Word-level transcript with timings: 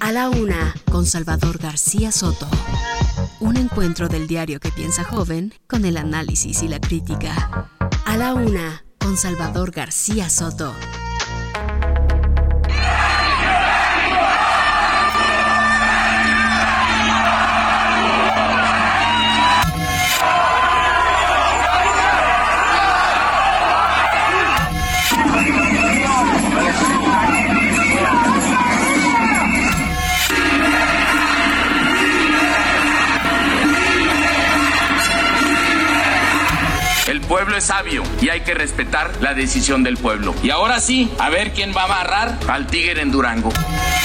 A 0.00 0.12
la 0.12 0.28
una, 0.28 0.74
con 0.90 1.06
Salvador 1.06 1.58
García 1.58 2.12
Soto. 2.12 2.48
Un 3.40 3.56
encuentro 3.56 4.08
del 4.08 4.26
diario 4.26 4.60
que 4.60 4.70
piensa 4.70 5.04
joven 5.04 5.52
con 5.66 5.84
el 5.84 5.96
análisis 5.96 6.62
y 6.62 6.68
la 6.68 6.80
crítica. 6.80 7.70
A 8.04 8.16
la 8.16 8.34
una, 8.34 8.84
con 8.98 9.16
Salvador 9.16 9.70
García 9.70 10.28
Soto. 10.28 10.74
Es 37.56 37.64
sabio 37.64 38.02
y 38.20 38.28
hay 38.28 38.40
que 38.40 38.54
respetar 38.54 39.10
la 39.20 39.34
decisión 39.34 39.82
del 39.82 39.96
pueblo. 39.96 40.34
Y 40.42 40.50
ahora 40.50 40.80
sí, 40.80 41.10
a 41.18 41.30
ver 41.30 41.52
quién 41.52 41.72
va 41.76 41.82
a 41.82 41.84
amarrar 41.84 42.38
al 42.48 42.66
tigre 42.66 43.02
en 43.02 43.10
Durango. 43.10 43.52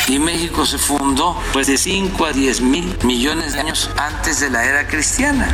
Y 0.08 0.20
México 0.20 0.66
se 0.66 0.78
fundó 0.78 1.40
pues 1.54 1.68
de 1.68 1.78
5 1.78 2.26
a 2.26 2.34
10 2.34 2.62
mil 2.62 2.98
millones 3.04 3.54
de 3.54 3.60
años 3.60 3.90
antes 3.98 4.40
de 4.40 4.50
la 4.50 4.66
era 4.66 4.88
cristiana. 4.88 5.48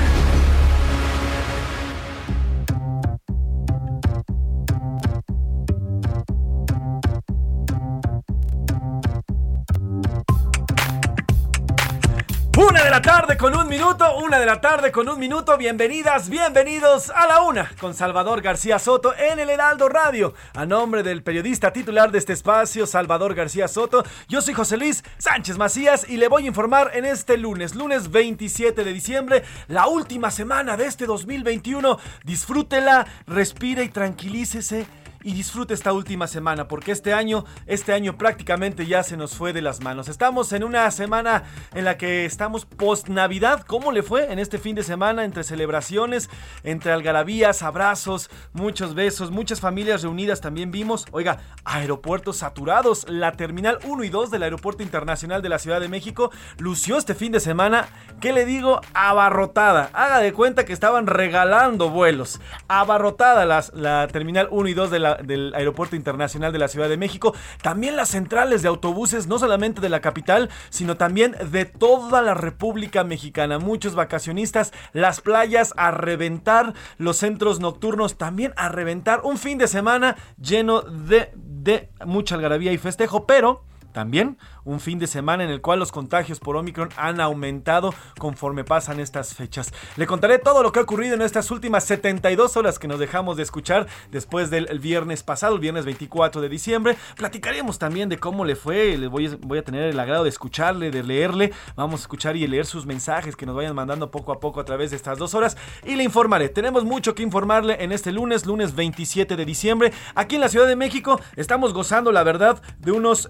Una 12.59 12.83
de 12.83 12.89
la 12.89 13.01
tarde 13.01 13.37
con 13.37 13.55
un 13.55 13.69
minuto, 13.69 14.17
una 14.17 14.37
de 14.37 14.45
la 14.45 14.59
tarde 14.59 14.91
con 14.91 15.07
un 15.07 15.17
minuto. 15.17 15.57
Bienvenidas, 15.57 16.27
bienvenidos 16.27 17.09
a 17.09 17.25
la 17.25 17.41
una 17.43 17.71
con 17.79 17.93
Salvador 17.93 18.41
García 18.41 18.79
Soto 18.79 19.15
en 19.15 19.39
el 19.39 19.49
Heraldo 19.49 19.87
Radio. 19.87 20.33
A 20.53 20.65
nombre 20.65 21.01
del 21.01 21.23
periodista 21.23 21.71
titular 21.71 22.11
de 22.11 22.17
este 22.17 22.33
espacio, 22.33 22.85
Salvador 22.85 23.33
García 23.33 23.69
Soto, 23.69 24.03
yo 24.27 24.41
soy 24.41 24.55
José 24.55 24.75
Luis 24.75 25.05
Sánchez 25.19 25.57
Macías 25.57 26.05
y 26.09 26.17
le 26.17 26.27
voy 26.27 26.43
a 26.43 26.47
informar 26.47 26.91
en 26.95 27.05
este 27.05 27.37
lunes, 27.37 27.75
lunes 27.75 28.11
27 28.11 28.83
de 28.83 28.91
diciembre, 28.91 29.43
la 29.69 29.87
última 29.87 30.29
semana 30.29 30.75
de 30.75 30.87
este 30.87 31.05
2021. 31.05 31.97
Disfrútela, 32.25 33.07
respire 33.25 33.85
y 33.85 33.89
tranquilícese 33.89 34.85
y 35.23 35.33
disfrute 35.33 35.73
esta 35.73 35.93
última 35.93 36.27
semana 36.27 36.67
porque 36.67 36.91
este 36.91 37.13
año, 37.13 37.45
este 37.65 37.93
año 37.93 38.17
prácticamente 38.17 38.85
ya 38.85 39.03
se 39.03 39.17
nos 39.17 39.35
fue 39.35 39.53
de 39.53 39.61
las 39.61 39.81
manos. 39.81 40.07
Estamos 40.07 40.53
en 40.53 40.63
una 40.63 40.89
semana 40.91 41.43
en 41.73 41.85
la 41.85 41.97
que 41.97 42.25
estamos 42.25 42.65
post 42.65 43.09
Navidad. 43.09 43.65
¿Cómo 43.67 43.91
le 43.91 44.03
fue 44.03 44.31
en 44.31 44.39
este 44.39 44.57
fin 44.57 44.75
de 44.75 44.83
semana 44.83 45.25
entre 45.25 45.43
celebraciones, 45.43 46.29
entre 46.63 46.91
algarabías, 46.91 47.63
abrazos, 47.63 48.29
muchos 48.53 48.95
besos, 48.95 49.31
muchas 49.31 49.59
familias 49.59 50.03
reunidas 50.03 50.41
también 50.41 50.71
vimos? 50.71 51.05
Oiga, 51.11 51.39
aeropuertos 51.65 52.37
saturados. 52.37 53.07
La 53.09 53.33
terminal 53.33 53.79
1 53.83 54.03
y 54.03 54.09
2 54.09 54.31
del 54.31 54.43
Aeropuerto 54.43 54.83
Internacional 54.83 55.41
de 55.41 55.49
la 55.49 55.59
Ciudad 55.59 55.79
de 55.79 55.89
México 55.89 56.31
lució 56.57 56.97
este 56.97 57.15
fin 57.15 57.31
de 57.31 57.39
semana, 57.39 57.87
¿qué 58.21 58.33
le 58.33 58.45
digo? 58.45 58.81
Abarrotada. 58.93 59.89
Haga 59.93 60.19
de 60.19 60.33
cuenta 60.33 60.65
que 60.65 60.73
estaban 60.73 61.07
regalando 61.07 61.89
vuelos. 61.89 62.39
Abarrotada 62.67 63.45
las, 63.45 63.73
la 63.73 64.07
terminal 64.07 64.47
1 64.51 64.69
y 64.69 64.73
2 64.73 64.91
de 64.91 64.99
la 64.99 65.08
del 65.15 65.53
Aeropuerto 65.55 65.95
Internacional 65.95 66.51
de 66.51 66.59
la 66.59 66.67
Ciudad 66.67 66.89
de 66.89 66.97
México, 66.97 67.33
también 67.61 67.95
las 67.95 68.09
centrales 68.09 68.61
de 68.61 68.67
autobuses, 68.67 69.27
no 69.27 69.39
solamente 69.39 69.81
de 69.81 69.89
la 69.89 70.01
capital, 70.01 70.49
sino 70.69 70.97
también 70.97 71.35
de 71.51 71.65
toda 71.65 72.21
la 72.21 72.33
República 72.33 73.03
Mexicana. 73.03 73.59
Muchos 73.59 73.95
vacacionistas, 73.95 74.73
las 74.93 75.21
playas 75.21 75.73
a 75.77 75.91
reventar, 75.91 76.73
los 76.97 77.17
centros 77.17 77.59
nocturnos 77.59 78.17
también 78.17 78.53
a 78.55 78.69
reventar. 78.69 79.21
Un 79.23 79.37
fin 79.37 79.57
de 79.57 79.67
semana 79.67 80.15
lleno 80.37 80.81
de, 80.81 81.31
de 81.35 81.89
mucha 82.05 82.35
algarabía 82.35 82.71
y 82.71 82.77
festejo, 82.77 83.25
pero 83.25 83.63
también 83.91 84.37
un 84.65 84.79
fin 84.79 84.99
de 84.99 85.07
semana 85.07 85.43
en 85.43 85.49
el 85.49 85.61
cual 85.61 85.79
los 85.79 85.91
contagios 85.91 86.39
por 86.39 86.55
Omicron 86.55 86.89
han 86.95 87.19
aumentado 87.19 87.93
conforme 88.19 88.63
pasan 88.63 88.99
estas 88.99 89.33
fechas. 89.33 89.73
Le 89.97 90.05
contaré 90.05 90.37
todo 90.37 90.61
lo 90.61 90.71
que 90.71 90.79
ha 90.79 90.83
ocurrido 90.83 91.15
en 91.15 91.21
estas 91.21 91.49
últimas 91.49 91.83
72 91.85 92.55
horas 92.55 92.77
que 92.77 92.87
nos 92.87 92.99
dejamos 92.99 93.37
de 93.37 93.43
escuchar 93.43 93.87
después 94.11 94.49
del 94.49 94.79
viernes 94.79 95.23
pasado, 95.23 95.55
el 95.55 95.59
viernes 95.59 95.85
24 95.85 96.41
de 96.41 96.49
diciembre. 96.49 96.97
Platicaremos 97.15 97.79
también 97.79 98.09
de 98.09 98.19
cómo 98.19 98.45
le 98.45 98.55
fue, 98.55 98.97
le 98.97 99.07
voy, 99.07 99.27
voy 99.41 99.59
a 99.59 99.63
tener 99.63 99.83
el 99.83 99.99
agrado 99.99 100.23
de 100.23 100.29
escucharle, 100.29 100.91
de 100.91 101.03
leerle. 101.03 101.51
Vamos 101.75 102.01
a 102.01 102.03
escuchar 102.03 102.35
y 102.35 102.47
leer 102.47 102.65
sus 102.65 102.85
mensajes 102.85 103.35
que 103.35 103.45
nos 103.45 103.55
vayan 103.55 103.75
mandando 103.75 104.11
poco 104.11 104.31
a 104.31 104.39
poco 104.39 104.59
a 104.59 104.65
través 104.65 104.91
de 104.91 104.97
estas 104.97 105.17
dos 105.17 105.33
horas 105.33 105.57
y 105.83 105.95
le 105.95 106.03
informaré. 106.03 106.49
Tenemos 106.49 106.83
mucho 106.83 107.15
que 107.15 107.23
informarle 107.23 107.83
en 107.83 107.91
este 107.91 108.11
lunes, 108.11 108.45
lunes 108.45 108.75
27 108.75 109.35
de 109.35 109.45
diciembre. 109.45 109.93
Aquí 110.15 110.35
en 110.35 110.41
la 110.41 110.49
Ciudad 110.49 110.67
de 110.67 110.75
México 110.75 111.19
estamos 111.35 111.73
gozando, 111.73 112.11
la 112.11 112.23
verdad, 112.23 112.61
de 112.79 112.91
unos 112.91 113.29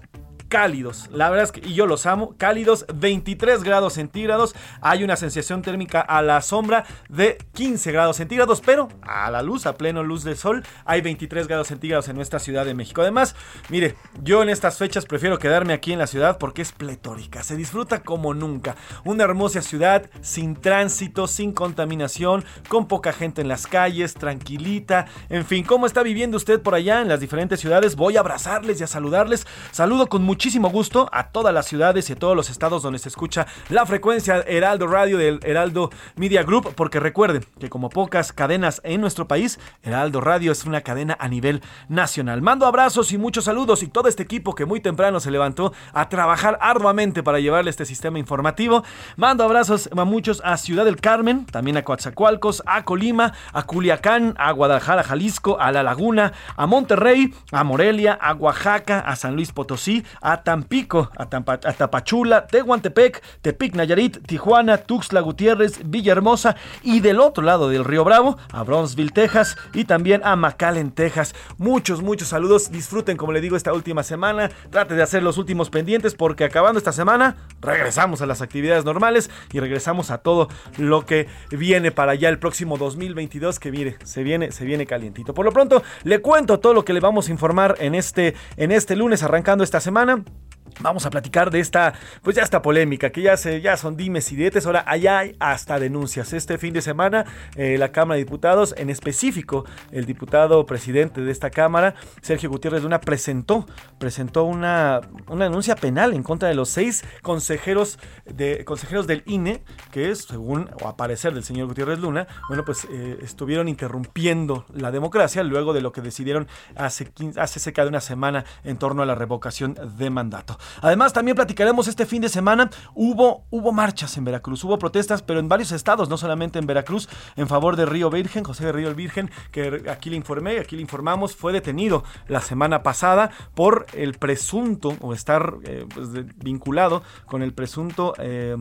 cálidos. 0.50 1.08
La 1.12 1.30
verdad 1.30 1.44
es 1.44 1.52
que, 1.52 1.66
y 1.66 1.74
yo 1.74 1.86
los 1.86 2.04
amo, 2.04 2.34
cálidos, 2.36 2.84
23 2.92 3.62
grados 3.62 3.94
centígrados. 3.94 4.54
Hay 4.82 5.04
una 5.04 5.16
sensación 5.16 5.62
térmica 5.62 6.00
a 6.00 6.20
la 6.20 6.42
sombra 6.42 6.84
de 7.08 7.38
15 7.54 7.92
grados 7.92 8.16
centígrados, 8.16 8.60
pero 8.60 8.88
a 9.02 9.30
la 9.30 9.42
luz, 9.42 9.64
a 9.64 9.76
pleno 9.76 10.02
luz 10.02 10.24
del 10.24 10.36
sol, 10.36 10.64
hay 10.84 11.00
23 11.00 11.46
grados 11.46 11.68
centígrados 11.68 12.08
en 12.08 12.16
nuestra 12.16 12.40
Ciudad 12.40 12.66
de 12.66 12.74
México. 12.74 13.00
Además, 13.00 13.36
mire, 13.68 13.94
yo 14.22 14.42
en 14.42 14.48
estas 14.48 14.76
fechas 14.76 15.06
prefiero 15.06 15.38
quedarme 15.38 15.72
aquí 15.72 15.92
en 15.92 16.00
la 16.00 16.08
ciudad 16.08 16.36
porque 16.36 16.62
es 16.62 16.72
pletórica, 16.72 17.44
se 17.44 17.56
disfruta 17.56 18.02
como 18.02 18.34
nunca. 18.34 18.74
Una 19.04 19.24
hermosa 19.24 19.62
ciudad 19.62 20.10
sin 20.20 20.56
tránsito, 20.56 21.28
sin 21.28 21.52
contaminación, 21.52 22.44
con 22.68 22.88
poca 22.88 23.12
gente 23.12 23.40
en 23.40 23.48
las 23.48 23.68
calles, 23.68 24.14
tranquilita. 24.14 25.06
En 25.28 25.46
fin, 25.46 25.64
¿cómo 25.64 25.86
está 25.86 26.02
viviendo 26.02 26.36
usted 26.36 26.60
por 26.60 26.74
allá 26.74 27.00
en 27.02 27.08
las 27.08 27.20
diferentes 27.20 27.60
ciudades? 27.60 27.94
Voy 27.94 28.16
a 28.16 28.20
abrazarles 28.20 28.80
y 28.80 28.84
a 28.84 28.88
saludarles. 28.88 29.46
Saludo 29.70 30.08
con 30.08 30.24
mucho 30.24 30.39
muchísimo 30.40 30.70
gusto 30.70 31.06
a 31.12 31.28
todas 31.32 31.52
las 31.52 31.66
ciudades 31.66 32.08
y 32.08 32.14
a 32.14 32.16
todos 32.16 32.34
los 32.34 32.48
estados 32.48 32.82
donde 32.82 32.98
se 32.98 33.10
escucha 33.10 33.46
la 33.68 33.84
frecuencia 33.84 34.42
Heraldo 34.48 34.86
Radio 34.86 35.18
del 35.18 35.38
Heraldo 35.42 35.90
Media 36.16 36.44
Group, 36.44 36.72
porque 36.76 36.98
recuerden 36.98 37.44
que 37.58 37.68
como 37.68 37.90
pocas 37.90 38.32
cadenas 38.32 38.80
en 38.82 39.02
nuestro 39.02 39.28
país, 39.28 39.60
Heraldo 39.82 40.22
Radio 40.22 40.50
es 40.50 40.64
una 40.64 40.80
cadena 40.80 41.14
a 41.20 41.28
nivel 41.28 41.60
nacional. 41.90 42.40
Mando 42.40 42.64
abrazos 42.64 43.12
y 43.12 43.18
muchos 43.18 43.44
saludos 43.44 43.82
y 43.82 43.88
todo 43.88 44.08
este 44.08 44.22
equipo 44.22 44.54
que 44.54 44.64
muy 44.64 44.80
temprano 44.80 45.20
se 45.20 45.30
levantó 45.30 45.74
a 45.92 46.08
trabajar 46.08 46.56
arduamente 46.62 47.22
para 47.22 47.38
llevarle 47.38 47.68
este 47.68 47.84
sistema 47.84 48.18
informativo. 48.18 48.82
Mando 49.16 49.44
abrazos 49.44 49.90
a 49.94 50.04
muchos 50.06 50.40
a 50.42 50.56
Ciudad 50.56 50.86
del 50.86 51.02
Carmen, 51.02 51.44
también 51.44 51.76
a 51.76 51.84
Coatzacoalcos, 51.84 52.62
a 52.64 52.84
Colima, 52.84 53.34
a 53.52 53.64
Culiacán, 53.64 54.36
a 54.38 54.52
Guadalajara, 54.52 55.02
Jalisco, 55.02 55.60
a 55.60 55.70
La 55.70 55.82
Laguna, 55.82 56.32
a 56.56 56.66
Monterrey, 56.66 57.34
a 57.52 57.62
Morelia, 57.62 58.14
a 58.18 58.32
Oaxaca, 58.32 59.00
a 59.00 59.16
San 59.16 59.36
Luis 59.36 59.52
Potosí, 59.52 60.02
a 60.22 60.29
a 60.32 60.42
Tampico, 60.42 61.10
a, 61.16 61.26
Tapachula, 61.26 62.46
Tehuantepec, 62.46 63.22
Tepic 63.42 63.74
Nayarit, 63.74 64.26
Tijuana, 64.26 64.78
Tuxtla 64.78 65.20
Gutiérrez, 65.20 65.80
Villahermosa 65.84 66.56
y 66.82 67.00
del 67.00 67.20
otro 67.20 67.42
lado 67.42 67.68
del 67.68 67.84
Río 67.84 68.04
Bravo, 68.04 68.38
a 68.52 68.62
Bronzeville, 68.62 69.10
Texas 69.10 69.56
y 69.74 69.84
también 69.84 70.22
a 70.24 70.36
McAllen, 70.36 70.92
Texas. 70.92 71.34
Muchos, 71.58 72.02
muchos 72.02 72.28
saludos. 72.28 72.70
Disfruten, 72.70 73.16
como 73.16 73.32
le 73.32 73.40
digo, 73.40 73.56
esta 73.56 73.72
última 73.72 74.02
semana. 74.02 74.50
Trate 74.70 74.94
de 74.94 75.02
hacer 75.02 75.22
los 75.22 75.38
últimos 75.38 75.70
pendientes 75.70 76.14
porque 76.14 76.44
acabando 76.44 76.78
esta 76.78 76.92
semana 76.92 77.36
regresamos 77.60 78.22
a 78.22 78.26
las 78.26 78.42
actividades 78.42 78.84
normales 78.84 79.30
y 79.52 79.60
regresamos 79.60 80.10
a 80.10 80.18
todo 80.18 80.48
lo 80.78 81.04
que 81.06 81.28
viene 81.50 81.90
para 81.90 82.12
allá 82.12 82.28
el 82.28 82.38
próximo 82.38 82.78
2022 82.78 83.58
que 83.58 83.70
mire, 83.70 83.96
se 84.04 84.22
viene, 84.22 84.52
se 84.52 84.64
viene 84.64 84.86
calientito. 84.86 85.34
Por 85.34 85.44
lo 85.44 85.52
pronto, 85.52 85.82
le 86.04 86.20
cuento 86.20 86.60
todo 86.60 86.74
lo 86.74 86.84
que 86.84 86.92
le 86.92 87.00
vamos 87.00 87.28
a 87.28 87.30
informar 87.30 87.76
en 87.80 87.94
este, 87.94 88.34
en 88.56 88.72
este 88.72 88.96
lunes 88.96 89.22
arrancando 89.22 89.64
esta 89.64 89.80
semana. 89.80 90.19
ноль. 90.20 90.49
Vamos 90.82 91.04
a 91.04 91.10
platicar 91.10 91.50
de 91.50 91.60
esta, 91.60 91.92
pues 92.22 92.36
ya 92.36 92.42
esta 92.42 92.62
polémica, 92.62 93.10
que 93.10 93.20
ya, 93.20 93.36
se, 93.36 93.60
ya 93.60 93.76
son 93.76 93.98
dimes 93.98 94.32
y 94.32 94.36
diretes, 94.36 94.64
ahora 94.64 94.82
allá 94.86 95.18
hay 95.18 95.36
hasta 95.38 95.78
denuncias. 95.78 96.32
Este 96.32 96.56
fin 96.56 96.72
de 96.72 96.80
semana, 96.80 97.26
eh, 97.54 97.76
la 97.78 97.92
Cámara 97.92 98.16
de 98.16 98.24
Diputados, 98.24 98.74
en 98.78 98.88
específico, 98.88 99.66
el 99.92 100.06
diputado 100.06 100.64
presidente 100.64 101.20
de 101.20 101.30
esta 101.30 101.50
Cámara, 101.50 101.94
Sergio 102.22 102.48
Gutiérrez 102.48 102.82
Luna, 102.82 103.00
presentó, 103.00 103.66
presentó 103.98 104.44
una, 104.44 105.02
una 105.28 105.44
denuncia 105.44 105.76
penal 105.76 106.14
en 106.14 106.22
contra 106.22 106.48
de 106.48 106.54
los 106.54 106.70
seis 106.70 107.04
consejeros, 107.20 107.98
de, 108.24 108.64
consejeros 108.64 109.06
del 109.06 109.22
INE, 109.26 109.62
que 109.92 110.10
es, 110.10 110.22
según 110.22 110.70
o 110.82 110.88
aparecer 110.88 111.34
del 111.34 111.44
señor 111.44 111.68
Gutiérrez 111.68 111.98
Luna, 111.98 112.26
bueno, 112.48 112.64
pues 112.64 112.86
eh, 112.90 113.18
estuvieron 113.22 113.68
interrumpiendo 113.68 114.64
la 114.74 114.90
democracia 114.90 115.42
luego 115.42 115.74
de 115.74 115.82
lo 115.82 115.92
que 115.92 116.00
decidieron 116.00 116.48
hace, 116.74 117.12
hace 117.36 117.60
cerca 117.60 117.82
de 117.82 117.88
una 117.88 118.00
semana 118.00 118.46
en 118.64 118.78
torno 118.78 119.02
a 119.02 119.06
la 119.06 119.14
revocación 119.14 119.76
de 119.98 120.08
mandato. 120.08 120.58
Además, 120.80 121.12
también 121.12 121.34
platicaremos 121.34 121.88
este 121.88 122.06
fin 122.06 122.22
de 122.22 122.28
semana. 122.28 122.70
Hubo, 122.94 123.44
hubo 123.50 123.72
marchas 123.72 124.16
en 124.16 124.24
Veracruz, 124.24 124.64
hubo 124.64 124.78
protestas, 124.78 125.22
pero 125.22 125.40
en 125.40 125.48
varios 125.48 125.72
estados, 125.72 126.08
no 126.08 126.16
solamente 126.16 126.58
en 126.58 126.66
Veracruz, 126.66 127.08
en 127.36 127.48
favor 127.48 127.76
de 127.76 127.86
Río 127.86 128.10
Virgen, 128.10 128.44
José 128.44 128.66
de 128.66 128.72
Río 128.72 128.94
Virgen, 128.94 129.30
que 129.50 129.84
aquí 129.90 130.10
le 130.10 130.16
informé, 130.16 130.58
aquí 130.58 130.76
le 130.76 130.82
informamos, 130.82 131.34
fue 131.34 131.52
detenido 131.52 132.04
la 132.28 132.40
semana 132.40 132.82
pasada 132.82 133.30
por 133.54 133.86
el 133.94 134.14
presunto 134.14 134.96
o 135.00 135.12
estar 135.12 135.54
eh, 135.64 135.86
pues, 135.92 136.08
vinculado 136.36 137.02
con 137.26 137.42
el 137.42 137.52
presunto... 137.52 138.14
Eh, 138.18 138.56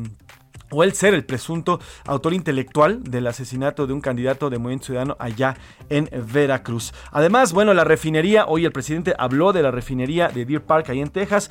o 0.71 0.83
el 0.83 0.94
ser 0.94 1.13
el 1.13 1.25
presunto 1.25 1.80
autor 2.06 2.33
intelectual 2.33 3.04
del 3.04 3.27
asesinato 3.27 3.88
de 3.88 3.94
un 3.94 4.01
candidato 4.01 4.50
de 4.50 4.57
Movimiento 4.57 4.88
Ciudadano 4.88 5.16
allá 5.19 5.56
en 5.89 6.10
Veracruz. 6.31 6.94
Además, 7.12 7.54
bueno, 7.54 7.74
la 7.74 7.83
refinería, 7.83 8.45
hoy 8.45 8.66
el 8.66 8.71
presidente 8.71 9.13
habló 9.18 9.54
de 9.54 9.63
la 9.63 9.71
refinería 9.71 10.30
de 10.30 10.45
Deer 10.45 10.63
Park 10.63 10.89
ahí 10.89 11.00
en 11.00 11.10
Texas. 11.10 11.50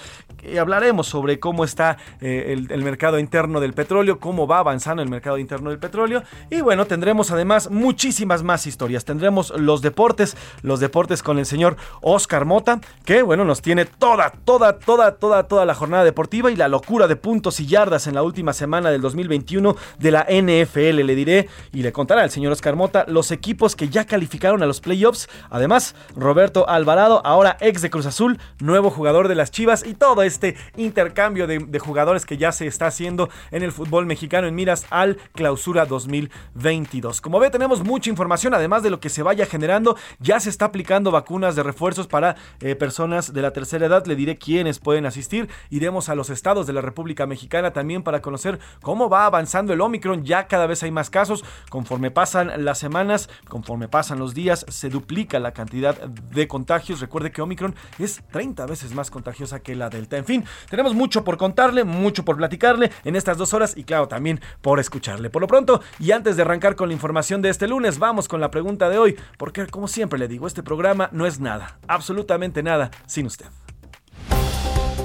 hablaremos 0.58 1.06
sobre 1.06 1.40
cómo 1.40 1.64
está 1.64 1.98
eh, 2.20 2.56
el, 2.68 2.82
mercado 2.82 3.18
interno 3.18 3.60
del 3.60 3.74
petróleo, 3.74 4.18
cómo 4.18 4.46
va 4.46 4.58
avanzando 4.58 5.02
el 5.02 5.08
mercado 5.08 5.38
interno 5.38 5.70
del 5.70 5.78
petróleo. 5.78 6.22
Y 6.50 6.60
bueno, 6.60 6.86
tendremos 6.86 7.30
además 7.30 7.70
muchísimas 7.70 8.42
más 8.42 8.66
historias. 8.66 9.04
Tendremos 9.04 9.50
los 9.58 9.82
deportes, 9.82 10.36
los 10.62 10.80
deportes 10.80 11.22
con 11.22 11.38
el 11.38 11.46
señor 11.46 11.76
Oscar 12.00 12.44
Mota, 12.44 12.80
que 13.04 13.22
bueno, 13.22 13.44
nos 13.44 13.62
tiene 13.62 13.84
toda, 13.84 14.30
toda, 14.30 14.78
toda, 14.78 15.16
toda, 15.16 15.48
toda 15.48 15.64
la 15.64 15.74
jornada 15.74 16.04
deportiva 16.04 16.50
y 16.50 16.56
la 16.56 16.68
locura 16.68 17.08
de 17.08 17.16
puntos 17.16 17.60
y 17.60 17.66
yardas 17.66 18.06
en 18.06 18.14
la 18.14 18.22
última 18.22 18.52
semana 18.52 18.90
del 18.90 19.02
2021 19.08 19.76
de 19.98 20.10
la 20.10 20.26
NFL. 20.28 21.02
Le 21.04 21.14
diré 21.14 21.48
y 21.72 21.82
le 21.82 21.92
contará 21.92 22.22
al 22.22 22.30
señor 22.30 22.52
Oscar 22.52 22.76
Mota 22.76 23.04
los 23.08 23.30
equipos 23.30 23.74
que 23.74 23.88
ya 23.88 24.04
calificaron 24.04 24.62
a 24.62 24.66
los 24.66 24.80
playoffs. 24.80 25.28
Además, 25.50 25.94
Roberto 26.16 26.68
Alvarado, 26.68 27.20
ahora 27.24 27.56
ex 27.60 27.82
de 27.82 27.90
Cruz 27.90 28.06
Azul, 28.06 28.38
nuevo 28.60 28.90
jugador 28.90 29.28
de 29.28 29.34
las 29.34 29.50
Chivas 29.50 29.84
y 29.86 29.94
todo 29.94 30.22
este 30.22 30.56
intercambio 30.76 31.46
de, 31.46 31.78
jugadores 31.78 32.26
que 32.26 32.36
ya 32.36 32.52
se 32.52 32.66
está 32.66 32.86
haciendo 32.86 33.30
en 33.50 33.62
el 33.62 33.72
fútbol 33.72 34.04
mexicano 34.04 34.46
en 34.46 34.54
miras 34.54 34.86
al 34.90 35.16
clausura 35.34 35.86
2022. 35.86 37.20
Como 37.20 37.38
ve, 37.38 37.50
tenemos 37.50 37.84
mucha 37.84 38.10
información, 38.10 38.54
además 38.54 38.82
de 38.82 38.90
lo 38.90 39.00
que 39.00 39.08
se 39.08 39.22
vaya 39.22 39.46
generando, 39.46 39.96
ya 40.18 40.40
se 40.40 40.50
está 40.50 40.66
aplicando 40.66 41.10
vacunas 41.10 41.56
de 41.56 41.62
refuerzos 41.62 42.06
para 42.06 42.36
eh, 42.60 42.74
personas 42.74 43.32
de 43.32 43.42
la 43.42 43.52
tercera 43.52 43.86
edad. 43.86 44.04
Le 44.06 44.16
diré 44.16 44.36
quiénes 44.36 44.80
pueden 44.80 45.06
asistir. 45.06 45.48
Iremos 45.70 46.08
a 46.08 46.14
los 46.14 46.30
estados 46.30 46.66
de 46.66 46.72
la 46.72 46.80
República 46.80 47.26
Mexicana 47.26 47.72
también 47.72 48.02
para 48.02 48.20
conocer 48.20 48.58
cómo 48.82 48.97
cómo 48.98 49.08
va 49.08 49.26
avanzando 49.26 49.72
el 49.72 49.80
Omicron. 49.80 50.24
Ya 50.24 50.48
cada 50.48 50.66
vez 50.66 50.82
hay 50.82 50.90
más 50.90 51.08
casos. 51.08 51.44
Conforme 51.70 52.10
pasan 52.10 52.64
las 52.64 52.80
semanas, 52.80 53.30
conforme 53.48 53.86
pasan 53.86 54.18
los 54.18 54.34
días, 54.34 54.66
se 54.68 54.88
duplica 54.88 55.38
la 55.38 55.52
cantidad 55.52 55.96
de 55.96 56.48
contagios. 56.48 56.98
Recuerde 56.98 57.30
que 57.30 57.40
Omicron 57.40 57.76
es 58.00 58.24
30 58.32 58.66
veces 58.66 58.96
más 58.96 59.12
contagiosa 59.12 59.60
que 59.60 59.76
la 59.76 59.88
Delta. 59.88 60.16
En 60.16 60.24
fin, 60.24 60.44
tenemos 60.68 60.96
mucho 60.96 61.22
por 61.22 61.36
contarle, 61.36 61.84
mucho 61.84 62.24
por 62.24 62.38
platicarle 62.38 62.90
en 63.04 63.14
estas 63.14 63.38
dos 63.38 63.54
horas 63.54 63.76
y 63.76 63.84
claro, 63.84 64.08
también 64.08 64.40
por 64.62 64.80
escucharle. 64.80 65.30
Por 65.30 65.42
lo 65.42 65.46
pronto, 65.46 65.80
y 66.00 66.10
antes 66.10 66.34
de 66.34 66.42
arrancar 66.42 66.74
con 66.74 66.88
la 66.88 66.94
información 66.94 67.40
de 67.40 67.50
este 67.50 67.68
lunes, 67.68 68.00
vamos 68.00 68.26
con 68.26 68.40
la 68.40 68.50
pregunta 68.50 68.88
de 68.88 68.98
hoy, 68.98 69.16
porque 69.36 69.68
como 69.68 69.86
siempre 69.86 70.18
le 70.18 70.26
digo, 70.26 70.48
este 70.48 70.64
programa 70.64 71.08
no 71.12 71.24
es 71.24 71.38
nada, 71.38 71.78
absolutamente 71.86 72.64
nada 72.64 72.90
sin 73.06 73.26
usted. 73.26 73.46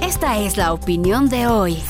Esta 0.02 0.40
es 0.40 0.58
la 0.58 0.74
opinión 0.74 1.30
de 1.30 1.46
hoy. 1.46 1.84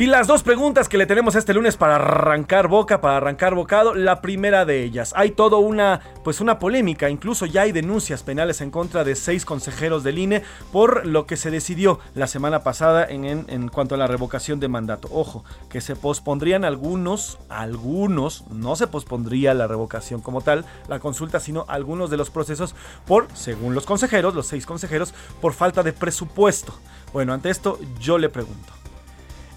Y 0.00 0.06
las 0.06 0.26
dos 0.26 0.42
preguntas 0.42 0.88
que 0.88 0.96
le 0.96 1.04
tenemos 1.04 1.34
este 1.34 1.52
lunes 1.52 1.76
para 1.76 1.96
arrancar 1.96 2.68
boca, 2.68 3.02
para 3.02 3.18
arrancar 3.18 3.54
bocado, 3.54 3.92
la 3.92 4.22
primera 4.22 4.64
de 4.64 4.82
ellas. 4.82 5.12
Hay 5.14 5.32
toda 5.32 5.58
una, 5.58 6.00
pues 6.24 6.40
una 6.40 6.58
polémica, 6.58 7.10
incluso 7.10 7.44
ya 7.44 7.60
hay 7.60 7.72
denuncias 7.72 8.22
penales 8.22 8.62
en 8.62 8.70
contra 8.70 9.04
de 9.04 9.14
seis 9.14 9.44
consejeros 9.44 10.02
del 10.02 10.18
INE 10.18 10.42
por 10.72 11.04
lo 11.04 11.26
que 11.26 11.36
se 11.36 11.50
decidió 11.50 12.00
la 12.14 12.28
semana 12.28 12.62
pasada 12.62 13.04
en, 13.04 13.26
en, 13.26 13.68
cuanto 13.68 13.94
a 13.94 13.98
la 13.98 14.06
revocación 14.06 14.58
de 14.58 14.68
mandato. 14.68 15.06
Ojo, 15.12 15.44
que 15.68 15.82
se 15.82 15.96
pospondrían 15.96 16.64
algunos, 16.64 17.38
algunos, 17.50 18.46
no 18.48 18.76
se 18.76 18.86
pospondría 18.86 19.52
la 19.52 19.66
revocación 19.66 20.22
como 20.22 20.40
tal, 20.40 20.64
la 20.88 20.98
consulta, 20.98 21.40
sino 21.40 21.66
algunos 21.68 22.08
de 22.08 22.16
los 22.16 22.30
procesos 22.30 22.74
por, 23.06 23.28
según 23.34 23.74
los 23.74 23.84
consejeros, 23.84 24.34
los 24.34 24.46
seis 24.46 24.64
consejeros, 24.64 25.12
por 25.42 25.52
falta 25.52 25.82
de 25.82 25.92
presupuesto. 25.92 26.72
Bueno, 27.12 27.34
ante 27.34 27.50
esto 27.50 27.78
yo 28.00 28.16
le 28.16 28.30
pregunto. 28.30 28.79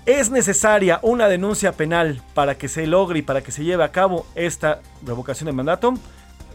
¿Es 0.06 0.30
necesaria 0.30 1.00
una 1.02 1.30
denuncia 1.30 1.72
penal 1.72 2.22
para 2.34 2.58
que 2.58 2.68
se 2.68 2.88
logre 2.88 3.20
y 3.20 3.22
para 3.22 3.42
que 3.42 3.54
se 3.54 3.64
lleve 3.64 3.86
a 3.86 3.92
cabo 3.94 4.26
esta 4.36 4.82
revocación 5.06 5.46
de 5.46 5.54
mandato? 5.54 5.94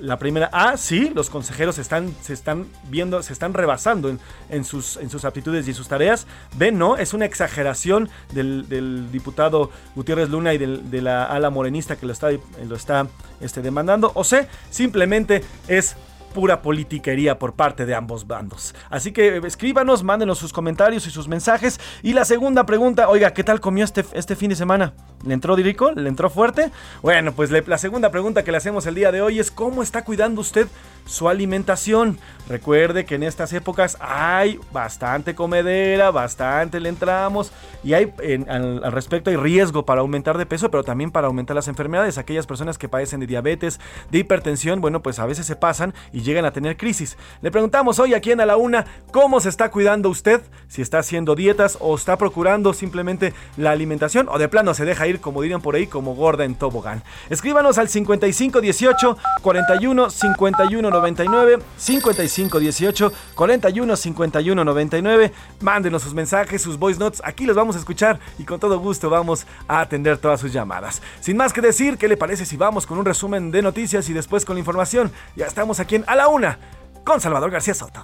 La 0.00 0.18
primera, 0.18 0.50
A, 0.52 0.76
sí, 0.76 1.10
los 1.14 1.30
consejeros 1.30 1.78
están, 1.78 2.14
se 2.20 2.34
están 2.34 2.66
viendo, 2.90 3.22
se 3.22 3.32
están 3.32 3.54
rebasando 3.54 4.14
en, 4.50 4.64
sus, 4.64 4.98
en 4.98 5.08
sus 5.08 5.24
aptitudes 5.24 5.66
y 5.66 5.72
sus 5.72 5.88
tareas. 5.88 6.26
B, 6.56 6.72
no, 6.72 6.98
es 6.98 7.14
una 7.14 7.24
exageración 7.24 8.10
del, 8.32 9.10
diputado 9.10 9.70
Gutiérrez 9.96 10.28
Luna 10.28 10.52
y 10.52 10.58
de 10.58 11.02
la 11.02 11.24
ala 11.24 11.48
morenista 11.48 11.96
que 11.96 12.04
lo 12.04 12.12
está, 12.12 12.30
lo 12.30 12.76
está 12.76 13.08
este, 13.40 13.62
demandando. 13.62 14.12
O 14.14 14.24
C, 14.24 14.46
simplemente 14.70 15.42
es 15.68 15.96
pura 16.34 16.62
politiquería 16.62 17.38
por 17.38 17.54
parte 17.54 17.86
de 17.86 17.94
ambos 17.94 18.26
bandos. 18.26 18.74
Así 18.90 19.12
que 19.12 19.36
eh, 19.36 19.40
escríbanos, 19.44 20.02
mándenos 20.02 20.38
sus 20.38 20.52
comentarios 20.52 21.06
y 21.06 21.10
sus 21.10 21.28
mensajes. 21.28 21.80
Y 22.02 22.12
la 22.12 22.24
segunda 22.24 22.64
pregunta, 22.66 23.08
oiga, 23.08 23.32
¿qué 23.32 23.44
tal 23.44 23.60
comió 23.60 23.84
este, 23.84 24.04
este 24.12 24.36
fin 24.36 24.50
de 24.50 24.56
semana? 24.56 24.92
¿Le 25.24 25.34
entró 25.34 25.56
dirico? 25.56 25.90
¿Le 25.92 26.08
entró 26.08 26.30
fuerte? 26.30 26.70
Bueno, 27.02 27.32
pues 27.32 27.50
la 27.50 27.78
segunda 27.78 28.10
pregunta 28.10 28.44
que 28.44 28.52
le 28.52 28.58
hacemos 28.58 28.86
el 28.86 28.94
día 28.94 29.10
de 29.10 29.20
hoy 29.20 29.40
es 29.40 29.50
¿cómo 29.50 29.82
está 29.82 30.04
cuidando 30.04 30.40
usted 30.40 30.68
su 31.06 31.28
alimentación? 31.28 32.18
Recuerde 32.48 33.04
que 33.04 33.16
en 33.16 33.24
estas 33.24 33.52
épocas 33.52 33.96
hay 34.00 34.60
bastante 34.72 35.34
comedera, 35.34 36.10
bastante 36.10 36.78
le 36.78 36.88
entramos 36.88 37.52
y 37.82 37.94
hay 37.94 38.12
al, 38.48 38.92
respecto 38.92 39.30
hay 39.30 39.36
riesgo 39.36 39.84
para 39.84 40.02
aumentar 40.02 40.38
de 40.38 40.46
peso, 40.46 40.70
pero 40.70 40.84
también 40.84 41.10
para 41.10 41.26
aumentar 41.26 41.56
las 41.56 41.68
enfermedades. 41.68 42.16
Aquellas 42.18 42.46
personas 42.46 42.78
que 42.78 42.88
padecen 42.88 43.20
de 43.20 43.26
diabetes, 43.26 43.80
de 44.10 44.18
hipertensión, 44.18 44.80
bueno, 44.80 45.02
pues 45.02 45.18
a 45.18 45.26
veces 45.26 45.46
se 45.46 45.56
pasan 45.56 45.94
y 46.12 46.22
llegan 46.28 46.44
a 46.44 46.52
tener 46.52 46.76
crisis. 46.76 47.16
Le 47.40 47.50
preguntamos 47.50 47.98
hoy 47.98 48.14
aquí 48.14 48.30
en 48.30 48.40
A 48.40 48.46
la 48.46 48.56
Una 48.56 48.84
cómo 49.10 49.40
se 49.40 49.48
está 49.48 49.70
cuidando 49.70 50.10
usted, 50.10 50.42
si 50.68 50.82
está 50.82 50.98
haciendo 50.98 51.34
dietas 51.34 51.78
o 51.80 51.94
está 51.96 52.16
procurando 52.16 52.72
simplemente 52.72 53.32
la 53.56 53.70
alimentación 53.70 54.28
o 54.28 54.38
de 54.38 54.48
plano 54.48 54.74
se 54.74 54.84
deja 54.84 55.06
ir, 55.06 55.20
como 55.20 55.42
dirían 55.42 55.62
por 55.62 55.74
ahí, 55.74 55.86
como 55.86 56.14
gorda 56.14 56.44
en 56.44 56.54
tobogán. 56.54 57.02
Escríbanos 57.30 57.78
al 57.78 57.88
5518 57.88 59.16
41 59.42 60.10
51 60.10 60.90
99 60.90 61.58
55 61.76 62.60
18 62.60 63.12
41 63.34 63.96
51 63.96 64.64
99. 64.64 65.32
Mándenos 65.60 66.02
sus 66.02 66.14
mensajes, 66.14 66.60
sus 66.60 66.78
voice 66.78 67.00
notes. 67.00 67.22
Aquí 67.24 67.46
los 67.46 67.56
vamos 67.56 67.76
a 67.76 67.78
escuchar 67.78 68.20
y 68.38 68.44
con 68.44 68.60
todo 68.60 68.78
gusto 68.78 69.08
vamos 69.08 69.46
a 69.66 69.80
atender 69.80 70.18
todas 70.18 70.40
sus 70.40 70.52
llamadas. 70.52 71.00
Sin 71.20 71.36
más 71.36 71.52
que 71.52 71.60
decir, 71.60 71.96
¿qué 71.96 72.08
le 72.08 72.16
parece 72.16 72.44
si 72.44 72.56
vamos 72.56 72.86
con 72.86 72.98
un 72.98 73.04
resumen 73.04 73.50
de 73.50 73.62
noticias 73.62 74.08
y 74.08 74.12
después 74.12 74.44
con 74.44 74.56
la 74.56 74.60
información? 74.60 75.10
Ya 75.36 75.46
estamos 75.46 75.80
aquí 75.80 75.94
en 75.94 76.04
A 76.08 76.16
la 76.16 76.28
Una 76.28 76.58
con 77.04 77.20
Salvador 77.20 77.50
García 77.50 77.74
Soto. 77.74 78.02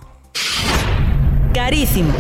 Carísimo. 1.55 2.13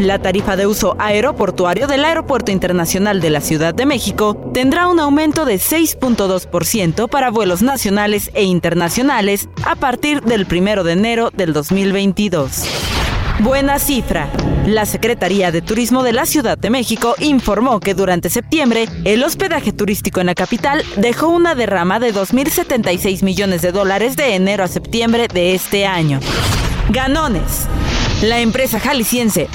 La 0.00 0.20
tarifa 0.20 0.56
de 0.56 0.66
uso 0.66 0.96
aeroportuario 0.98 1.86
del 1.86 2.06
Aeropuerto 2.06 2.50
Internacional 2.50 3.20
de 3.20 3.28
la 3.28 3.42
Ciudad 3.42 3.74
de 3.74 3.84
México 3.84 4.50
tendrá 4.54 4.88
un 4.88 4.98
aumento 4.98 5.44
de 5.44 5.56
6.2% 5.56 7.10
para 7.10 7.30
vuelos 7.30 7.60
nacionales 7.60 8.30
e 8.32 8.44
internacionales 8.44 9.50
a 9.66 9.76
partir 9.76 10.22
del 10.22 10.46
1 10.50 10.82
de 10.82 10.92
enero 10.92 11.30
del 11.30 11.52
2022. 11.52 12.97
Buena 13.40 13.78
cifra. 13.78 14.28
La 14.66 14.84
Secretaría 14.84 15.52
de 15.52 15.62
Turismo 15.62 16.02
de 16.02 16.12
la 16.12 16.26
Ciudad 16.26 16.58
de 16.58 16.70
México 16.70 17.14
informó 17.20 17.78
que 17.78 17.94
durante 17.94 18.30
septiembre 18.30 18.88
el 19.04 19.22
hospedaje 19.22 19.72
turístico 19.72 20.20
en 20.20 20.26
la 20.26 20.34
capital 20.34 20.82
dejó 20.96 21.28
una 21.28 21.54
derrama 21.54 22.00
de 22.00 22.12
2.076 22.12 23.22
millones 23.22 23.62
de 23.62 23.70
dólares 23.70 24.16
de 24.16 24.34
enero 24.34 24.64
a 24.64 24.68
septiembre 24.68 25.28
de 25.32 25.54
este 25.54 25.86
año. 25.86 26.18
Ganones. 26.90 27.68
La 28.22 28.40
empresa 28.40 28.80
jalisciense 28.80 29.48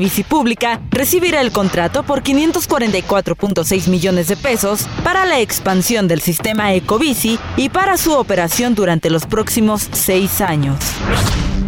Bici 0.00 0.22
Pública 0.22 0.80
recibirá 0.90 1.42
el 1.42 1.52
contrato 1.52 2.02
por 2.04 2.22
544.6 2.22 3.88
millones 3.88 4.28
de 4.28 4.38
pesos 4.38 4.88
para 5.04 5.26
la 5.26 5.40
expansión 5.40 6.08
del 6.08 6.22
sistema 6.22 6.72
Ecobici 6.72 7.38
y 7.58 7.68
para 7.68 7.98
su 7.98 8.14
operación 8.14 8.74
durante 8.74 9.10
los 9.10 9.26
próximos 9.26 9.90
seis 9.92 10.40
años. 10.40 10.78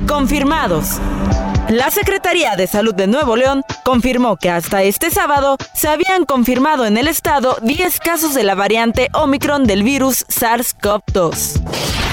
Confirmados. 0.07 0.99
La 1.69 1.91
Secretaría 1.91 2.57
de 2.57 2.67
Salud 2.67 2.95
de 2.95 3.07
Nuevo 3.07 3.37
León 3.37 3.63
confirmó 3.85 4.39
que 4.39 4.49
hasta 4.49 4.83
este 4.85 5.11
sábado 5.11 5.59
se 5.75 5.89
habían 5.89 6.25
confirmado 6.25 6.87
en 6.87 6.97
el 6.97 7.09
estado 7.09 7.59
10 7.61 8.01
casos 8.01 8.33
de 8.35 8.43
la 8.43 8.55
variante 8.55 9.09
Omicron 9.13 9.65
del 9.65 9.83
virus 9.83 10.27
SARS-CoV-2. 10.29 11.61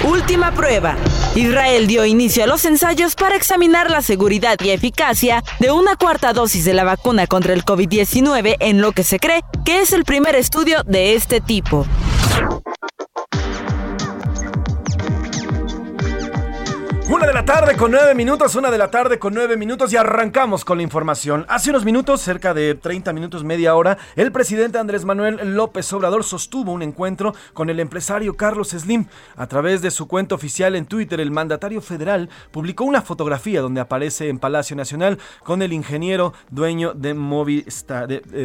Última 0.04 0.52
prueba. 0.52 0.98
Israel 1.36 1.88
dio 1.88 2.06
inicio 2.06 2.44
a 2.44 2.48
los 2.48 2.66
ensayos 2.66 3.16
para 3.16 3.38
examinar 3.38 3.90
la 3.90 4.02
seguridad 4.02 4.58
y 4.62 4.72
eficacia 4.72 5.42
de 5.60 5.72
una 5.72 5.96
cuarta 5.96 6.34
dosis 6.34 6.66
de 6.66 6.74
la 6.74 6.84
vacuna 6.84 7.26
contra 7.26 7.54
el 7.54 7.64
COVID-19 7.64 8.58
en 8.60 8.82
lo 8.82 8.92
que 8.92 9.04
se 9.04 9.20
cree 9.20 9.42
que 9.64 9.80
es 9.80 9.94
el 9.94 10.04
primer 10.04 10.36
estudio 10.36 10.84
de 10.86 11.16
este 11.16 11.40
tipo. 11.40 11.86
Una 17.08 17.28
de 17.28 17.34
la 17.34 17.46
tarde 17.46 17.78
con 17.78 17.92
nueve 17.92 18.16
minutos, 18.16 18.56
una 18.56 18.72
de 18.72 18.80
la 18.80 18.90
tarde 18.90 19.20
con 19.20 19.36
nueve 19.36 19.58
minutos 19.58 19.94
y 19.94 19.96
arrancamos 19.96 20.66
con 20.66 20.78
la 20.78 20.84
información. 20.84 21.46
Hace 21.48 21.70
unos 21.70 21.86
minutos, 21.86 22.20
cerca 22.20 22.56
de 22.56 22.74
30 22.74 23.14
minutos, 23.14 23.44
media 23.44 23.76
hora, 23.76 24.00
el 24.16 24.32
presidente 24.32 24.80
Andrés 24.80 25.06
Manuel 25.06 25.54
López 25.54 25.94
Obrador 25.94 26.24
sostuvo 26.24 26.72
un 26.72 26.82
encuentro 26.82 27.36
con 27.54 27.70
el 27.70 27.80
empresario 27.80 28.36
Carlos 28.36 28.70
Slim. 28.70 29.06
A 29.36 29.46
través 29.46 29.84
de 29.84 29.92
su 29.92 30.08
cuenta 30.08 30.34
oficial 30.34 30.76
en 30.76 30.88
Twitter, 30.88 31.20
el 31.20 31.30
mandatario 31.30 31.80
federal 31.80 32.28
publicó 32.50 32.86
una 32.86 33.04
fotografía 33.04 33.62
donde 33.62 33.82
aparece 33.82 34.28
en 34.28 34.40
Palacio 34.40 34.76
Nacional 34.76 35.20
con 35.44 35.62
el 35.62 35.74
ingeniero 35.74 36.34
dueño 36.50 36.96
de, 36.96 37.14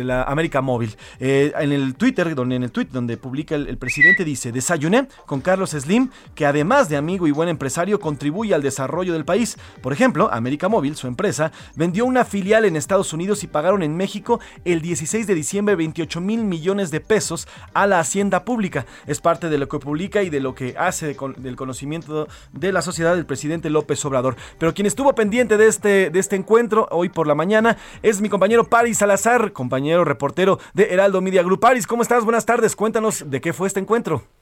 la 0.04 0.24
América 0.24 0.60
Móvil. 0.60 0.98
Eh, 1.18 1.50
en 1.58 1.72
el 1.72 1.94
Twitter, 1.94 2.34
donde, 2.34 2.56
en 2.56 2.64
el 2.64 2.72
tweet 2.72 2.88
donde 2.92 3.16
publica 3.16 3.54
el 3.54 3.78
presidente 3.78 4.22
dice, 4.22 4.52
desayuné 4.52 5.08
con 5.24 5.40
Carlos 5.40 5.70
Slim, 5.70 6.10
que 6.34 6.44
además 6.44 6.90
de 6.90 6.98
amigo 6.98 7.26
y 7.26 7.30
buen 7.30 7.48
empresario, 7.48 7.98
contribuye 7.98 8.49
al 8.52 8.62
desarrollo 8.62 9.12
del 9.12 9.24
país. 9.24 9.56
Por 9.82 9.92
ejemplo, 9.92 10.28
América 10.32 10.68
Móvil, 10.68 10.96
su 10.96 11.06
empresa, 11.06 11.52
vendió 11.76 12.04
una 12.04 12.24
filial 12.24 12.64
en 12.64 12.76
Estados 12.76 13.12
Unidos 13.12 13.44
y 13.44 13.46
pagaron 13.46 13.82
en 13.82 13.96
México 13.96 14.40
el 14.64 14.80
16 14.80 15.26
de 15.26 15.34
diciembre 15.34 15.76
28 15.76 16.20
mil 16.20 16.44
millones 16.44 16.90
de 16.90 17.00
pesos 17.00 17.48
a 17.74 17.86
la 17.86 18.00
hacienda 18.00 18.44
pública. 18.44 18.86
Es 19.06 19.20
parte 19.20 19.48
de 19.48 19.58
lo 19.58 19.68
que 19.68 19.78
publica 19.78 20.22
y 20.22 20.30
de 20.30 20.40
lo 20.40 20.54
que 20.54 20.74
hace 20.78 21.16
del 21.36 21.56
conocimiento 21.56 22.28
de 22.52 22.72
la 22.72 22.82
sociedad 22.82 23.14
del 23.14 23.26
presidente 23.26 23.70
López 23.70 24.04
Obrador. 24.04 24.36
Pero 24.58 24.74
quien 24.74 24.86
estuvo 24.86 25.14
pendiente 25.14 25.56
de 25.56 25.66
este, 25.66 26.10
de 26.10 26.18
este 26.18 26.36
encuentro 26.36 26.88
hoy 26.90 27.08
por 27.08 27.26
la 27.26 27.34
mañana 27.34 27.76
es 28.02 28.20
mi 28.20 28.28
compañero 28.28 28.64
Paris 28.64 28.98
Salazar, 28.98 29.52
compañero 29.52 30.04
reportero 30.04 30.58
de 30.74 30.92
Heraldo 30.92 31.20
Media 31.20 31.42
Group. 31.42 31.60
Paris, 31.60 31.86
¿cómo 31.86 32.02
estás? 32.02 32.24
Buenas 32.24 32.46
tardes. 32.46 32.76
Cuéntanos 32.76 33.30
de 33.30 33.40
qué 33.40 33.52
fue 33.52 33.68
este 33.68 33.80
encuentro. 33.80 34.39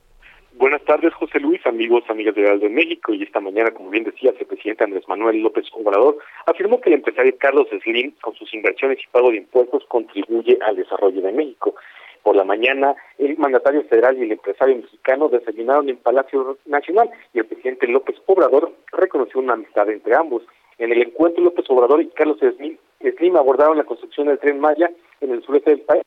Buenas 0.59 0.83
tardes, 0.83 1.15
José 1.15 1.39
Luis, 1.39 1.65
amigos, 1.67 2.03
amigas 2.09 2.35
de 2.35 2.51
Aldo 2.51 2.67
de 2.67 2.75
México. 2.75 3.15
Y 3.15 3.23
esta 3.23 3.39
mañana, 3.39 3.71
como 3.71 3.91
bien 3.91 4.03
decía, 4.03 4.35
el 4.37 4.45
presidente 4.45 4.83
Andrés 4.83 5.07
Manuel 5.07 5.41
López 5.41 5.67
Obrador 5.71 6.19
afirmó 6.47 6.81
que 6.81 6.91
el 6.91 6.97
empresario 6.97 7.33
Carlos 7.39 7.69
Slim, 7.85 8.11
con 8.21 8.35
sus 8.35 8.53
inversiones 8.53 8.99
y 8.99 9.07
pago 9.13 9.31
de 9.31 9.37
impuestos, 9.37 9.85
contribuye 9.87 10.59
al 10.67 10.75
desarrollo 10.75 11.23
de 11.23 11.31
México. 11.31 11.77
Por 12.25 12.35
la 12.35 12.43
mañana, 12.43 12.97
el 13.19 13.39
mandatario 13.39 13.85
federal 13.85 14.19
y 14.19 14.23
el 14.23 14.33
empresario 14.33 14.75
mexicano 14.75 15.29
desayunaron 15.29 15.91
en 15.91 15.99
Palacio 15.99 16.59
Nacional 16.67 17.09
y 17.33 17.39
el 17.39 17.47
presidente 17.47 17.87
López 17.87 18.17
Obrador 18.27 18.73
reconoció 18.91 19.39
una 19.39 19.53
amistad 19.53 19.89
entre 19.89 20.17
ambos. 20.17 20.43
En 20.79 20.91
el 20.91 21.01
encuentro, 21.03 21.45
López 21.45 21.67
Obrador 21.69 22.03
y 22.03 22.09
Carlos 22.09 22.39
Slim, 22.41 22.77
Slim 23.17 23.37
abordaron 23.37 23.79
la 23.79 23.85
construcción 23.85 24.27
del 24.27 24.41
tren 24.41 24.59
Maya 24.59 24.91
en 25.21 25.31
el 25.31 25.41
sureste 25.45 25.71
del 25.71 25.83
país 25.83 26.03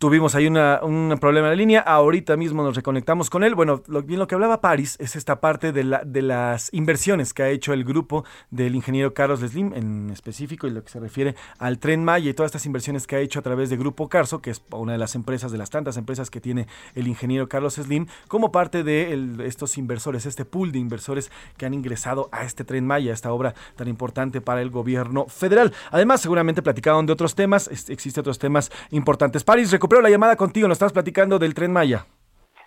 Tuvimos 0.00 0.34
ahí 0.34 0.46
una, 0.46 0.80
un 0.82 1.14
problema 1.20 1.48
en 1.48 1.52
la 1.52 1.56
línea, 1.56 1.80
ahorita 1.80 2.34
mismo 2.38 2.62
nos 2.62 2.74
reconectamos 2.74 3.28
con 3.28 3.44
él. 3.44 3.54
Bueno, 3.54 3.82
lo, 3.86 4.02
bien 4.02 4.18
lo 4.18 4.26
que 4.26 4.34
hablaba 4.34 4.62
Paris 4.62 4.96
es 4.98 5.14
esta 5.14 5.42
parte 5.42 5.72
de, 5.72 5.84
la, 5.84 6.00
de 6.06 6.22
las 6.22 6.72
inversiones 6.72 7.34
que 7.34 7.42
ha 7.42 7.50
hecho 7.50 7.74
el 7.74 7.84
grupo 7.84 8.24
del 8.50 8.74
ingeniero 8.74 9.12
Carlos 9.12 9.40
Slim 9.40 9.74
en 9.74 10.08
específico 10.08 10.66
y 10.66 10.70
lo 10.70 10.82
que 10.82 10.88
se 10.88 11.00
refiere 11.00 11.34
al 11.58 11.78
tren 11.78 12.02
Maya 12.02 12.30
y 12.30 12.32
todas 12.32 12.48
estas 12.48 12.64
inversiones 12.64 13.06
que 13.06 13.16
ha 13.16 13.18
hecho 13.18 13.40
a 13.40 13.42
través 13.42 13.68
de 13.68 13.76
Grupo 13.76 14.08
Carso, 14.08 14.40
que 14.40 14.48
es 14.48 14.62
una 14.70 14.92
de 14.92 14.98
las 14.98 15.14
empresas, 15.14 15.52
de 15.52 15.58
las 15.58 15.68
tantas 15.68 15.98
empresas 15.98 16.30
que 16.30 16.40
tiene 16.40 16.66
el 16.94 17.06
ingeniero 17.06 17.46
Carlos 17.50 17.74
Slim, 17.74 18.06
como 18.26 18.50
parte 18.50 18.82
de 18.82 19.44
estos 19.44 19.76
inversores, 19.76 20.24
este 20.24 20.46
pool 20.46 20.72
de 20.72 20.78
inversores 20.78 21.30
que 21.58 21.66
han 21.66 21.74
ingresado 21.74 22.30
a 22.32 22.44
este 22.44 22.64
tren 22.64 22.86
Maya, 22.86 23.12
esta 23.12 23.34
obra 23.34 23.52
tan 23.76 23.86
importante 23.86 24.40
para 24.40 24.62
el 24.62 24.70
gobierno 24.70 25.26
federal. 25.26 25.74
Además, 25.90 26.22
seguramente 26.22 26.62
platicaron 26.62 27.04
de 27.04 27.12
otros 27.12 27.34
temas, 27.34 27.68
existen 27.68 28.22
otros 28.22 28.38
temas 28.38 28.72
importantes. 28.92 29.44
Paris, 29.44 29.68
pero 29.90 30.02
la 30.02 30.08
llamada 30.08 30.36
contigo, 30.36 30.68
nos 30.68 30.76
estás 30.76 30.92
platicando 30.92 31.36
del 31.36 31.52
Tren 31.52 31.72
Maya. 31.72 32.06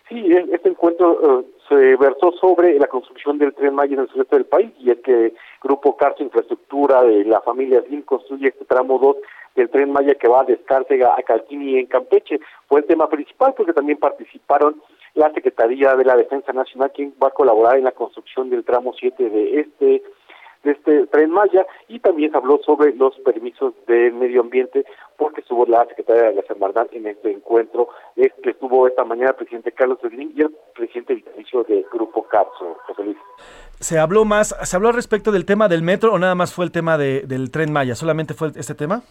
Sí, 0.10 0.30
este 0.52 0.68
encuentro 0.68 1.40
eh, 1.40 1.46
se 1.70 1.96
versó 1.96 2.34
sobre 2.34 2.78
la 2.78 2.88
construcción 2.88 3.38
del 3.38 3.54
Tren 3.54 3.74
Maya 3.74 3.94
en 3.94 4.02
el 4.02 4.10
sureste 4.10 4.36
del 4.36 4.46
país 4.46 4.72
y 4.78 4.92
es 4.92 5.00
que 5.00 5.34
Grupo 5.62 5.96
Carso 5.96 6.22
Infraestructura 6.22 7.02
de 7.02 7.24
la 7.24 7.40
familia 7.40 7.82
Slim 7.88 8.02
construye 8.02 8.50
este 8.50 8.66
tramo 8.66 9.00
2 9.00 9.16
del 9.56 9.70
Tren 9.70 9.94
Maya 9.94 10.16
que 10.16 10.28
va 10.28 10.44
de 10.44 10.56
Escárcega 10.56 11.16
a 11.18 11.24
Calquini 11.24 11.80
en 11.80 11.86
Campeche. 11.86 12.42
Fue 12.68 12.82
el 12.82 12.86
tema 12.86 13.08
principal 13.08 13.54
porque 13.56 13.72
también 13.72 14.00
participaron 14.00 14.82
la 15.14 15.32
Secretaría 15.32 15.96
de 15.96 16.04
la 16.04 16.18
Defensa 16.18 16.52
Nacional 16.52 16.92
quien 16.94 17.14
va 17.24 17.30
a 17.30 17.32
colaborar 17.32 17.78
en 17.78 17.86
la 17.86 17.94
construcción 17.94 18.50
del 18.50 18.66
tramo 18.66 18.94
7 19.00 19.30
de 19.30 19.62
este 19.62 20.04
de 20.64 20.72
este 20.72 21.08
tren 21.08 21.32
Maya 21.32 21.66
y 21.88 22.00
también 22.00 22.36
habló 22.36 22.60
sobre 22.66 22.94
los 22.96 23.18
permisos 23.20 23.74
del 23.88 24.14
medio 24.14 24.42
ambiente 24.42 24.86
porque 25.18 25.42
estuvo 25.42 25.66
la 25.66 25.86
secretaria 25.86 26.30
de 26.30 26.36
la 26.36 26.42
Semarnat 26.44 26.94
en 26.94 27.08
este 27.08 27.32
encuentro 27.32 27.90
que 28.44 28.50
estuvo 28.50 28.88
esta 28.88 29.04
mañana 29.04 29.30
el 29.30 29.36
presidente 29.36 29.72
Carlos 29.72 30.00
Slim 30.02 30.34
y 30.36 30.42
el 30.42 30.56
presidente 30.76 31.16
vitalicio 31.16 31.64
del 31.64 31.86
Grupo 31.92 32.24
CAPSO, 32.24 32.78
José 32.86 33.04
Luis. 33.04 33.18
¿Se 33.80 33.98
habló 33.98 34.26
más, 34.26 34.56
se 34.62 34.76
habló 34.76 34.92
respecto 34.92 35.32
del 35.32 35.46
tema 35.46 35.68
del 35.68 35.82
metro 35.82 36.14
o 36.14 36.20
nada 36.20 36.36
más 36.36 36.54
fue 36.54 36.66
el 36.66 36.72
tema 36.72 36.98
de, 36.98 37.22
del 37.22 37.52
tren 37.52 37.72
Maya? 37.72 37.96
¿Solamente 37.96 38.34
fue 38.34 38.50
este 38.56 38.76
tema? 38.76 39.02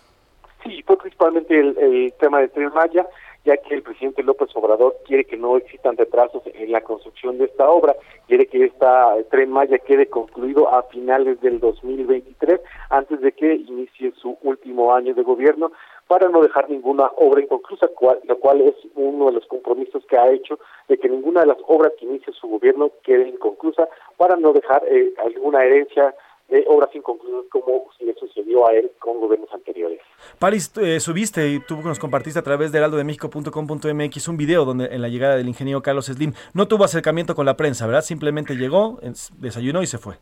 Sí, 0.63 0.83
fue 0.87 0.97
principalmente 0.97 1.59
el, 1.59 1.77
el 1.79 2.13
tema 2.21 2.41
del 2.41 2.51
tren 2.51 2.71
Maya 2.75 3.07
ya 3.45 3.57
que 3.57 3.75
el 3.75 3.83
presidente 3.83 4.23
López 4.23 4.51
Obrador 4.55 4.97
quiere 5.05 5.25
que 5.25 5.37
no 5.37 5.57
existan 5.57 5.97
retrasos 5.97 6.43
en 6.47 6.71
la 6.71 6.81
construcción 6.81 7.39
de 7.39 7.47
esta 7.47 7.69
obra, 7.69 7.97
quiere 8.29 8.47
que 8.47 8.65
esta 8.65 9.17
tren 9.31 9.51
Maya 9.51 9.79
quede 9.79 10.07
concluido 10.07 10.73
a 10.73 10.85
finales 10.85 11.41
del 11.41 11.59
2023, 11.59 12.61
antes 12.91 13.21
de 13.21 13.33
que 13.33 13.55
inicie 13.55 14.13
su 14.13 14.39
último 14.43 14.95
año 14.95 15.15
de 15.15 15.23
gobierno, 15.23 15.73
para 16.07 16.29
no 16.29 16.43
dejar 16.43 16.69
ninguna 16.69 17.11
obra 17.17 17.41
inconclusa, 17.41 17.89
lo 18.25 18.39
cual 18.39 18.61
es 18.61 18.75
uno 18.95 19.27
de 19.27 19.33
los 19.33 19.47
compromisos 19.47 20.05
que 20.07 20.19
ha 20.19 20.31
hecho 20.31 20.59
de 20.89 20.99
que 20.99 21.09
ninguna 21.09 21.41
de 21.41 21.47
las 21.47 21.59
obras 21.67 21.93
que 21.99 22.05
inicie 22.05 22.33
su 22.35 22.49
gobierno 22.49 22.91
quede 23.03 23.29
inconclusa, 23.29 23.89
para 24.17 24.37
no 24.37 24.53
dejar 24.53 24.83
eh, 24.89 25.15
alguna 25.25 25.65
herencia 25.65 26.15
de 26.53 26.65
obras 26.69 26.95
inconclusas 26.95 27.47
como 27.51 27.87
si 27.99 28.05
le 28.05 28.15
sucedió 28.15 28.69
a 28.69 28.75
él 28.75 28.93
con 28.99 29.19
gobiernos 29.19 29.51
anteriores. 29.55 29.99
Paris, 30.39 30.71
eh, 30.77 31.01
subiste 31.01 31.49
y 31.49 31.61
tú 31.61 31.81
nos 31.81 31.99
compartiste 31.99 32.39
a 32.39 32.43
través 32.43 32.71
de 32.71 32.79
heraldodemexico.com.mx 32.79 34.29
un 34.29 34.37
video 34.37 34.67
donde 34.67 34.87
en 34.87 35.01
la 35.01 35.09
llegada 35.09 35.37
del 35.37 35.49
ingeniero 35.49 35.83
Carlos 35.83 36.07
Slim 36.07 36.35
no 36.53 36.69
tuvo 36.69 36.85
acercamiento 36.85 37.35
con 37.35 37.47
la 37.47 37.57
prensa, 37.57 37.87
¿verdad? 37.87 38.03
Simplemente 38.03 38.55
llegó, 38.55 39.01
desayunó 39.39 39.83
y 39.83 39.87
se 39.87 39.97
fue. 39.97 40.17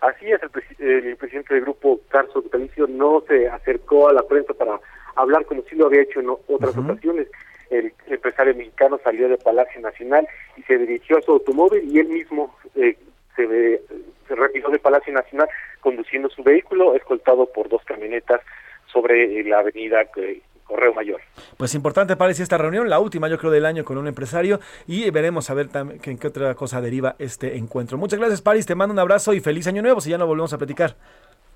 Así 0.00 0.30
es, 0.30 0.40
el, 0.78 1.16
presidente 1.16 1.54
del 1.54 1.64
grupo, 1.64 2.00
Carlos 2.08 2.44
Vitalicio, 2.44 2.86
no 2.86 3.24
se 3.26 3.48
acercó 3.48 4.08
a 4.08 4.12
la 4.12 4.22
prensa 4.22 4.54
para 4.54 4.78
hablar 5.16 5.44
como 5.46 5.62
si 5.62 5.74
lo 5.74 5.86
había 5.86 6.02
hecho 6.02 6.20
en 6.20 6.30
otras 6.30 6.76
ocasiones. 6.76 7.26
El 7.70 7.92
empresario 8.06 8.54
mexicano 8.54 9.00
salió 9.02 9.28
de 9.28 9.38
Palacio 9.38 9.80
Nacional 9.80 10.28
y 10.56 10.62
se 10.62 10.78
dirigió 10.78 11.18
a 11.18 11.22
su 11.22 11.32
automóvil 11.32 11.82
y 11.90 11.98
él 11.98 12.08
mismo 12.08 12.54
eh, 12.76 12.96
se, 13.36 13.82
se 14.28 14.34
retiró 14.34 14.70
de 14.70 14.78
Palacio 14.78 15.12
Nacional 15.12 15.48
conduciendo 15.80 16.28
su 16.30 16.42
vehículo, 16.42 16.94
escoltado 16.94 17.46
por 17.52 17.68
dos 17.68 17.82
camionetas 17.84 18.40
sobre 18.92 19.42
la 19.44 19.58
avenida 19.58 20.02
eh, 20.16 20.40
Correo 20.64 20.94
Mayor. 20.94 21.20
Pues 21.56 21.74
importante 21.74 22.16
parece 22.16 22.42
esta 22.42 22.58
reunión, 22.58 22.88
la 22.88 23.00
última 23.00 23.28
yo 23.28 23.38
creo 23.38 23.50
del 23.50 23.66
año 23.66 23.84
con 23.84 23.98
un 23.98 24.08
empresario 24.08 24.60
y 24.86 25.10
veremos 25.10 25.50
a 25.50 25.54
ver 25.54 25.68
también 25.68 26.00
en 26.02 26.18
qué 26.18 26.26
otra 26.26 26.54
cosa 26.54 26.80
deriva 26.80 27.16
este 27.18 27.56
encuentro. 27.56 27.98
Muchas 27.98 28.18
gracias 28.18 28.40
Paris, 28.40 28.66
te 28.66 28.74
mando 28.74 28.92
un 28.92 28.98
abrazo 28.98 29.34
y 29.34 29.40
feliz 29.40 29.66
año 29.66 29.82
nuevo 29.82 30.00
si 30.00 30.10
ya 30.10 30.18
no 30.18 30.26
volvemos 30.26 30.52
a 30.52 30.58
platicar. 30.58 30.96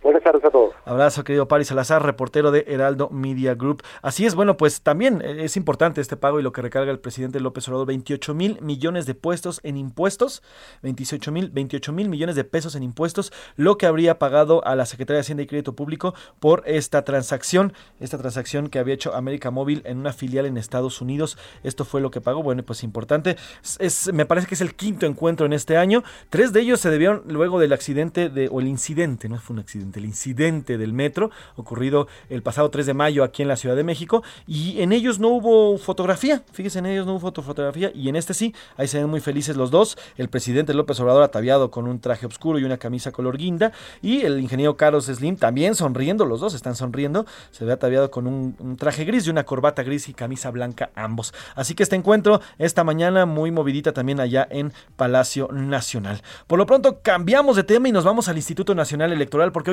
Buenas 0.00 0.23
tardes 0.23 0.45
a 0.45 0.50
todos. 0.50 0.75
Abrazo, 0.85 1.25
querido 1.25 1.49
Paris 1.49 1.69
Salazar, 1.69 2.05
reportero 2.05 2.52
de 2.52 2.64
Heraldo 2.69 3.11
Media 3.11 3.57
Group. 3.57 3.83
Así 4.00 4.26
es, 4.26 4.37
bueno, 4.37 4.57
pues 4.57 4.81
también 4.81 5.21
eh, 5.23 5.45
es 5.45 5.57
importante 5.57 6.00
este 6.00 6.17
pago 6.17 6.38
y 6.38 6.43
lo 6.45 6.52
que 6.52 6.62
recarga 6.62 6.93
el 6.93 7.00
presidente 7.00 7.40
López 7.40 7.67
Obrador, 7.67 7.88
28 7.88 8.33
mil 8.33 8.61
millones 8.62 9.07
de 9.07 9.17
puestos 9.17 9.61
en 9.64 9.76
impuestos, 9.76 10.40
28 10.83 11.33
mil 11.33 11.50
28 11.50 11.93
mil 11.93 12.09
millones 12.09 12.37
de 12.37 12.45
pesos 12.45 12.76
en 12.76 12.85
impuestos, 12.85 13.33
lo 13.57 13.76
que 13.76 13.87
habría 13.87 14.21
pagado 14.21 14.64
a 14.64 14.76
la 14.76 14.87
Secretaría 14.87 15.17
de 15.17 15.23
Hacienda 15.23 15.43
y 15.43 15.47
Crédito 15.49 15.75
Público 15.75 16.14
por 16.38 16.62
esta 16.67 17.02
transacción, 17.02 17.73
esta 17.99 18.19
transacción 18.19 18.69
que 18.69 18.78
había 18.78 18.95
hecho 18.95 19.17
América 19.17 19.50
Móvil 19.50 19.83
en 19.85 19.99
una 19.99 20.12
filial 20.12 20.47
en 20.47 20.59
Estados 20.59 21.00
Unidos. 21.00 21.37
Esto 21.64 21.85
fue 21.85 22.00
lo 22.00 22.12
que 22.12 22.21
pagó, 22.21 22.45
bueno, 22.45 22.62
pues 22.62 22.85
importante. 22.85 23.37
Es, 23.81 24.12
me 24.12 24.26
parece 24.26 24.47
que 24.47 24.55
es 24.55 24.61
el 24.61 24.76
quinto 24.76 25.07
encuentro 25.07 25.45
en 25.45 25.52
este 25.52 25.76
año. 25.76 26.05
Tres 26.31 26.52
de 26.52 26.61
ellos 26.61 26.78
se 26.78 26.90
debieron 26.90 27.25
luego 27.26 27.59
del 27.59 27.73
accidente 27.73 28.28
de, 28.28 28.49
o 28.49 28.61
el 28.61 28.69
incidente, 28.69 29.28
no 29.28 29.38
fue 29.40 29.55
un 29.55 29.61
accidente 29.61 29.88
del 29.90 30.04
incidente 30.04 30.78
del 30.78 30.92
metro 30.92 31.30
ocurrido 31.57 32.09
el 32.28 32.42
pasado 32.42 32.71
3 32.71 32.87
de 32.87 32.95
mayo 32.95 33.25
aquí 33.25 33.42
en 33.42 33.49
la 33.49 33.57
Ciudad 33.57 33.76
de 33.76 33.85
México 33.85 34.23
y 34.47 34.80
en 34.80 34.92
ellos 34.92 35.18
no 35.18 35.28
hubo 35.28 35.78
fotografía, 35.78 36.42
fíjense, 36.52 36.78
en 36.78 36.87
ellos 36.87 37.07
no 37.07 37.14
hubo 37.14 37.30
fotografía 37.42 37.90
y 37.95 38.09
en 38.09 38.16
este 38.16 38.35
sí, 38.35 38.54
ahí 38.76 38.88
se 38.88 38.99
ven 38.99 39.09
muy 39.09 39.21
felices 39.21 39.57
los 39.57 39.71
dos, 39.71 39.97
el 40.16 40.28
presidente 40.28 40.75
López 40.75 40.99
Obrador 41.00 41.23
ataviado 41.23 41.71
con 41.71 41.87
un 41.87 42.00
traje 42.00 42.26
oscuro 42.26 42.59
y 42.59 42.64
una 42.64 42.78
camisa 42.78 43.12
color 43.12 43.37
guinda 43.37 43.73
y 44.02 44.23
el 44.23 44.40
ingeniero 44.40 44.76
Carlos 44.76 45.07
Slim 45.07 45.37
también 45.37 45.75
sonriendo, 45.75 46.25
los 46.25 46.40
dos 46.40 46.54
están 46.54 46.75
sonriendo, 46.75 47.26
se 47.50 47.64
ve 47.64 47.73
ataviado 47.73 48.11
con 48.11 48.26
un, 48.26 48.57
un 48.59 48.76
traje 48.76 49.04
gris 49.04 49.26
y 49.26 49.30
una 49.30 49.45
corbata 49.45 49.83
gris 49.83 50.09
y 50.09 50.14
camisa 50.14 50.50
blanca 50.50 50.90
ambos. 50.95 51.33
Así 51.54 51.75
que 51.75 51.83
este 51.83 51.97
encuentro 51.97 52.40
esta 52.59 52.85
mañana 52.85 53.26
muy 53.26 53.50
movidita 53.50 53.92
también 53.92 54.21
allá 54.21 54.47
en 54.50 54.73
Palacio 54.97 55.49
Nacional. 55.52 56.23
Por 56.47 56.59
lo 56.59 56.66
pronto 56.66 57.00
cambiamos 57.02 57.57
de 57.57 57.64
tema 57.64 57.88
y 57.88 57.92
nos 57.92 58.04
vamos 58.04 58.28
al 58.28 58.37
Instituto 58.37 58.75
Nacional 58.75 59.12
Electoral 59.12 59.52
porque 59.52 59.71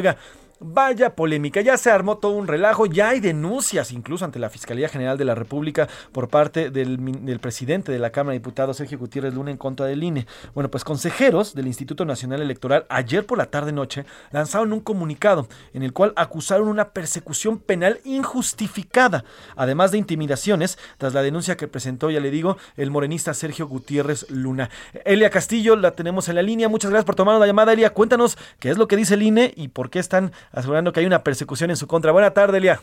Vaya 0.62 1.16
polémica, 1.16 1.60
ya 1.60 1.76
se 1.76 1.92
armó 1.92 2.18
todo 2.18 2.32
un 2.32 2.48
relajo, 2.48 2.86
ya 2.86 3.10
hay 3.10 3.20
denuncias 3.20 3.92
incluso 3.92 4.24
ante 4.24 4.40
la 4.40 4.50
Fiscalía 4.50 4.88
General 4.88 5.18
de 5.18 5.26
la 5.26 5.36
República 5.36 5.90
por 6.14 6.30
parte 6.30 6.70
del, 6.70 7.26
del, 7.26 7.40
presidente 7.40 7.92
de 7.92 8.00
la 8.00 8.12
Cámara 8.12 8.32
de 8.32 8.40
Diputados, 8.40 8.78
Sergio 8.78 8.98
Gutiérrez 8.98 9.34
Luna, 9.34 9.52
en 9.52 9.58
contra 9.58 9.86
del 9.86 10.02
INE. 10.02 10.26
Bueno, 10.54 10.72
pues 10.72 10.86
consejeros 10.86 11.56
del 11.56 11.68
Instituto 11.68 12.06
Nacional 12.06 12.42
Electoral 12.42 12.86
ayer 12.88 13.26
por 13.26 13.38
la 13.38 13.48
tarde-noche 13.48 14.06
lanzaron 14.32 14.72
un 14.72 14.80
comunicado 14.80 15.50
en 15.74 15.84
el 15.84 15.92
cual 15.92 16.14
acusaron 16.16 16.70
una 16.70 16.92
persecución 16.92 17.60
penal 17.60 18.00
injustificada, 18.06 19.26
además 19.58 19.92
de 19.92 19.98
intimidaciones, 19.98 20.80
tras 20.98 21.14
la 21.14 21.22
denuncia 21.22 21.58
que 21.58 21.68
presentó, 21.68 22.10
ya 22.10 22.22
le 22.22 22.32
digo, 22.32 22.56
el 22.78 22.92
morenista 22.92 23.34
Sergio 23.34 23.68
Gutiérrez 23.68 24.32
Luna. 24.32 24.70
Elia 25.04 25.30
Castillo, 25.30 25.76
la 25.76 25.92
tenemos 25.92 26.30
en 26.30 26.36
la 26.36 26.42
línea, 26.42 26.70
muchas 26.70 26.92
gracias 26.92 27.06
por 27.06 27.16
tomar 27.16 27.38
la 27.42 27.46
llamada, 27.46 27.74
Elia, 27.74 27.90
cuéntanos 27.90 28.38
qué 28.60 28.70
es 28.70 28.78
lo 28.78 28.88
que 28.88 28.96
dice 28.96 29.16
el 29.16 29.24
INE 29.24 29.54
y 29.58 29.68
por 29.68 29.90
qué 29.90 29.95
están 30.00 30.32
asegurando 30.52 30.92
que 30.92 31.00
hay 31.00 31.06
una 31.06 31.24
persecución 31.24 31.70
en 31.70 31.76
su 31.76 31.88
contra. 31.88 32.12
Buena 32.12 32.32
tarde, 32.32 32.58
Elia. 32.58 32.80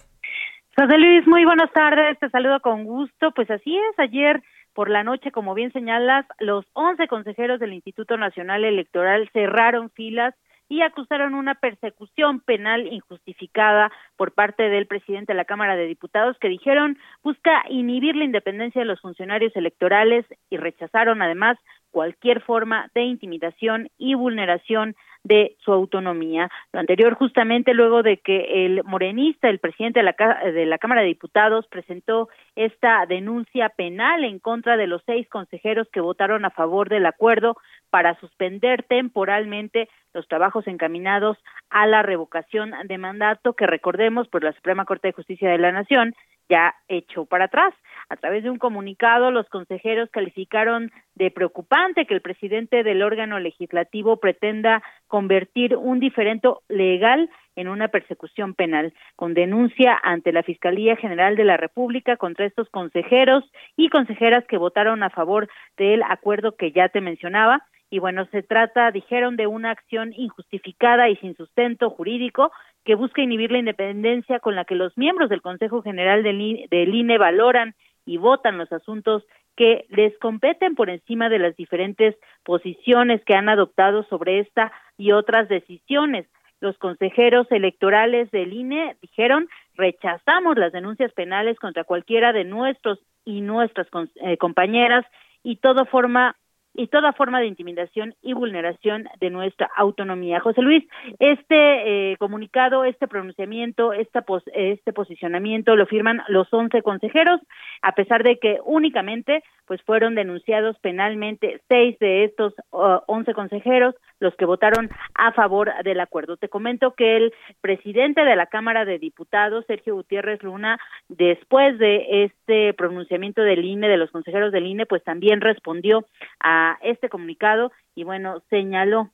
José 0.77 0.99
Luis, 0.99 1.27
muy 1.27 1.45
buenas 1.45 1.71
tardes, 1.73 2.19
te 2.19 2.31
saludo 2.31 2.61
con 2.61 2.85
gusto. 2.85 3.33
Pues 3.33 3.51
así 3.51 3.77
es, 3.77 3.99
ayer 3.99 4.43
por 4.75 4.89
la 4.89 5.05
noche, 5.05 5.31
como 5.31 5.55
bien 5.55 5.73
señalas, 5.73 6.27
los 6.39 6.65
11 6.73 7.09
consejeros 7.09 7.61
del 7.61 7.75
Instituto 7.75 8.17
Nacional 8.17 8.65
Electoral 8.65 9.29
cerraron 9.33 9.91
filas 9.91 10.35
y 10.73 10.81
acusaron 10.81 11.35
una 11.35 11.55
persecución 11.55 12.41
penal 12.41 12.87
injustificada 12.87 13.93
por 14.17 14.33
parte 14.33 14.71
del 14.71 14.87
presidente 14.87 15.35
de 15.35 15.37
la 15.37 15.45
Cámara 15.45 15.77
de 15.77 15.87
Diputados 15.87 16.39
que 16.41 16.49
dijeron 16.49 16.97
busca 17.23 17.63
inhibir 17.69 18.17
la 18.17 18.25
independencia 18.25 18.81
de 18.81 18.87
los 18.87 18.99
funcionarios 19.03 19.55
electorales 19.55 20.25
y 20.49 20.57
rechazaron 20.57 21.21
además 21.21 21.59
cualquier 21.91 22.41
forma 22.41 22.89
de 22.95 23.03
intimidación 23.03 23.91
y 23.99 24.15
vulneración 24.15 24.97
de 25.25 25.57
su 25.61 25.73
autonomía. 25.73 26.51
Lo 26.73 26.81
anterior 26.81 27.15
justamente 27.15 27.75
luego 27.75 28.03
de 28.03 28.19
que 28.19 28.67
el 28.67 28.83
morenista, 28.85 29.49
el 29.49 29.59
presidente 29.59 30.01
de 30.01 30.05
la, 30.05 30.15
de 30.53 30.67
la 30.67 30.79
Cámara 30.79 31.03
de 31.03 31.09
Diputados, 31.09 31.67
presentó 31.69 32.29
esta 32.57 33.07
denuncia 33.07 33.69
penal 33.71 34.25
en 34.25 34.39
contra 34.39 34.77
de 34.77 34.87
los 34.87 35.03
seis 35.07 35.29
consejeros 35.29 35.89
que 35.93 36.01
votaron 36.01 36.45
a 36.45 36.51
favor 36.51 36.89
del 36.89 37.07
acuerdo 37.07 37.57
para 37.91 38.19
suspender 38.21 38.83
temporalmente 38.85 39.89
los 40.15 40.27
trabajos 40.29 40.67
encaminados 40.67 41.39
a 41.71 41.87
la 41.87 42.03
revocación 42.03 42.73
de 42.85 42.99
mandato 42.99 43.55
que 43.55 43.67
recordemos 43.67 44.29
por 44.29 44.45
la 44.45 44.53
Suprema 44.53 44.85
Corte 44.85 45.09
de 45.09 45.15
Justicia 45.15 45.51
de 45.51 45.59
la 45.59 45.73
Nación 45.73 46.15
ya 46.49 46.75
echó 46.89 47.25
para 47.25 47.47
atrás. 47.47 47.75
A 48.09 48.17
través 48.17 48.43
de 48.43 48.51
un 48.51 48.59
comunicado, 48.59 49.31
los 49.31 49.49
consejeros 49.49 50.11
calificaron 50.11 50.91
de 51.15 51.31
preocupante 51.31 52.07
que 52.07 52.15
el 52.15 52.21
presidente 52.21 52.83
del 52.83 53.03
órgano 53.03 53.39
legislativo 53.39 54.19
pretenda 54.19 54.83
convertir 55.07 55.77
un 55.77 56.01
diferendo 56.01 56.63
legal 56.69 57.31
en 57.57 57.69
una 57.69 57.89
persecución 57.89 58.55
penal, 58.55 58.95
con 59.17 59.35
denuncia 59.35 59.99
ante 60.03 60.33
la 60.33 60.43
Fiscalía 60.43 60.97
General 60.97 61.37
de 61.37 61.45
la 61.45 61.57
República 61.57 62.17
contra 62.17 62.47
estos 62.47 62.69
consejeros 62.71 63.45
y 63.77 63.89
consejeras 63.89 64.45
que 64.47 64.57
votaron 64.57 65.03
a 65.03 65.11
favor 65.11 65.49
del 65.77 66.03
acuerdo 66.03 66.57
que 66.57 66.73
ya 66.73 66.89
te 66.89 67.01
mencionaba. 67.01 67.63
Y 67.91 67.99
bueno, 67.99 68.25
se 68.33 68.43
trata, 68.43 68.91
dijeron, 68.91 69.37
de 69.37 69.47
una 69.47 69.71
acción 69.71 70.15
injustificada 70.17 71.11
y 71.11 71.17
sin 71.17 71.37
sustento 71.37 71.91
jurídico 71.91 72.51
que 72.85 72.95
busca 72.95 73.23
inhibir 73.23 73.53
la 73.53 73.59
independencia 73.59 74.41
con 74.41 74.57
la 74.57 74.65
que 74.65 74.75
los 74.75 74.97
miembros 74.97 75.29
del 75.29 75.43
Consejo 75.43 75.83
General 75.83 76.23
del 76.23 76.95
INE 76.95 77.19
valoran 77.19 77.75
y 78.05 78.17
votan 78.17 78.59
los 78.59 78.73
asuntos 78.73 79.25
que 79.57 79.87
les 79.91 80.17
competen 80.19 80.75
por 80.75 80.91
encima 80.91 81.29
de 81.29 81.39
las 81.39 81.57
diferentes 81.57 82.17
posiciones 82.43 83.23
que 83.25 83.35
han 83.35 83.49
adoptado 83.49 84.03
sobre 84.05 84.41
esta 84.41 84.73
y 84.97 85.13
otras 85.13 85.49
decisiones. 85.49 86.27
Los 86.61 86.79
consejeros 86.79 87.47
electorales 87.51 88.31
del 88.31 88.53
INE 88.53 88.97
dijeron 89.03 89.49
rechazamos 89.75 90.57
las 90.57 90.73
denuncias 90.73 91.13
penales 91.13 91.59
contra 91.59 91.85
cualquiera 91.85 92.33
de 92.33 92.45
nuestros 92.45 92.99
y 93.25 93.41
nuestras 93.41 93.89
eh, 94.23 94.37
compañeras 94.37 95.05
y 95.43 95.57
toda 95.57 95.85
forma 95.85 96.37
y 96.75 96.87
toda 96.87 97.13
forma 97.13 97.41
de 97.41 97.47
intimidación 97.47 98.15
y 98.23 98.33
vulneración 98.33 99.09
de 99.21 99.31
nuestra 99.31 99.71
autonomía. 99.77 100.41
José 100.41 100.63
Luis, 100.63 100.85
este 101.19 102.13
eh, 102.13 102.17
comunicado, 102.19 102.85
este 102.85 103.09
pronunciamiento, 103.09 103.93
esta 103.93 104.25
este 104.55 104.93
posicionamiento 104.93 105.77
lo 105.77 105.87
firman 105.87 106.23
los 106.29 106.53
11 106.53 106.83
consejeros, 106.83 107.41
a 107.83 107.93
pesar 107.93 108.23
de 108.23 108.39
que 108.39 108.59
únicamente 108.65 109.43
pues 109.67 109.83
fueron 109.83 110.15
denunciados 110.15 110.79
penalmente 110.81 111.61
seis 111.69 111.99
de 111.99 112.25
estos 112.25 112.55
once 112.71 113.33
consejeros, 113.35 113.95
los 114.23 114.35
que 114.37 114.47
votaron 114.47 114.89
a 115.15 115.33
favor 115.33 115.71
del 115.85 116.01
acuerdo. 116.01 116.37
Te 116.37 116.49
comento 116.49 116.95
que 116.95 117.17
el 117.17 117.35
presidente 117.61 118.25
de 118.25 118.37
la 118.37 118.47
Cámara 118.47 118.85
de 118.85 118.99
Diputados, 118.99 119.67
Sergio 119.67 119.95
Gutiérrez 119.95 120.43
Luna, 120.43 120.79
después 121.09 121.79
de 121.79 122.25
este 122.25 122.73
pronunciamiento 122.75 123.43
del 123.43 123.65
INE, 123.65 123.89
de 123.89 123.97
los 123.97 124.11
consejeros 124.11 124.53
del 124.53 124.67
INE, 124.67 124.87
pues 124.87 125.03
también 125.05 125.41
respondió 125.41 126.07
a 126.41 126.79
este 126.83 127.09
comunicado 127.09 127.73
y 127.95 128.05
bueno, 128.05 128.43
señaló, 128.49 129.11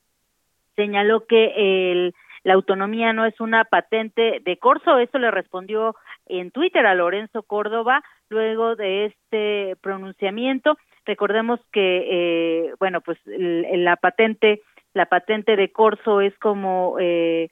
señaló 0.76 1.26
que 1.26 1.92
el 1.92 2.14
la 2.44 2.54
autonomía 2.54 3.12
no 3.12 3.26
es 3.26 3.38
una 3.40 3.64
patente 3.64 4.40
de 4.44 4.56
corso, 4.58 4.98
esto 4.98 5.18
le 5.18 5.30
respondió 5.30 5.96
en 6.26 6.50
Twitter 6.50 6.86
a 6.86 6.94
Lorenzo 6.94 7.42
Córdoba 7.42 8.02
luego 8.30 8.76
de 8.76 9.06
este 9.06 9.76
pronunciamiento. 9.82 10.78
Recordemos 11.04 11.60
que, 11.72 12.04
eh, 12.10 12.74
bueno, 12.78 13.00
pues 13.00 13.18
la 13.26 13.96
patente, 13.96 14.62
la 14.98 15.06
patente 15.06 15.54
de 15.54 15.70
corso 15.70 16.20
es 16.20 16.36
como 16.40 16.96
eh, 16.98 17.50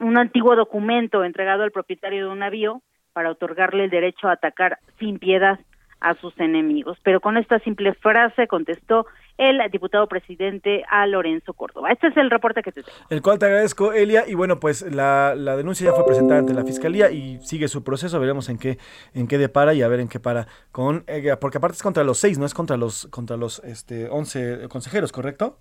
un 0.00 0.16
antiguo 0.16 0.56
documento 0.56 1.22
entregado 1.22 1.64
al 1.64 1.70
propietario 1.70 2.24
de 2.24 2.32
un 2.32 2.38
navío 2.38 2.80
para 3.12 3.30
otorgarle 3.30 3.84
el 3.84 3.90
derecho 3.90 4.26
a 4.26 4.32
atacar 4.32 4.78
sin 4.98 5.18
piedad 5.18 5.60
a 6.00 6.14
sus 6.14 6.32
enemigos. 6.40 6.96
Pero 7.02 7.20
con 7.20 7.36
esta 7.36 7.58
simple 7.58 7.92
frase 7.92 8.48
contestó 8.48 9.06
el 9.36 9.60
diputado 9.70 10.06
presidente 10.06 10.82
a 10.88 11.06
Lorenzo 11.06 11.52
Córdoba. 11.52 11.90
Este 11.92 12.06
es 12.06 12.16
el 12.16 12.30
reporte 12.30 12.62
que 12.62 12.72
te 12.72 12.82
tengo. 12.82 12.96
El 13.10 13.20
cual 13.20 13.38
te 13.38 13.44
agradezco, 13.44 13.92
Elia. 13.92 14.24
Y 14.26 14.34
bueno, 14.34 14.58
pues 14.58 14.80
la, 14.80 15.34
la, 15.36 15.58
denuncia 15.58 15.90
ya 15.90 15.92
fue 15.94 16.06
presentada 16.06 16.40
ante 16.40 16.54
la 16.54 16.64
fiscalía 16.64 17.10
y 17.10 17.38
sigue 17.40 17.68
su 17.68 17.84
proceso. 17.84 18.18
Veremos 18.18 18.48
en 18.48 18.56
qué 18.56 18.78
en 19.12 19.28
qué 19.28 19.36
depara 19.36 19.74
y 19.74 19.82
a 19.82 19.88
ver 19.88 20.00
en 20.00 20.08
qué 20.08 20.20
para 20.20 20.46
con 20.70 21.04
eh, 21.06 21.36
porque 21.38 21.58
aparte 21.58 21.76
es 21.76 21.82
contra 21.82 22.02
los 22.02 22.16
seis, 22.16 22.38
no 22.38 22.46
es 22.46 22.54
contra 22.54 22.78
los 22.78 23.08
contra 23.08 23.36
los 23.36 23.58
este 23.62 24.08
once 24.08 24.68
consejeros, 24.70 25.12
¿correcto? 25.12 25.58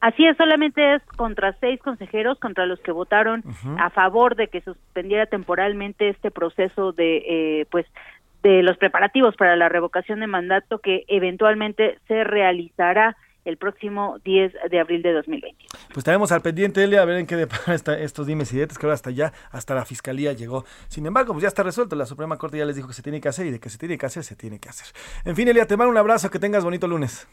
Así 0.00 0.24
es, 0.26 0.36
solamente 0.36 0.94
es 0.94 1.02
contra 1.16 1.54
seis 1.60 1.78
consejeros, 1.80 2.38
contra 2.38 2.64
los 2.64 2.80
que 2.80 2.90
votaron 2.90 3.44
a 3.78 3.90
favor 3.90 4.34
de 4.34 4.48
que 4.48 4.62
suspendiera 4.62 5.26
temporalmente 5.26 6.08
este 6.08 6.30
proceso 6.30 6.92
de, 6.92 7.18
eh, 7.18 7.66
pues, 7.70 7.86
de 8.42 8.62
los 8.62 8.78
preparativos 8.78 9.36
para 9.36 9.56
la 9.56 9.68
revocación 9.68 10.20
de 10.20 10.26
mandato 10.26 10.78
que 10.78 11.04
eventualmente 11.08 11.98
se 12.08 12.24
realizará 12.24 13.16
el 13.44 13.56
próximo 13.56 14.18
10 14.24 14.52
de 14.70 14.80
abril 14.80 15.02
de 15.02 15.12
2020. 15.12 15.64
Pues 15.88 15.98
estaremos 15.98 16.32
al 16.32 16.40
pendiente, 16.40 16.82
Elia, 16.82 17.02
a 17.02 17.04
ver 17.04 17.18
en 17.18 17.26
qué 17.26 17.36
depara 17.36 17.74
estos 17.74 18.26
dimes 18.26 18.52
y 18.52 18.56
diretes, 18.56 18.78
que 18.78 18.86
ahora 18.86 18.94
hasta 18.94 19.10
allá, 19.10 19.32
hasta 19.50 19.74
la 19.74 19.84
fiscalía 19.84 20.32
llegó. 20.32 20.64
Sin 20.88 21.06
embargo, 21.06 21.32
pues 21.32 21.42
ya 21.42 21.48
está 21.48 21.62
resuelto, 21.62 21.96
la 21.96 22.06
Suprema 22.06 22.38
Corte 22.38 22.58
ya 22.58 22.64
les 22.64 22.76
dijo 22.76 22.88
que 22.88 22.94
se 22.94 23.02
tiene 23.02 23.20
que 23.20 23.28
hacer 23.28 23.46
y 23.46 23.50
de 23.50 23.60
que 23.60 23.68
se 23.68 23.78
tiene 23.78 23.98
que 23.98 24.06
hacer, 24.06 24.24
se 24.24 24.36
tiene 24.36 24.58
que 24.58 24.68
hacer. 24.68 24.86
En 25.24 25.36
fin, 25.36 25.48
Elia, 25.48 25.66
te 25.66 25.76
mando 25.76 25.90
un 25.90 25.98
abrazo, 25.98 26.30
que 26.30 26.38
tengas 26.38 26.64
bonito 26.64 26.86
lunes. 26.86 27.28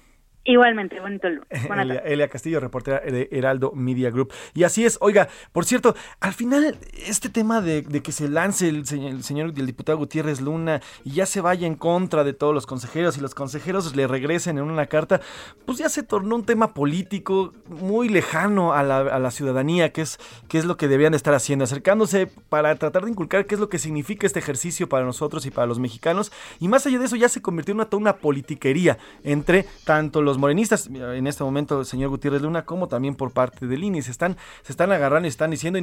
Igualmente, 0.47 0.97
bonito 1.01 1.27
lunes. 1.27 1.45
Elia, 1.77 1.99
Elia, 2.05 2.27
Castillo, 2.29 2.61
reportera 2.61 3.01
de 3.01 3.27
Heraldo 3.33 3.73
Media 3.75 4.09
Group. 4.09 4.31
Y 4.53 4.63
así 4.63 4.85
es, 4.85 4.97
oiga, 5.01 5.27
por 5.51 5.65
cierto, 5.65 5.93
al 6.21 6.31
final 6.31 6.77
este 7.05 7.27
tema 7.27 7.59
de, 7.59 7.83
que 8.01 8.13
se 8.13 8.29
lance 8.29 8.69
el, 8.69 8.77
el 8.77 9.23
señor 9.23 9.53
el 9.57 9.65
diputado 9.65 9.97
Gutiérrez 9.97 10.39
Luna 10.39 10.81
y 11.03 11.11
ya 11.11 11.25
se 11.25 11.41
vaya 11.41 11.67
en 11.67 11.75
contra 11.75 12.23
de 12.23 12.31
todos 12.31 12.53
los 12.53 12.65
consejeros 12.65 13.17
y 13.17 13.21
los 13.21 13.35
consejeros 13.35 13.93
le 13.93 14.07
regresen 14.07 14.57
en 14.57 14.63
una 14.63 14.85
carta, 14.85 15.19
pues 15.65 15.79
ya 15.79 15.89
se 15.89 16.01
tornó 16.01 16.35
un 16.35 16.45
tema 16.45 16.73
político 16.73 17.53
muy 17.67 18.07
lejano 18.07 18.71
a 18.71 18.83
la, 18.83 18.99
a 18.99 19.19
la 19.19 19.31
ciudadanía, 19.31 19.91
que 19.91 20.01
es, 20.01 20.17
que 20.47 20.59
es 20.59 20.63
lo 20.63 20.77
que 20.77 20.87
debían 20.87 21.11
de 21.11 21.17
estar 21.17 21.33
haciendo, 21.33 21.65
acercándose 21.65 22.27
para 22.47 22.73
tratar 22.75 23.03
de 23.03 23.11
inculcar 23.11 23.47
qué 23.47 23.55
es 23.55 23.59
lo 23.59 23.67
que 23.67 23.79
significa 23.79 24.25
este 24.25 24.39
ejercicio 24.39 24.87
para 24.87 25.03
nosotros 25.03 25.45
y 25.45 25.51
para 25.51 25.67
los 25.67 25.79
mexicanos. 25.79 26.31
Y 26.61 26.69
más 26.69 26.87
allá 26.87 26.99
de 26.99 27.05
eso, 27.05 27.17
ya 27.17 27.27
se 27.27 27.41
convirtió 27.41 27.73
en 27.73 27.81
una, 27.81 27.89
una 27.91 28.15
politiquería 28.15 28.97
entre 29.25 29.65
tanto 29.83 30.21
los 30.21 30.36
morenistas, 30.37 30.87
en 30.87 31.27
este 31.27 31.43
momento 31.43 31.79
el 31.79 31.85
señor 31.85 32.09
Gutiérrez 32.09 32.41
Luna, 32.41 32.65
como 32.65 32.87
también 32.87 33.15
por 33.15 33.31
parte 33.31 33.67
del 33.67 33.83
INE. 33.83 34.01
Se 34.01 34.11
están, 34.11 34.37
se 34.63 34.71
están 34.71 34.91
agarrando 34.91 35.27
y 35.27 35.29
están 35.29 35.51
diciendo, 35.51 35.79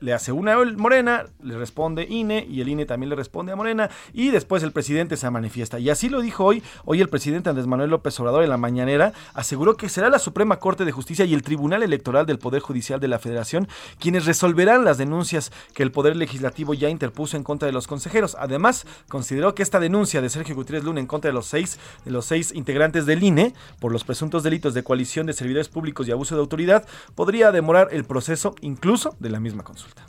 le 0.00 0.12
hace 0.12 0.32
una 0.32 0.56
Morena, 0.76 1.26
le 1.42 1.56
responde 1.56 2.06
INE 2.08 2.46
y 2.48 2.60
el 2.60 2.68
INE 2.68 2.86
también 2.86 3.10
le 3.10 3.16
responde 3.16 3.52
a 3.52 3.56
Morena 3.56 3.90
y 4.12 4.30
después 4.30 4.62
el 4.62 4.72
presidente 4.72 5.16
se 5.16 5.30
manifiesta. 5.30 5.78
Y 5.78 5.90
así 5.90 6.08
lo 6.08 6.20
dijo 6.20 6.44
hoy, 6.44 6.62
hoy 6.84 7.00
el 7.00 7.08
presidente 7.08 7.48
Andrés 7.48 7.66
Manuel 7.66 7.90
López 7.90 8.18
Obrador 8.20 8.42
en 8.42 8.50
la 8.50 8.56
mañanera 8.56 9.12
aseguró 9.34 9.76
que 9.76 9.88
será 9.88 10.10
la 10.10 10.18
Suprema 10.18 10.58
Corte 10.58 10.84
de 10.84 10.92
Justicia 10.92 11.24
y 11.24 11.34
el 11.34 11.42
Tribunal 11.42 11.82
Electoral 11.82 12.26
del 12.26 12.38
Poder 12.38 12.60
Judicial 12.60 13.00
de 13.00 13.08
la 13.08 13.18
Federación 13.18 13.68
quienes 13.98 14.26
resolverán 14.26 14.84
las 14.84 14.98
denuncias 14.98 15.52
que 15.74 15.82
el 15.82 15.92
Poder 15.92 16.16
Legislativo 16.16 16.74
ya 16.74 16.88
interpuso 16.88 17.36
en 17.36 17.44
contra 17.44 17.66
de 17.66 17.72
los 17.72 17.86
consejeros. 17.86 18.36
Además, 18.38 18.86
consideró 19.08 19.54
que 19.54 19.62
esta 19.62 19.80
denuncia 19.80 20.20
de 20.20 20.28
Sergio 20.28 20.54
Gutiérrez 20.54 20.84
Luna 20.84 21.00
en 21.00 21.06
contra 21.06 21.28
de 21.28 21.34
los 21.34 21.46
seis, 21.46 21.78
de 22.04 22.10
los 22.10 22.26
seis 22.26 22.52
integrantes 22.54 23.06
del 23.06 23.22
INE 23.22 23.54
por 23.78 23.92
los 23.92 24.04
presuntos 24.04 24.42
delitos 24.42 24.74
de 24.74 24.82
coalición 24.82 25.26
de 25.26 25.32
servidores 25.32 25.68
públicos 25.68 26.08
y 26.08 26.12
abuso 26.12 26.34
de 26.34 26.40
autoridad 26.40 26.86
podría 27.14 27.52
demorar 27.52 27.88
el 27.92 28.04
proceso 28.04 28.54
incluso 28.60 29.16
de 29.20 29.30
la 29.30 29.40
misma 29.40 29.64
consulta 29.64 30.06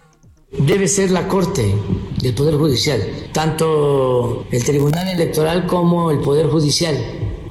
debe 0.52 0.88
ser 0.88 1.12
la 1.12 1.28
Corte 1.28 1.74
del 2.21 2.34
Poder 2.34 2.56
Judicial, 2.56 3.02
tanto 3.32 4.45
el 4.52 4.63
Tribunal 4.63 5.08
Electoral 5.08 5.65
como 5.65 6.12
el 6.12 6.19
Poder 6.19 6.47
Judicial, 6.47 6.97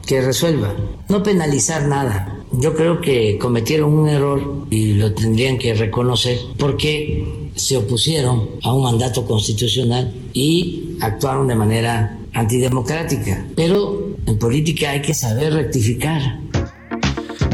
que 0.06 0.20
resuelva. 0.20 0.74
No 1.08 1.22
penalizar 1.22 1.86
nada. 1.86 2.36
Yo 2.52 2.74
creo 2.74 3.00
que 3.00 3.38
cometieron 3.38 3.92
un 3.92 4.08
error 4.08 4.66
y 4.70 4.94
lo 4.94 5.14
tendrían 5.14 5.56
que 5.56 5.72
reconocer 5.74 6.38
porque 6.58 7.50
se 7.54 7.76
opusieron 7.76 8.50
a 8.62 8.72
un 8.72 8.82
mandato 8.82 9.24
constitucional 9.24 10.12
y 10.32 10.96
actuaron 11.00 11.48
de 11.48 11.54
manera 11.54 12.18
antidemocrática. 12.32 13.46
Pero 13.54 14.09
en 14.26 14.38
política 14.38 14.90
hay 14.90 15.02
que 15.02 15.14
saber 15.14 15.52
rectificar. 15.52 16.20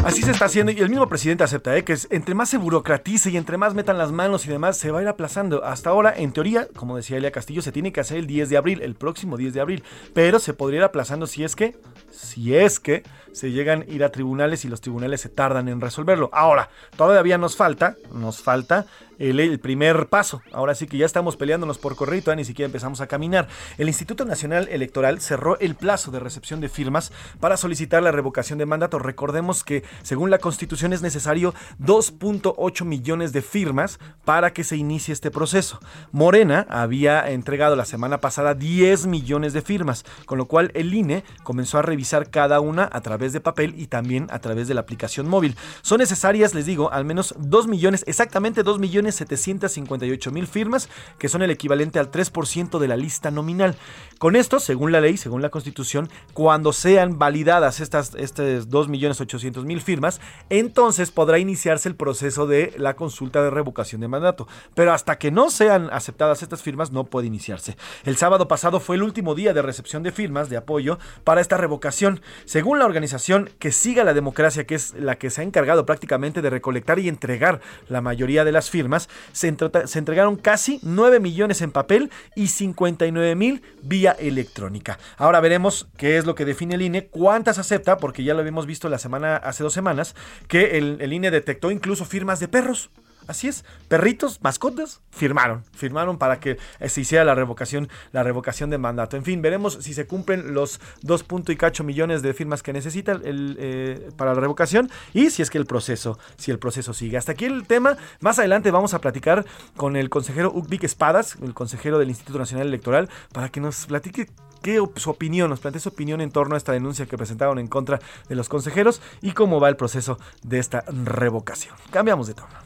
Así 0.07 0.23
se 0.23 0.31
está 0.31 0.45
haciendo 0.45 0.71
y 0.71 0.79
el 0.79 0.89
mismo 0.89 1.09
presidente 1.09 1.43
acepta 1.43 1.77
¿eh? 1.77 1.83
que 1.83 1.97
entre 2.11 2.37
más 2.37 2.49
se 2.49 2.59
burocratice 2.59 3.29
y 3.31 3.37
entre 3.37 3.57
más 3.57 3.75
metan 3.75 3.99
las 3.99 4.13
manos 4.13 4.47
y 4.47 4.51
demás, 4.51 4.77
se 4.77 4.93
va 4.93 5.01
a 5.01 5.03
ir 5.03 5.09
aplazando. 5.09 5.65
Hasta 5.65 5.91
ahora, 5.91 6.15
en 6.17 6.33
teoría, 6.33 6.69
como 6.77 6.97
decía 6.97 7.17
Elia 7.17 7.33
Castillo, 7.33 7.61
se 7.61 7.73
tiene 7.73 7.93
que 7.93 7.99
hacer 7.99 8.19
el 8.19 8.29
10 8.29 8.49
de 8.49 8.57
abril, 8.57 8.83
el 8.83 8.95
próximo 8.95 9.37
10 9.37 9.55
de 9.55 9.61
abril, 9.61 9.83
pero 10.15 10.39
se 10.39 10.55
podría 10.55 10.79
ir 10.79 10.85
aplazando 10.85 11.27
si 11.27 11.43
es 11.43 11.57
que, 11.57 11.75
si 12.17 12.57
es 12.57 12.81
que 12.81 13.03
se 13.33 13.53
llegan 13.53 13.83
a 13.83 13.93
ir 13.93 14.03
a 14.03 14.11
tribunales 14.11 14.65
y 14.65 14.69
los 14.69 14.81
tribunales 14.81 15.21
se 15.21 15.29
tardan 15.29 15.69
en 15.69 15.81
resolverlo. 15.81 16.31
Ahora, 16.33 16.71
todavía 16.97 17.37
nos 17.37 17.55
falta, 17.55 17.97
nos 18.13 18.41
falta 18.41 18.87
el, 19.19 19.59
primer 19.61 20.09
paso. 20.09 20.43
Ahora 20.53 20.75
sí 20.75 20.87
que 20.87 20.99
ya 20.99 21.07
estamos 21.07 21.37
peleándonos 21.37 21.79
por 21.79 21.97
corrito, 21.97 22.35
ni 22.35 22.45
siquiera 22.45 22.67
empezamos 22.67 23.01
a 23.01 23.07
caminar. 23.07 23.49
El 23.79 23.89
Instituto 23.89 24.25
Nacional 24.25 24.69
Electoral 24.71 25.21
cerró 25.21 25.59
el 25.59 25.75
plazo 25.75 26.11
de 26.11 26.21
recepción 26.21 26.61
de 26.61 26.69
firmas 26.69 27.13
para 27.41 27.57
solicitar 27.57 28.03
la 28.03 28.13
revocación 28.13 28.59
de 28.59 28.67
mandato. 28.67 28.99
Recordemos 28.99 29.65
que 29.65 29.85
según 30.03 30.31
la 30.31 30.39
Constitución 30.39 30.93
es 30.93 31.03
necesario 31.03 31.55
2.8 31.81 32.85
millones 32.85 33.33
de 33.33 33.43
firmas 33.43 33.99
para 34.25 34.53
que 34.53 34.65
se 34.65 34.77
inicie 34.77 35.13
este 35.13 35.31
proceso. 35.31 35.81
Morena 36.13 36.67
había 36.69 37.31
entregado 37.31 37.77
la 37.77 37.85
semana 37.85 38.21
pasada 38.21 38.55
10 38.55 39.07
millones 39.07 39.53
de 39.53 39.63
firmas, 39.63 40.05
con 40.27 40.39
lo 40.39 40.47
cual 40.47 40.71
el 40.75 40.93
INE 40.93 41.25
comenzó 41.43 41.79
a 41.79 41.83
revisar 41.83 42.06
cada 42.31 42.61
una 42.61 42.89
a 42.93 43.01
través 43.01 43.33
de 43.33 43.41
papel 43.41 43.75
y 43.77 43.87
también 43.87 44.27
a 44.31 44.39
través 44.39 44.69
de 44.69 44.75
la 44.75 44.81
aplicación 44.81 45.29
móvil. 45.29 45.57
Son 45.83 45.99
necesarias, 45.99 46.55
les 46.55 46.67
digo, 46.67 46.93
al 46.93 47.05
menos 47.05 47.35
2 47.39 47.67
millones, 47.67 48.05
exactamente 48.07 48.63
2 48.63 48.79
millones 48.79 49.17
758 49.17 50.31
mil 50.31 50.47
firmas, 50.47 50.89
que 51.19 51.29
son 51.29 51.43
el 51.43 51.51
equivalente 51.51 51.99
al 51.99 52.11
3% 52.11 52.79
de 52.79 52.89
la 52.89 52.97
lista 52.97 53.31
nominal. 53.31 53.77
Con 54.19 54.37
esto, 54.37 54.61
según 54.61 54.93
la 54.93 55.01
ley, 55.01 55.17
según 55.17 55.43
la 55.43 55.51
Constitución, 55.51 56.09
cuando 56.33 56.73
sean 56.73 57.19
validadas 57.19 57.81
estas, 57.81 58.15
estas 58.15 58.69
2.800.000 58.69 59.81
firmas, 59.81 60.21
entonces 60.49 61.11
podrá 61.11 61.39
iniciarse 61.39 61.89
el 61.89 61.97
proceso 61.97 62.47
de 62.47 62.75
la 62.79 62.97
consulta 62.97 63.43
de 63.43 63.51
revocación 63.51 64.01
de 64.01 64.09
mandato. 64.09 64.49
Pero 64.75 64.93
hasta 64.93 65.19
que 65.19 65.31
no 65.31 65.51
sean 65.51 65.89
aceptadas 65.93 66.43
estas 66.43 66.63
firmas, 66.63 66.93
no 66.93 67.05
puede 67.05 67.27
iniciarse. 67.27 67.77
El 68.05 68.17
sábado 68.17 68.49
pasado 68.49 68.81
fue 68.81 68.97
el 68.97 69.03
último 69.03 69.35
día 69.35 69.53
de 69.53 69.63
recepción 69.63 70.03
de 70.03 70.13
firmas 70.13 70.49
de 70.49 70.57
apoyo 70.57 70.99
para 71.25 71.41
esta 71.41 71.57
revocación. 71.57 71.96
Según 72.45 72.79
la 72.79 72.85
organización 72.85 73.51
que 73.59 73.73
siga 73.73 74.05
la 74.05 74.15
democracia, 74.15 74.67
que 74.67 74.75
es 74.75 74.95
la 74.95 75.17
que 75.17 75.31
se 75.31 75.41
ha 75.41 75.45
encargado 75.45 75.87
prácticamente 75.87 76.43
de 76.43 76.51
recolectar 76.51 76.99
y 76.99 77.09
entregar 77.09 77.61
la 77.89 78.01
mayoría 78.01 78.45
de 78.45 78.53
las 78.53 78.71
firmas, 78.71 79.09
se, 79.33 79.49
entregaron 79.49 80.37
casi 80.37 80.79
9 80.83 81.21
millones 81.21 81.63
en 81.63 81.71
papel 81.71 82.11
y 82.35 82.49
59 82.49 83.35
mil 83.35 83.63
vía 83.83 84.13
electrónica. 84.13 84.99
Ahora 85.17 85.41
veremos 85.41 85.89
qué 85.97 86.19
es 86.19 86.27
lo 86.27 86.35
que 86.35 86.45
define 86.45 86.75
el 86.75 86.83
INE, 86.83 87.07
cuántas 87.07 87.59
acepta, 87.59 87.97
porque 87.99 88.25
ya 88.25 88.35
lo 88.35 88.41
habíamos 88.41 88.67
visto 88.67 88.89
la 88.89 88.99
semana, 88.99 89.37
hace 89.37 89.63
dos 89.63 89.73
semanas, 89.73 90.15
que 90.49 90.79
el, 90.79 90.99
el 91.01 91.13
INE 91.13 91.31
detectó 91.31 91.71
incluso 91.71 92.05
firmas 92.05 92.41
de 92.41 92.49
perros. 92.49 92.91
Así 93.27 93.49
es, 93.49 93.65
perritos, 93.89 94.41
mascotas, 94.43 95.01
firmaron, 95.11 95.65
firmaron 95.75 96.19
para 96.19 96.39
que 96.39 96.59
eh, 96.81 96.89
se 96.89 97.01
hiciera 97.01 97.25
la 97.25 97.35
revocación, 97.35 97.89
la 98.13 98.23
revocación 98.23 98.71
de 98.71 98.79
mandato. 98.79 99.17
En 99.17 99.25
fin, 99.25 99.43
veremos 99.43 99.79
si 99.81 99.95
se 99.95 100.07
cumplen 100.07 100.55
los 100.55 100.81
2. 101.03 101.25
y 101.49 101.57
cacho 101.57 101.85
millones 101.85 102.23
de 102.23 102.35
firmas 102.35 102.63
que 102.63 102.73
necesita 102.73 103.13
el, 103.13 103.57
eh, 103.59 104.11
para 104.17 104.35
la 104.35 104.41
revocación 104.41 104.91
y 105.13 105.31
si 105.31 105.43
es 105.43 105.51
que 105.51 105.59
el 105.59 105.67
proceso, 105.67 106.19
si 106.37 106.51
el 106.51 106.59
proceso 106.59 106.95
sigue. 106.95 107.17
Hasta 107.17 107.33
aquí 107.33 107.45
el 107.45 107.67
tema. 107.67 107.97
Más 108.21 108.39
adelante 108.39 108.71
vamos 108.71 108.95
a 108.95 109.01
platicar 109.01 109.45
con 109.77 109.97
el 109.97 110.09
consejero 110.09 110.53
Ubic 110.53 110.85
Espadas, 110.85 111.37
el 111.43 111.55
consejero 111.55 111.99
del 111.99 112.09
Instituto 112.09 112.39
Nacional 112.39 112.69
Electoral, 112.69 113.09
para 113.33 113.49
que 113.49 113.61
nos 113.61 113.87
platique 113.87 114.29
qué 114.63 114.83
su 114.97 115.11
opinión, 115.11 115.51
nos 115.51 115.61
plantea 115.61 115.81
su 115.81 115.89
opinión 115.91 116.21
en 116.21 116.31
torno 116.31 116.55
a 116.55 116.59
esta 116.59 116.73
denuncia 116.73 117.07
que 117.07 117.17
presentaron 117.17 117.59
en 117.59 117.69
contra 117.69 118.01
de 118.29 118.35
los 118.35 118.49
consejeros 118.49 119.01
y 119.23 119.33
cómo 119.33 119.61
va 119.61 119.69
el 119.69 119.77
proceso 119.77 120.19
de 120.43 120.59
esta 120.59 120.85
revocación. 120.89 121.75
Cambiamos 121.91 122.27
de 122.27 122.35
tono. 122.35 122.66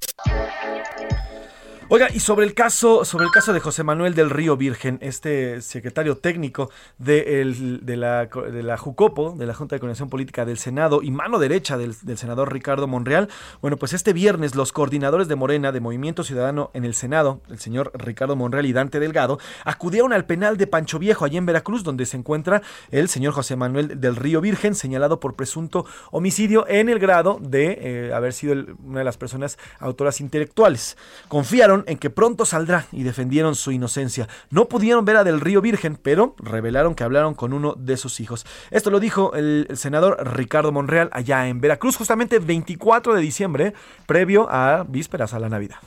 Oiga, 1.93 2.07
y 2.09 2.21
sobre 2.21 2.45
el 2.45 2.53
caso, 2.53 3.03
sobre 3.03 3.25
el 3.25 3.31
caso 3.31 3.51
de 3.51 3.59
José 3.59 3.83
Manuel 3.83 4.15
del 4.15 4.29
Río 4.29 4.55
Virgen, 4.55 4.97
este 5.01 5.61
secretario 5.61 6.15
técnico 6.15 6.69
de, 6.99 7.79
de, 7.81 7.97
la, 7.97 8.27
de 8.27 8.63
la 8.63 8.77
Jucopo, 8.77 9.35
de 9.37 9.45
la 9.45 9.53
Junta 9.53 9.75
de 9.75 9.81
Coordinación 9.81 10.09
Política 10.09 10.45
del 10.45 10.57
Senado 10.57 11.01
y 11.03 11.11
mano 11.11 11.37
derecha 11.37 11.77
del, 11.77 11.93
senador 12.15 12.53
Ricardo 12.53 12.87
Monreal, 12.87 13.27
bueno, 13.61 13.75
pues 13.75 13.91
este 13.91 14.13
viernes 14.13 14.55
los 14.55 14.71
coordinadores 14.71 15.27
de 15.27 15.35
Morena 15.35 15.73
de 15.73 15.81
Movimiento 15.81 16.23
Ciudadano 16.23 16.71
en 16.73 16.85
el 16.85 16.93
Senado, 16.93 17.41
el 17.49 17.59
señor 17.59 17.91
Ricardo 17.93 18.37
Monreal 18.37 18.65
y 18.67 18.71
Dante 18.71 19.01
Delgado, 19.01 19.37
acudieron 19.65 20.13
al 20.13 20.23
penal 20.23 20.55
de 20.55 20.67
Pancho 20.67 20.97
Viejo, 20.97 21.25
allí 21.25 21.35
en 21.35 21.45
Veracruz, 21.45 21.83
donde 21.83 22.05
se 22.05 22.15
encuentra 22.15 22.61
el 22.91 23.09
señor 23.09 23.33
José 23.33 23.57
Manuel 23.57 23.99
del 23.99 24.15
Río 24.15 24.39
Virgen, 24.39 24.75
señalado 24.75 25.19
por 25.19 25.35
presunto 25.35 25.85
homicidio 26.11 26.65
en 26.69 26.87
el 26.87 26.99
grado 26.99 27.37
de 27.41 27.79
eh, 27.81 28.13
haber 28.13 28.31
sido 28.31 28.53
una 28.81 28.99
de 28.99 29.03
las 29.03 29.17
personas 29.17 29.59
autoras 29.81 30.21
intelectuales. 30.21 30.95
Confiaron 31.27 31.80
en 31.87 31.97
que 31.97 32.09
pronto 32.09 32.45
saldrá 32.45 32.87
y 32.91 33.03
defendieron 33.03 33.55
su 33.55 33.71
inocencia. 33.71 34.27
No 34.49 34.67
pudieron 34.67 35.05
ver 35.05 35.17
a 35.17 35.23
Del 35.23 35.41
Río 35.41 35.61
Virgen, 35.61 35.97
pero 36.01 36.35
revelaron 36.37 36.95
que 36.95 37.03
hablaron 37.03 37.33
con 37.33 37.53
uno 37.53 37.73
de 37.77 37.97
sus 37.97 38.19
hijos. 38.19 38.45
Esto 38.69 38.89
lo 38.89 38.99
dijo 38.99 39.33
el, 39.33 39.67
senador 39.73 40.17
Ricardo 40.35 40.71
Monreal 40.71 41.09
allá 41.13 41.47
en 41.47 41.61
Veracruz, 41.61 41.97
justamente 41.97 42.39
24 42.39 43.13
de 43.13 43.21
diciembre, 43.21 43.73
previo 44.05 44.47
a 44.49 44.85
vísperas 44.87 45.33
a 45.33 45.39
la 45.39 45.49
Navidad. 45.49 45.77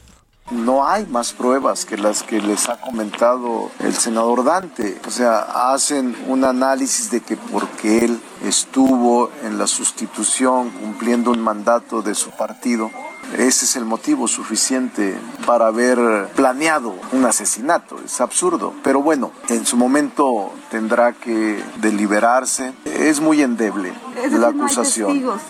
No 0.50 0.86
hay 0.86 1.06
más 1.06 1.32
pruebas 1.32 1.86
que 1.86 1.96
las 1.96 2.22
que 2.22 2.38
les 2.38 2.68
ha 2.68 2.78
comentado 2.78 3.70
el 3.80 3.94
senador 3.94 4.44
Dante. 4.44 5.00
O 5.06 5.10
sea, 5.10 5.72
hacen 5.72 6.14
un 6.28 6.44
análisis 6.44 7.10
de 7.10 7.22
que 7.22 7.38
porque 7.38 8.04
él 8.04 8.20
estuvo 8.44 9.30
en 9.42 9.56
la 9.56 9.66
sustitución 9.66 10.68
cumpliendo 10.68 11.30
un 11.30 11.40
mandato 11.40 12.02
de 12.02 12.14
su 12.14 12.30
partido, 12.30 12.90
ese 13.38 13.64
es 13.64 13.76
el 13.76 13.84
motivo 13.84 14.28
suficiente 14.28 15.16
para 15.46 15.66
haber 15.66 16.28
planeado 16.34 16.94
un 17.12 17.24
asesinato. 17.24 17.96
Es 18.04 18.20
absurdo. 18.20 18.74
Pero 18.82 19.02
bueno, 19.02 19.32
en 19.48 19.66
su 19.66 19.76
momento 19.76 20.52
tendrá 20.70 21.12
que 21.12 21.62
deliberarse. 21.80 22.72
Es 22.84 23.20
muy 23.20 23.42
endeble 23.42 23.92
la 24.30 24.48
acusación. 24.48 25.12
testigos 25.12 25.40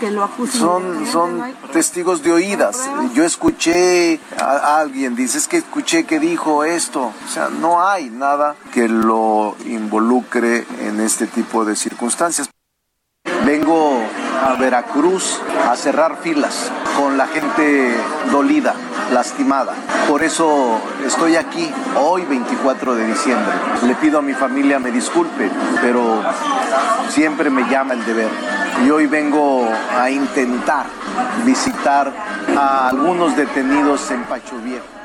que, 0.00 0.10
lo 0.10 0.24
acusan. 0.24 0.60
Son, 0.60 1.06
son 1.06 1.42
testigos 1.72 2.22
de 2.22 2.32
oídas. 2.32 2.88
Yo 3.14 3.24
escuché 3.24 4.20
a 4.38 4.78
alguien, 4.78 5.16
dice, 5.16 5.38
es 5.38 5.48
que 5.48 5.58
escuché 5.58 6.04
que 6.04 6.20
dijo 6.20 6.64
esto. 6.64 7.12
O 7.26 7.32
sea, 7.32 7.48
no 7.48 7.86
hay 7.86 8.10
nada 8.10 8.56
que 8.72 8.88
lo 8.88 9.56
involucre 9.66 10.66
en 10.80 11.00
este 11.00 11.26
tipo 11.26 11.64
de 11.64 11.76
circunstancias. 11.76 12.48
Vengo 13.44 14.00
a 14.44 14.54
Veracruz 14.54 15.40
a 15.68 15.76
cerrar 15.76 16.16
filas 16.22 16.70
con 16.96 17.16
la 17.16 17.26
gente 17.26 17.94
dolida, 18.30 18.74
lastimada. 19.12 19.74
Por 20.08 20.22
eso 20.22 20.80
estoy 21.06 21.36
aquí 21.36 21.70
hoy 21.96 22.24
24 22.24 22.94
de 22.94 23.06
diciembre. 23.06 23.52
Le 23.86 23.94
pido 23.94 24.18
a 24.18 24.22
mi 24.22 24.34
familia 24.34 24.78
me 24.78 24.90
disculpe, 24.90 25.50
pero 25.80 26.22
siempre 27.10 27.50
me 27.50 27.68
llama 27.70 27.94
el 27.94 28.04
deber. 28.04 28.28
Y 28.84 28.90
hoy 28.90 29.06
vengo 29.06 29.68
a 29.98 30.10
intentar 30.10 30.86
visitar 31.44 32.12
a 32.56 32.88
algunos 32.88 33.36
detenidos 33.36 34.10
en 34.10 34.24
Pacho 34.24 34.56
Viejo. 34.58 34.97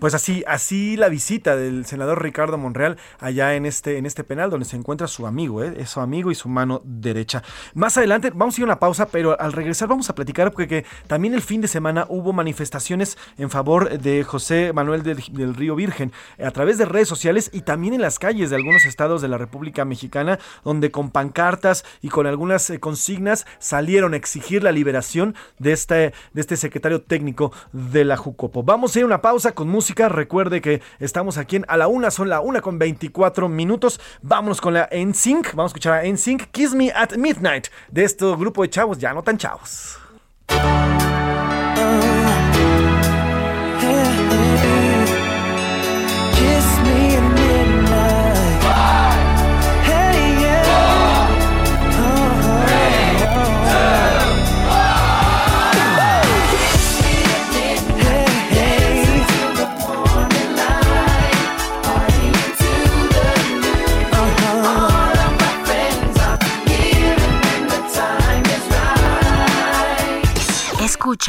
Pues 0.00 0.14
así, 0.14 0.42
así 0.46 0.96
la 0.96 1.10
visita 1.10 1.56
del 1.56 1.84
senador 1.84 2.22
Ricardo 2.22 2.56
Monreal 2.56 2.96
allá 3.18 3.54
en 3.54 3.66
este, 3.66 3.98
en 3.98 4.06
este 4.06 4.24
penal 4.24 4.48
donde 4.48 4.64
se 4.64 4.76
encuentra 4.76 5.06
su 5.06 5.26
amigo, 5.26 5.62
¿eh? 5.62 5.84
su 5.84 6.00
amigo 6.00 6.30
y 6.30 6.34
su 6.34 6.48
mano 6.48 6.80
derecha. 6.84 7.42
Más 7.74 7.98
adelante 7.98 8.32
vamos 8.34 8.56
a 8.56 8.60
ir 8.60 8.64
a 8.64 8.68
una 8.68 8.78
pausa, 8.78 9.08
pero 9.08 9.38
al 9.38 9.52
regresar 9.52 9.88
vamos 9.88 10.08
a 10.08 10.14
platicar 10.14 10.52
porque 10.52 10.86
también 11.06 11.34
el 11.34 11.42
fin 11.42 11.60
de 11.60 11.68
semana 11.68 12.06
hubo 12.08 12.32
manifestaciones 12.32 13.18
en 13.36 13.50
favor 13.50 13.98
de 13.98 14.24
José 14.24 14.72
Manuel 14.72 15.02
del, 15.02 15.22
del 15.32 15.54
Río 15.54 15.76
Virgen 15.76 16.12
a 16.42 16.50
través 16.50 16.78
de 16.78 16.86
redes 16.86 17.08
sociales 17.08 17.50
y 17.52 17.60
también 17.60 17.92
en 17.92 18.00
las 18.00 18.18
calles 18.18 18.48
de 18.48 18.56
algunos 18.56 18.86
estados 18.86 19.20
de 19.20 19.28
la 19.28 19.36
República 19.36 19.84
Mexicana, 19.84 20.38
donde 20.64 20.90
con 20.90 21.10
pancartas 21.10 21.84
y 22.00 22.08
con 22.08 22.26
algunas 22.26 22.70
eh, 22.70 22.80
consignas 22.80 23.44
salieron 23.58 24.14
a 24.14 24.16
exigir 24.16 24.62
la 24.62 24.72
liberación 24.72 25.34
de 25.58 25.72
este, 25.72 26.14
de 26.32 26.40
este 26.40 26.56
secretario 26.56 27.02
técnico 27.02 27.52
de 27.72 28.06
la 28.06 28.16
Jucopo. 28.16 28.62
Vamos 28.62 28.96
a 28.96 29.00
ir 29.00 29.02
a 29.02 29.06
una 29.06 29.20
pausa 29.20 29.52
con 29.52 29.68
música 29.68 29.89
Recuerde 29.96 30.60
que 30.60 30.80
estamos 30.98 31.38
aquí 31.38 31.56
en 31.56 31.64
a 31.68 31.76
la 31.76 31.88
una, 31.88 32.10
son 32.10 32.28
la 32.28 32.40
una 32.40 32.60
con 32.60 32.78
24 32.78 33.48
minutos. 33.48 34.00
Vámonos 34.22 34.60
con 34.60 34.74
la 34.74 34.88
NSYNC. 34.92 35.54
Vamos 35.54 35.70
a 35.70 35.72
escuchar 35.72 36.04
a 36.04 36.08
NSYNC 36.08 36.50
Kiss 36.50 36.74
Me 36.74 36.90
at 36.92 37.16
Midnight 37.16 37.68
de 37.90 38.04
este 38.04 38.24
grupo 38.36 38.62
de 38.62 38.70
chavos 38.70 38.98
ya 38.98 39.12
no 39.12 39.22
tan 39.22 39.38
chavos. 39.38 39.98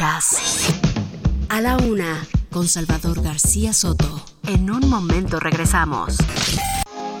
A 0.04 1.60
la 1.60 1.76
Una 1.76 2.26
con 2.50 2.66
Salvador 2.66 3.22
García 3.22 3.72
Soto. 3.72 4.20
En 4.48 4.68
un 4.68 4.90
momento 4.90 5.38
regresamos. 5.38 6.16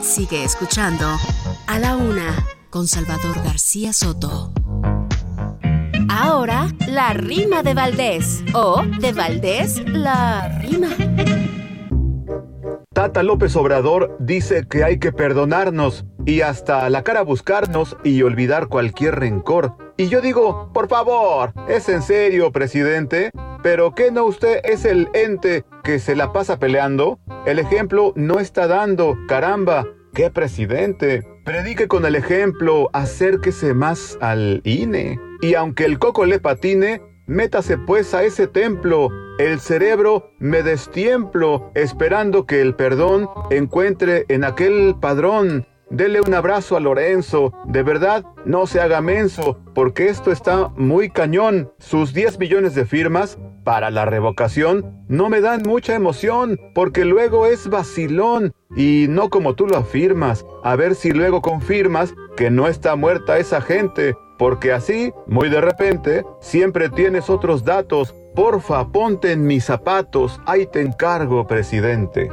Sigue 0.00 0.42
escuchando 0.42 1.06
A 1.68 1.78
la 1.78 1.94
Una 1.94 2.44
con 2.70 2.88
Salvador 2.88 3.36
García 3.44 3.92
Soto. 3.92 4.52
Ahora, 6.08 6.72
la 6.88 7.12
rima 7.12 7.62
de 7.62 7.74
Valdés. 7.74 8.42
O 8.52 8.82
de 9.00 9.12
Valdés, 9.12 9.80
la 9.86 10.48
rima. 10.60 10.88
Tata 12.92 13.22
López 13.22 13.54
Obrador 13.54 14.16
dice 14.18 14.66
que 14.68 14.82
hay 14.82 14.98
que 14.98 15.12
perdonarnos 15.12 16.04
y 16.26 16.40
hasta 16.40 16.90
la 16.90 17.04
cara 17.04 17.22
buscarnos 17.22 17.96
y 18.02 18.22
olvidar 18.22 18.66
cualquier 18.66 19.20
rencor. 19.20 19.76
Y 20.02 20.08
yo 20.08 20.20
digo, 20.20 20.68
por 20.74 20.88
favor, 20.88 21.52
¿es 21.68 21.88
en 21.88 22.02
serio, 22.02 22.50
presidente? 22.50 23.30
¿Pero 23.62 23.94
qué 23.94 24.10
no 24.10 24.24
usted 24.24 24.58
es 24.64 24.84
el 24.84 25.08
ente 25.14 25.64
que 25.84 26.00
se 26.00 26.16
la 26.16 26.32
pasa 26.32 26.58
peleando? 26.58 27.20
El 27.46 27.60
ejemplo 27.60 28.12
no 28.16 28.40
está 28.40 28.66
dando, 28.66 29.16
caramba. 29.28 29.86
¿Qué 30.12 30.28
presidente? 30.28 31.22
Predique 31.44 31.86
con 31.86 32.04
el 32.04 32.16
ejemplo, 32.16 32.90
acérquese 32.92 33.74
más 33.74 34.18
al 34.20 34.60
INE. 34.64 35.20
Y 35.40 35.54
aunque 35.54 35.84
el 35.84 36.00
coco 36.00 36.26
le 36.26 36.40
patine, 36.40 37.00
métase 37.28 37.78
pues 37.78 38.12
a 38.12 38.24
ese 38.24 38.48
templo. 38.48 39.08
El 39.38 39.60
cerebro 39.60 40.32
me 40.40 40.64
destiemplo, 40.64 41.70
esperando 41.76 42.44
que 42.44 42.60
el 42.60 42.74
perdón 42.74 43.30
encuentre 43.50 44.24
en 44.26 44.42
aquel 44.42 44.96
padrón 45.00 45.68
Dele 45.92 46.22
un 46.22 46.32
abrazo 46.32 46.74
a 46.74 46.80
Lorenzo. 46.80 47.52
De 47.66 47.82
verdad, 47.82 48.24
no 48.46 48.66
se 48.66 48.80
haga 48.80 49.02
menso, 49.02 49.60
porque 49.74 50.08
esto 50.08 50.32
está 50.32 50.68
muy 50.68 51.10
cañón. 51.10 51.70
Sus 51.78 52.14
10 52.14 52.38
millones 52.38 52.74
de 52.74 52.86
firmas 52.86 53.38
para 53.62 53.90
la 53.90 54.06
revocación 54.06 55.04
no 55.08 55.28
me 55.28 55.42
dan 55.42 55.62
mucha 55.64 55.94
emoción, 55.94 56.58
porque 56.74 57.04
luego 57.04 57.44
es 57.44 57.68
vacilón 57.68 58.54
y 58.74 59.04
no 59.10 59.28
como 59.28 59.54
tú 59.54 59.66
lo 59.66 59.76
afirmas. 59.76 60.46
A 60.64 60.76
ver 60.76 60.94
si 60.94 61.10
luego 61.10 61.42
confirmas 61.42 62.14
que 62.38 62.50
no 62.50 62.68
está 62.68 62.96
muerta 62.96 63.36
esa 63.36 63.60
gente, 63.60 64.16
porque 64.38 64.72
así, 64.72 65.12
muy 65.26 65.50
de 65.50 65.60
repente, 65.60 66.24
siempre 66.40 66.88
tienes 66.88 67.28
otros 67.28 67.64
datos. 67.64 68.14
Porfa, 68.34 68.88
ponte 68.88 69.32
en 69.32 69.46
mis 69.46 69.64
zapatos. 69.64 70.40
Ahí 70.46 70.66
te 70.66 70.80
encargo, 70.80 71.46
presidente. 71.46 72.30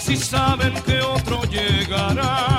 Si 0.00 0.16
saben 0.16 0.72
que 0.82 1.00
otro 1.02 1.42
llegará. 1.44 2.49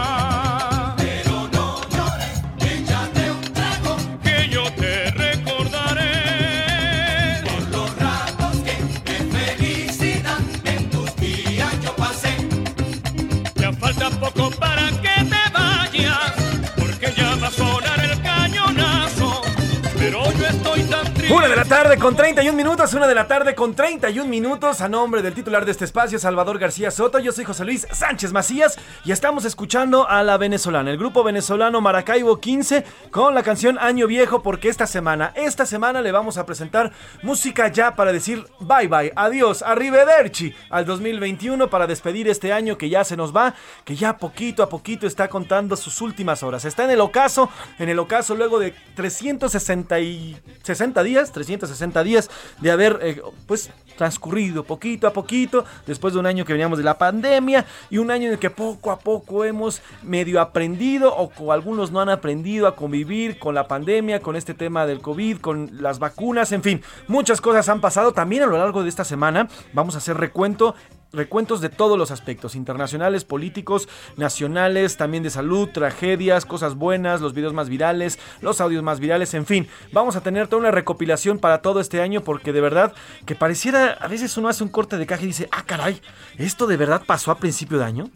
Una 21.33 21.47
de 21.47 21.55
la 21.55 21.63
tarde 21.63 21.97
con 21.97 22.13
31 22.13 22.57
minutos, 22.57 22.93
una 22.93 23.07
de 23.07 23.15
la 23.15 23.25
tarde 23.25 23.55
con 23.55 23.73
31 23.73 24.29
minutos 24.29 24.81
a 24.81 24.89
nombre 24.89 25.21
del 25.21 25.33
titular 25.33 25.63
de 25.63 25.71
este 25.71 25.85
espacio, 25.85 26.19
Salvador 26.19 26.59
García 26.59 26.91
Soto. 26.91 27.19
Yo 27.19 27.31
soy 27.31 27.45
José 27.45 27.63
Luis 27.63 27.87
Sánchez 27.89 28.33
Macías 28.33 28.77
y 29.05 29.13
estamos 29.13 29.45
escuchando 29.45 30.09
a 30.09 30.23
la 30.23 30.37
venezolana, 30.37 30.91
el 30.91 30.97
grupo 30.97 31.23
venezolano 31.23 31.79
Maracaibo 31.79 32.41
15 32.41 32.83
con 33.11 33.33
la 33.33 33.43
canción 33.43 33.79
Año 33.79 34.07
Viejo 34.07 34.43
porque 34.43 34.67
esta 34.67 34.85
semana, 34.85 35.31
esta 35.35 35.65
semana 35.65 36.01
le 36.01 36.11
vamos 36.11 36.37
a 36.37 36.45
presentar 36.45 36.91
música 37.23 37.69
ya 37.69 37.95
para 37.95 38.11
decir 38.11 38.45
bye 38.59 38.89
bye, 38.89 39.13
adiós, 39.15 39.61
arrivederci 39.61 40.53
al 40.69 40.85
2021 40.85 41.69
para 41.69 41.87
despedir 41.87 42.27
este 42.27 42.51
año 42.51 42.77
que 42.77 42.89
ya 42.89 43.05
se 43.05 43.15
nos 43.15 43.33
va, 43.33 43.55
que 43.85 43.95
ya 43.95 44.17
poquito 44.17 44.63
a 44.63 44.69
poquito 44.69 45.07
está 45.07 45.29
contando 45.29 45.77
sus 45.77 46.01
últimas 46.01 46.43
horas. 46.43 46.65
Está 46.65 46.83
en 46.83 46.89
el 46.89 46.99
ocaso, 46.99 47.49
en 47.79 47.87
el 47.87 47.99
ocaso 47.99 48.35
luego 48.35 48.59
de 48.59 48.73
360 48.95 49.99
y 50.01 50.37
60 50.63 51.03
días 51.03 51.20
360 51.29 52.03
días 52.03 52.29
de 52.59 52.71
haber 52.71 52.99
eh, 53.01 53.21
pues 53.45 53.69
transcurrido 53.97 54.63
poquito 54.63 55.05
a 55.07 55.13
poquito 55.13 55.65
después 55.85 56.13
de 56.13 56.19
un 56.19 56.25
año 56.25 56.45
que 56.45 56.53
veníamos 56.53 56.77
de 56.77 56.83
la 56.83 56.97
pandemia 56.97 57.65
y 57.89 57.97
un 57.97 58.09
año 58.09 58.27
en 58.27 58.33
el 58.33 58.39
que 58.39 58.49
poco 58.49 58.91
a 58.91 58.99
poco 58.99 59.45
hemos 59.45 59.81
medio 60.01 60.41
aprendido 60.41 61.13
o, 61.15 61.51
algunos 61.51 61.91
no 61.91 61.99
han 61.99 62.09
aprendido 62.09 62.67
a 62.67 62.75
convivir 62.75 63.37
con 63.37 63.53
la 63.53 63.67
pandemia, 63.67 64.21
con 64.21 64.35
este 64.35 64.53
tema 64.53 64.85
del 64.85 65.01
COVID, 65.01 65.37
con 65.37 65.69
las 65.81 65.99
vacunas, 65.99 66.51
en 66.51 66.63
fin, 66.63 66.81
muchas 67.07 67.41
cosas 67.41 67.67
han 67.69 67.81
pasado 67.81 68.13
también 68.13 68.43
a 68.43 68.47
lo 68.47 68.57
largo 68.57 68.83
de 68.83 68.89
esta 68.89 69.03
semana. 69.03 69.47
Vamos 69.73 69.95
a 69.95 69.97
hacer 69.99 70.17
recuento 70.17 70.75
recuentos 71.13 71.61
de 71.61 71.69
todos 71.69 71.97
los 71.97 72.11
aspectos, 72.11 72.55
internacionales, 72.55 73.25
políticos, 73.25 73.87
nacionales, 74.17 74.97
también 74.97 75.23
de 75.23 75.29
salud, 75.29 75.69
tragedias, 75.69 76.45
cosas 76.45 76.75
buenas, 76.75 77.21
los 77.21 77.33
videos 77.33 77.53
más 77.53 77.69
virales, 77.69 78.19
los 78.41 78.61
audios 78.61 78.83
más 78.83 78.99
virales, 78.99 79.33
en 79.33 79.45
fin, 79.45 79.67
vamos 79.91 80.15
a 80.15 80.21
tener 80.21 80.47
toda 80.47 80.61
una 80.61 80.71
recopilación 80.71 81.39
para 81.39 81.61
todo 81.61 81.79
este 81.79 82.01
año 82.01 82.21
porque 82.21 82.53
de 82.53 82.61
verdad 82.61 82.93
que 83.25 83.35
pareciera, 83.35 83.91
a 83.93 84.07
veces 84.07 84.37
uno 84.37 84.49
hace 84.49 84.63
un 84.63 84.69
corte 84.69 84.97
de 84.97 85.05
caja 85.05 85.23
y 85.23 85.27
dice, 85.27 85.49
ah 85.51 85.63
caray, 85.65 86.01
¿esto 86.37 86.67
de 86.67 86.77
verdad 86.77 87.03
pasó 87.05 87.31
a 87.31 87.37
principio 87.37 87.77
de 87.77 87.85
año? 87.85 88.09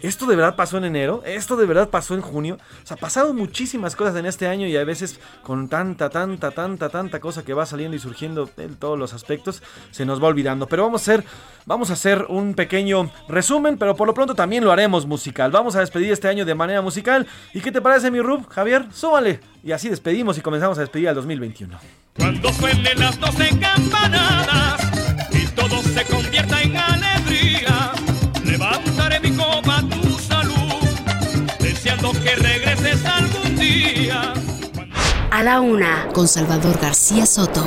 Esto 0.00 0.26
de 0.26 0.36
verdad 0.36 0.56
pasó 0.56 0.78
en 0.78 0.84
enero, 0.84 1.22
esto 1.24 1.56
de 1.56 1.66
verdad 1.66 1.88
pasó 1.88 2.14
en 2.14 2.20
junio. 2.20 2.58
O 2.82 2.86
sea, 2.86 2.96
ha 2.96 3.00
pasado 3.00 3.32
muchísimas 3.34 3.94
cosas 3.94 4.16
en 4.16 4.26
este 4.26 4.48
año 4.48 4.66
y 4.66 4.76
a 4.76 4.84
veces 4.84 5.20
con 5.42 5.68
tanta, 5.68 6.10
tanta, 6.10 6.50
tanta, 6.50 6.88
tanta 6.88 7.20
cosa 7.20 7.44
que 7.44 7.54
va 7.54 7.66
saliendo 7.66 7.96
y 7.96 8.00
surgiendo 8.00 8.50
en 8.56 8.76
todos 8.76 8.98
los 8.98 9.12
aspectos, 9.12 9.62
se 9.90 10.04
nos 10.04 10.22
va 10.22 10.28
olvidando. 10.28 10.66
Pero 10.66 10.84
vamos 10.84 11.02
a 11.02 11.04
hacer, 11.12 11.24
vamos 11.66 11.90
a 11.90 11.92
hacer 11.92 12.26
un 12.28 12.54
pequeño 12.54 13.10
resumen, 13.28 13.78
pero 13.78 13.94
por 13.94 14.06
lo 14.06 14.14
pronto 14.14 14.34
también 14.34 14.64
lo 14.64 14.72
haremos 14.72 15.06
musical. 15.06 15.50
Vamos 15.50 15.76
a 15.76 15.80
despedir 15.80 16.12
este 16.12 16.28
año 16.28 16.44
de 16.44 16.54
manera 16.54 16.82
musical. 16.82 17.26
¿Y 17.54 17.60
qué 17.60 17.70
te 17.70 17.80
parece, 17.80 18.10
mi 18.10 18.20
Rub, 18.20 18.48
Javier? 18.48 18.86
Súbale. 18.92 19.40
Y 19.62 19.72
así 19.72 19.88
despedimos 19.88 20.36
y 20.38 20.40
comenzamos 20.40 20.78
a 20.78 20.80
despedir 20.80 21.08
al 21.08 21.14
2021. 21.14 21.78
Cuando 22.16 22.52
suenen 22.52 22.98
las 22.98 23.18
12 23.18 23.58
campanadas 23.58 24.80
y 25.30 25.46
todo 25.54 25.82
se 25.82 26.04
convierta 26.04 26.60
en 26.60 26.76
alegría, 26.76 27.11
roba 29.52 29.82
tu 29.82 30.18
salud, 30.18 30.82
deseando 31.60 32.12
que 32.12 32.34
regreses 32.36 33.04
algún 33.04 33.56
día. 33.56 34.34
A 35.30 35.42
la 35.42 35.60
una, 35.60 36.08
con 36.12 36.28
Salvador 36.28 36.78
García 36.80 37.26
Soto. 37.26 37.64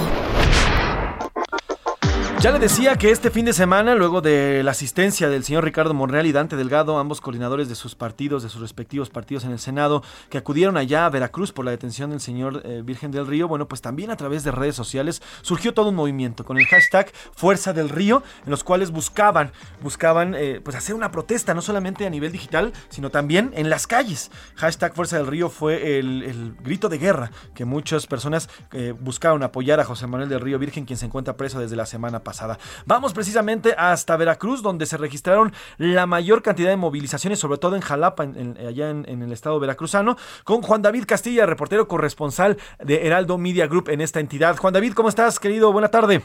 Ya 2.42 2.52
le 2.52 2.60
decía 2.60 2.96
que 2.98 3.10
este 3.10 3.32
fin 3.32 3.46
de 3.46 3.54
semana, 3.54 3.96
luego 3.96 4.22
de 4.22 4.62
la 4.62 4.72
asistencia 4.72 5.30
del 5.30 5.44
señor 5.44 5.64
Ricardo 5.64 5.96
Monreal 5.96 6.28
y 6.28 6.32
Dante 6.32 6.56
Delgado, 6.56 7.00
ambos 7.00 7.20
coordinadores 7.20 7.70
de 7.70 7.76
sus 7.76 7.96
partidos, 7.96 8.44
de 8.44 8.50
sus 8.50 8.62
respectivos 8.62 9.10
partidos 9.10 9.46
en 9.46 9.52
el 9.52 9.58
Senado, 9.58 10.04
que 10.30 10.38
acudieron 10.38 10.78
allá 10.78 11.06
a 11.06 11.10
Veracruz 11.10 11.52
por 11.54 11.66
la 11.66 11.72
detención 11.72 12.12
del 12.12 12.20
señor 12.20 12.62
eh, 12.66 12.84
Virgen 12.86 13.10
del 13.10 13.26
Río, 13.26 13.48
bueno, 13.48 13.68
pues 13.68 13.82
también 13.82 14.12
a 14.12 14.18
través 14.18 14.44
de 14.44 14.52
redes 14.52 14.76
sociales 14.76 15.24
surgió 15.42 15.74
todo 15.74 15.90
un 15.90 15.96
movimiento 15.96 16.44
con 16.44 16.60
el 16.60 16.68
hashtag 16.68 17.12
Fuerza 17.34 17.74
del 17.74 17.90
Río, 17.90 18.22
en 18.44 18.52
los 18.52 18.64
cuales 18.64 18.92
buscaban, 18.92 19.52
buscaban 19.82 20.36
eh, 20.36 20.62
pues 20.64 20.76
hacer 20.76 20.94
una 20.94 21.12
protesta, 21.12 21.56
no 21.56 21.64
solamente 21.64 22.06
a 22.06 22.12
nivel 22.12 22.32
digital, 22.32 22.74
sino 22.90 23.10
también 23.10 23.54
en 23.56 23.72
las 23.72 23.88
calles. 23.88 24.30
Hashtag 24.56 24.94
Fuerza 24.94 25.18
del 25.18 25.28
Río 25.28 25.50
fue 25.50 25.98
el, 25.98 26.54
grito 26.62 26.90
de 26.90 27.00
guerra 27.00 27.32
que 27.56 27.66
muchas 27.66 28.06
personas 28.06 28.50
eh, 28.72 28.94
buscaron 29.00 29.42
apoyar 29.42 29.80
a 29.80 29.86
José 29.86 30.06
Manuel 30.06 30.30
del 30.30 30.42
Río 30.42 30.60
Virgen, 30.60 30.86
quien 30.86 30.98
se 30.98 31.08
encuentra 31.08 31.38
preso 31.38 31.60
desde 31.60 31.76
la 31.76 31.88
semana 31.88 32.25
pasada. 32.26 32.58
Vamos 32.86 33.14
precisamente 33.14 33.74
hasta 33.78 34.18
Veracruz, 34.18 34.62
donde 34.62 34.86
se 34.86 34.98
registraron 34.98 35.54
la 35.78 36.06
mayor 36.06 36.42
cantidad 36.42 36.70
de 36.70 36.76
movilizaciones, 36.76 37.40
sobre 37.40 37.58
todo 37.58 37.78
en 37.78 37.82
Jalapa, 37.82 38.26
en, 38.26 38.58
allá 38.58 38.90
en, 38.90 39.06
en, 39.08 39.22
el 39.22 39.32
estado 39.32 39.58
veracruzano, 39.62 40.18
con 40.44 40.62
Juan 40.62 40.82
David 40.82 41.06
Castilla, 41.08 41.46
reportero 41.46 41.88
corresponsal 41.88 42.58
de 42.80 43.08
Heraldo 43.08 43.38
Media 43.38 43.68
Group 43.68 43.88
en 43.88 44.02
esta 44.02 44.20
entidad. 44.20 44.58
Juan 44.58 44.74
David, 44.74 44.92
¿cómo 44.94 45.08
estás, 45.08 45.40
querido? 45.40 45.72
Buena 45.72 45.90
tarde. 45.90 46.22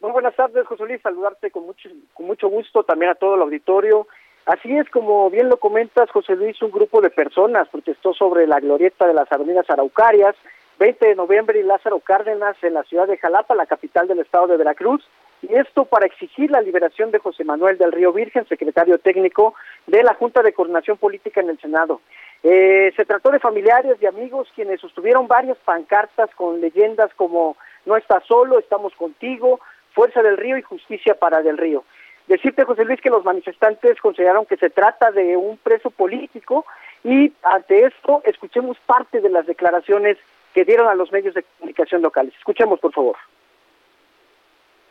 Muy 0.00 0.12
buenas 0.12 0.36
tardes, 0.36 0.66
José 0.66 0.84
Luis, 0.84 1.00
saludarte 1.00 1.50
con 1.50 1.64
mucho, 1.64 1.88
con 2.12 2.26
mucho 2.26 2.48
gusto, 2.48 2.82
también 2.82 3.12
a 3.12 3.14
todo 3.14 3.36
el 3.36 3.42
auditorio. 3.42 4.06
Así 4.44 4.76
es, 4.76 4.88
como 4.90 5.28
bien 5.30 5.48
lo 5.48 5.56
comentas, 5.56 6.10
José 6.10 6.36
Luis, 6.36 6.60
un 6.62 6.70
grupo 6.70 7.00
de 7.00 7.10
personas 7.10 7.68
protestó 7.68 8.12
sobre 8.14 8.46
la 8.46 8.60
glorieta 8.60 9.06
de 9.06 9.14
las 9.14 9.30
avenidas 9.32 9.68
araucarias, 9.68 10.36
20 10.78 11.06
de 11.06 11.14
noviembre 11.14 11.58
y 11.58 11.62
Lázaro 11.62 12.00
Cárdenas 12.00 12.56
en 12.62 12.74
la 12.74 12.82
ciudad 12.84 13.06
de 13.06 13.16
Jalapa, 13.16 13.54
la 13.54 13.66
capital 13.66 14.08
del 14.08 14.20
estado 14.20 14.46
de 14.46 14.56
Veracruz, 14.56 15.02
y 15.42 15.54
esto 15.54 15.84
para 15.84 16.06
exigir 16.06 16.50
la 16.50 16.60
liberación 16.60 17.10
de 17.10 17.18
José 17.18 17.44
Manuel 17.44 17.78
del 17.78 17.92
Río 17.92 18.12
Virgen, 18.12 18.46
secretario 18.46 18.98
técnico 18.98 19.54
de 19.86 20.02
la 20.02 20.14
Junta 20.14 20.42
de 20.42 20.52
Coordinación 20.52 20.96
Política 20.96 21.40
en 21.40 21.50
el 21.50 21.60
Senado. 21.60 22.00
Eh, 22.42 22.92
se 22.96 23.04
trató 23.04 23.30
de 23.30 23.38
familiares 23.38 23.96
y 24.00 24.06
amigos 24.06 24.48
quienes 24.54 24.80
sostuvieron 24.80 25.28
varias 25.28 25.58
pancartas 25.58 26.30
con 26.34 26.60
leyendas 26.60 27.12
como 27.14 27.56
No 27.84 27.96
estás 27.96 28.24
solo, 28.26 28.58
estamos 28.58 28.94
contigo, 28.94 29.60
Fuerza 29.92 30.22
del 30.22 30.36
Río 30.36 30.58
y 30.58 30.62
Justicia 30.62 31.14
para 31.14 31.42
del 31.42 31.56
Río. 31.56 31.84
Decirte, 32.26 32.64
José 32.64 32.84
Luis, 32.84 33.00
que 33.00 33.10
los 33.10 33.24
manifestantes 33.24 34.00
consideraron 34.00 34.46
que 34.46 34.56
se 34.56 34.68
trata 34.68 35.12
de 35.12 35.36
un 35.36 35.58
preso 35.58 35.90
político 35.90 36.66
y 37.04 37.32
ante 37.42 37.84
esto 37.84 38.20
escuchemos 38.24 38.76
parte 38.84 39.20
de 39.20 39.28
las 39.28 39.46
declaraciones 39.46 40.18
que 40.56 40.64
dieron 40.64 40.88
a 40.88 40.94
los 40.94 41.12
medios 41.12 41.34
de 41.34 41.42
comunicación 41.42 42.00
locales. 42.00 42.32
Escuchemos, 42.38 42.80
por 42.80 42.90
favor. 42.90 43.14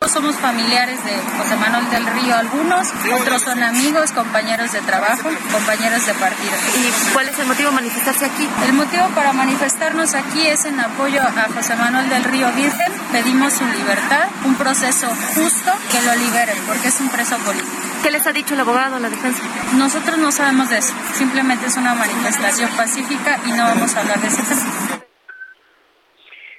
Somos 0.06 0.36
familiares 0.36 1.04
de 1.04 1.10
José 1.10 1.56
Manuel 1.56 1.90
del 1.90 2.06
Río 2.06 2.36
algunos, 2.36 2.86
otros 3.20 3.42
son 3.42 3.60
amigos, 3.60 4.12
compañeros 4.12 4.70
de 4.72 4.80
trabajo, 4.82 5.28
compañeros 5.50 6.06
de 6.06 6.14
partido. 6.14 6.54
¿Y 6.78 7.12
cuál 7.12 7.28
es 7.28 7.38
el 7.40 7.48
motivo 7.48 7.70
de 7.70 7.74
manifestarse 7.74 8.26
aquí? 8.26 8.48
El 8.68 8.74
motivo 8.74 9.02
para 9.16 9.32
manifestarnos 9.32 10.14
aquí 10.14 10.46
es 10.46 10.64
en 10.66 10.78
apoyo 10.78 11.20
a 11.20 11.48
José 11.52 11.74
Manuel 11.74 12.08
del 12.10 12.22
Río 12.22 12.46
Virgen. 12.52 12.92
Pedimos 13.10 13.54
su 13.54 13.64
libertad, 13.64 14.28
un 14.44 14.54
proceso 14.54 15.08
justo 15.34 15.72
que 15.90 16.00
lo 16.06 16.14
liberen, 16.14 16.56
porque 16.68 16.86
es 16.86 17.00
un 17.00 17.08
preso 17.08 17.36
político. 17.38 17.72
¿Qué 18.04 18.12
les 18.12 18.24
ha 18.24 18.32
dicho 18.32 18.54
el 18.54 18.60
abogado, 18.60 19.00
la 19.00 19.10
defensa? 19.10 19.42
Nosotros 19.74 20.16
no 20.18 20.30
sabemos 20.30 20.70
de 20.70 20.78
eso, 20.78 20.94
simplemente 21.14 21.66
es 21.66 21.76
una 21.76 21.94
manifestación 21.94 22.70
pacífica 22.76 23.40
y 23.44 23.50
no 23.50 23.64
vamos 23.64 23.96
a 23.96 24.00
hablar 24.02 24.20
de 24.20 24.28
ese 24.28 24.42
tema. 24.44 25.05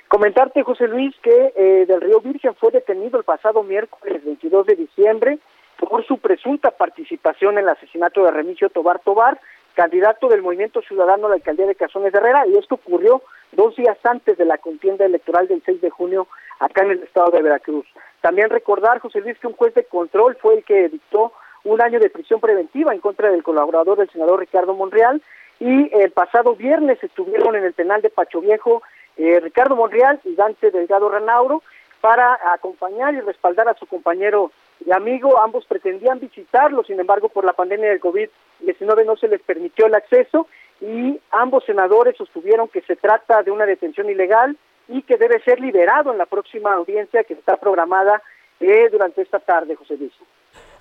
Comentarte, 0.08 0.64
José 0.64 0.88
Luis, 0.88 1.14
que 1.22 1.54
eh, 1.56 1.86
del 1.86 2.00
Río 2.00 2.22
Virgen 2.22 2.56
fue 2.56 2.72
detenido 2.72 3.18
el 3.18 3.26
pasado 3.26 3.62
miércoles 3.64 4.24
22 4.24 4.66
de 4.66 4.76
diciembre 4.76 5.40
por 5.78 6.06
su 6.06 6.18
presunta 6.20 6.72
participación 6.72 7.58
en 7.58 7.66
el 7.66 7.70
asesinato 7.70 8.24
de 8.24 8.32
Remigio 8.32 8.70
Tobar 8.70 9.00
Tobar, 9.00 9.38
candidato 9.74 10.30
del 10.30 10.42
Movimiento 10.42 10.82
Ciudadano 10.82 11.28
a 11.28 11.30
la 11.30 11.36
alcaldía 11.36 11.68
de 11.68 11.76
Cazones 11.76 12.14
de 12.14 12.20
Herrera, 12.20 12.48
y 12.48 12.58
esto 12.58 12.76
ocurrió 12.76 13.22
dos 13.52 13.76
días 13.76 13.98
antes 14.04 14.38
de 14.38 14.46
la 14.46 14.58
contienda 14.58 15.06
electoral 15.06 15.48
del 15.50 15.62
6 15.66 15.82
de 15.82 15.90
junio 15.90 16.28
acá 16.60 16.84
en 16.84 16.92
el 16.92 17.04
estado 17.04 17.30
de 17.32 17.42
Veracruz. 17.42 17.86
También 18.22 18.50
recordar, 18.50 19.00
José 19.00 19.20
Luis, 19.20 19.38
que 19.40 19.48
un 19.48 19.54
juez 19.54 19.74
de 19.74 19.84
control 19.84 20.38
fue 20.42 20.56
el 20.56 20.64
que 20.64 20.88
dictó 20.88 21.34
un 21.66 21.82
año 21.82 22.00
de 22.00 22.10
prisión 22.10 22.40
preventiva 22.40 22.94
en 22.94 23.02
contra 23.02 23.30
del 23.30 23.44
colaborador 23.44 23.98
del 23.98 24.10
senador 24.10 24.40
Ricardo 24.40 24.74
Monreal, 24.74 25.22
y 25.60 25.90
el 25.94 26.12
pasado 26.12 26.56
viernes 26.56 27.04
estuvieron 27.04 27.56
en 27.56 27.66
el 27.66 27.74
penal 27.74 28.02
de 28.02 28.10
Pacho 28.10 28.40
Viejo 28.40 28.82
eh, 29.18 29.40
Ricardo 29.40 29.76
Monreal 29.76 30.20
y 30.24 30.36
Dante 30.36 30.72
Delgado 30.72 31.10
Ranauro 31.10 31.64
para 32.02 32.40
acompañar 32.54 33.14
y 33.14 33.22
respaldar 33.22 33.68
a 33.68 33.74
su 33.74 33.86
compañero 33.86 34.52
y 34.86 34.92
amigo. 34.92 35.40
Ambos 35.42 35.66
pretendían 35.66 36.20
visitarlo, 36.20 36.84
sin 36.84 37.00
embargo, 37.00 37.30
por 37.30 37.44
la 37.44 37.54
pandemia 37.54 37.90
del 37.90 38.00
COVID-19 38.00 39.06
no 39.06 39.16
se 39.18 39.28
les 39.28 39.42
permitió 39.42 39.88
el 39.88 39.96
acceso 39.96 40.48
y 40.80 41.20
ambos 41.32 41.66
senadores 41.66 42.16
sostuvieron 42.16 42.68
que 42.68 42.82
se 42.82 42.96
trata 42.96 43.42
de 43.42 43.52
una 43.52 43.66
detención 43.66 44.10
ilegal 44.10 44.56
y 44.88 45.02
que 45.02 45.18
debe 45.18 45.42
ser 45.42 45.60
liberado 45.60 46.12
en 46.12 46.18
la 46.18 46.26
próxima 46.26 46.74
audiencia 46.74 47.24
que 47.24 47.34
está 47.34 47.58
programada 47.58 48.22
eh, 48.60 48.90
durante 48.92 49.22
esta 49.22 49.40
tarde, 49.40 49.76
José 49.76 49.98
Luis. 49.98 50.14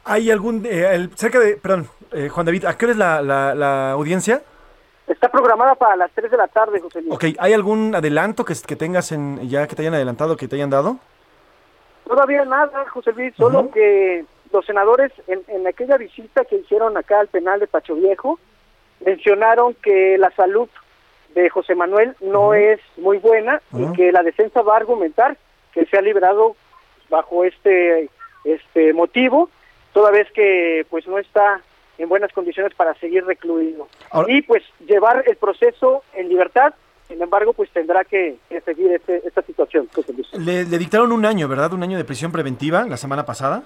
¿Hay 0.04 0.30
algún, 0.30 0.64
eh, 0.66 0.86
el, 0.92 1.10
cerca 1.16 1.40
de, 1.40 1.56
perdón, 1.56 1.88
eh, 2.12 2.28
Juan 2.28 2.46
David, 2.46 2.66
¿a 2.66 2.78
qué 2.78 2.84
hora 2.84 2.92
es 2.92 2.98
la, 2.98 3.22
la, 3.22 3.54
la 3.54 3.90
audiencia? 3.92 4.42
Está 5.06 5.28
programada 5.28 5.74
para 5.76 5.96
las 5.96 6.10
3 6.12 6.30
de 6.30 6.36
la 6.36 6.48
tarde, 6.48 6.80
José 6.80 7.00
Luis. 7.00 7.14
Ok, 7.14 7.24
¿hay 7.38 7.52
algún 7.52 7.94
adelanto 7.94 8.44
que, 8.44 8.54
que 8.66 8.74
tengas 8.76 9.12
en, 9.12 9.48
ya 9.48 9.66
que 9.68 9.76
te 9.76 9.82
hayan 9.82 9.94
adelantado, 9.94 10.36
que 10.36 10.48
te 10.48 10.56
hayan 10.56 10.70
dado? 10.70 10.98
Todavía 12.06 12.44
nada, 12.44 12.88
José 12.90 13.12
Luis, 13.12 13.34
solo 13.36 13.60
uh 13.60 13.62
-huh. 13.64 13.72
que 13.72 14.24
los 14.52 14.64
senadores 14.64 15.12
en, 15.26 15.42
en, 15.48 15.66
aquella 15.66 15.96
visita 15.96 16.44
que 16.44 16.56
hicieron 16.56 16.96
acá 16.96 17.20
al 17.20 17.28
penal 17.28 17.60
de 17.60 17.66
Pacho 17.66 17.94
Viejo 17.94 18.38
mencionaron 19.04 19.74
que 19.74 20.16
la 20.18 20.30
salud 20.30 20.68
de 21.34 21.50
José 21.50 21.74
Manuel 21.74 22.16
no 22.20 22.48
uh 22.48 22.52
-huh. 22.52 22.74
es 22.74 22.80
muy 22.96 23.18
buena 23.18 23.60
uh 23.72 23.78
-huh. 23.78 23.92
y 23.92 23.96
que 23.96 24.12
la 24.12 24.22
defensa 24.22 24.62
va 24.62 24.74
a 24.74 24.78
argumentar 24.78 25.36
que 25.72 25.84
se 25.86 25.98
ha 25.98 26.00
liberado 26.00 26.56
bajo 27.10 27.44
este 27.44 28.08
este 28.44 28.92
motivo, 28.92 29.50
toda 29.92 30.10
vez 30.12 30.30
que 30.32 30.86
pues 30.88 31.06
no 31.08 31.18
está 31.18 31.60
en 31.98 32.08
buenas 32.08 32.32
condiciones 32.32 32.74
para 32.74 32.94
seguir 32.94 33.24
recluido. 33.24 33.88
Ahora, 34.10 34.32
y 34.32 34.42
pues 34.42 34.62
llevar 34.86 35.24
el 35.26 35.36
proceso 35.36 36.02
en 36.14 36.28
libertad, 36.28 36.74
sin 37.08 37.22
embargo, 37.22 37.52
pues 37.52 37.70
tendrá 37.70 38.04
que, 38.04 38.36
que 38.48 38.60
seguir 38.62 38.92
este, 38.92 39.22
esta 39.26 39.42
situación. 39.42 39.88
Le, 40.32 40.64
le, 40.64 40.78
dictaron 40.78 41.12
un 41.12 41.24
año, 41.24 41.48
¿verdad? 41.48 41.72
Un 41.72 41.82
año 41.82 41.96
de 41.96 42.04
prisión 42.04 42.32
preventiva 42.32 42.84
la 42.86 42.96
semana 42.96 43.24
pasada. 43.24 43.62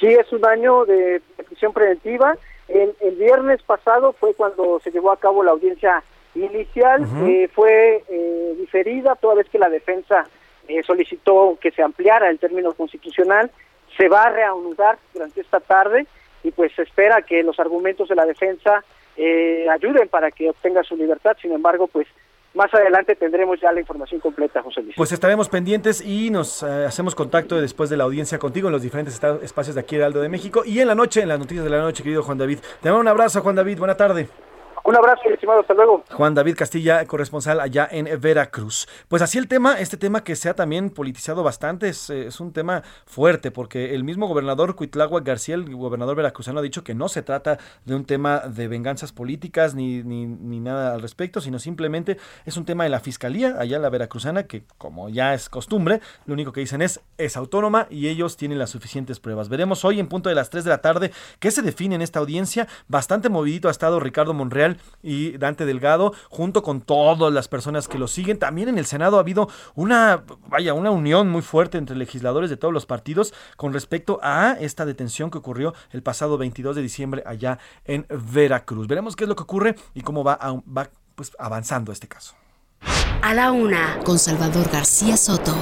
Sí, 0.00 0.06
es 0.06 0.32
un 0.32 0.44
año 0.44 0.84
de, 0.84 1.20
prisión 1.46 1.72
preventiva. 1.72 2.36
El, 2.68 2.94
el, 3.00 3.16
viernes 3.16 3.62
pasado 3.62 4.12
fue 4.14 4.34
cuando 4.34 4.80
se 4.82 4.90
llevó 4.90 5.12
a 5.12 5.18
cabo 5.18 5.42
la 5.42 5.50
audiencia 5.50 6.02
inicial, 6.34 7.02
uh 7.02 7.04
-huh. 7.04 7.28
eh, 7.28 7.48
fue 7.48 8.02
eh, 8.08 8.54
diferida 8.58 9.14
toda 9.16 9.36
vez 9.36 9.48
que 9.48 9.58
la 9.58 9.68
defensa 9.68 10.26
eh, 10.66 10.82
solicitó 10.82 11.58
que 11.60 11.70
se 11.70 11.82
ampliara 11.82 12.30
el 12.30 12.38
término 12.38 12.72
constitucional. 12.72 13.50
Se 13.96 14.08
va 14.08 14.24
a 14.24 14.30
reanudar 14.30 14.98
durante 15.12 15.40
esta 15.40 15.60
tarde 15.60 16.06
y 16.44 16.52
pues 16.52 16.72
se 16.76 16.82
espera 16.82 17.22
que 17.22 17.42
los 17.42 17.58
argumentos 17.58 18.08
de 18.08 18.14
la 18.14 18.26
defensa 18.26 18.84
eh, 19.16 19.66
ayuden 19.68 20.08
para 20.08 20.30
que 20.30 20.50
obtenga 20.50 20.84
su 20.84 20.96
libertad. 20.96 21.36
Sin 21.40 21.52
embargo, 21.52 21.88
pues 21.88 22.06
más 22.52 22.72
adelante 22.72 23.16
tendremos 23.16 23.60
ya 23.60 23.72
la 23.72 23.80
información 23.80 24.20
completa, 24.20 24.62
José 24.62 24.82
Luis. 24.82 24.94
Pues 24.96 25.10
estaremos 25.10 25.48
pendientes 25.48 26.00
y 26.00 26.30
nos 26.30 26.62
eh, 26.62 26.84
hacemos 26.86 27.14
contacto 27.14 27.60
después 27.60 27.90
de 27.90 27.96
la 27.96 28.04
audiencia 28.04 28.38
contigo 28.38 28.68
en 28.68 28.72
los 28.72 28.82
diferentes 28.82 29.20
espacios 29.42 29.74
de 29.74 29.80
aquí 29.80 29.96
de 29.96 30.04
Aldo 30.04 30.20
de 30.20 30.28
México 30.28 30.62
y 30.64 30.78
en 30.78 30.86
la 30.86 30.94
noche, 30.94 31.22
en 31.22 31.28
las 31.28 31.38
noticias 31.38 31.64
de 31.64 31.70
la 31.70 31.78
noche, 31.78 32.02
querido 32.02 32.22
Juan 32.22 32.38
David. 32.38 32.58
Te 32.80 32.90
mando 32.90 33.00
un 33.00 33.08
abrazo, 33.08 33.40
Juan 33.40 33.56
David. 33.56 33.78
Buena 33.78 33.96
tarde. 33.96 34.28
Un 34.86 34.94
abrazo, 34.94 35.22
estimado, 35.30 35.60
hasta 35.60 35.72
luego. 35.72 36.04
Juan 36.12 36.34
David 36.34 36.56
Castilla, 36.56 37.06
corresponsal 37.06 37.58
allá 37.58 37.88
en 37.90 38.20
Veracruz. 38.20 38.86
Pues 39.08 39.22
así 39.22 39.38
el 39.38 39.48
tema, 39.48 39.80
este 39.80 39.96
tema 39.96 40.22
que 40.22 40.36
se 40.36 40.50
ha 40.50 40.54
también 40.54 40.90
politizado 40.90 41.42
bastante, 41.42 41.88
es, 41.88 42.10
es 42.10 42.38
un 42.38 42.52
tema 42.52 42.82
fuerte, 43.06 43.50
porque 43.50 43.94
el 43.94 44.04
mismo 44.04 44.26
gobernador 44.28 44.76
Cuitlagua 44.76 45.22
García, 45.22 45.54
el 45.54 45.74
gobernador 45.74 46.16
veracruzano, 46.16 46.58
ha 46.58 46.62
dicho 46.62 46.84
que 46.84 46.94
no 46.94 47.08
se 47.08 47.22
trata 47.22 47.56
de 47.86 47.94
un 47.94 48.04
tema 48.04 48.40
de 48.40 48.68
venganzas 48.68 49.10
políticas 49.12 49.74
ni, 49.74 50.02
ni, 50.02 50.60
nada 50.60 50.92
al 50.92 51.00
respecto, 51.00 51.40
sino 51.40 51.58
simplemente 51.58 52.18
es 52.44 52.58
un 52.58 52.66
tema 52.66 52.84
de 52.84 52.90
la 52.90 53.00
fiscalía, 53.00 53.56
allá 53.58 53.78
la 53.78 53.88
veracruzana, 53.88 54.42
que 54.42 54.64
como 54.76 55.08
ya 55.08 55.32
es 55.32 55.48
costumbre, 55.48 56.02
lo 56.26 56.34
único 56.34 56.52
que 56.52 56.60
dicen 56.60 56.82
es, 56.82 57.00
es 57.16 57.38
autónoma 57.38 57.86
y 57.88 58.08
ellos 58.08 58.36
tienen 58.36 58.58
las 58.58 58.68
suficientes 58.68 59.18
pruebas. 59.18 59.48
Veremos 59.48 59.82
hoy 59.86 59.98
en 59.98 60.08
punto 60.08 60.28
de 60.28 60.34
las 60.34 60.50
3 60.50 60.64
de 60.64 60.70
la 60.70 60.82
tarde 60.82 61.10
qué 61.38 61.50
se 61.50 61.62
define 61.62 61.94
en 61.94 62.02
esta 62.02 62.18
audiencia. 62.18 62.68
Bastante 62.86 63.30
movidito 63.30 63.68
ha 63.68 63.70
estado 63.70 63.98
Ricardo 63.98 64.34
Monreal 64.34 64.73
y 65.02 65.36
Dante 65.38 65.64
Delgado, 65.66 66.12
junto 66.28 66.62
con 66.62 66.80
todas 66.80 67.32
las 67.32 67.48
personas 67.48 67.88
que 67.88 67.98
lo 67.98 68.08
siguen. 68.08 68.38
También 68.38 68.68
en 68.68 68.78
el 68.78 68.86
Senado 68.86 69.16
ha 69.16 69.20
habido 69.20 69.48
una, 69.74 70.24
vaya, 70.48 70.74
una 70.74 70.90
unión 70.90 71.28
muy 71.28 71.42
fuerte 71.42 71.78
entre 71.78 71.96
legisladores 71.96 72.50
de 72.50 72.56
todos 72.56 72.72
los 72.72 72.86
partidos 72.86 73.34
con 73.56 73.72
respecto 73.72 74.18
a 74.22 74.56
esta 74.60 74.86
detención 74.86 75.30
que 75.30 75.38
ocurrió 75.38 75.74
el 75.90 76.02
pasado 76.02 76.38
22 76.38 76.76
de 76.76 76.82
diciembre 76.82 77.22
allá 77.26 77.58
en 77.84 78.06
Veracruz. 78.32 78.86
Veremos 78.86 79.16
qué 79.16 79.24
es 79.24 79.28
lo 79.28 79.36
que 79.36 79.42
ocurre 79.42 79.76
y 79.94 80.02
cómo 80.02 80.24
va, 80.24 80.34
a, 80.34 80.52
va 80.52 80.90
pues, 81.14 81.32
avanzando 81.38 81.92
este 81.92 82.08
caso. 82.08 82.34
A 83.22 83.32
la 83.32 83.52
una, 83.52 84.00
con 84.04 84.18
Salvador 84.18 84.68
García 84.70 85.16
Soto. 85.16 85.54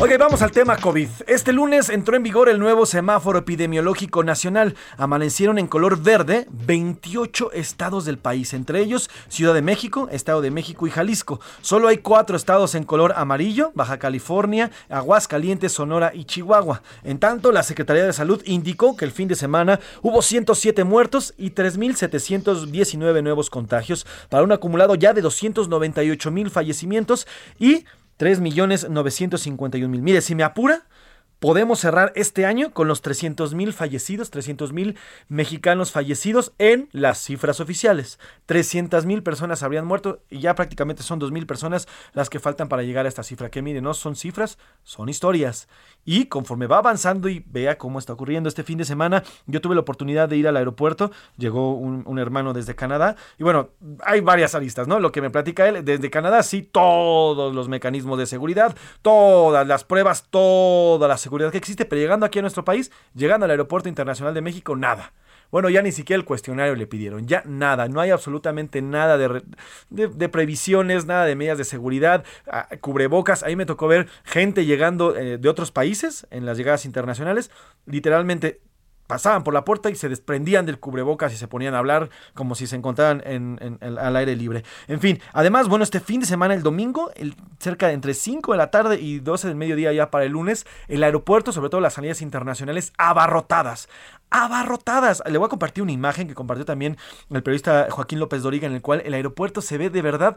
Ok, 0.00 0.10
vamos 0.16 0.42
al 0.42 0.52
tema 0.52 0.76
COVID. 0.76 1.08
Este 1.26 1.52
lunes 1.52 1.88
entró 1.88 2.14
en 2.14 2.22
vigor 2.22 2.48
el 2.48 2.60
nuevo 2.60 2.86
semáforo 2.86 3.40
epidemiológico 3.40 4.22
nacional. 4.22 4.76
Amanecieron 4.96 5.58
en 5.58 5.66
color 5.66 6.00
verde 6.00 6.46
28 6.50 7.50
estados 7.50 8.04
del 8.04 8.16
país, 8.16 8.54
entre 8.54 8.78
ellos 8.78 9.10
Ciudad 9.26 9.54
de 9.54 9.62
México, 9.62 10.08
Estado 10.12 10.40
de 10.40 10.52
México 10.52 10.86
y 10.86 10.90
Jalisco. 10.90 11.40
Solo 11.62 11.88
hay 11.88 11.98
cuatro 11.98 12.36
estados 12.36 12.76
en 12.76 12.84
color 12.84 13.12
amarillo, 13.16 13.72
Baja 13.74 13.98
California, 13.98 14.70
Aguascalientes, 14.88 15.72
Sonora 15.72 16.12
y 16.14 16.26
Chihuahua. 16.26 16.80
En 17.02 17.18
tanto, 17.18 17.50
la 17.50 17.64
Secretaría 17.64 18.04
de 18.04 18.12
Salud 18.12 18.40
indicó 18.44 18.96
que 18.96 19.04
el 19.04 19.10
fin 19.10 19.26
de 19.26 19.34
semana 19.34 19.80
hubo 20.02 20.22
107 20.22 20.84
muertos 20.84 21.34
y 21.36 21.50
3.719 21.50 23.20
nuevos 23.24 23.50
contagios, 23.50 24.06
para 24.28 24.44
un 24.44 24.52
acumulado 24.52 24.94
ya 24.94 25.12
de 25.12 25.22
298 25.22 26.30
mil 26.30 26.50
fallecimientos 26.50 27.26
y 27.58 27.84
3.951.000. 28.18 29.88
Mire, 30.02 30.20
si 30.20 30.34
me 30.34 30.42
apura, 30.42 30.82
podemos 31.38 31.80
cerrar 31.80 32.12
este 32.16 32.46
año 32.46 32.72
con 32.72 32.88
los 32.88 33.02
300 33.02 33.54
mil 33.54 33.72
fallecidos, 33.72 34.30
300 34.30 34.72
mil 34.72 34.96
mexicanos 35.28 35.92
fallecidos 35.92 36.52
en 36.58 36.88
las 36.92 37.18
cifras 37.18 37.60
oficiales. 37.60 38.18
300 38.46 39.06
mil 39.06 39.22
personas 39.22 39.62
habrían 39.62 39.86
muerto 39.86 40.20
y 40.30 40.40
ya 40.40 40.54
prácticamente 40.54 41.02
son 41.02 41.18
2 41.18 41.30
mil 41.30 41.46
personas 41.46 41.86
las 42.12 42.30
que 42.30 42.40
faltan 42.40 42.68
para 42.68 42.82
llegar 42.82 43.06
a 43.06 43.08
esta 43.08 43.22
cifra. 43.22 43.50
Que 43.50 43.62
mire, 43.62 43.80
no 43.80 43.94
son 43.94 44.16
cifras, 44.16 44.58
son 44.82 45.08
historias. 45.08 45.68
Y 46.04 46.26
conforme 46.26 46.66
va 46.66 46.78
avanzando 46.78 47.28
y 47.28 47.44
vea 47.46 47.78
cómo 47.78 47.98
está 47.98 48.14
ocurriendo 48.14 48.48
este 48.48 48.64
fin 48.64 48.78
de 48.78 48.84
semana, 48.84 49.22
yo 49.46 49.60
tuve 49.60 49.74
la 49.74 49.82
oportunidad 49.82 50.28
de 50.28 50.36
ir 50.36 50.48
al 50.48 50.56
aeropuerto, 50.56 51.10
llegó 51.36 51.74
un, 51.74 52.02
un 52.06 52.18
hermano 52.18 52.52
desde 52.52 52.74
Canadá 52.74 53.16
y 53.38 53.44
bueno, 53.44 53.70
hay 54.04 54.20
varias 54.20 54.54
aristas, 54.54 54.88
¿no? 54.88 55.00
Lo 55.00 55.12
que 55.12 55.20
me 55.20 55.30
platica 55.30 55.68
él, 55.68 55.84
desde 55.84 56.10
Canadá 56.10 56.42
sí, 56.42 56.62
todos 56.62 57.54
los 57.54 57.68
mecanismos 57.68 58.18
de 58.18 58.26
seguridad, 58.26 58.74
todas 59.02 59.66
las 59.66 59.84
pruebas, 59.84 60.24
todas 60.30 61.08
las 61.08 61.27
seguridad 61.28 61.52
que 61.52 61.58
existe, 61.58 61.84
pero 61.84 62.00
llegando 62.00 62.26
aquí 62.26 62.38
a 62.38 62.42
nuestro 62.42 62.64
país, 62.64 62.90
llegando 63.14 63.44
al 63.44 63.50
Aeropuerto 63.50 63.88
Internacional 63.88 64.34
de 64.34 64.40
México, 64.40 64.74
nada. 64.74 65.12
Bueno, 65.50 65.70
ya 65.70 65.80
ni 65.80 65.92
siquiera 65.92 66.18
el 66.18 66.26
cuestionario 66.26 66.74
le 66.74 66.86
pidieron, 66.86 67.26
ya 67.26 67.42
nada, 67.46 67.88
no 67.88 68.00
hay 68.00 68.10
absolutamente 68.10 68.82
nada 68.82 69.16
de, 69.16 69.42
de, 69.88 70.28
previsiones, 70.28 71.06
nada 71.06 71.24
de 71.24 71.36
medidas 71.36 71.56
de 71.56 71.64
seguridad, 71.64 72.24
ah, 72.50 72.68
cubrebocas. 72.80 73.42
Ahí 73.42 73.56
me 73.56 73.64
tocó 73.64 73.88
ver 73.88 74.08
gente 74.24 74.66
llegando 74.66 75.16
eh, 75.16 75.38
de 75.38 75.48
otros 75.48 75.70
países 75.70 76.26
en 76.30 76.44
las 76.44 76.58
llegadas 76.58 76.84
internacionales, 76.84 77.50
literalmente 77.86 78.60
pasaban 79.08 79.42
por 79.42 79.54
la 79.54 79.64
puerta 79.64 79.90
y 79.90 79.96
se 79.96 80.08
desprendían 80.08 80.66
del 80.66 80.78
cubrebocas 80.78 81.32
y 81.32 81.36
se 81.36 81.48
ponían 81.48 81.74
a 81.74 81.78
hablar 81.78 82.10
como 82.34 82.54
si 82.54 82.68
se 82.68 82.76
encontraran 82.76 83.22
en, 83.24 83.58
en, 83.60 83.98
al 83.98 84.14
aire 84.14 84.36
libre. 84.36 84.62
En 84.86 85.00
fin, 85.00 85.20
además, 85.32 85.66
bueno, 85.66 85.82
este 85.82 85.98
fin 85.98 86.20
de 86.20 86.26
semana, 86.26 86.54
el 86.54 86.62
domingo, 86.62 87.10
el, 87.16 87.34
cerca 87.58 87.88
de 87.88 87.94
entre 87.94 88.14
5 88.14 88.52
de 88.52 88.58
la 88.58 88.70
tarde 88.70 89.00
y 89.00 89.18
12 89.18 89.48
del 89.48 89.56
mediodía 89.56 89.92
ya 89.92 90.10
para 90.10 90.24
el 90.24 90.32
lunes, 90.32 90.66
el 90.86 91.02
aeropuerto, 91.02 91.50
sobre 91.50 91.70
todo 91.70 91.80
las 91.80 91.94
salidas 91.94 92.22
internacionales, 92.22 92.92
abarrotadas 92.98 93.88
abarrotadas. 94.30 95.22
Le 95.26 95.38
voy 95.38 95.46
a 95.46 95.48
compartir 95.48 95.82
una 95.82 95.92
imagen 95.92 96.28
que 96.28 96.34
compartió 96.34 96.64
también 96.64 96.96
el 97.30 97.42
periodista 97.42 97.88
Joaquín 97.90 98.18
López 98.18 98.42
Doriga, 98.42 98.66
en 98.66 98.74
el 98.74 98.82
cual 98.82 99.02
el 99.04 99.14
aeropuerto 99.14 99.60
se 99.60 99.78
ve 99.78 99.90
de 99.90 100.02
verdad, 100.02 100.36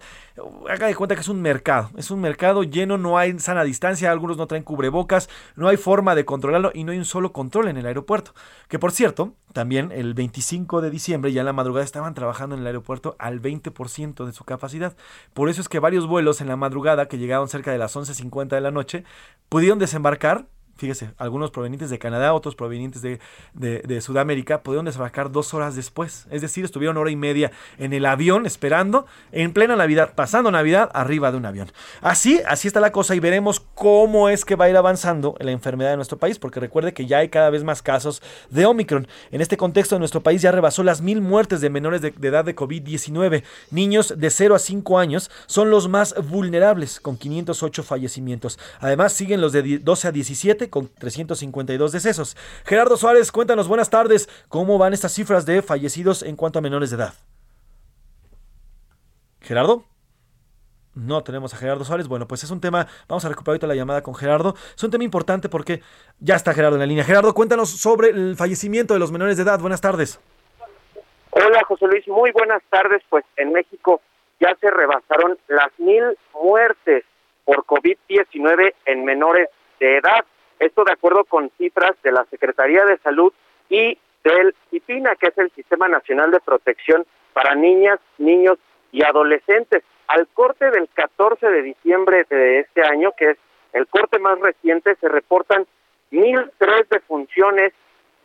haga 0.69 0.87
de 0.87 0.95
cuenta 0.95 1.15
que 1.15 1.21
es 1.21 1.27
un 1.27 1.41
mercado, 1.41 1.89
es 1.97 2.11
un 2.11 2.21
mercado 2.21 2.63
lleno, 2.63 2.97
no 2.97 3.17
hay 3.17 3.37
sana 3.39 3.63
distancia, 3.63 4.11
algunos 4.11 4.37
no 4.37 4.47
traen 4.47 4.63
cubrebocas, 4.63 5.29
no 5.55 5.67
hay 5.67 5.77
forma 5.77 6.15
de 6.15 6.25
controlarlo 6.25 6.71
y 6.73 6.83
no 6.83 6.91
hay 6.91 6.97
un 6.97 7.05
solo 7.05 7.33
control 7.33 7.67
en 7.67 7.77
el 7.77 7.85
aeropuerto. 7.85 8.33
Que 8.67 8.79
por 8.79 8.91
cierto, 8.91 9.33
también 9.53 9.91
el 9.91 10.13
25 10.13 10.81
de 10.81 10.89
diciembre, 10.89 11.33
ya 11.33 11.41
en 11.41 11.45
la 11.45 11.53
madrugada, 11.53 11.83
estaban 11.83 12.13
trabajando 12.13 12.55
en 12.55 12.61
el 12.61 12.67
aeropuerto 12.67 13.15
al 13.19 13.41
20% 13.41 14.25
de 14.25 14.31
su 14.31 14.43
capacidad. 14.43 14.95
Por 15.33 15.49
eso 15.49 15.61
es 15.61 15.69
que 15.69 15.79
varios 15.79 16.07
vuelos 16.07 16.41
en 16.41 16.47
la 16.47 16.55
madrugada, 16.55 17.07
que 17.07 17.17
llegaron 17.17 17.47
cerca 17.47 17.71
de 17.71 17.77
las 17.77 17.95
11.50 17.95 18.49
de 18.49 18.61
la 18.61 18.71
noche, 18.71 19.03
pudieron 19.49 19.79
desembarcar 19.79 20.47
fíjese, 20.81 21.11
algunos 21.19 21.51
provenientes 21.51 21.91
de 21.91 21.99
Canadá, 21.99 22.33
otros 22.33 22.55
provenientes 22.55 23.03
de, 23.03 23.19
de, 23.53 24.01
Sudamérica, 24.01 24.63
pudieron 24.63 24.85
desembarcar 24.85 25.31
dos 25.31 25.53
horas 25.53 25.75
después. 25.75 26.25
Es 26.31 26.41
decir, 26.41 26.65
estuvieron 26.65 26.97
hora 26.97 27.11
y 27.11 27.15
media 27.15 27.51
en 27.77 27.93
el 27.93 28.03
avión 28.03 28.47
esperando, 28.47 29.05
en 29.31 29.53
plena 29.53 29.75
Navidad, 29.75 30.13
pasando 30.15 30.49
Navidad, 30.49 30.89
arriba 30.95 31.31
de 31.31 31.37
un 31.37 31.45
avión. 31.45 31.71
Así, 32.01 32.41
así 32.47 32.67
está 32.67 32.79
la 32.79 32.91
cosa 32.91 33.13
y 33.13 33.19
veremos 33.19 33.59
cómo 33.75 34.27
es 34.27 34.43
que 34.43 34.55
va 34.55 34.65
a 34.65 34.69
ir 34.71 34.75
avanzando 34.75 35.35
la 35.39 35.51
enfermedad 35.51 35.91
de 35.91 35.97
nuestro 35.97 36.17
país, 36.17 36.39
porque 36.39 36.59
recuerde 36.59 36.95
que 36.95 37.05
ya 37.05 37.19
hay 37.19 37.29
cada 37.29 37.51
vez 37.51 37.63
más 37.63 37.83
casos 37.83 38.23
de 38.49 38.65
Omicron. 38.65 39.07
En 39.29 39.41
este 39.41 39.57
contexto, 39.57 39.99
nuestro 39.99 40.23
país 40.23 40.41
ya 40.41 40.51
rebasó 40.51 40.81
las 40.81 41.01
mil 41.01 41.21
muertes 41.21 41.61
de 41.61 41.69
menores 41.69 42.01
de, 42.01 42.09
de 42.09 42.27
edad 42.27 42.43
de 42.43 42.55
COVID-19. 42.55 43.43
Niños 43.69 44.15
de 44.17 44.29
0 44.31 44.55
a 44.55 44.59
5 44.59 44.97
años 44.97 45.29
son 45.45 45.69
los 45.69 45.87
más 45.87 46.15
vulnerables, 46.27 46.99
con 46.99 47.17
508 47.17 47.83
fallecimientos. 47.83 48.57
Además, 48.79 49.13
siguen 49.13 49.41
los 49.41 49.51
de 49.51 49.77
12 49.77 50.07
a 50.07 50.11
17 50.11 50.70
con 50.71 50.87
352 50.87 51.91
decesos. 51.91 52.35
Gerardo 52.65 52.97
Suárez, 52.97 53.31
cuéntanos, 53.31 53.67
buenas 53.67 53.91
tardes, 53.91 54.27
¿cómo 54.47 54.79
van 54.79 54.93
estas 54.93 55.13
cifras 55.13 55.45
de 55.45 55.61
fallecidos 55.61 56.23
en 56.23 56.35
cuanto 56.35 56.57
a 56.57 56.63
menores 56.63 56.89
de 56.89 56.95
edad? 56.95 57.13
Gerardo. 59.41 59.85
No 60.93 61.23
tenemos 61.23 61.53
a 61.53 61.57
Gerardo 61.57 61.85
Suárez. 61.85 62.07
Bueno, 62.07 62.27
pues 62.27 62.43
es 62.43 62.51
un 62.51 62.59
tema, 62.59 62.85
vamos 63.07 63.23
a 63.23 63.29
recuperar 63.29 63.53
ahorita 63.53 63.67
la 63.67 63.75
llamada 63.75 64.03
con 64.03 64.13
Gerardo. 64.13 64.55
Es 64.75 64.83
un 64.83 64.91
tema 64.91 65.03
importante 65.03 65.47
porque 65.47 65.81
ya 66.19 66.35
está 66.35 66.53
Gerardo 66.53 66.75
en 66.75 66.81
la 66.81 66.85
línea. 66.85 67.03
Gerardo, 67.03 67.33
cuéntanos 67.33 67.69
sobre 67.69 68.09
el 68.09 68.35
fallecimiento 68.35 68.93
de 68.93 68.99
los 68.99 69.11
menores 69.11 69.37
de 69.37 69.43
edad. 69.43 69.59
Buenas 69.59 69.79
tardes. 69.79 70.19
Hola, 71.31 71.63
José 71.65 71.87
Luis. 71.87 72.05
Muy 72.07 72.31
buenas 72.31 72.61
tardes. 72.69 73.01
Pues 73.09 73.23
en 73.37 73.53
México 73.53 74.01
ya 74.41 74.53
se 74.59 74.69
rebasaron 74.69 75.37
las 75.47 75.71
mil 75.77 76.03
muertes 76.33 77.05
por 77.45 77.65
COVID-19 77.65 78.73
en 78.85 79.05
menores 79.05 79.47
de 79.79 79.97
edad. 79.97 80.25
Esto 80.61 80.83
de 80.83 80.93
acuerdo 80.93 81.25
con 81.25 81.49
cifras 81.57 81.93
de 82.03 82.11
la 82.11 82.23
Secretaría 82.25 82.85
de 82.85 82.99
Salud 82.99 83.33
y 83.67 83.97
del 84.23 84.53
CIPINA, 84.69 85.15
que 85.15 85.29
es 85.29 85.37
el 85.39 85.49
Sistema 85.53 85.87
Nacional 85.87 86.29
de 86.29 86.39
Protección 86.39 87.03
para 87.33 87.55
Niñas, 87.55 87.99
Niños 88.19 88.59
y 88.91 89.03
Adolescentes. 89.03 89.81
Al 90.05 90.27
corte 90.27 90.69
del 90.69 90.87
14 90.93 91.47
de 91.47 91.63
diciembre 91.63 92.27
de 92.29 92.59
este 92.59 92.83
año, 92.83 93.11
que 93.17 93.31
es 93.31 93.37
el 93.73 93.87
corte 93.87 94.19
más 94.19 94.39
reciente, 94.39 94.95
se 94.97 95.09
reportan 95.09 95.65
1.003 96.11 96.87
defunciones 96.89 97.73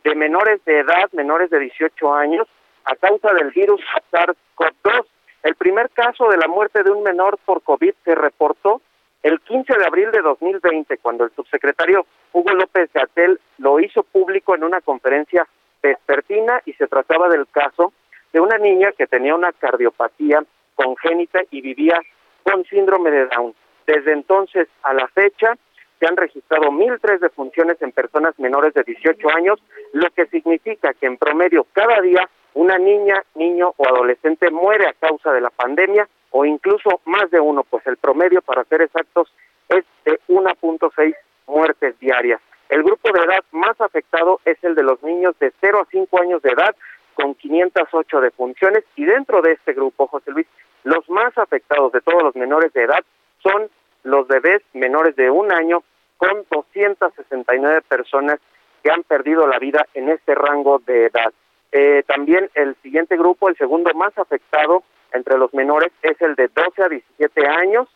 de 0.03 0.13
menores 0.13 0.63
de 0.65 0.81
edad, 0.81 1.11
menores 1.13 1.49
de 1.49 1.57
18 1.57 2.13
años, 2.13 2.47
a 2.85 2.95
causa 2.97 3.33
del 3.33 3.49
virus 3.49 3.81
SARS-CoV-2. 4.11 5.07
El 5.41 5.55
primer 5.55 5.89
caso 5.89 6.29
de 6.29 6.37
la 6.37 6.47
muerte 6.47 6.83
de 6.83 6.91
un 6.91 7.01
menor 7.01 7.39
por 7.45 7.63
COVID 7.63 7.95
se 8.05 8.13
reportó 8.13 8.79
el 9.27 9.41
15 9.41 9.77
de 9.77 9.85
abril 9.85 10.09
de 10.11 10.21
2020, 10.21 10.99
cuando 10.99 11.25
el 11.25 11.31
subsecretario 11.31 12.05
Hugo 12.31 12.51
López 12.51 12.89
Gatel 12.93 13.37
lo 13.57 13.77
hizo 13.81 14.03
público 14.03 14.55
en 14.55 14.63
una 14.63 14.79
conferencia 14.79 15.45
vespertina 15.83 16.61
y 16.63 16.71
se 16.73 16.87
trataba 16.87 17.27
del 17.27 17.45
caso 17.47 17.91
de 18.31 18.39
una 18.39 18.57
niña 18.57 18.93
que 18.97 19.05
tenía 19.05 19.35
una 19.35 19.51
cardiopatía 19.51 20.45
congénita 20.75 21.41
y 21.51 21.59
vivía 21.59 21.99
con 22.43 22.63
síndrome 22.65 23.11
de 23.11 23.25
Down. 23.25 23.53
Desde 23.85 24.13
entonces 24.13 24.69
a 24.83 24.93
la 24.93 25.09
fecha 25.09 25.57
se 25.99 26.07
han 26.07 26.15
registrado 26.15 26.69
1.003 26.71 27.19
defunciones 27.19 27.81
en 27.81 27.91
personas 27.91 28.39
menores 28.39 28.73
de 28.75 28.83
18 28.83 29.29
años, 29.35 29.59
lo 29.91 30.09
que 30.11 30.27
significa 30.27 30.93
que 30.93 31.05
en 31.05 31.17
promedio 31.17 31.67
cada 31.73 31.99
día 31.99 32.29
una 32.57 32.79
niña, 32.79 33.23
niño 33.35 33.71
o 33.77 33.87
adolescente 33.87 34.49
muere 34.49 34.87
a 34.87 34.93
causa 34.93 35.31
de 35.31 35.41
la 35.41 35.51
pandemia 35.51 36.09
o 36.31 36.43
incluso 36.43 37.01
más 37.05 37.29
de 37.29 37.39
uno, 37.39 37.63
pues 37.63 37.85
el 37.85 37.97
promedio, 37.97 38.41
para 38.41 38.63
ser 38.63 38.81
exactos, 38.81 39.31
es 39.69 39.85
de 40.05 40.19
1.6 40.27 41.15
muertes 41.45 41.99
diarias. 41.99 42.41
El 42.69 42.81
grupo 42.81 43.11
de 43.13 43.19
edad 43.19 43.43
más 43.51 43.79
afectado 43.79 44.41
es 44.43 44.57
el 44.63 44.73
de 44.73 44.81
los 44.81 45.01
niños 45.03 45.37
de 45.39 45.53
0 45.61 45.81
a 45.81 45.91
5 45.91 46.19
años 46.19 46.41
de 46.41 46.49
edad, 46.49 46.75
con 47.13 47.35
508 47.35 48.21
defunciones, 48.21 48.83
y 48.95 49.05
dentro 49.05 49.43
de 49.43 49.51
este 49.51 49.73
grupo, 49.73 50.07
José 50.07 50.31
Luis, 50.31 50.47
los 50.83 51.07
más 51.11 51.37
afectados 51.37 51.91
de 51.91 52.01
todos 52.01 52.23
los 52.23 52.35
menores 52.35 52.73
de 52.73 52.83
edad 52.83 53.03
son 53.43 53.69
los 54.03 54.27
bebés 54.27 54.63
menores 54.73 55.15
de 55.15 55.29
un 55.29 55.53
año, 55.53 55.83
con 56.17 56.43
269 56.49 57.81
personas 57.87 58.39
que 58.81 58.89
han 58.89 59.03
perdido 59.03 59.45
la 59.45 59.59
vida 59.59 59.85
en 59.93 60.09
este 60.09 60.33
rango 60.33 60.79
de 60.79 61.05
edad. 61.05 61.31
Eh, 61.71 62.03
también 62.07 62.49
el 62.55 62.75
siguiente 62.81 63.17
grupo, 63.17 63.49
el 63.49 63.57
segundo 63.57 63.93
más 63.93 64.17
afectado 64.17 64.83
entre 65.13 65.37
los 65.37 65.53
menores, 65.53 65.91
es 66.01 66.19
el 66.21 66.35
de 66.35 66.47
12 66.49 66.83
a 66.83 66.89
17 66.89 67.47
años, 67.47 67.87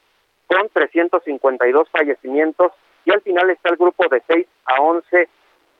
con 0.47 0.67
352 0.69 1.89
fallecimientos, 1.89 2.71
y 3.05 3.11
al 3.11 3.21
final 3.21 3.49
está 3.49 3.69
el 3.69 3.77
grupo 3.77 4.05
de 4.09 4.21
6 4.27 4.47
a 4.65 4.81
11 4.81 5.29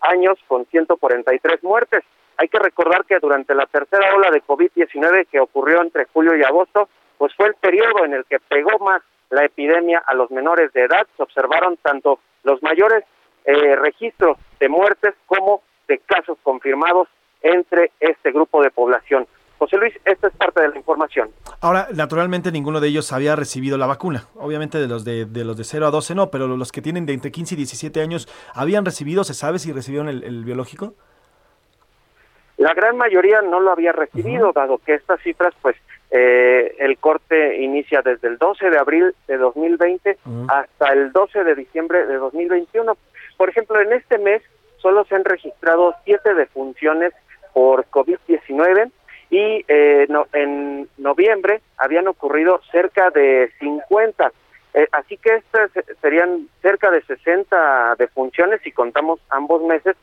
años, 0.01 0.37
con 0.47 0.65
143 0.65 1.63
muertes. 1.63 2.03
Hay 2.37 2.47
que 2.47 2.59
recordar 2.59 3.05
que 3.05 3.19
durante 3.19 3.53
la 3.53 3.65
tercera 3.67 4.15
ola 4.15 4.31
de 4.31 4.41
COVID-19 4.41 5.27
que 5.27 5.39
ocurrió 5.39 5.81
entre 5.81 6.05
julio 6.05 6.35
y 6.35 6.43
agosto, 6.43 6.89
pues 7.17 7.35
fue 7.35 7.47
el 7.47 7.55
periodo 7.55 8.05
en 8.05 8.13
el 8.13 8.25
que 8.25 8.39
pegó 8.39 8.79
más 8.79 9.03
la 9.29 9.45
epidemia 9.45 10.01
a 10.05 10.15
los 10.15 10.31
menores 10.31 10.73
de 10.73 10.83
edad. 10.83 11.05
Se 11.17 11.23
observaron 11.23 11.77
tanto 11.77 12.19
los 12.43 12.63
mayores 12.63 13.03
eh, 13.45 13.75
registros 13.75 14.37
de 14.59 14.69
muertes 14.69 15.13
como 15.27 15.61
de 15.87 15.99
casos 15.99 16.37
confirmados 16.41 17.07
entre 17.41 17.91
este 17.99 18.31
grupo 18.31 18.61
de 18.61 18.71
población. 18.71 19.27
José 19.57 19.77
Luis, 19.77 19.93
esta 20.05 20.27
es 20.27 20.35
parte 20.35 20.61
de 20.61 20.69
la 20.69 20.77
información. 20.77 21.29
Ahora, 21.59 21.87
naturalmente 21.93 22.51
ninguno 22.51 22.79
de 22.79 22.87
ellos 22.87 23.13
había 23.13 23.35
recibido 23.35 23.77
la 23.77 23.85
vacuna. 23.85 24.25
Obviamente 24.35 24.79
de 24.79 24.87
los 24.87 25.05
de, 25.05 25.25
de 25.25 25.45
los 25.45 25.55
de 25.55 25.63
0 25.63 25.85
a 25.85 25.91
12 25.91 26.15
no, 26.15 26.31
pero 26.31 26.47
los 26.47 26.71
que 26.71 26.81
tienen 26.81 27.05
de 27.05 27.13
entre 27.13 27.31
15 27.31 27.53
y 27.53 27.57
17 27.57 28.01
años, 28.01 28.27
¿habían 28.55 28.85
recibido? 28.85 29.23
¿Se 29.23 29.35
sabe 29.35 29.59
si 29.59 29.71
recibieron 29.71 30.09
el, 30.09 30.23
el 30.23 30.43
biológico? 30.43 30.95
La 32.57 32.73
gran 32.73 32.97
mayoría 32.97 33.41
no 33.41 33.59
lo 33.59 33.71
había 33.71 33.91
recibido, 33.91 34.51
dado 34.51 34.77
que 34.79 34.93
estas 34.93 35.19
cifras, 35.21 35.53
pues, 35.61 35.75
eh, 36.11 36.75
el 36.77 36.97
corte 36.97 37.61
inicia 37.63 38.01
desde 38.01 38.27
el 38.27 38.37
12 38.37 38.69
de 38.69 38.77
abril 38.77 39.15
de 39.27 39.37
2020 39.37 40.17
hasta 40.49 40.93
el 40.93 41.11
12 41.11 41.43
de 41.43 41.55
diciembre 41.55 42.05
de 42.05 42.17
2021. 42.17 42.97
Por 43.37 43.49
ejemplo, 43.49 43.79
en 43.79 43.93
este 43.93 44.17
mes 44.17 44.43
solo 44.77 45.05
se 45.05 45.15
han 45.15 45.23
registrado 45.23 45.95
siete 46.03 46.33
defunciones 46.33 47.13
por 47.53 47.85
COVID-19 47.87 48.91
y 49.29 49.65
eh, 49.67 50.05
no, 50.09 50.27
en 50.33 50.89
noviembre 50.97 51.61
habían 51.77 52.07
ocurrido 52.07 52.61
cerca 52.71 53.09
de 53.11 53.51
50. 53.59 54.31
Eh, 54.73 54.87
así 54.91 55.17
que 55.17 55.35
estas 55.35 55.71
serían 56.01 56.47
cerca 56.61 56.91
de 56.91 57.01
60 57.03 57.95
defunciones 57.97 58.61
si 58.63 58.71
contamos 58.71 59.19
ambos 59.29 59.61
meses, 59.63 59.95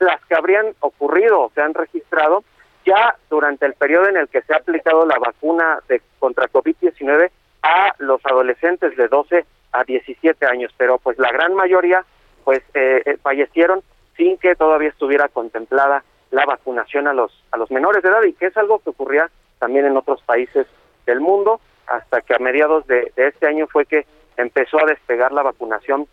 las 0.00 0.24
que 0.26 0.34
habrían 0.34 0.74
ocurrido 0.80 1.40
o 1.40 1.50
se 1.54 1.60
han 1.60 1.74
registrado 1.74 2.44
ya 2.84 3.16
durante 3.30 3.66
el 3.66 3.74
periodo 3.74 4.08
en 4.08 4.16
el 4.16 4.28
que 4.28 4.42
se 4.42 4.52
ha 4.52 4.56
aplicado 4.56 5.06
la 5.06 5.18
vacuna 5.18 5.78
de 5.88 6.02
contra 6.18 6.48
COVID-19 6.48 7.30
a 7.62 7.94
los 7.98 8.20
adolescentes 8.24 8.96
de 8.96 9.08
12 9.08 9.44
a 9.72 9.84
17 9.84 10.46
años, 10.46 10.72
pero 10.76 10.98
pues 10.98 11.18
la 11.18 11.30
gran 11.30 11.54
mayoría 11.54 12.04
pues 12.44 12.60
eh, 12.74 13.02
eh, 13.04 13.16
fallecieron 13.22 13.82
sin 14.16 14.36
que 14.38 14.56
todavía 14.56 14.88
estuviera 14.88 15.28
contemplada 15.28 16.04
la 16.32 16.44
vacunación 16.44 17.06
a 17.06 17.12
los 17.12 17.30
a 17.52 17.58
los 17.58 17.70
menores 17.70 18.02
de 18.02 18.08
edad 18.08 18.22
y 18.24 18.32
que 18.32 18.46
es 18.46 18.56
algo 18.56 18.80
que 18.80 18.90
ocurría 18.90 19.30
también 19.60 19.86
en 19.86 19.96
otros 19.96 20.20
países 20.22 20.66
del 21.06 21.20
mundo 21.20 21.60
hasta 21.86 22.22
que 22.22 22.34
a 22.34 22.38
mediados 22.38 22.86
de, 22.86 23.12
de 23.14 23.28
este 23.28 23.46
año 23.46 23.66
fue 23.68 23.86
que 23.86 24.06
empezó 24.36 24.78
a 24.78 24.86
despegar 24.86 25.30
la 25.32 25.42
vacunación 25.42 26.08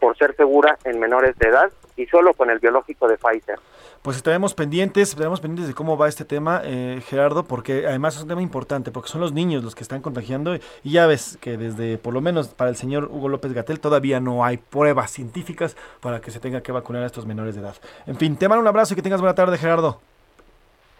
por 0.00 0.16
ser 0.16 0.34
segura 0.34 0.78
en 0.84 0.98
menores 0.98 1.38
de 1.38 1.48
edad 1.48 1.70
y 1.96 2.06
solo 2.06 2.34
con 2.34 2.50
el 2.50 2.58
biológico 2.58 3.06
de 3.06 3.18
Pfizer. 3.18 3.58
Pues 4.02 4.16
estaremos 4.16 4.52
pendientes, 4.54 5.10
estaremos 5.10 5.40
pendientes 5.40 5.68
de 5.68 5.74
cómo 5.74 5.96
va 5.96 6.08
este 6.08 6.24
tema, 6.24 6.60
eh, 6.64 7.00
Gerardo, 7.06 7.44
porque 7.44 7.86
además 7.86 8.16
es 8.16 8.22
un 8.22 8.28
tema 8.28 8.42
importante, 8.42 8.90
porque 8.90 9.08
son 9.08 9.20
los 9.20 9.32
niños 9.32 9.62
los 9.62 9.76
que 9.76 9.84
están 9.84 10.02
contagiando 10.02 10.56
y 10.56 10.90
ya 10.90 11.06
ves 11.06 11.38
que 11.40 11.56
desde, 11.56 11.98
por 11.98 12.12
lo 12.12 12.20
menos 12.20 12.48
para 12.48 12.68
el 12.68 12.74
señor 12.74 13.04
Hugo 13.04 13.28
López 13.28 13.52
Gatel, 13.52 13.78
todavía 13.78 14.18
no 14.18 14.44
hay 14.44 14.56
pruebas 14.56 15.12
científicas 15.12 15.76
para 16.00 16.20
que 16.20 16.32
se 16.32 16.40
tenga 16.40 16.62
que 16.62 16.72
vacunar 16.72 17.04
a 17.04 17.06
estos 17.06 17.26
menores 17.26 17.54
de 17.54 17.60
edad. 17.60 17.76
En 18.06 18.16
fin, 18.16 18.34
te 18.36 18.48
mando 18.48 18.60
un 18.60 18.66
abrazo 18.66 18.94
y 18.94 18.96
que 18.96 19.02
tengas 19.02 19.20
buena 19.20 19.36
tarde, 19.36 19.56
Gerardo. 19.56 20.00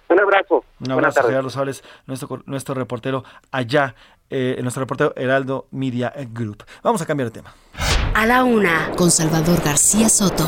Un 0.08 0.20
abrazo. 0.20 0.64
Un 0.78 0.92
abrazo, 0.92 1.22
Gerardo 1.24 1.50
Sales, 1.50 1.82
nuestro, 2.06 2.42
nuestro 2.46 2.74
reportero 2.76 3.24
allá, 3.50 3.96
eh, 4.30 4.60
nuestro 4.62 4.82
reportero 4.82 5.12
Heraldo 5.16 5.66
Media 5.72 6.12
Group. 6.32 6.62
Vamos 6.84 7.02
a 7.02 7.06
cambiar 7.06 7.30
de 7.30 7.40
tema. 7.40 7.52
A 8.14 8.26
la 8.26 8.44
una, 8.44 8.92
con 8.96 9.10
Salvador 9.10 9.60
García 9.64 10.08
Soto. 10.08 10.46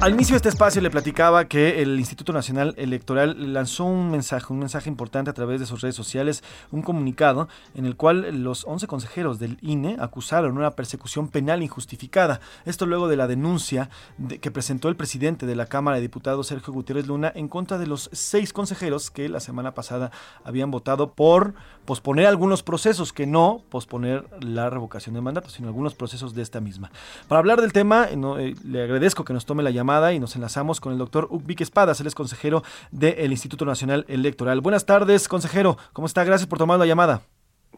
Al 0.00 0.14
inicio 0.14 0.32
de 0.32 0.38
este 0.38 0.48
espacio 0.48 0.80
le 0.80 0.88
platicaba 0.88 1.44
que 1.44 1.82
el 1.82 1.98
Instituto 1.98 2.32
Nacional 2.32 2.72
Electoral 2.78 3.52
lanzó 3.52 3.84
un 3.84 4.10
mensaje, 4.10 4.50
un 4.50 4.58
mensaje 4.58 4.88
importante 4.88 5.28
a 5.28 5.34
través 5.34 5.60
de 5.60 5.66
sus 5.66 5.82
redes 5.82 5.94
sociales, 5.94 6.42
un 6.70 6.80
comunicado 6.80 7.48
en 7.74 7.84
el 7.84 7.96
cual 7.96 8.42
los 8.42 8.64
11 8.66 8.86
consejeros 8.86 9.38
del 9.38 9.58
INE 9.60 9.98
acusaron 10.00 10.56
una 10.56 10.70
persecución 10.70 11.28
penal 11.28 11.62
injustificada. 11.62 12.40
Esto 12.64 12.86
luego 12.86 13.08
de 13.08 13.18
la 13.18 13.26
denuncia 13.26 13.90
de, 14.16 14.38
que 14.38 14.50
presentó 14.50 14.88
el 14.88 14.96
presidente 14.96 15.44
de 15.44 15.54
la 15.54 15.66
Cámara 15.66 15.96
de 15.96 16.00
Diputados, 16.00 16.46
Sergio 16.46 16.72
Gutiérrez 16.72 17.06
Luna, 17.06 17.30
en 17.34 17.48
contra 17.48 17.76
de 17.76 17.86
los 17.86 18.08
seis 18.14 18.54
consejeros 18.54 19.10
que 19.10 19.28
la 19.28 19.40
semana 19.40 19.74
pasada 19.74 20.12
habían 20.44 20.70
votado 20.70 21.12
por 21.12 21.52
posponer 21.84 22.24
algunos 22.24 22.62
procesos, 22.62 23.12
que 23.12 23.26
no 23.26 23.64
posponer 23.68 24.24
la 24.40 24.70
revocación 24.70 25.14
de 25.14 25.20
mandato, 25.20 25.50
sino 25.50 25.68
algunos 25.68 25.94
procesos 25.94 26.34
de 26.34 26.40
esta 26.40 26.60
misma. 26.60 26.90
Para 27.28 27.40
hablar 27.40 27.60
del 27.60 27.74
tema, 27.74 28.08
no, 28.16 28.38
eh, 28.38 28.54
le 28.64 28.82
agradezco 28.82 29.26
que 29.26 29.34
nos 29.34 29.44
tome 29.44 29.62
la 29.62 29.70
llamada 29.70 29.89
y 29.90 30.20
nos 30.20 30.36
enlazamos 30.36 30.80
con 30.80 30.92
el 30.92 30.98
doctor 30.98 31.28
Vic 31.44 31.62
Espadas, 31.62 32.00
él 32.00 32.06
es 32.06 32.14
consejero 32.14 32.62
del 32.92 33.32
Instituto 33.32 33.64
Nacional 33.64 34.04
Electoral. 34.06 34.60
Buenas 34.60 34.86
tardes, 34.86 35.26
consejero. 35.26 35.78
¿Cómo 35.92 36.06
está? 36.06 36.22
Gracias 36.22 36.48
por 36.48 36.58
tomar 36.58 36.78
la 36.78 36.86
llamada. 36.86 37.22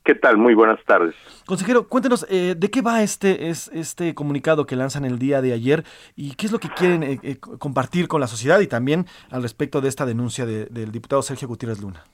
¿Qué 0.04 0.14
tal? 0.14 0.36
Muy 0.36 0.52
buenas 0.52 0.78
tardes. 0.84 1.14
Consejero, 1.46 1.88
cuéntenos 1.88 2.26
eh, 2.28 2.54
de 2.54 2.70
qué 2.70 2.82
va 2.82 3.02
este, 3.02 3.48
es, 3.48 3.70
este 3.72 4.14
comunicado 4.14 4.66
que 4.66 4.76
lanzan 4.76 5.06
el 5.06 5.18
día 5.18 5.40
de 5.40 5.54
ayer 5.54 5.84
y 6.14 6.34
qué 6.34 6.46
es 6.46 6.52
lo 6.52 6.58
que 6.58 6.68
quieren 6.68 7.02
eh, 7.02 7.18
eh, 7.22 7.36
compartir 7.38 8.08
con 8.08 8.20
la 8.20 8.26
sociedad 8.26 8.60
y 8.60 8.66
también 8.66 9.06
al 9.30 9.42
respecto 9.42 9.80
de 9.80 9.88
esta 9.88 10.04
denuncia 10.04 10.44
de, 10.44 10.66
del 10.66 10.92
diputado 10.92 11.22
Sergio 11.22 11.48
Gutiérrez 11.48 11.80
Luna. 11.80 12.04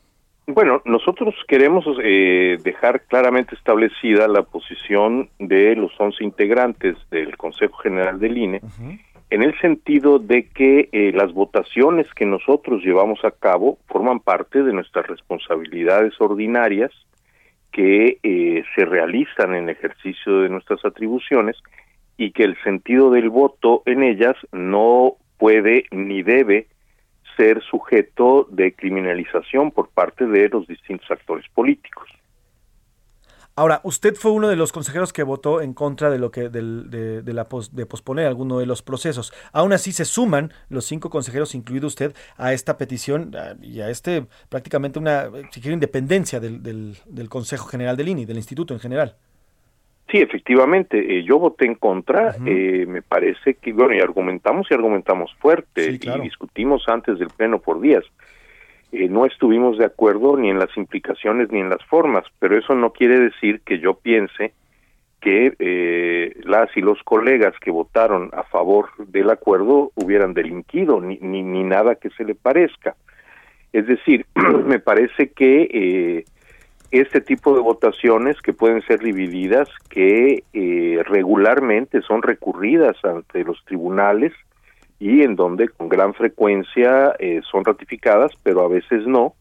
Bueno, 0.51 0.81
nosotros 0.87 1.35
queremos 1.47 1.85
eh, 2.03 2.57
dejar 2.65 3.03
claramente 3.03 3.55
establecida 3.55 4.27
la 4.29 4.41
posición 4.43 5.29
de 5.39 5.77
los 5.77 5.93
11 5.99 6.25
integrantes 6.25 6.97
del 7.11 7.37
Consejo 7.37 7.77
General 7.77 8.19
del 8.19 8.39
INE, 8.39 8.61
uh 8.63 8.67
-huh. 8.67 8.99
En 9.31 9.43
el 9.43 9.59
sentido 9.61 10.19
de 10.19 10.49
que 10.49 10.89
eh, 10.93 11.13
las 11.13 11.33
votaciones 11.33 12.07
que 12.15 12.25
nosotros 12.25 12.83
llevamos 12.83 13.25
a 13.25 13.31
cabo 13.31 13.79
forman 13.87 14.21
parte 14.21 14.63
de 14.63 14.73
nuestras 14.73 15.07
responsabilidades 15.07 16.15
ordinarias 16.19 16.91
que 17.71 18.19
eh, 18.23 18.65
se 18.75 18.85
realizan 18.87 19.55
en 19.55 19.69
ejercicio 19.69 20.41
de 20.41 20.49
nuestras 20.49 20.83
atribuciones 20.85 21.57
y 22.17 22.33
que 22.33 22.45
el 22.45 22.57
sentido 22.63 23.11
del 23.11 23.29
voto 23.29 23.83
en 23.85 24.03
ellas 24.03 24.35
no 24.53 25.17
puede 25.37 25.85
ni 25.91 26.23
debe 26.23 26.67
ser 27.37 27.63
sujeto 27.63 28.49
de 28.51 28.73
criminalización 28.73 29.71
por 29.71 29.91
parte 29.91 30.27
de 30.27 30.49
los 30.49 30.67
distintos 30.67 31.09
actores 31.11 31.45
políticos. 31.55 32.09
Ahora, 33.59 33.81
usted 33.83 34.15
fue 34.15 34.31
uno 34.31 34.47
de 34.47 34.55
los 34.55 34.71
consejeros 34.71 35.13
que 35.13 35.25
votó 35.25 35.61
en 35.61 35.75
contra 35.75 36.11
de 36.11 36.21
lo 36.21 36.31
que 36.31 36.49
del, 36.49 36.91
de, 36.91 37.23
de, 37.23 37.33
la 37.33 37.49
pos, 37.49 37.75
de 37.75 37.87
posponer 37.87 38.29
alguno 38.29 38.61
de 38.61 38.67
los 38.67 38.83
procesos. 38.83 39.33
Aún 39.53 39.73
así 39.73 39.91
se 39.91 40.05
suman 40.05 40.53
los 40.69 40.85
cinco 40.85 41.11
consejeros, 41.11 41.57
incluido 41.57 41.89
usted, 41.89 42.15
a 42.37 42.53
esta 42.53 42.77
petición 42.79 43.33
y 43.61 43.81
a 43.81 43.91
este 43.91 44.27
prácticamente 44.49 45.01
una, 45.01 45.29
si 45.51 45.61
quiere, 45.61 45.75
independencia 45.75 46.39
del, 46.39 46.63
del, 46.63 46.99
del 47.07 47.29
Consejo 47.29 47.67
General 47.67 47.97
del 47.97 48.11
INI, 48.11 48.27
del 48.27 48.37
instituto 48.37 48.75
en 48.75 48.81
general. 48.81 49.17
Sí, 50.09 50.19
efectivamente, 50.19 51.19
eh, 51.19 51.25
yo 51.25 51.41
voté 51.41 51.67
en 51.67 51.75
contra, 51.75 52.37
uh 52.39 52.41
-huh. 52.41 52.83
eh, 52.83 52.87
me 52.87 53.03
parece 53.03 53.55
que, 53.55 53.73
bueno, 53.73 53.93
y 53.93 53.99
argumentamos 53.99 54.69
y 54.71 54.75
argumentamos 54.75 55.35
fuerte, 55.41 55.95
sí, 55.95 55.99
claro. 55.99 56.23
y 56.23 56.27
discutimos 56.27 56.85
antes 56.87 57.19
del 57.19 57.31
Pleno 57.31 57.59
por 57.59 57.81
días. 57.81 58.05
Eh, 58.93 59.09
no 59.09 59.27
estuvimos 59.27 59.79
de 59.79 59.85
acuerdo 59.85 60.37
ni 60.37 60.51
en 60.51 60.59
las 60.59 60.75
implicaciones 60.77 61.51
ni 61.51 61.61
en 61.61 61.69
las 61.69 61.85
formas, 61.85 62.25
pero 62.39 62.57
eso 62.57 62.75
no 62.75 62.93
quiere 62.93 63.19
decir 63.19 63.61
que 63.61 63.79
yo 63.79 63.95
piense 63.95 64.53
que 65.21 65.55
eh, 65.59 66.37
las 66.45 66.75
y 66.77 66.81
los 66.81 67.03
colegas 67.03 67.55
que 67.61 67.71
votaron 67.71 68.31
a 68.33 68.45
favor 68.45 68.91
del 68.99 69.31
acuerdo 69.31 69.91
hubieran 69.97 70.33
delinquido, 70.33 71.01
ni, 71.01 71.19
ni, 71.21 71.43
ni 71.43 71.65
nada 71.65 71.97
que 71.97 72.11
se 72.11 72.25
le 72.25 72.35
parezca. 72.35 72.95
Es 73.73 73.87
decir, 73.87 74.27
me 74.67 74.79
parece 74.79 75.31
que 75.31 75.69
eh, 75.73 76.25
este 76.91 77.21
tipo 77.21 77.55
de 77.55 77.61
votaciones 77.61 78.41
que 78.41 78.53
pueden 78.53 78.81
ser 78.83 79.01
divididas, 79.01 79.69
que 79.91 80.45
eh, 80.53 81.03
regularmente 81.05 82.01
son 82.03 82.23
recurridas 82.23 82.97
ante 83.05 83.45
los 83.45 83.63
tribunales 83.65 84.33
y 84.99 85.23
en 85.23 85.37
donde 85.37 85.69
con 85.69 85.89
gran 85.89 86.15
frecuencia 86.15 87.15
eh, 87.19 87.41
son 87.51 87.65
ratificadas, 87.65 88.33
pero 88.43 88.65
a 88.65 88.69
veces 88.69 89.07
no, 89.07 89.35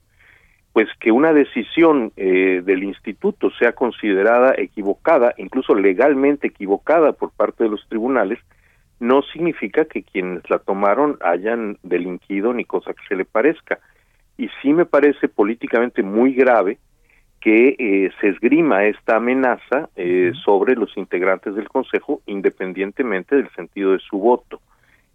pues 0.73 0.87
que 0.99 1.11
una 1.11 1.33
decisión 1.33 2.11
eh, 2.15 2.61
del 2.63 2.83
instituto 2.83 3.49
sea 3.57 3.71
considerada 3.71 4.53
equivocada, 4.57 5.33
incluso 5.37 5.73
legalmente 5.73 6.47
equivocada 6.47 7.13
por 7.13 7.31
parte 7.31 7.63
de 7.63 7.71
los 7.71 7.87
tribunales, 7.89 8.39
no 8.99 9.21
significa 9.21 9.85
que 9.85 10.03
quienes 10.03 10.47
la 10.49 10.59
tomaron 10.59 11.17
hayan 11.21 11.77
delinquido 11.83 12.53
ni 12.53 12.65
cosa 12.65 12.93
que 12.93 13.03
se 13.07 13.15
le 13.15 13.25
parezca. 13.25 13.79
Y 14.37 14.49
sí 14.61 14.73
me 14.73 14.85
parece 14.85 15.27
políticamente 15.27 16.03
muy 16.03 16.33
grave 16.33 16.77
que 17.39 17.75
eh, 17.77 18.11
se 18.19 18.29
esgrima 18.29 18.85
esta 18.85 19.17
amenaza 19.17 19.89
eh, 19.95 20.31
sobre 20.43 20.75
los 20.75 20.95
integrantes 20.97 21.55
del 21.55 21.69
Consejo 21.69 22.21
independientemente 22.25 23.35
del 23.35 23.49
sentido 23.55 23.93
de 23.93 23.99
su 23.99 24.17
voto. 24.17 24.59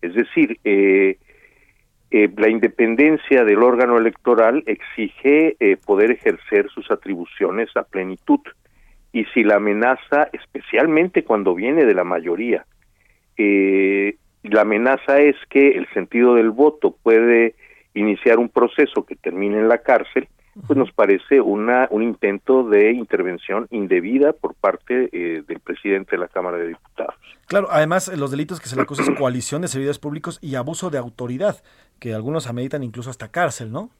Es 0.03 0.15
decir, 0.15 0.59
eh, 0.65 1.17
eh, 2.11 2.29
la 2.37 2.51
independencia 2.51 3.45
del 3.45 3.63
órgano 3.63 3.97
electoral 3.97 4.63
exige 4.67 5.57
eh, 5.61 5.77
poder 5.77 6.11
ejercer 6.11 6.69
sus 6.71 6.91
atribuciones 6.91 7.71
a 7.77 7.85
plenitud. 7.85 8.41
Y 9.13 9.25
si 9.27 9.45
la 9.45 9.57
amenaza, 9.57 10.29
especialmente 10.33 11.25
cuando 11.25 11.55
viene 11.55 11.85
de 11.85 11.95
la 11.95 12.05
mayoría, 12.05 12.67
la 13.37 14.61
amenaza 14.61 15.21
es 15.21 15.37
que 15.49 15.71
el 15.73 15.87
sentido 15.93 16.35
del 16.35 16.51
voto 16.51 16.97
puede 17.03 17.55
iniciar 17.95 18.39
un 18.39 18.49
proceso 18.49 19.05
que 19.05 19.17
termine 19.17 19.59
en 19.59 19.69
la 19.69 19.79
cárcel, 19.79 20.29
pues 20.67 20.77
nos 20.77 20.93
parece 20.93 21.41
una, 21.41 21.89
un 21.91 22.03
intento 22.03 22.69
de 22.69 22.93
intervención 22.93 23.67
indebida 23.71 24.33
por 24.33 24.55
parte 24.55 25.09
eh, 25.13 25.43
del 25.47 25.61
presidente 25.61 26.13
de 26.13 26.19
la 26.19 26.29
Cámara 26.29 26.59
de 26.59 26.69
Diputados. 26.69 27.15
Claro, 27.47 27.69
además 27.71 28.11
los 28.17 28.31
delitos 28.31 28.61
que 28.61 28.69
se 28.69 28.77
le 28.77 28.83
acusa 28.83 29.03
es 29.03 29.11
coalición 29.11 29.63
de 29.63 29.69
servidores 29.69 29.99
públicos 29.99 30.39
y 30.43 30.55
abuso 30.55 30.91
de 30.91 30.99
autoridad, 30.99 31.63
que 31.99 32.15
algunos 32.15 32.49
ameritan 32.49 32.83
incluso 32.83 33.11
hasta 33.11 33.31
cárcel, 33.31 33.73
¿no? 33.73 33.91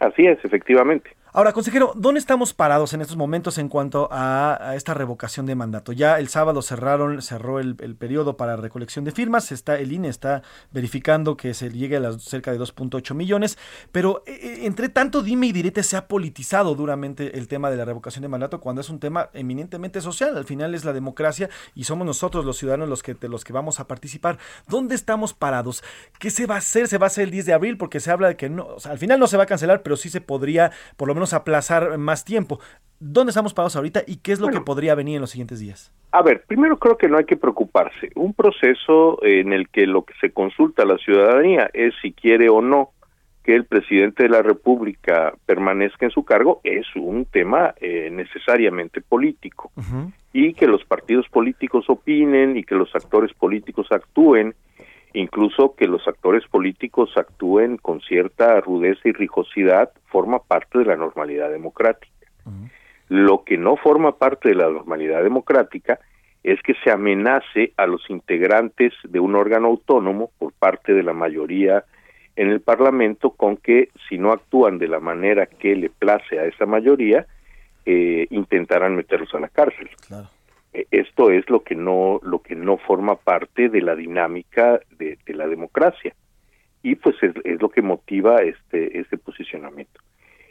Así 0.00 0.26
es, 0.26 0.38
efectivamente. 0.44 1.10
Ahora, 1.30 1.52
consejero, 1.52 1.92
¿dónde 1.94 2.20
estamos 2.20 2.54
parados 2.54 2.94
en 2.94 3.02
estos 3.02 3.18
momentos 3.18 3.58
en 3.58 3.68
cuanto 3.68 4.08
a, 4.10 4.72
esta 4.74 4.94
revocación 4.94 5.44
de 5.44 5.54
mandato? 5.54 5.92
Ya 5.92 6.18
el 6.18 6.28
sábado 6.28 6.62
cerraron, 6.62 7.20
cerró 7.20 7.60
el, 7.60 7.76
periodo 7.96 8.38
para 8.38 8.56
recolección 8.56 9.04
de 9.04 9.12
firmas, 9.12 9.52
está, 9.52 9.78
el 9.78 9.92
INE 9.92 10.08
está 10.08 10.42
verificando 10.70 11.36
que 11.36 11.52
se 11.52 11.70
llegue 11.70 11.96
a 11.96 12.00
las 12.00 12.22
cerca 12.22 12.50
de 12.50 12.58
2.8 12.58 13.14
millones, 13.14 13.58
pero 13.92 14.22
eh, 14.26 14.38
eh, 14.42 14.58
entre 14.62 14.88
tanto 14.88 15.22
dime 15.22 15.48
y 15.48 15.52
direte 15.52 15.82
se 15.82 15.98
ha 15.98 16.08
politizado 16.08 16.74
duramente 16.74 17.36
el 17.36 17.46
tema 17.46 17.70
de 17.70 17.76
la 17.76 17.84
revocación 17.84 18.22
de 18.22 18.28
mandato 18.28 18.60
cuando 18.60 18.80
es 18.80 18.88
un 18.88 18.98
tema 18.98 19.28
eminentemente 19.34 20.00
social, 20.00 20.34
al 20.34 20.46
final 20.46 20.74
es 20.74 20.86
la 20.86 20.94
democracia 20.94 21.50
y 21.74 21.84
somos 21.84 22.06
nosotros 22.06 22.46
los 22.46 22.56
ciudadanos 22.56 22.88
los 22.88 23.02
que, 23.02 23.16
los 23.28 23.44
que 23.44 23.52
vamos 23.52 23.80
a 23.80 23.86
participar. 23.86 24.38
¿Dónde 24.66 24.94
estamos 24.94 25.34
parados? 25.34 25.84
¿Qué 26.18 26.30
se 26.30 26.46
va 26.46 26.54
a 26.54 26.58
hacer? 26.58 26.88
¿Se 26.88 26.96
va 26.96 27.06
a 27.06 27.08
hacer 27.08 27.24
el 27.24 27.30
10 27.32 27.46
de 27.46 27.52
abril? 27.52 27.76
Porque 27.76 28.00
se 28.00 28.10
habla 28.10 28.28
de 28.28 28.36
que 28.36 28.48
no, 28.48 28.76
al 28.84 28.98
final 28.98 29.20
no 29.20 29.26
se 29.26 29.36
va 29.36 29.42
a 29.42 29.46
cancelar, 29.46 29.82
pero 29.82 29.96
sí 29.96 30.08
se 30.08 30.22
podría 30.22 30.72
por 30.96 31.06
lo 31.06 31.17
menos 31.18 31.34
aplazar 31.34 31.98
más 31.98 32.24
tiempo. 32.24 32.60
¿Dónde 33.00 33.30
estamos 33.30 33.54
parados 33.54 33.76
ahorita 33.76 34.02
y 34.06 34.16
qué 34.16 34.32
es 34.32 34.40
lo 34.40 34.48
que 34.48 34.60
podría 34.60 34.96
venir 34.96 35.16
en 35.16 35.20
los 35.20 35.30
siguientes 35.30 35.60
días? 35.60 35.92
A 36.10 36.22
ver, 36.22 36.44
primero 36.46 36.78
creo 36.78 36.96
que 36.96 37.08
no 37.08 37.18
hay 37.18 37.26
que 37.26 37.36
preocuparse. 37.36 38.10
Un 38.16 38.34
proceso 38.34 39.22
en 39.22 39.52
el 39.52 39.68
que 39.68 39.86
lo 39.86 40.04
que 40.04 40.14
se 40.20 40.30
consulta 40.30 40.82
a 40.82 40.86
la 40.86 40.98
ciudadanía 40.98 41.70
es 41.74 41.94
si 42.02 42.12
quiere 42.12 42.48
o 42.48 42.60
no 42.60 42.90
que 43.44 43.54
el 43.54 43.64
presidente 43.64 44.24
de 44.24 44.28
la 44.28 44.42
República 44.42 45.32
permanezca 45.46 46.06
en 46.06 46.10
su 46.10 46.24
cargo 46.24 46.60
es 46.64 46.86
un 46.96 47.24
tema 47.24 47.72
eh, 47.80 48.10
necesariamente 48.10 49.00
político. 49.00 49.70
Y 50.32 50.54
que 50.54 50.66
los 50.66 50.84
partidos 50.84 51.26
políticos 51.28 51.86
opinen 51.88 52.56
y 52.56 52.64
que 52.64 52.74
los 52.74 52.94
actores 52.94 53.32
políticos 53.32 53.86
actúen 53.90 54.54
incluso 55.18 55.74
que 55.74 55.88
los 55.88 56.06
actores 56.06 56.46
políticos 56.46 57.10
actúen 57.16 57.76
con 57.76 58.00
cierta 58.00 58.60
rudeza 58.60 59.00
y 59.08 59.12
rijosidad, 59.12 59.90
forma 60.06 60.38
parte 60.38 60.78
de 60.78 60.84
la 60.84 60.96
normalidad 60.96 61.50
democrática. 61.50 62.12
Lo 63.08 63.42
que 63.42 63.58
no 63.58 63.76
forma 63.76 64.16
parte 64.16 64.50
de 64.50 64.54
la 64.54 64.70
normalidad 64.70 65.22
democrática 65.22 65.98
es 66.44 66.60
que 66.62 66.74
se 66.84 66.90
amenace 66.90 67.72
a 67.76 67.86
los 67.86 68.08
integrantes 68.08 68.92
de 69.02 69.18
un 69.18 69.34
órgano 69.34 69.68
autónomo 69.68 70.30
por 70.38 70.52
parte 70.52 70.94
de 70.94 71.02
la 71.02 71.12
mayoría 71.12 71.84
en 72.36 72.50
el 72.50 72.60
Parlamento 72.60 73.30
con 73.30 73.56
que 73.56 73.88
si 74.08 74.18
no 74.18 74.30
actúan 74.30 74.78
de 74.78 74.86
la 74.86 75.00
manera 75.00 75.46
que 75.46 75.74
le 75.74 75.90
place 75.90 76.38
a 76.38 76.44
esa 76.44 76.64
mayoría, 76.64 77.26
eh, 77.84 78.26
intentarán 78.30 78.94
meterlos 78.94 79.34
a 79.34 79.40
la 79.40 79.48
cárcel. 79.48 79.90
Claro. 80.06 80.28
Eh, 80.78 80.86
esto 80.90 81.30
es 81.30 81.48
lo 81.50 81.62
que 81.62 81.74
no 81.74 82.20
lo 82.22 82.40
que 82.40 82.54
no 82.54 82.76
forma 82.76 83.16
parte 83.16 83.68
de 83.68 83.82
la 83.82 83.96
dinámica 83.96 84.80
de, 84.98 85.18
la 85.26 85.48
democracia. 85.48 86.14
Y 86.82 86.94
pues 86.94 87.16
es, 87.22 87.60
lo 87.60 87.68
que 87.68 87.82
motiva 87.82 88.36
este 88.36 89.00
este 89.00 89.18
posicionamiento. 89.18 90.00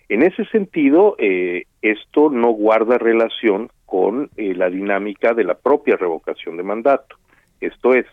En 0.10 0.24
ese 0.24 0.46
sentido 0.46 1.16
eh, 1.18 1.64
esto 1.82 2.30
no 2.30 2.50
guarda 2.50 2.98
relación 2.98 3.70
con 3.86 4.30
eh, 4.36 4.54
la 4.54 4.70
dinámica 4.70 5.34
de 5.34 5.46
la 5.46 5.56
propia 5.56 5.96
revocación 5.96 6.58
de 6.58 6.64
mandato. 6.64 7.16
Esto 7.62 7.94
es 7.94 8.06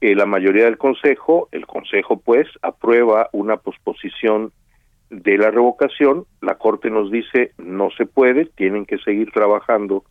la 0.00 0.26
mayoría 0.26 0.64
del 0.64 0.76
consejo 0.76 1.48
el 1.50 1.66
consejo 1.66 2.18
pues 2.18 2.46
aprueba 2.60 3.30
una 3.32 3.56
posposición 3.56 4.52
de 5.08 5.38
la 5.38 5.50
revocación. 5.50 6.26
La 6.42 6.56
corte 6.56 6.90
nos 6.90 7.10
dice 7.10 7.52
no 7.56 7.88
se 7.96 8.04
puede 8.04 8.44
tienen 8.44 8.84
que 8.84 8.98
seguir 8.98 9.32
trabajando 9.32 10.04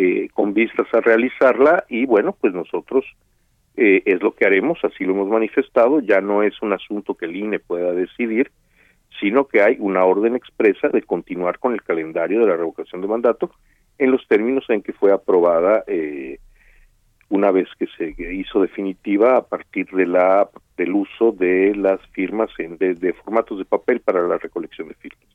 eh, 0.00 0.28
con 0.32 0.54
vistas 0.54 0.86
a 0.92 1.00
realizarla 1.00 1.84
y 1.88 2.06
bueno, 2.06 2.36
pues 2.40 2.54
nosotros 2.54 3.04
eh, 3.76 4.04
es 4.06 4.22
lo 4.22 4.32
que 4.32 4.46
haremos, 4.46 4.78
así 4.84 5.02
lo 5.02 5.10
hemos 5.12 5.26
manifestado, 5.26 5.98
ya 5.98 6.20
no 6.20 6.44
es 6.44 6.54
un 6.62 6.72
asunto 6.72 7.16
que 7.16 7.26
el 7.26 7.34
INE 7.34 7.58
pueda 7.58 7.92
decidir, 7.92 8.52
sino 9.18 9.48
que 9.48 9.60
hay 9.60 9.76
una 9.80 10.04
orden 10.04 10.36
expresa 10.36 10.86
de 10.88 11.02
continuar 11.02 11.58
con 11.58 11.72
el 11.72 11.82
calendario 11.82 12.38
de 12.38 12.46
la 12.46 12.56
revocación 12.56 13.00
de 13.00 13.08
mandato 13.08 13.50
en 13.98 14.12
los 14.12 14.24
términos 14.28 14.64
en 14.68 14.82
que 14.82 14.92
fue 14.92 15.10
aprobada 15.10 15.82
eh, 15.88 16.38
una 17.28 17.50
vez 17.50 17.66
que 17.76 17.88
se 17.98 18.14
hizo 18.32 18.60
definitiva 18.60 19.36
a 19.36 19.48
partir 19.48 19.88
de 19.90 20.06
la 20.06 20.48
del 20.76 20.92
uso 20.92 21.32
de 21.32 21.74
las 21.74 22.00
firmas 22.12 22.50
en, 22.58 22.78
de 22.78 23.12
formatos 23.24 23.58
de 23.58 23.64
papel 23.64 23.98
para 23.98 24.22
la 24.28 24.38
recolección 24.38 24.86
de 24.86 24.94
firmas. 24.94 25.26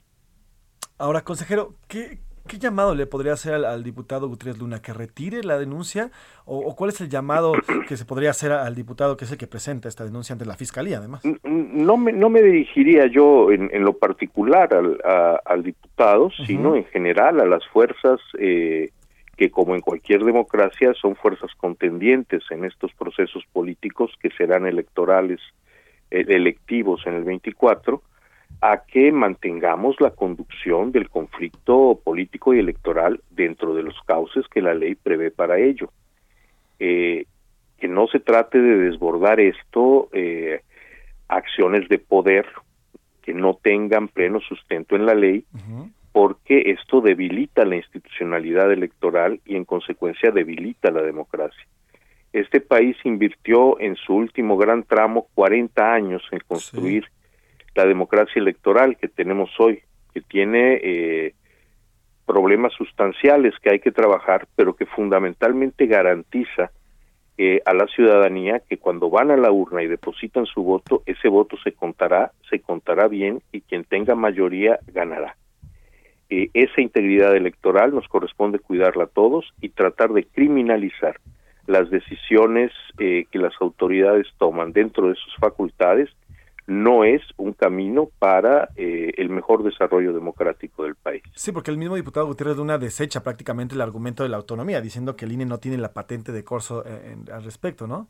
Ahora, 0.98 1.22
consejero, 1.22 1.74
¿qué, 1.90 2.20
¿Qué 2.48 2.60
llamado 2.60 2.94
le 2.94 3.06
podría 3.06 3.34
hacer 3.34 3.54
al, 3.54 3.84
diputado 3.84 4.28
Gutiérrez 4.28 4.60
Luna? 4.60 4.82
¿Que 4.82 4.92
retire 4.92 5.44
la 5.44 5.58
denuncia? 5.58 6.12
O, 6.46 6.76
cuál 6.76 6.90
es 6.90 7.00
el 7.00 7.08
llamado 7.08 7.54
que 7.88 7.96
se 7.96 8.04
podría 8.04 8.32
hacer 8.32 8.52
al 8.52 8.76
diputado 8.76 9.16
que 9.16 9.24
es 9.24 9.32
el 9.32 9.38
que 9.38 9.48
presenta 9.48 9.88
esta 9.88 10.04
denuncia 10.04 10.34
ante 10.34 10.46
la 10.46 10.56
fiscalía, 10.56 10.98
además? 10.98 11.24
No 11.44 11.96
me, 11.96 12.12
no 12.12 12.30
me 12.30 12.42
dirigiría 12.42 13.08
yo 13.08 13.50
en, 13.52 13.70
lo 13.84 13.98
particular 13.98 14.74
al, 14.74 15.00
al 15.46 15.64
diputado, 15.64 16.32
sino 16.46 16.76
en 16.76 16.84
general 16.86 17.40
a 17.40 17.46
las 17.46 17.66
fuerzas 17.68 18.20
eh, 18.38 18.90
que, 19.38 19.50
como 19.50 19.76
en 19.76 19.82
cualquier 19.82 20.26
democracia, 20.26 20.94
son 20.96 21.16
fuerzas 21.16 21.52
contendientes 21.56 22.44
en 22.52 22.66
estos 22.66 22.92
procesos 22.94 23.44
políticos 23.54 24.12
que 24.22 24.30
serán 24.32 24.68
electorales, 24.68 25.40
eh, 26.12 26.26
electivos 26.28 27.08
en 27.08 27.16
el 27.16 27.24
24 27.24 28.04
a 28.66 28.86
que 28.88 29.12
mantengamos 29.12 30.00
la 30.00 30.12
conducción 30.12 30.94
del 30.94 31.10
conflicto 31.10 32.00
político 32.02 32.54
y 32.54 32.60
electoral 32.60 33.22
dentro 33.30 33.76
de 33.76 33.84
los 33.84 34.02
cauces 34.06 34.48
que 34.48 34.62
la 34.62 34.74
ley 34.74 34.96
prevé 34.96 35.32
para 35.32 35.60
ello. 35.60 35.92
Eh, 36.80 37.26
que 37.78 37.90
no 37.90 38.08
se 38.08 38.22
trate 38.22 38.62
de 38.62 38.78
desbordar 38.78 39.42
esto 39.42 40.08
eh, 40.14 40.62
acciones 41.28 41.90
de 41.90 42.00
poder 42.00 42.46
que 43.22 43.34
no 43.34 43.60
tengan 43.62 44.08
pleno 44.08 44.40
sustento 44.40 44.96
en 44.96 45.08
la 45.08 45.14
ley, 45.14 45.46
porque 46.14 46.72
esto 46.72 47.02
debilita 47.02 47.66
la 47.66 47.76
institucionalidad 47.76 48.72
electoral 48.72 49.42
y 49.46 49.58
en 49.58 49.66
consecuencia 49.66 50.32
debilita 50.32 50.90
la 50.90 51.02
democracia. 51.02 51.68
Este 52.32 52.62
país 52.62 52.96
invirtió 53.04 53.78
en 53.82 53.98
su 53.98 54.16
último 54.16 54.56
gran 54.56 54.84
tramo 54.84 55.28
40 55.34 55.94
años 55.94 56.24
en 56.32 56.40
construir 56.48 57.10
la 57.76 57.86
democracia 57.86 58.40
electoral 58.40 58.98
que 58.98 59.08
tenemos 59.08 59.50
hoy, 59.60 59.82
que 60.14 60.22
tiene 60.22 60.80
eh, 60.84 61.34
problemas 62.26 62.74
sustanciales 62.74 63.54
que 63.62 63.72
hay 63.72 63.80
que 63.80 63.92
trabajar, 63.92 64.48
pero 64.56 64.76
que 64.76 64.86
fundamentalmente 64.86 65.88
garantiza 65.88 66.72
eh, 67.38 67.62
a 67.66 67.74
la 67.74 67.88
ciudadanía 67.88 68.60
que 68.60 68.78
cuando 68.78 69.10
van 69.10 69.32
a 69.32 69.38
la 69.38 69.52
urna 69.52 69.82
y 69.82 69.88
depositan 69.88 70.46
su 70.46 70.64
voto, 70.64 71.02
ese 71.08 71.28
voto 71.30 71.58
se 71.64 71.72
contará, 71.72 72.32
se 72.50 72.60
contará 72.60 73.08
bien 73.08 73.42
y 73.52 73.62
quien 73.62 73.84
tenga 73.86 74.14
mayoría 74.14 74.80
ganará. 74.88 75.36
Eh, 76.30 76.50
esa 76.54 76.80
integridad 76.80 77.36
electoral 77.36 77.94
nos 77.94 78.08
corresponde 78.08 78.60
cuidarla 78.60 79.06
a 79.06 79.08
todos 79.08 79.52
y 79.62 79.70
tratar 79.70 80.14
de 80.14 80.26
criminalizar 80.26 81.20
las 81.66 81.90
decisiones 81.90 82.74
que 82.98 83.40
las 83.40 83.54
autoridades 83.62 84.28
toman 84.38 84.74
dentro 84.74 85.08
de 85.08 85.16
sus 85.16 85.34
facultades 85.38 86.10
no 86.68 87.04
es 87.04 87.22
un 87.38 87.54
camino 87.54 88.10
para 88.20 88.70
eh, 88.76 89.12
el 89.18 89.30
mejor 89.30 89.64
desarrollo 89.64 90.14
democrático 90.14 90.84
del 90.84 90.96
país. 90.96 91.24
Sí, 91.36 91.52
porque 91.52 91.72
el 91.72 91.78
mismo 91.78 91.96
diputado 91.96 92.26
Gutiérrez 92.26 92.58
Luna 92.58 92.78
desecha 92.78 93.24
prácticamente 93.24 93.76
el 93.76 93.82
argumento 93.82 94.24
de 94.24 94.30
la 94.30 94.38
autonomía, 94.38 94.82
diciendo 94.82 95.16
que 95.16 95.26
el 95.26 95.34
INE 95.34 95.46
no 95.46 95.58
tiene 95.58 95.78
la 95.78 95.94
patente 95.94 96.32
de 96.32 96.44
corso 96.44 96.84
eh, 96.86 97.16
al 97.32 97.44
respecto, 97.44 97.88
¿no? 97.88 98.08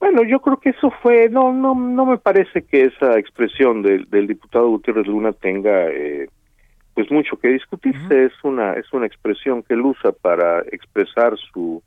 Bueno, 0.00 0.22
yo 0.22 0.40
creo 0.40 0.58
que 0.58 0.70
eso 0.70 0.92
fue, 1.02 1.28
no, 1.28 1.52
no, 1.52 1.74
no 1.74 2.06
me 2.06 2.18
parece 2.18 2.62
que 2.62 2.84
esa 2.84 3.18
expresión 3.18 3.82
del, 3.82 4.06
diputado 4.26 4.68
Gutiérrez 4.68 5.06
Luna 5.06 5.32
tenga, 5.32 5.88
eh, 5.88 6.28
pues 6.94 7.10
mucho 7.10 7.36
que 7.36 7.48
discutirse. 7.48 8.26
Es 8.26 8.32
una, 8.44 8.74
es 8.74 8.92
una 8.92 9.06
expresión 9.06 9.62
que 9.62 9.74
él 9.74 9.80
usa 9.80 10.12
para 10.12 10.60
expresar 10.70 11.36
su 11.52 11.82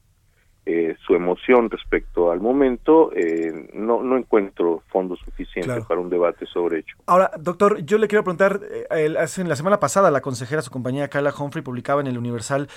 eh, 0.63 0.95
su 1.07 1.15
emoción 1.15 1.71
respecto 1.71 2.31
al 2.31 2.39
momento, 2.39 3.11
eh, 3.15 3.71
no, 3.73 4.03
no 4.03 4.15
encuentro 4.15 4.83
fondos 4.89 5.17
suficientes 5.25 5.83
para 5.85 5.99
un 5.99 6.07
debate 6.07 6.45
sobre 6.45 6.79
ello. 6.79 6.95
Ahora, 7.07 7.31
doctor, 7.39 7.83
yo 7.83 7.97
le 7.97 8.07
quiero 8.07 8.23
preguntar, 8.23 8.59
eh, 8.91 9.15
hace, 9.17 9.43
la 9.43 9.55
semana 9.55 9.79
pasada 9.79 10.11
la 10.11 10.21
consejera, 10.21 10.61
su 10.61 10.69
compañera 10.69 11.07
Carla 11.07 11.33
Humphrey, 11.35 11.63
publicaba 11.63 12.01
en 12.01 12.07
el 12.07 12.17
Universal 12.17 12.67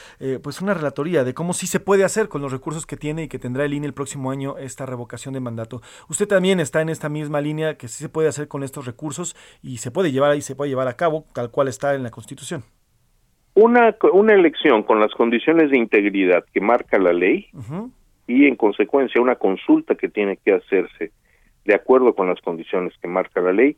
pues 0.43 0.63
una 0.63 0.73
relatoría 0.73 1.25
de 1.25 1.35
cómo 1.35 1.53
sí 1.53 1.67
se 1.67 1.79
puede 1.79 2.05
hacer 2.05 2.29
con 2.29 2.41
los 2.41 2.53
recursos 2.53 2.87
que 2.87 2.97
tiene 2.97 3.25
y 3.25 3.29
que 3.29 3.39
tendrá 3.39 3.67
el 3.67 3.75
INE 3.75 3.87
el 3.87 3.95
próximo 3.95 4.31
año 4.31 4.57
esta 4.57 4.87
revocación 4.87 5.35
de 5.35 5.41
mandato. 5.41 5.83
Usted 6.09 6.27
también 6.27 6.61
está 6.61 6.81
en 6.81 6.89
esta 6.89 7.11
misma 7.11 7.43
línea 7.43 7.77
que 7.77 7.89
sí 7.89 8.03
se 8.03 8.09
puede 8.09 8.29
hacer 8.29 8.49
con 8.49 8.63
estos 8.63 8.87
recursos 8.87 9.37
y 9.63 9.79
se 9.79 9.91
puede 9.91 10.11
llevar 10.11 10.35
y 10.37 10.41
se 10.41 10.57
puede 10.57 10.71
llevar 10.71 10.89
a 10.89 10.97
cabo 10.97 11.27
tal 11.35 11.51
cual 11.51 11.69
está 11.69 11.95
en 11.95 12.03
la 12.03 12.11
Constitución. 12.11 12.65
Una, 13.55 13.95
una 14.13 14.35
elección 14.35 14.83
con 14.83 15.01
las 15.01 15.13
condiciones 15.13 15.71
de 15.71 15.79
integridad 15.79 16.45
que 16.53 16.61
marca 16.61 16.99
la 16.99 17.13
ley 17.13 17.49
y 18.27 18.47
en 18.47 18.57
consecuencia 18.57 19.21
una 19.21 19.37
consulta 19.37 19.95
que 19.95 20.09
tiene 20.09 20.39
que 20.39 20.53
hacerse 20.53 21.13
de 21.65 21.75
acuerdo 21.75 22.15
con 22.15 22.29
las 22.29 22.41
condiciones 22.41 22.93
que 23.01 23.09
marca 23.09 23.41
la 23.41 23.53
ley 23.53 23.77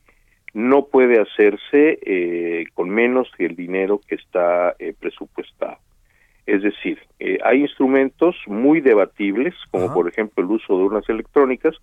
no 0.55 0.87
puede 0.87 1.21
hacerse 1.21 1.99
eh, 2.01 2.65
con 2.73 2.89
menos 2.89 3.31
que 3.37 3.45
el 3.45 3.57
dinero 3.57 4.01
que 4.07 4.15
está 4.15 4.75
eh, 4.79 4.95
presupuestado. 4.99 5.77
Es 6.47 6.63
decir, 6.63 6.99
eh, 7.19 7.39
hay 7.45 7.61
instrumentos 7.61 8.37
muy 8.47 8.81
debatibles, 8.81 9.55
como 9.71 9.93
por 9.93 10.09
ejemplo 10.09 10.43
el 10.43 10.51
uso 10.51 10.79
de 10.79 10.85
urnas 10.85 11.09
electrónicas, 11.09 11.75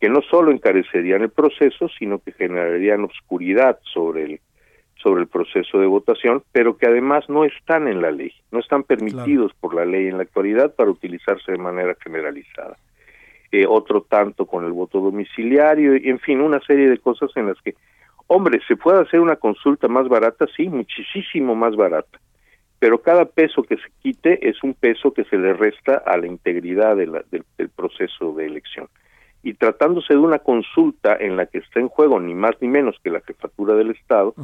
que 0.00 0.08
no 0.08 0.22
solo 0.22 0.52
encarecerían 0.52 1.22
el 1.22 1.30
proceso, 1.30 1.88
sino 1.98 2.20
que 2.20 2.32
generarían 2.32 3.04
oscuridad 3.04 3.78
sobre 3.92 4.22
el 4.22 4.40
sobre 5.02 5.22
el 5.22 5.28
proceso 5.28 5.78
de 5.78 5.86
votación, 5.86 6.42
pero 6.52 6.76
que 6.76 6.86
además 6.86 7.28
no 7.28 7.44
están 7.44 7.88
en 7.88 8.02
la 8.02 8.10
ley, 8.10 8.32
no 8.50 8.58
están 8.58 8.82
permitidos 8.82 9.52
por 9.54 9.74
la 9.74 9.84
ley 9.84 10.08
en 10.08 10.16
la 10.16 10.24
actualidad 10.24 10.74
para 10.74 10.90
utilizarse 10.90 11.52
de 11.52 11.58
manera 11.58 11.96
generalizada. 12.02 12.76
Eh, 13.50 13.64
otro 13.66 14.02
tanto 14.02 14.46
con 14.46 14.64
el 14.64 14.72
voto 14.72 15.00
domiciliario, 15.00 15.96
y 15.96 16.08
en 16.08 16.18
fin, 16.18 16.40
una 16.40 16.60
serie 16.60 16.88
de 16.90 16.98
cosas 16.98 17.30
en 17.36 17.46
las 17.46 17.60
que, 17.62 17.74
hombre, 18.26 18.60
se 18.66 18.76
puede 18.76 19.00
hacer 19.00 19.20
una 19.20 19.36
consulta 19.36 19.88
más 19.88 20.08
barata, 20.08 20.46
sí, 20.54 20.68
muchísimo 20.68 21.54
más 21.54 21.74
barata, 21.74 22.20
pero 22.78 23.00
cada 23.00 23.24
peso 23.24 23.62
que 23.62 23.76
se 23.76 23.88
quite 24.02 24.48
es 24.48 24.62
un 24.62 24.74
peso 24.74 25.12
que 25.12 25.24
se 25.24 25.38
le 25.38 25.54
resta 25.54 26.02
a 26.04 26.16
la 26.16 26.26
integridad 26.26 26.96
del, 26.96 27.12
del 27.30 27.68
proceso 27.70 28.34
de 28.34 28.46
elección 28.46 28.88
y 29.42 29.54
tratándose 29.54 30.14
de 30.14 30.20
una 30.20 30.40
consulta 30.40 31.16
en 31.18 31.36
la 31.36 31.46
que 31.46 31.58
está 31.58 31.80
en 31.80 31.88
juego 31.88 32.18
ni 32.20 32.34
más 32.34 32.56
ni 32.60 32.68
menos 32.68 32.96
que 33.02 33.10
la 33.10 33.20
jefatura 33.20 33.74
del 33.74 33.90
Estado, 33.90 34.34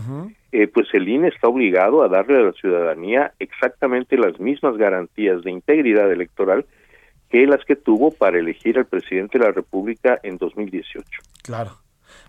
eh, 0.53 0.69
pues 0.69 0.89
el 0.93 1.09
INE 1.09 1.29
está 1.29 1.49
obligado 1.49 2.03
a 2.03 2.09
darle 2.09 2.39
a 2.39 2.43
la 2.43 2.53
ciudadanía 2.53 3.33
exactamente 3.39 4.17
las 4.17 4.39
mismas 4.39 4.77
garantías 4.77 5.43
de 5.43 5.51
integridad 5.51 6.11
electoral 6.13 6.65
que 7.29 7.47
las 7.47 7.65
que 7.65 7.75
tuvo 7.75 8.13
para 8.13 8.39
elegir 8.39 8.79
al 8.79 8.87
presidente 8.87 9.39
de 9.39 9.45
la 9.45 9.51
República 9.51 10.21
en 10.23 10.39
2018. 10.39 11.05
Claro. 11.43 11.73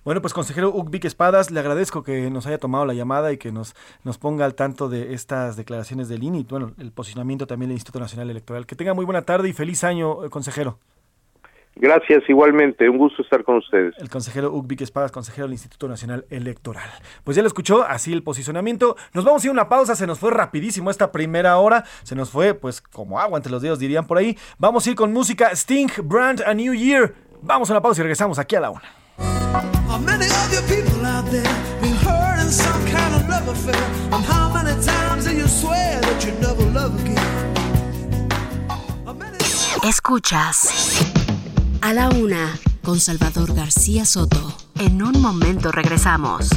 Bueno, 0.03 0.22
pues 0.22 0.34
consejero 0.34 0.70
Ucvic 0.70 1.05
Espadas, 1.05 1.51
le 1.51 1.59
agradezco 1.59 2.03
que 2.03 2.30
nos 2.30 2.47
haya 2.47 2.57
tomado 2.57 2.86
la 2.86 2.93
llamada 2.93 3.32
y 3.32 3.38
que 3.38 3.51
nos, 3.51 3.76
nos 4.03 4.18
ponga 4.18 4.45
al 4.45 4.55
tanto 4.55 4.89
de 4.89 5.13
estas 5.13 5.57
declaraciones 5.57 6.09
del 6.09 6.24
INE 6.24 6.39
y 6.39 6.43
bueno, 6.43 6.74
el 6.80 6.91
posicionamiento 6.91 7.47
también 7.47 7.70
del 7.70 7.78
Instituto 7.78 7.99
Nacional 7.99 8.30
Electoral. 8.30 8.66
Que 8.66 8.76
tenga 8.76 8.93
muy 8.93 9.05
buena 9.05 9.24
tarde 9.24 9.49
y 9.49 9.53
feliz 9.53 9.84
año, 9.84 10.26
eh, 10.26 10.30
consejero. 10.30 10.80
Gracias, 11.76 12.23
igualmente. 12.30 12.89
Un 12.89 12.97
gusto 12.97 13.21
estar 13.21 13.43
con 13.43 13.57
ustedes. 13.57 13.93
El 13.97 14.09
consejero 14.09 14.51
Ucvic 14.53 14.82
Espadas, 14.82 15.11
consejero 15.11 15.45
del 15.45 15.53
Instituto 15.53 15.88
Nacional 15.89 16.26
Electoral. 16.30 16.89
Pues 17.23 17.36
ya 17.36 17.43
lo 17.43 17.47
escuchó, 17.47 17.84
así 17.84 18.13
el 18.13 18.23
posicionamiento. 18.23 18.95
Nos 19.13 19.26
vamos 19.26 19.43
a 19.43 19.47
ir 19.47 19.49
a 19.49 19.53
una 19.53 19.69
pausa, 19.69 19.95
se 19.95 20.07
nos 20.07 20.19
fue 20.19 20.32
rapidísimo 20.32 20.89
esta 20.89 21.11
primera 21.11 21.57
hora. 21.57 21.84
Se 22.03 22.15
nos 22.15 22.30
fue, 22.30 22.53
pues, 22.53 22.82
como 22.82 23.19
agua 23.19 23.38
entre 23.38 23.51
los 23.51 23.61
dedos, 23.61 23.80
dirían 23.80 24.07
por 24.07 24.17
ahí. 24.17 24.38
Vamos 24.57 24.88
a 24.88 24.91
ir 24.91 24.95
con 24.95 25.11
música 25.11 25.49
Sting, 25.51 25.89
Brand, 26.03 26.43
A 26.45 26.53
New 26.53 26.73
Year. 26.73 27.13
Vamos 27.41 27.69
a 27.69 27.73
una 27.73 27.82
pausa 27.82 28.01
y 28.01 28.03
regresamos 28.03 28.39
aquí 28.39 28.55
a 28.55 28.61
la 28.61 28.69
una. 28.69 28.84
Escuchas 39.84 41.13
a 41.86 41.93
la 41.93 42.09
una 42.09 42.57
con 42.83 42.99
Salvador 42.99 43.53
García 43.53 44.05
Soto. 44.05 44.57
En 44.79 45.03
un 45.03 45.21
momento 45.21 45.71
regresamos. 45.71 46.49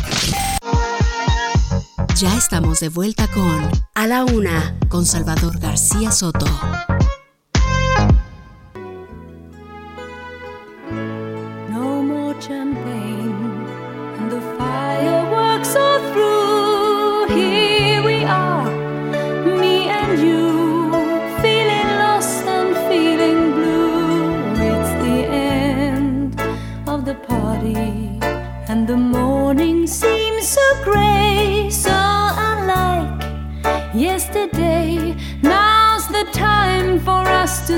Ya 2.16 2.35
estamos 2.35 2.81
de 2.81 2.89
vuelta 2.89 3.29
con 3.29 3.70
A 3.95 4.07
la 4.07 4.24
una 4.24 4.79
con 4.89 5.05
Salvador 5.05 5.59
García 5.59 6.12
Soto. 6.12 6.47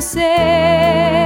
Say 0.01 1.20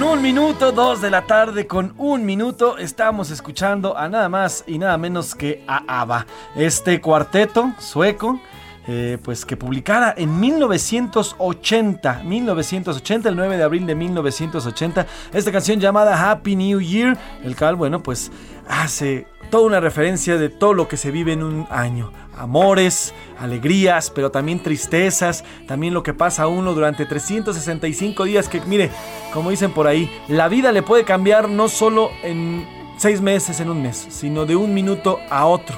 con 0.00 0.08
un 0.08 0.22
minuto, 0.22 0.72
dos 0.72 1.02
de 1.02 1.10
la 1.10 1.26
tarde 1.26 1.66
con 1.66 1.92
un 1.98 2.24
minuto. 2.24 2.78
Estamos 2.78 3.30
escuchando 3.30 3.98
a 3.98 4.08
nada 4.08 4.30
más 4.30 4.64
y 4.66 4.78
nada 4.78 4.96
menos 4.96 5.34
que 5.34 5.62
a 5.66 6.00
ABBA. 6.00 6.26
Este 6.56 7.02
cuarteto 7.02 7.74
sueco. 7.78 8.40
eh, 8.88 9.18
pues 9.22 9.44
que 9.44 9.58
publicara 9.58 10.14
en 10.16 10.40
1980, 10.40 12.22
1980, 12.24 13.28
el 13.28 13.36
9 13.36 13.58
de 13.58 13.62
abril 13.62 13.86
de 13.86 13.94
1980, 13.94 15.06
esta 15.34 15.52
canción 15.52 15.78
llamada 15.78 16.30
Happy 16.30 16.56
New 16.56 16.80
Year, 16.80 17.16
el 17.44 17.54
cual, 17.54 17.76
bueno, 17.76 18.02
pues 18.02 18.32
hace 18.68 19.26
toda 19.50 19.64
una 19.64 19.80
referencia 19.80 20.38
de 20.38 20.48
todo 20.48 20.72
lo 20.72 20.88
que 20.88 20.96
se 20.96 21.10
vive 21.10 21.32
en 21.32 21.42
un 21.42 21.66
año. 21.70 22.12
Amores, 22.36 23.12
alegrías, 23.38 24.10
pero 24.10 24.30
también 24.30 24.62
tristezas, 24.62 25.44
también 25.66 25.92
lo 25.92 26.02
que 26.02 26.14
pasa 26.14 26.44
a 26.44 26.46
uno 26.46 26.72
durante 26.72 27.04
365 27.04 28.24
días, 28.24 28.48
que 28.48 28.60
mire, 28.62 28.90
como 29.34 29.50
dicen 29.50 29.72
por 29.72 29.86
ahí, 29.86 30.10
la 30.28 30.48
vida 30.48 30.72
le 30.72 30.82
puede 30.82 31.04
cambiar 31.04 31.48
no 31.48 31.68
solo 31.68 32.10
en 32.22 32.66
seis 32.96 33.20
meses, 33.20 33.60
en 33.60 33.70
un 33.70 33.82
mes, 33.82 34.06
sino 34.08 34.46
de 34.46 34.56
un 34.56 34.72
minuto 34.72 35.18
a 35.28 35.46
otro. 35.46 35.76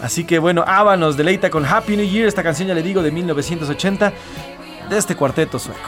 Así 0.00 0.24
que 0.24 0.38
bueno, 0.38 0.64
Ava 0.66 0.96
nos 0.96 1.16
deleita 1.16 1.50
con 1.50 1.64
Happy 1.64 1.96
New 1.96 2.06
Year, 2.06 2.26
esta 2.26 2.42
canción 2.42 2.68
ya 2.68 2.74
le 2.74 2.82
digo 2.82 3.02
de 3.02 3.10
1980, 3.10 4.12
de 4.88 4.98
este 4.98 5.14
cuarteto 5.16 5.58
sueco. 5.58 5.78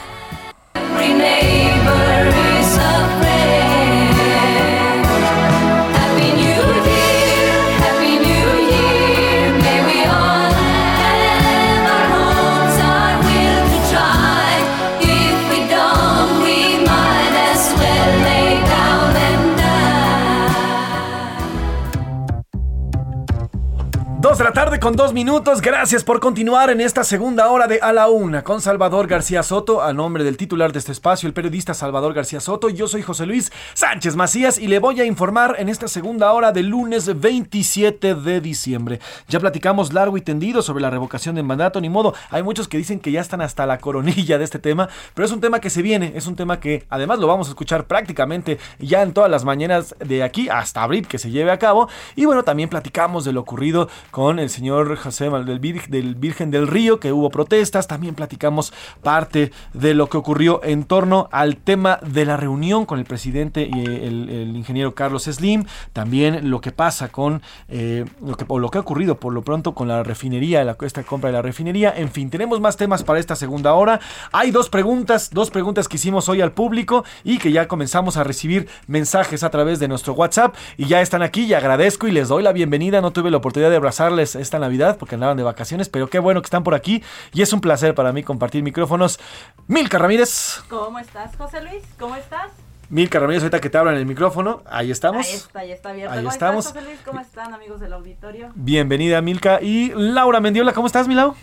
2 24.35 24.45
la 24.45 24.53
tarde 24.53 24.81
con 24.81 24.97
dos 24.97 25.13
minutos. 25.13 25.61
Gracias 25.61 26.03
por 26.03 26.19
continuar 26.19 26.69
en 26.69 26.81
esta 26.81 27.05
segunda 27.05 27.49
hora 27.51 27.69
de 27.69 27.79
A 27.81 27.93
la 27.93 28.09
Una 28.09 28.43
con 28.43 28.61
Salvador 28.61 29.07
García 29.07 29.45
Soto, 29.45 29.81
a 29.81 29.93
nombre 29.93 30.25
del 30.25 30.37
titular 30.37 30.73
de 30.73 30.81
este 30.81 30.91
espacio, 30.91 31.29
el 31.29 31.33
periodista 31.33 31.73
Salvador 31.73 32.15
García 32.15 32.41
Soto. 32.41 32.69
Yo 32.69 32.89
soy 32.89 33.03
José 33.03 33.27
Luis 33.27 33.53
Sánchez 33.75 34.17
Macías 34.17 34.59
y 34.59 34.67
le 34.67 34.81
voy 34.81 35.01
a 35.01 35.05
informar 35.05 35.55
en 35.59 35.69
esta 35.69 35.87
segunda 35.87 36.33
hora 36.33 36.51
del 36.51 36.67
lunes 36.67 37.21
27 37.21 38.17
de 38.17 38.41
diciembre. 38.41 38.99
Ya 39.29 39.39
platicamos 39.39 39.93
largo 39.93 40.17
y 40.17 40.21
tendido 40.21 40.63
sobre 40.63 40.83
la 40.83 40.91
revocación 40.91 41.37
del 41.37 41.45
mandato, 41.45 41.81
ni 41.81 41.89
modo. 41.89 42.13
Hay 42.31 42.43
muchos 42.43 42.67
que 42.67 42.77
dicen 42.77 42.99
que 42.99 43.13
ya 43.13 43.21
están 43.21 43.41
hasta 43.41 43.67
la 43.67 43.79
coronilla 43.79 44.37
de 44.37 44.45
este 44.45 44.59
tema, 44.59 44.89
pero 45.15 45.27
es 45.27 45.33
un 45.33 45.41
tema 45.41 45.61
que 45.61 45.71
se 45.71 45.81
viene, 45.81 46.13
es 46.17 46.27
un 46.27 46.35
tema 46.35 46.59
que 46.59 46.85
además 46.91 47.21
lo 47.21 47.29
vamos 47.29 47.47
a 47.47 47.51
escuchar 47.51 47.87
prácticamente 47.87 48.59
ya 48.81 49.03
en 49.03 49.13
todas 49.13 49.31
las 49.31 49.45
mañanas 49.45 49.95
de 50.01 50.25
aquí 50.25 50.49
hasta 50.49 50.83
abril 50.83 51.07
que 51.07 51.19
se 51.19 51.31
lleve 51.31 51.53
a 51.53 51.59
cabo. 51.61 51.89
Y 52.17 52.25
bueno, 52.25 52.43
también 52.43 52.69
platicamos 52.69 53.25
de 53.25 53.33
lo 53.33 53.41
ocurrido 53.41 53.89
con 54.11 54.24
el 54.31 54.51
señor 54.51 54.97
José 54.97 55.31
del, 55.31 55.61
del 55.89 56.15
Virgen 56.15 56.51
del 56.51 56.67
Río, 56.67 57.01
que 57.01 57.13
hubo 57.13 57.31
protestas. 57.31 57.87
También 57.87 58.15
platicamos 58.15 58.73
parte 59.03 59.53
de 59.73 59.95
lo 59.95 60.09
que 60.09 60.17
ocurrió 60.17 60.61
en 60.65 60.85
torno 60.85 61.29
al 61.33 61.57
tema 61.57 61.99
de 62.03 62.25
la 62.25 62.37
reunión 62.37 62.87
con 62.87 62.99
el 62.99 63.05
presidente 63.05 63.69
y 63.73 63.85
el, 63.85 64.29
el 64.29 64.57
ingeniero 64.57 64.95
Carlos 64.95 65.25
Slim. 65.25 65.65
También 65.93 66.51
lo 66.51 66.61
que 66.61 66.73
pasa 66.73 67.09
con 67.09 67.43
eh, 67.69 68.05
lo, 68.25 68.37
que, 68.37 68.45
o 68.49 68.59
lo 68.59 68.71
que 68.71 68.79
ha 68.79 68.81
ocurrido 68.81 69.19
por 69.19 69.33
lo 69.33 69.43
pronto 69.43 69.75
con 69.75 69.89
la 69.89 70.03
refinería, 70.03 70.65
la, 70.65 70.77
esta 70.81 71.03
compra 71.03 71.29
de 71.29 71.35
la 71.35 71.43
refinería. 71.43 71.93
En 71.97 72.11
fin, 72.11 72.31
tenemos 72.31 72.61
más 72.61 72.77
temas 72.77 73.03
para 73.03 73.19
esta 73.19 73.37
segunda 73.37 73.75
hora. 73.75 74.01
Hay 74.33 74.51
dos 74.51 74.69
preguntas, 74.69 75.31
dos 75.33 75.51
preguntas 75.51 75.89
que 75.89 75.97
hicimos 75.97 76.29
hoy 76.29 76.41
al 76.41 76.53
público 76.53 77.05
y 77.25 77.39
que 77.39 77.53
ya 77.53 77.69
comenzamos 77.69 78.17
a 78.17 78.25
recibir 78.25 78.69
mensajes 78.87 79.43
a 79.43 79.51
través 79.51 79.79
de 79.79 79.89
nuestro 79.89 80.13
WhatsApp 80.15 80.55
y 80.77 80.87
ya 80.87 81.01
están 81.01 81.23
aquí 81.23 81.45
y 81.45 81.55
agradezco 81.55 82.07
y 82.07 82.13
les 82.13 82.29
doy 82.29 82.43
la 82.43 82.53
bienvenida. 82.53 83.01
No 83.01 83.13
tuve 83.13 83.31
la 83.31 83.39
oportunidad 83.39 83.71
de 83.71 83.79
esta 84.23 84.59
Navidad 84.59 84.97
porque 84.99 85.15
andaban 85.15 85.37
de 85.37 85.43
vacaciones, 85.43 85.89
pero 85.89 86.09
qué 86.09 86.19
bueno 86.19 86.41
que 86.41 86.47
están 86.47 86.65
por 86.65 86.75
aquí 86.75 87.03
y 87.33 87.43
es 87.43 87.53
un 87.53 87.61
placer 87.61 87.95
para 87.95 88.13
mí 88.13 88.23
compartir 88.23 88.63
micrófonos. 88.63 89.19
Milka 89.67 89.99
Ramírez. 89.99 90.63
¿Cómo 90.69 90.99
estás, 90.99 91.37
José 91.37 91.61
Luis? 91.63 91.83
¿Cómo 91.99 92.17
estás? 92.17 92.51
Milka 92.91 93.19
Ramírez, 93.19 93.43
ahorita 93.43 93.61
que 93.61 93.71
te 93.71 93.79
abran 93.79 93.97
el 93.97 94.07
micrófono, 94.07 94.63
ahí 94.67 94.91
estamos. 94.91 95.27
Ahí 95.27 95.35
está, 95.35 95.59
ahí 95.61 95.73
está 95.73 95.91
abierto. 95.91 96.13
Ahí 96.13 96.21
¿Cómo 96.21 96.31
estamos. 96.31 96.67
estás, 96.67 96.83
José 96.83 96.93
Luis? 96.93 97.01
¿Cómo 97.05 97.21
están, 97.21 97.55
amigos 97.55 97.81
del 97.81 97.93
auditorio? 97.93 98.51
Bienvenida 98.55 99.21
Milka 99.21 99.61
y 99.61 99.93
Laura 99.95 100.41
Mendiola, 100.41 100.73
¿cómo 100.73 100.87
estás, 100.87 101.09
Milau? 101.09 101.35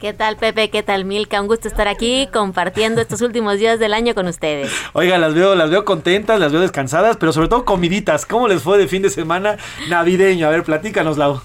¿Qué 0.00 0.12
tal, 0.12 0.36
Pepe? 0.36 0.70
¿Qué 0.70 0.82
tal, 0.82 1.04
Milka? 1.04 1.40
Un 1.40 1.46
gusto 1.46 1.66
estar 1.66 1.88
aquí 1.88 2.28
compartiendo 2.32 3.00
estos 3.00 3.22
últimos 3.22 3.58
días 3.58 3.78
del 3.78 3.94
año 3.94 4.14
con 4.14 4.26
ustedes. 4.26 4.70
Oiga, 4.92 5.16
las 5.18 5.34
veo, 5.34 5.54
las 5.54 5.70
veo 5.70 5.84
contentas, 5.84 6.38
las 6.38 6.52
veo 6.52 6.60
descansadas, 6.60 7.16
pero 7.16 7.32
sobre 7.32 7.48
todo 7.48 7.64
comiditas. 7.64 8.26
¿Cómo 8.26 8.46
les 8.48 8.60
fue 8.60 8.76
de 8.76 8.86
fin 8.86 9.02
de 9.02 9.08
semana 9.08 9.56
navideño? 9.88 10.46
A 10.46 10.50
ver, 10.50 10.62
platícanos, 10.62 11.16
Lau. 11.16 11.40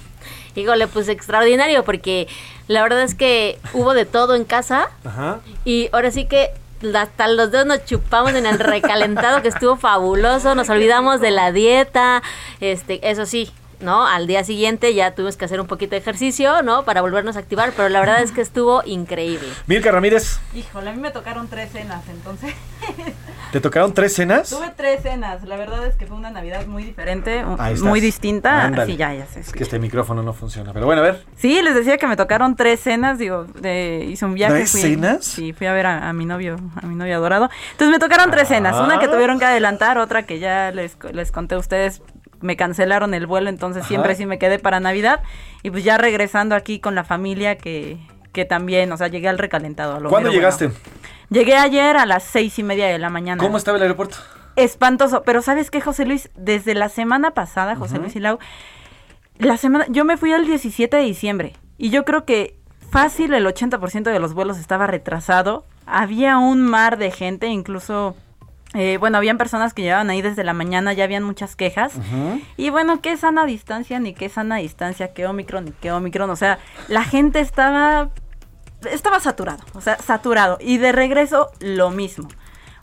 Híjole, 0.55 0.87
pues 0.87 1.07
extraordinario 1.09 1.83
porque 1.83 2.27
la 2.67 2.81
verdad 2.81 3.01
es 3.01 3.15
que 3.15 3.59
hubo 3.73 3.93
de 3.93 4.05
todo 4.05 4.35
en 4.35 4.45
casa 4.45 4.89
Ajá. 5.03 5.39
y 5.65 5.89
ahora 5.91 6.11
sí 6.11 6.25
que 6.25 6.51
hasta 6.95 7.27
los 7.27 7.51
dedos 7.51 7.65
nos 7.65 7.85
chupamos 7.85 8.33
en 8.33 8.45
el 8.45 8.59
recalentado 8.59 9.41
que 9.41 9.49
estuvo 9.49 9.75
fabuloso, 9.75 10.55
nos 10.55 10.69
olvidamos 10.69 11.19
de 11.19 11.31
la 11.31 11.51
dieta, 11.51 12.23
este, 12.61 13.09
eso 13.09 13.25
sí, 13.25 13.51
¿no? 13.81 14.05
Al 14.07 14.27
día 14.27 14.43
siguiente 14.43 14.93
ya 14.93 15.13
tuvimos 15.15 15.37
que 15.37 15.45
hacer 15.45 15.59
un 15.59 15.67
poquito 15.67 15.91
de 15.91 15.97
ejercicio, 15.97 16.61
¿no? 16.61 16.83
Para 16.83 17.01
volvernos 17.01 17.35
a 17.35 17.39
activar, 17.39 17.73
pero 17.75 17.89
la 17.89 17.99
verdad 17.99 18.21
es 18.21 18.31
que 18.31 18.41
estuvo 18.41 18.81
increíble. 18.85 19.47
Milka 19.67 19.91
Ramírez, 19.91 20.39
Híjole, 20.53 20.89
a 20.89 20.93
mí 20.93 20.99
me 20.99 21.11
tocaron 21.11 21.47
tres 21.47 21.71
cenas, 21.71 22.03
entonces. 22.09 22.53
¿te 23.51 23.59
tocaron 23.61 23.93
tres 23.93 24.13
cenas? 24.13 24.49
Tuve 24.49 24.71
tres 24.75 25.01
cenas. 25.03 25.43
La 25.43 25.55
verdad 25.55 25.85
es 25.85 25.95
que 25.95 26.05
fue 26.05 26.15
una 26.17 26.29
Navidad 26.31 26.65
muy 26.67 26.83
diferente, 26.83 27.43
muy 27.83 27.99
distinta. 27.99 28.63
Ándale. 28.65 28.91
Sí, 28.91 28.97
ya, 28.97 29.13
ya 29.13 29.25
sé. 29.25 29.39
Es 29.41 29.51
que 29.51 29.63
este 29.63 29.79
micrófono 29.79 30.23
no 30.23 30.33
funciona. 30.33 30.73
Pero 30.73 30.85
bueno, 30.85 31.01
a 31.01 31.05
ver. 31.05 31.23
Sí, 31.35 31.61
les 31.61 31.75
decía 31.75 31.97
que 31.97 32.07
me 32.07 32.15
tocaron 32.15 32.55
tres 32.55 32.79
cenas, 32.79 33.17
digo, 33.17 33.45
de, 33.45 34.05
hice 34.09 34.25
un 34.25 34.33
viaje. 34.33 34.53
¿Tres 34.55 34.71
fui- 34.71 34.81
cenas? 34.81 35.25
Sí, 35.25 35.53
fui 35.53 35.67
a 35.67 35.73
ver 35.73 35.85
a, 35.85 36.09
a 36.09 36.13
mi 36.13 36.25
novio, 36.25 36.57
a 36.81 36.85
mi 36.85 36.95
novio 36.95 37.15
adorado. 37.15 37.49
Entonces 37.71 37.89
me 37.91 37.99
tocaron 37.99 38.31
tres 38.31 38.47
cenas, 38.47 38.75
una 38.75 38.99
que 38.99 39.05
Ah. 39.05 39.11
tuvieron 39.11 39.39
que 39.39 39.45
adelantar, 39.45 39.97
otra 39.97 40.23
que 40.23 40.39
ya 40.39 40.71
les, 40.71 40.97
les 41.13 41.31
conté 41.31 41.55
a 41.55 41.57
ustedes, 41.57 42.01
me 42.41 42.55
cancelaron 42.55 43.13
el 43.13 43.27
vuelo, 43.27 43.49
entonces 43.49 43.81
Ajá. 43.81 43.87
siempre 43.89 44.15
sí 44.15 44.25
me 44.25 44.37
quedé 44.39 44.59
para 44.59 44.79
Navidad. 44.79 45.21
Y 45.63 45.71
pues 45.71 45.83
ya 45.83 45.97
regresando 45.97 46.55
aquí 46.55 46.79
con 46.79 46.95
la 46.95 47.03
familia 47.03 47.57
que, 47.57 47.97
que 48.31 48.45
también, 48.45 48.91
o 48.91 48.97
sea, 48.97 49.07
llegué 49.07 49.27
al 49.27 49.37
recalentado. 49.37 49.95
a 49.95 49.99
lo 49.99 50.09
¿Cuándo 50.09 50.29
mero 50.29 50.39
llegaste? 50.39 50.67
bueno. 50.67 50.79
Llegué 51.29 51.55
ayer 51.55 51.97
a 51.97 52.05
las 52.05 52.23
seis 52.23 52.57
y 52.57 52.63
media 52.63 52.87
de 52.87 52.97
la 52.97 53.09
mañana. 53.09 53.41
¿Cómo 53.41 53.57
estaba 53.57 53.77
el 53.77 53.83
aeropuerto? 53.83 54.17
Espantoso, 54.55 55.23
pero 55.23 55.41
¿sabes 55.41 55.69
qué, 55.71 55.79
José 55.79 56.05
Luis? 56.05 56.29
Desde 56.35 56.73
la 56.73 56.89
semana 56.89 57.31
pasada, 57.31 57.75
José. 57.75 57.99
Luis 57.99 58.15
y 58.15 58.19
Lau, 58.19 58.39
la 59.37 59.57
semana, 59.57 59.85
yo 59.89 60.05
me 60.05 60.17
fui 60.17 60.33
el 60.33 60.45
17 60.45 60.97
de 60.97 61.03
diciembre 61.03 61.53
y 61.77 61.91
yo 61.91 62.03
creo 62.03 62.25
que 62.25 62.59
fácil 62.91 63.33
el 63.33 63.45
80% 63.45 64.03
de 64.03 64.19
los 64.19 64.33
vuelos 64.33 64.57
estaba 64.57 64.87
retrasado. 64.87 65.65
Había 65.85 66.37
un 66.37 66.61
mar 66.61 66.97
de 66.97 67.11
gente, 67.11 67.47
incluso, 67.47 68.15
eh, 68.73 68.97
bueno, 68.97 69.17
habían 69.17 69.37
personas 69.37 69.73
que 69.73 69.81
llegaban 69.81 70.09
ahí 70.09 70.21
desde 70.21 70.43
la 70.43 70.53
mañana, 70.53 70.93
ya 70.93 71.05
habían 71.05 71.23
muchas 71.23 71.55
quejas. 71.55 71.93
Y 72.57 72.69
bueno, 72.69 73.01
qué 73.01 73.15
sana 73.17 73.45
distancia, 73.45 73.99
ni 73.99 74.13
qué 74.13 74.29
sana 74.29 74.57
distancia, 74.57 75.13
qué 75.13 75.25
Omicron, 75.25 75.65
ni 75.65 75.71
qué 75.71 75.91
Omicron. 75.91 76.29
O 76.29 76.35
sea, 76.35 76.59
la 76.87 77.03
gente 77.03 77.39
estaba, 77.39 78.09
estaba 78.91 79.19
saturado, 79.19 79.63
o 79.73 79.81
sea, 79.81 79.97
saturado. 79.97 80.57
Y 80.61 80.77
de 80.77 80.91
regreso, 80.91 81.51
lo 81.59 81.89
mismo. 81.89 82.29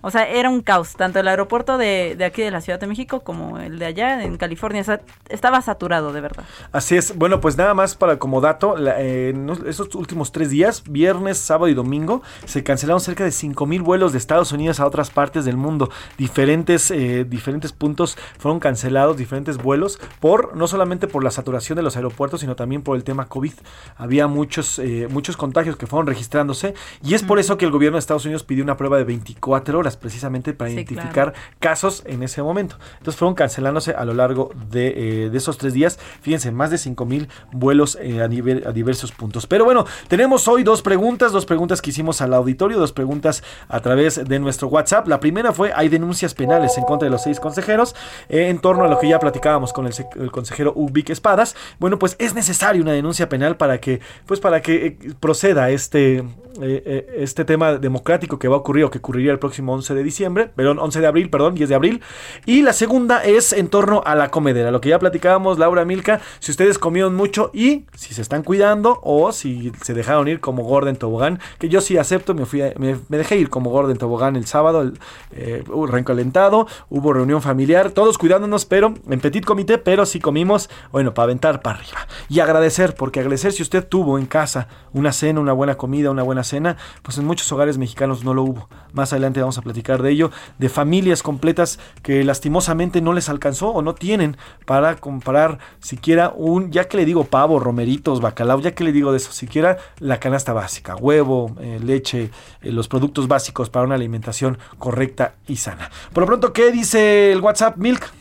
O 0.03 0.11
sea, 0.11 0.29
era 0.29 0.49
un 0.51 0.61
caos, 0.63 0.95
tanto 0.95 1.19
el 1.21 1.29
aeropuerto 1.29 1.79
de, 1.79 2.15
de 2.17 2.25
aquí 2.25 2.43
de 2.43 2.51
la 2.51 2.61
Ciudad 2.61 2.79
de 2.79 2.87
México 2.87 3.21
como 3.21 3.59
el 3.59 3.79
de 3.79 3.87
allá 3.87 4.23
en 4.23 4.37
California. 4.37 4.81
O 4.83 4.85
sea, 4.85 5.01
estaba 5.29 5.61
saturado, 5.63 6.13
de 6.13 6.21
verdad. 6.21 6.45
Así 6.73 6.97
es. 6.97 7.17
Bueno, 7.17 7.41
pues 7.41 7.57
nada 7.57 7.75
más 7.75 7.95
para 7.97 8.19
como 8.19 8.41
dato, 8.41 8.77
la- 8.77 9.01
eh, 9.01 9.31
en 9.31 9.49
esos 9.67 9.95
últimos 9.95 10.33
tres 10.33 10.51
días, 10.51 10.83
viernes, 10.89 11.39
sábado 11.39 11.69
y 11.69 11.75
domingo, 11.75 12.23
se 12.45 12.63
cancelaron 12.63 13.01
cerca 13.01 13.25
de 13.25 13.31
5 13.31 13.67
mil 13.67 13.83
vuelos 13.83 14.13
de 14.13 14.19
Estados 14.19 14.53
Unidos 14.53 14.81
a 14.81 14.87
otras 14.87 15.11
partes 15.11 15.45
del 15.45 15.57
mundo. 15.57 15.91
Diferentes, 16.19 16.91
eh, 16.91 17.25
diferentes 17.25 17.73
puntos 17.73 18.17
fueron 18.39 18.59
cancelados, 18.61 19.17
diferentes 19.17 19.57
vuelos, 19.59 19.99
por 20.21 20.57
no 20.57 20.67
solamente 20.67 21.07
por 21.09 21.23
la 21.23 21.31
saturación 21.31 21.77
de 21.77 21.83
los 21.83 21.97
aeropuertos, 21.97 22.41
sino 22.41 22.57
también 22.57 22.83
por 22.83 22.97
el 22.97 23.05
tema 23.05 23.27
COVID. 23.27 23.53
Había 23.97 24.27
muchos, 24.27 24.79
eh, 24.79 25.07
muchos 25.11 25.37
contagios 25.37 25.77
que 25.77 25.87
fueron 25.87 26.07
registrándose 26.07 26.75
y 27.03 27.15
es 27.15 27.23
por 27.23 27.39
eso 27.39 27.57
que 27.57 27.65
el 27.65 27.71
gobierno 27.71 27.97
de 27.97 28.01
Estados 28.01 28.25
Unidos 28.25 28.43
pidió 28.43 28.65
una 28.65 28.77
prueba 28.77 28.97
de 28.99 29.05
24 29.05 29.79
horas 29.79 29.86
precisamente 29.95 30.55
para 30.55 30.71
Sí, 30.71 30.77
identificar 30.77 31.35
casos 31.61 32.03
en 32.07 32.23
ese 32.23 32.43
momento. 32.43 32.77
Entonces 32.95 33.17
fueron 33.17 33.35
cancelándose 33.35 33.93
a 33.93 34.05
lo 34.07 34.15
largo 34.15 34.51
de, 34.71 35.25
eh, 35.27 35.31
de 35.31 35.37
esos 35.37 35.59
tres 35.59 35.75
días. 35.75 35.99
Fíjense, 36.23 36.51
más 36.51 36.71
de 36.71 36.79
5 36.79 37.05
mil 37.05 37.29
vuelos 37.53 37.99
eh, 38.01 38.23
a, 38.23 38.27
nivel- 38.29 38.67
a 38.67 38.73
diversos 38.73 39.13
puntos. 39.13 39.47
Pero 39.47 39.67
bueno, 39.67 39.85
tenemos 40.09 40.49
hoy 40.49 40.63
dos 40.63 40.81
preguntas, 40.81 41.31
dos 41.33 41.45
preguntas 41.45 41.83
que 41.83 41.91
hicimos 41.91 42.23
al 42.23 42.33
auditorio, 42.33 42.79
dos 42.79 42.93
preguntas 42.93 43.43
a 43.69 43.81
través 43.81 44.25
de 44.25 44.39
nuestro 44.39 44.69
WhatsApp. 44.69 45.07
La 45.09 45.21
primera 45.21 45.53
fue, 45.53 45.73
hay 45.75 45.89
denuncias 45.91 46.33
penales 46.33 46.79
en 46.79 46.85
contra 46.85 47.05
de 47.07 47.11
los 47.11 47.23
seis 47.23 47.39
consejeros 47.41 47.95
eh, 48.31 48.49
en 48.49 48.61
torno 48.61 48.85
a 48.85 48.89
lo 48.89 48.99
que 48.99 49.09
ya 49.09 49.19
platicábamos 49.19 49.73
con 49.75 49.87
el, 49.87 50.31
consejero 50.31 50.73
Ubic 50.75 51.11
Espadas. 51.11 51.55
Bueno, 51.79 51.99
pues 51.99 52.17
es 52.19 52.35
necesaria 52.35 52.81
una 52.81 52.93
denuncia 52.93 53.29
penal 53.29 53.57
para 53.57 53.81
que, 53.81 54.01
pues 54.25 54.41
para 54.41 54.63
que 54.63 54.97
proceda 55.21 55.69
este, 55.71 56.25
eh, 56.63 56.83
eh, 56.87 57.17
este 57.19 57.45
tema 57.45 57.75
democrático 57.75 58.39
que 58.39 58.49
va 58.49 58.57
a 58.57 58.59
ocurrir 58.59 58.85
o 58.85 58.91
que 58.91 58.99
ocurriría 58.99 59.33
el 59.33 59.39
próximo 59.39 59.73
11 59.75 59.95
de 59.95 60.03
diciembre, 60.03 60.51
perdón, 60.55 60.79
11 60.79 61.01
de 61.01 61.07
abril, 61.07 61.31
perdón, 61.31 61.55
10 61.55 61.69
de 61.69 61.75
abril. 61.75 62.03
Y 62.45 62.63
la 62.63 62.73
segunda 62.73 63.25
es 63.25 63.53
en 63.53 63.69
torno 63.69 64.03
a 64.05 64.15
la 64.15 64.31
comedera, 64.31 64.71
lo 64.71 64.81
que 64.81 64.89
ya 64.91 64.99
platicábamos, 64.99 65.59
Laura 65.59 65.85
Milka, 65.85 66.21
si 66.39 66.51
ustedes 66.51 66.79
comieron 66.79 67.15
mucho 67.15 67.51
y 67.53 67.85
si 67.95 68.15
se 68.15 68.23
están 68.23 68.43
cuidando 68.43 69.01
o 69.03 69.33
si 69.33 69.73
se 69.83 69.95
dejaron 69.95 70.29
ir 70.29 70.41
como 70.41 70.63
gorda 70.65 70.91
en 70.91 70.97
tobogán, 70.97 71.41
que 71.59 71.69
yo 71.69 71.81
sí 71.81 71.99
acepto, 71.99 72.35
me, 72.35 72.47
fui 72.47 72.63
a- 72.63 72.73
me, 72.79 72.97
dejé 73.09 73.37
ir 73.37 73.49
como 73.51 73.71
gorda 73.71 73.93
en 73.93 73.99
tobogán 73.99 74.37
el 74.37 74.47
sábado, 74.47 74.83
el, 74.83 74.99
eh, 75.33 75.65
hubo 75.69 77.13
reunión 77.13 77.43
familiar, 77.43 77.91
todos 77.91 78.19
cuidándonos, 78.19 78.65
pero 78.65 78.95
en 79.09 79.21
petit 79.21 79.45
comité, 79.45 79.79
pero 79.79 80.07
sí 80.07 80.21
comimos, 80.21 80.69
bueno, 80.93 81.15
para 81.15 81.25
aventar 81.25 81.63
para 81.63 81.79
arriba. 81.79 82.07
Y 82.29 82.41
agradecer, 82.41 82.95
porque 82.95 83.21
agradecer 83.21 83.53
si 83.53 83.63
usted 83.63 83.87
tuvo 83.87 84.19
en 84.19 84.27
casa 84.27 84.69
una 84.93 85.13
cena, 85.13 85.41
una 85.41 85.53
buena 85.53 85.77
comida, 85.77 86.11
una 86.11 86.23
buena 86.23 86.45
cena, 86.47 86.79
pues 87.03 87.19
en 87.19 87.27
muchos 87.27 87.53
hogares 87.53 87.77
mexicanos 87.77 88.25
no 88.25 88.33
lo 88.33 88.43
hubo. 88.43 88.69
Más 88.95 89.13
adelante 89.13 89.41
vamos 89.41 89.59
a 89.59 89.63
platicar 89.63 90.03
de 90.03 90.11
ello, 90.11 90.31
de 90.59 90.71
familias 90.71 91.23
completas 91.23 91.79
que 92.03 92.25
lastimosamente 92.25 93.03
no 93.03 93.13
les 93.13 93.29
alcanzó 93.29 93.69
o 93.69 93.83
no 93.83 93.95
tienen 93.95 94.39
para 94.65 94.97
comprar 94.97 95.59
siquiera 95.81 96.33
un, 96.35 96.73
ya 96.73 96.89
que 96.89 96.97
le 96.97 97.05
digo 97.05 97.25
pavo, 97.25 97.59
romeritos, 97.59 98.21
bacalao, 98.21 98.61
ya 98.61 98.75
que 98.75 98.85
le 98.85 98.93
digo 98.93 99.11
de 99.11 99.19
eso, 99.19 99.33
siquiera 99.33 99.77
la 99.99 100.19
canasta 100.19 100.53
básica, 100.53 100.97
huevo, 100.97 101.55
eh, 101.61 101.79
leche, 101.83 102.31
eh, 102.63 102.73
los 102.73 102.89
productos 102.89 103.29
básicos 103.29 103.69
para 103.69 103.85
una 103.85 103.97
alimentación 103.97 104.59
correcta 104.79 105.35
y 105.47 105.57
sana. 105.57 105.91
Por 106.13 106.23
lo 106.23 106.27
pronto, 106.27 106.53
¿qué 106.53 106.71
dice 106.71 107.33
el 107.33 107.41
WhatsApp 107.41 107.77
Milk? 107.77 108.13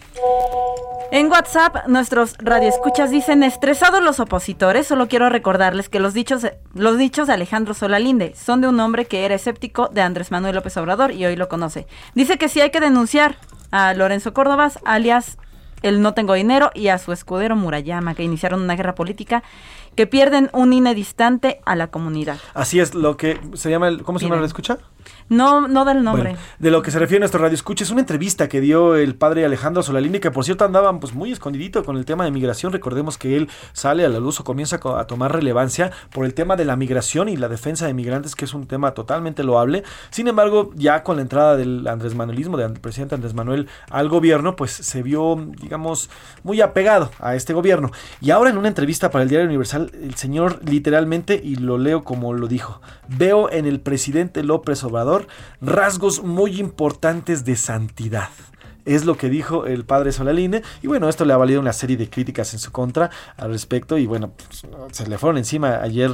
En 1.16 1.32
WhatsApp, 1.32 1.88
nuestros 1.88 2.36
radioescuchas 2.40 3.10
dicen, 3.10 3.42
estresados 3.42 4.04
los 4.04 4.20
opositores, 4.20 4.86
solo 4.86 5.08
quiero 5.08 5.30
recordarles 5.30 5.88
que 5.88 6.02
los 6.02 6.14
dichos, 6.14 6.46
los 6.74 6.98
dichos 6.98 7.28
de 7.28 7.34
Alejandro 7.34 7.74
Solalinde 7.74 8.36
son 8.36 8.60
de 8.60 8.68
un 8.68 8.78
hombre 8.82 9.06
que 9.06 9.24
era 9.24 9.34
escéptico 9.34 9.88
de 9.88 10.02
Andrés 10.02 10.30
Manuel 10.30 10.56
López 10.56 10.76
Obrador 10.76 11.14
y 11.14 11.26
hoy 11.26 11.38
lo 11.38 11.48
conoce. 11.48 11.88
Dice 12.16 12.38
que 12.38 12.50
sí 12.50 12.60
hay 12.60 12.70
que 12.70 12.82
denunciar 12.82 13.38
a 13.72 13.94
Lorenzo 13.94 14.34
Córdobas, 14.34 14.78
alias 14.84 15.38
el 15.84 16.02
no 16.02 16.14
tengo 16.14 16.34
dinero, 16.34 16.72
y 16.74 16.90
a 16.90 16.98
su 16.98 17.14
escudero 17.14 17.56
Murayama, 17.56 18.14
que 18.14 18.24
iniciaron 18.24 18.62
una 18.62 18.76
guerra 18.76 18.96
política 18.96 19.42
que 19.96 20.08
pierden 20.08 20.50
un 20.52 20.74
INE 20.74 20.96
distante 20.96 21.62
a 21.66 21.78
la 21.78 21.88
comunidad. 21.88 22.40
Así 22.54 22.82
es 22.82 22.94
lo 22.94 23.16
que 23.16 23.40
se 23.54 23.70
llama, 23.70 23.88
el, 23.88 24.04
¿cómo 24.04 24.20
se 24.20 24.26
llama 24.26 24.42
la 24.42 24.48
escucha? 24.48 24.80
No, 25.30 25.68
no 25.68 25.86
da 25.86 25.92
el 25.94 26.04
nombre. 26.04 26.32
Bueno, 26.32 26.40
de 26.60 26.72
lo 26.72 26.82
que 26.82 26.92
se 26.92 27.00
refiere 27.00 27.18
a 27.18 27.22
nuestro 27.22 27.42
radio 27.42 27.56
escucha 27.56 27.84
es 27.84 27.92
una 27.92 28.02
entrevista 28.02 28.48
que 28.48 28.62
dio 28.62 28.96
el 28.96 29.16
padre 29.16 29.46
Alejandro 29.46 29.84
Solalini, 29.84 30.20
que 30.20 30.32
por 30.32 30.46
cierto 30.46 30.66
andaban 30.66 31.00
pues 31.00 31.14
muy 31.14 31.32
escondidito 31.32 31.84
con 31.84 31.98
el 31.98 32.06
tema 32.06 32.26
de 32.26 32.32
migración. 32.32 32.72
Recordemos 32.72 33.18
que 33.18 33.36
él 33.36 33.50
sale 33.74 34.06
a 34.06 34.10
la 34.10 34.20
luz 34.20 34.40
o 34.40 34.44
comienza 34.44 34.80
a 34.84 35.08
tomar 35.08 35.34
relevancia 35.34 35.92
por 36.12 36.26
el 36.26 36.34
tema 36.34 36.56
de 36.56 36.66
la 36.66 36.76
migración 36.76 37.30
y 37.30 37.38
la 37.38 37.50
defensa 37.50 37.88
de 37.88 37.94
migrantes, 37.94 38.36
que 38.36 38.46
es 38.46 38.54
un 38.54 38.68
tema 38.68 38.94
totalmente 38.94 39.44
loable. 39.44 39.84
Sin 40.10 40.28
embargo, 40.28 40.72
ya 40.76 41.04
con 41.04 41.18
la 41.18 41.22
entrada 41.22 41.56
del 41.56 41.88
Andrés 41.88 42.16
Manuelismo, 42.16 42.58
del 42.58 42.74
presidente 42.74 43.16
Andrés 43.16 43.34
Manuel 43.34 43.68
al 43.90 44.10
gobierno, 44.10 44.56
pues 44.56 44.72
se 44.72 45.02
vio, 45.04 45.36
digamos, 45.62 46.10
muy 46.44 46.62
apegado 46.62 47.12
a 47.20 47.36
este 47.36 47.54
gobierno. 47.54 47.92
Y 48.22 48.32
ahora 48.32 48.50
en 48.50 48.58
una 48.58 48.68
entrevista 48.68 49.12
para 49.12 49.24
el 49.24 49.30
Diario 49.30 49.48
Universal, 49.48 49.92
el 49.94 50.16
señor 50.16 50.60
literalmente, 50.64 51.40
y 51.44 51.56
lo 51.56 51.78
leo 51.78 52.04
como 52.04 52.34
lo 52.34 52.48
dijo, 52.48 52.82
veo 53.08 53.50
en 53.52 53.66
el 53.66 53.80
presidente 53.80 54.44
López 54.44 54.84
Rasgos 55.62 56.24
muy 56.24 56.60
importantes 56.60 57.46
de 57.46 57.56
santidad. 57.56 58.30
Es 58.86 59.04
lo 59.04 59.18
que 59.18 59.30
dijo 59.30 59.66
el 59.66 59.84
padre 59.84 60.12
Solaline. 60.12 60.62
Y 60.84 60.88
bueno, 60.88 61.10
esto 61.10 61.26
le 61.26 61.34
ha 61.34 61.38
valido 61.38 61.60
una 61.60 61.74
serie 61.74 61.98
de 61.98 62.08
críticas 62.08 62.54
en 62.54 62.60
su 62.60 62.72
contra 62.72 63.10
al 63.36 63.50
respecto. 63.50 63.98
Y 63.98 64.06
bueno, 64.06 64.32
pues, 64.32 64.64
se 64.92 65.08
le 65.08 65.18
fueron 65.18 65.40
encima 65.40 65.82
ayer 65.82 66.12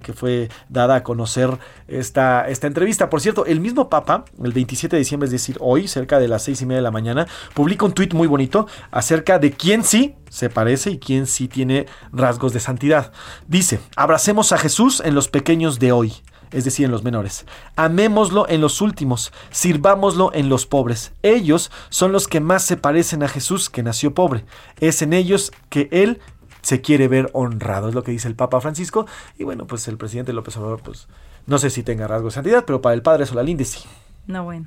que 0.00 0.12
fue 0.12 0.48
dada 0.68 0.96
a 0.96 1.02
conocer 1.02 1.58
esta, 1.88 2.48
esta 2.48 2.68
entrevista. 2.68 3.10
Por 3.10 3.20
cierto, 3.20 3.44
el 3.44 3.60
mismo 3.60 3.90
Papa, 3.90 4.24
el 4.42 4.52
27 4.52 4.94
de 4.94 5.00
diciembre, 5.00 5.26
es 5.26 5.32
decir, 5.32 5.56
hoy, 5.60 5.88
cerca 5.88 6.20
de 6.20 6.28
las 6.28 6.44
seis 6.44 6.62
y 6.62 6.66
media 6.66 6.78
de 6.78 6.82
la 6.82 6.92
mañana, 6.92 7.26
publica 7.54 7.84
un 7.84 7.92
tuit 7.92 8.14
muy 8.14 8.28
bonito 8.28 8.68
acerca 8.92 9.40
de 9.40 9.50
quién 9.50 9.82
sí 9.82 10.14
se 10.30 10.48
parece 10.48 10.92
y 10.92 10.98
quién 10.98 11.26
sí 11.26 11.48
tiene 11.48 11.86
rasgos 12.12 12.52
de 12.52 12.60
santidad. 12.60 13.12
Dice, 13.48 13.80
abracemos 13.96 14.52
a 14.52 14.58
Jesús 14.58 15.02
en 15.04 15.16
los 15.16 15.28
pequeños 15.28 15.80
de 15.80 15.90
hoy 15.90 16.14
es 16.52 16.64
decir, 16.64 16.86
en 16.86 16.90
los 16.92 17.02
menores. 17.02 17.46
Amémoslo 17.76 18.48
en 18.48 18.60
los 18.60 18.80
últimos, 18.80 19.32
sirvámoslo 19.50 20.32
en 20.34 20.48
los 20.48 20.66
pobres. 20.66 21.12
Ellos 21.22 21.70
son 21.88 22.12
los 22.12 22.28
que 22.28 22.40
más 22.40 22.64
se 22.64 22.76
parecen 22.76 23.22
a 23.22 23.28
Jesús 23.28 23.70
que 23.70 23.82
nació 23.82 24.14
pobre. 24.14 24.44
Es 24.80 25.02
en 25.02 25.12
ellos 25.12 25.52
que 25.68 25.88
Él 25.92 26.20
se 26.62 26.80
quiere 26.80 27.08
ver 27.08 27.28
honrado, 27.32 27.88
es 27.88 27.94
lo 27.94 28.02
que 28.02 28.12
dice 28.12 28.28
el 28.28 28.36
Papa 28.36 28.60
Francisco. 28.60 29.06
Y 29.38 29.44
bueno, 29.44 29.66
pues 29.66 29.86
el 29.88 29.98
presidente 29.98 30.32
López 30.32 30.56
Obrador, 30.56 30.82
pues 30.82 31.08
no 31.46 31.58
sé 31.58 31.70
si 31.70 31.82
tenga 31.82 32.06
rasgos 32.06 32.32
de 32.32 32.36
santidad, 32.36 32.64
pero 32.64 32.80
para 32.80 32.94
el 32.94 33.02
padre 33.02 33.26
Solalinde 33.26 33.64
sí. 33.64 33.80
No, 34.26 34.44
bueno. 34.44 34.66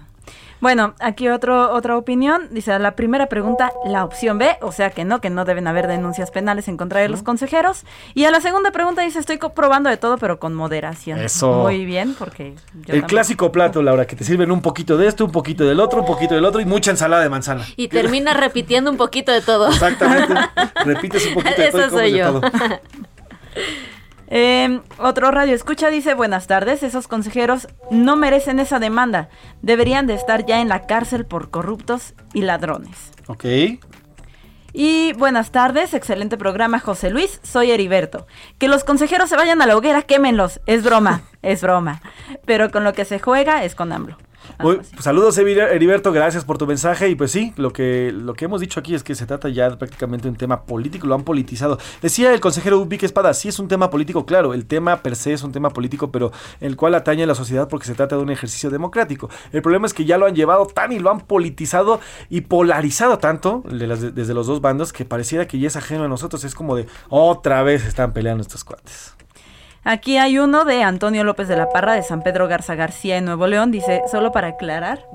Bueno, 0.66 0.95
aquí 0.99 1.30
otro, 1.30 1.72
otra 1.76 1.95
opinión. 1.95 2.47
Dice, 2.49 2.80
la 2.80 2.95
primera 2.95 3.28
pregunta, 3.28 3.72
la 3.86 4.03
opción 4.03 4.39
B, 4.39 4.57
o 4.61 4.72
sea 4.72 4.89
que 4.89 5.05
no, 5.05 5.22
que 5.22 5.30
no 5.30 5.45
deben 5.45 5.68
haber 5.68 5.86
denuncias 5.86 6.32
penales 6.32 6.68
en 6.68 6.76
contra 6.76 7.01
de 7.01 7.07
los 7.07 7.22
consejeros. 7.22 7.84
Y 8.16 8.26
a 8.26 8.32
la 8.32 8.41
segunda 8.41 8.72
pregunta 8.72 9.03
dice, 9.03 9.20
estoy 9.20 9.38
probando 9.38 9.91
de 9.91 9.97
todo, 9.97 10.18
pero 10.18 10.39
con 10.39 10.55
moderación. 10.55 11.20
Eso. 11.20 11.61
Muy 11.61 11.86
bien, 11.86 12.16
porque... 12.18 12.55
El 12.88 13.03
clásico 13.03 13.51
plato, 13.51 13.84
Laura, 13.84 14.07
que 14.07 14.16
te 14.16 14.24
sirven 14.24 14.49
un 14.49 14.63
poquito 14.63 14.97
de 14.97 15.05
esto, 15.05 15.24
un 15.26 15.32
poquito 15.32 15.66
del 15.66 15.80
otro, 15.80 15.99
un 15.99 16.07
poquito 16.07 16.34
del 16.34 16.45
otro 16.45 16.59
y 16.59 16.66
mucha 16.66 16.89
ensalada 16.89 17.22
de 17.22 17.30
manzana. 17.30 17.63
Y 17.76 17.89
termina 17.89 18.34
repitiendo 18.34 18.89
un 18.89 18.97
poquito 18.97 19.32
de 19.32 19.41
todo. 19.41 19.68
Exactamente. 19.68 20.34
Repites 20.84 21.28
un 21.28 21.34
poquito 21.36 21.61
de 21.61 21.72
todo. 21.72 21.82
Eso 21.82 21.89
soy 21.91 22.18
yo. 22.18 22.41
Eh, 24.28 24.82
otro 24.97 25.32
radio 25.32 25.53
escucha 25.53 25.89
dice, 25.89 26.13
buenas 26.13 26.47
tardes, 26.47 26.84
esos 26.84 27.07
consejeros 27.07 27.67
no 27.91 28.15
merecen 28.15 28.59
esa 28.59 28.80
demanda, 28.80 29.30
deberían 29.61 30.07
de 30.07 30.15
estar 30.15 30.45
ya 30.45 30.61
en 30.61 30.69
la 30.69 30.88
cárcel 30.88 31.26
por 31.26 31.51
corruptos 31.51 32.13
y 32.34 32.41
ladrones. 32.41 33.11
Ok. 33.28 33.45
Y 34.78 35.13
buenas 35.13 35.51
tardes, 35.51 35.93
excelente 35.93 36.38
programa 36.38 36.82
José 36.82 37.09
Luis, 37.09 37.39
soy 37.43 37.71
Heriberto. 37.71 38.28
Que 38.57 38.67
los 38.67 38.84
consejeros 38.84 39.30
se 39.30 39.38
vayan 39.38 39.61
a 39.61 39.65
la 39.65 39.78
hoguera, 39.78 40.01
quémenlos, 40.01 40.59
es 40.65 40.84
broma, 40.84 41.21
es 41.41 41.61
broma. 41.61 42.01
Pero 42.45 42.71
con 42.71 42.84
lo 42.84 42.91
que 42.93 43.05
se 43.05 43.19
juega 43.19 43.63
es 43.63 43.73
con 43.73 43.93
AMLO. 43.93 44.17
Muy, 44.59 44.77
pues, 44.77 44.87
saludos 44.99 45.37
Heriberto, 45.37 46.11
gracias 46.11 46.45
por 46.45 46.57
tu 46.57 46.65
mensaje 46.67 47.09
y 47.09 47.15
pues 47.15 47.31
sí, 47.31 47.53
lo 47.57 47.71
que, 47.71 48.11
lo 48.13 48.33
que 48.33 48.45
hemos 48.45 48.61
dicho 48.61 48.79
aquí 48.79 48.95
es 48.95 49.03
que 49.03 49.15
se 49.15 49.25
trata 49.25 49.49
ya 49.49 49.77
prácticamente 49.77 50.23
de 50.23 50.29
un 50.29 50.37
tema 50.37 50.63
político, 50.63 51.07
lo 51.07 51.15
han 51.15 51.23
politizado. 51.23 51.77
Decía 52.01 52.33
el 52.33 52.39
consejero 52.39 52.79
Ubique 52.79 53.05
Espada, 53.05 53.33
sí 53.33 53.49
es 53.49 53.59
un 53.59 53.67
tema 53.67 53.89
político, 53.89 54.25
claro, 54.25 54.53
el 54.53 54.65
tema 54.65 55.01
per 55.01 55.15
se 55.15 55.33
es 55.33 55.43
un 55.43 55.51
tema 55.51 55.69
político, 55.69 56.11
pero 56.11 56.31
el 56.61 56.75
cual 56.75 56.95
atañe 56.95 57.23
a 57.23 57.27
la 57.27 57.35
sociedad 57.35 57.67
porque 57.67 57.87
se 57.87 57.95
trata 57.95 58.15
de 58.15 58.21
un 58.21 58.29
ejercicio 58.29 58.69
democrático. 58.69 59.29
El 59.51 59.61
problema 59.61 59.87
es 59.87 59.93
que 59.93 60.05
ya 60.05 60.17
lo 60.17 60.25
han 60.25 60.35
llevado 60.35 60.65
tan 60.67 60.91
y 60.91 60.99
lo 60.99 61.11
han 61.11 61.21
politizado 61.21 61.99
y 62.29 62.41
polarizado 62.41 63.17
tanto 63.17 63.63
desde 63.65 64.33
los 64.33 64.47
dos 64.47 64.61
bandos 64.61 64.93
que 64.93 65.05
pareciera 65.05 65.47
que 65.47 65.59
ya 65.59 65.67
es 65.67 65.75
ajeno 65.75 66.05
a 66.05 66.07
nosotros, 66.07 66.43
es 66.43 66.55
como 66.55 66.75
de 66.75 66.87
otra 67.09 67.63
vez 67.63 67.85
están 67.85 68.13
peleando 68.13 68.41
estos 68.41 68.63
cuates. 68.63 69.15
Aquí 69.86 70.17
hay 70.17 70.39
uno 70.39 70.65
de 70.65 70.81
Antonio 70.81 71.23
López 71.23 71.47
de 71.47 71.55
la 71.55 71.69
Parra 71.69 71.93
de 71.93 72.01
San 72.01 72.23
Pedro 72.23 72.47
Garza 72.47 72.73
García 72.73 73.17
en 73.17 73.25
Nuevo 73.25 73.45
León. 73.45 73.69
Dice, 73.69 74.01
solo 74.11 74.31
para 74.31 74.47
aclarar, 74.47 75.05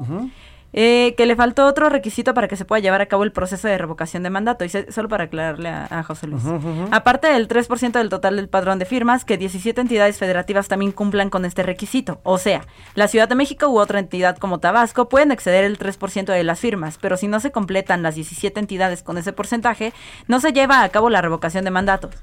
eh, 0.73 1.15
que 1.17 1.27
le 1.27 1.35
faltó 1.35 1.67
otro 1.67 1.89
requisito 1.89 2.35
para 2.35 2.47
que 2.47 2.55
se 2.55 2.65
pueda 2.65 2.79
llevar 2.79 3.01
a 3.01 3.07
cabo 3.07 3.25
el 3.25 3.33
proceso 3.33 3.67
de 3.67 3.77
revocación 3.77 4.23
de 4.23 4.31
mandato. 4.31 4.63
Dice, 4.63 4.93
solo 4.93 5.09
para 5.09 5.25
aclararle 5.25 5.69
a, 5.71 6.05
José 6.05 6.29
Luis. 6.29 6.45
Aparte 6.93 7.27
del 7.27 7.49
3% 7.49 7.91
del 7.91 8.09
total 8.09 8.37
del 8.37 8.49
padrón 8.49 8.79
de 8.79 8.85
firmas, 8.85 9.25
que 9.25 9.37
17 9.37 9.81
entidades 9.81 10.19
federativas 10.19 10.69
también 10.69 10.93
cumplan 10.93 11.31
con 11.31 11.45
este 11.45 11.65
requisito. 11.65 12.21
O 12.23 12.39
sea, 12.39 12.65
la 12.95 13.09
Ciudad 13.09 13.29
de 13.29 13.35
México 13.35 13.69
u 13.69 13.81
otra 13.81 13.99
entidad 13.99 14.39
como 14.39 14.61
Tabasco 14.61 15.09
pueden 15.09 15.33
exceder 15.33 15.65
el 15.65 15.81
3% 15.81 16.27
de 16.27 16.45
las 16.45 16.61
firmas, 16.61 16.97
pero 17.01 17.17
si 17.17 17.27
no 17.27 17.41
se 17.41 17.51
completan 17.51 18.05
las 18.05 18.15
17 18.15 18.61
entidades 18.61 19.03
con 19.03 19.19
ese 19.19 19.33
porcentaje, 19.33 19.93
no 20.29 20.39
se 20.39 20.53
lleva 20.53 20.85
a 20.85 20.89
cabo 20.91 21.11
la 21.11 21.23
revocación 21.23 21.65
de 21.65 21.73
mandatos. 21.73 22.15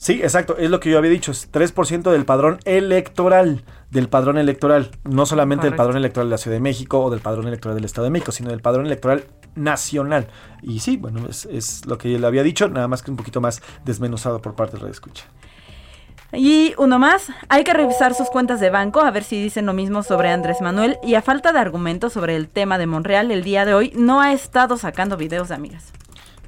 Sí, 0.00 0.22
exacto, 0.22 0.56
es 0.56 0.70
lo 0.70 0.80
que 0.80 0.88
yo 0.88 0.96
había 0.96 1.10
dicho, 1.10 1.30
es 1.30 1.52
3% 1.52 2.10
del 2.10 2.24
padrón 2.24 2.58
electoral, 2.64 3.64
del 3.90 4.08
padrón 4.08 4.38
electoral, 4.38 4.90
no 5.04 5.26
solamente 5.26 5.66
del 5.66 5.76
padrón 5.76 5.98
electoral 5.98 6.28
de 6.28 6.30
la 6.30 6.38
Ciudad 6.38 6.56
de 6.56 6.60
México 6.60 7.04
o 7.04 7.10
del 7.10 7.20
padrón 7.20 7.46
electoral 7.46 7.76
del 7.76 7.84
Estado 7.84 8.06
de 8.06 8.10
México, 8.10 8.32
sino 8.32 8.48
del 8.48 8.62
padrón 8.62 8.86
electoral 8.86 9.26
nacional. 9.56 10.28
Y 10.62 10.80
sí, 10.80 10.96
bueno, 10.96 11.28
es, 11.28 11.84
lo 11.84 11.98
que 11.98 12.18
le 12.18 12.26
había 12.26 12.42
dicho, 12.42 12.66
nada 12.70 12.88
más 12.88 13.02
que 13.02 13.10
un 13.10 13.18
poquito 13.18 13.42
más 13.42 13.60
desmenuzado 13.84 14.40
por 14.40 14.54
parte 14.54 14.78
de 14.78 14.84
la 14.84 14.90
escucha. 14.90 15.26
Y 16.32 16.72
uno 16.78 16.98
más, 16.98 17.26
hay 17.50 17.62
que 17.62 17.74
revisar 17.74 18.14
sus 18.14 18.30
cuentas 18.30 18.58
de 18.58 18.70
banco 18.70 19.02
a 19.02 19.10
ver 19.10 19.22
si 19.22 19.42
dicen 19.42 19.66
lo 19.66 19.74
mismo 19.74 20.02
sobre 20.02 20.30
Andrés 20.30 20.62
Manuel 20.62 20.96
y 21.02 21.16
a 21.16 21.20
falta 21.20 21.52
de 21.52 21.58
argumentos 21.58 22.14
sobre 22.14 22.36
el 22.36 22.48
tema 22.48 22.78
de 22.78 22.86
Monreal 22.86 23.30
el 23.30 23.44
día 23.44 23.66
de 23.66 23.74
hoy 23.74 23.92
no 23.94 24.22
ha 24.22 24.32
estado 24.32 24.78
sacando 24.78 25.18
videos 25.18 25.50
de 25.50 25.56
amigas. 25.56 25.92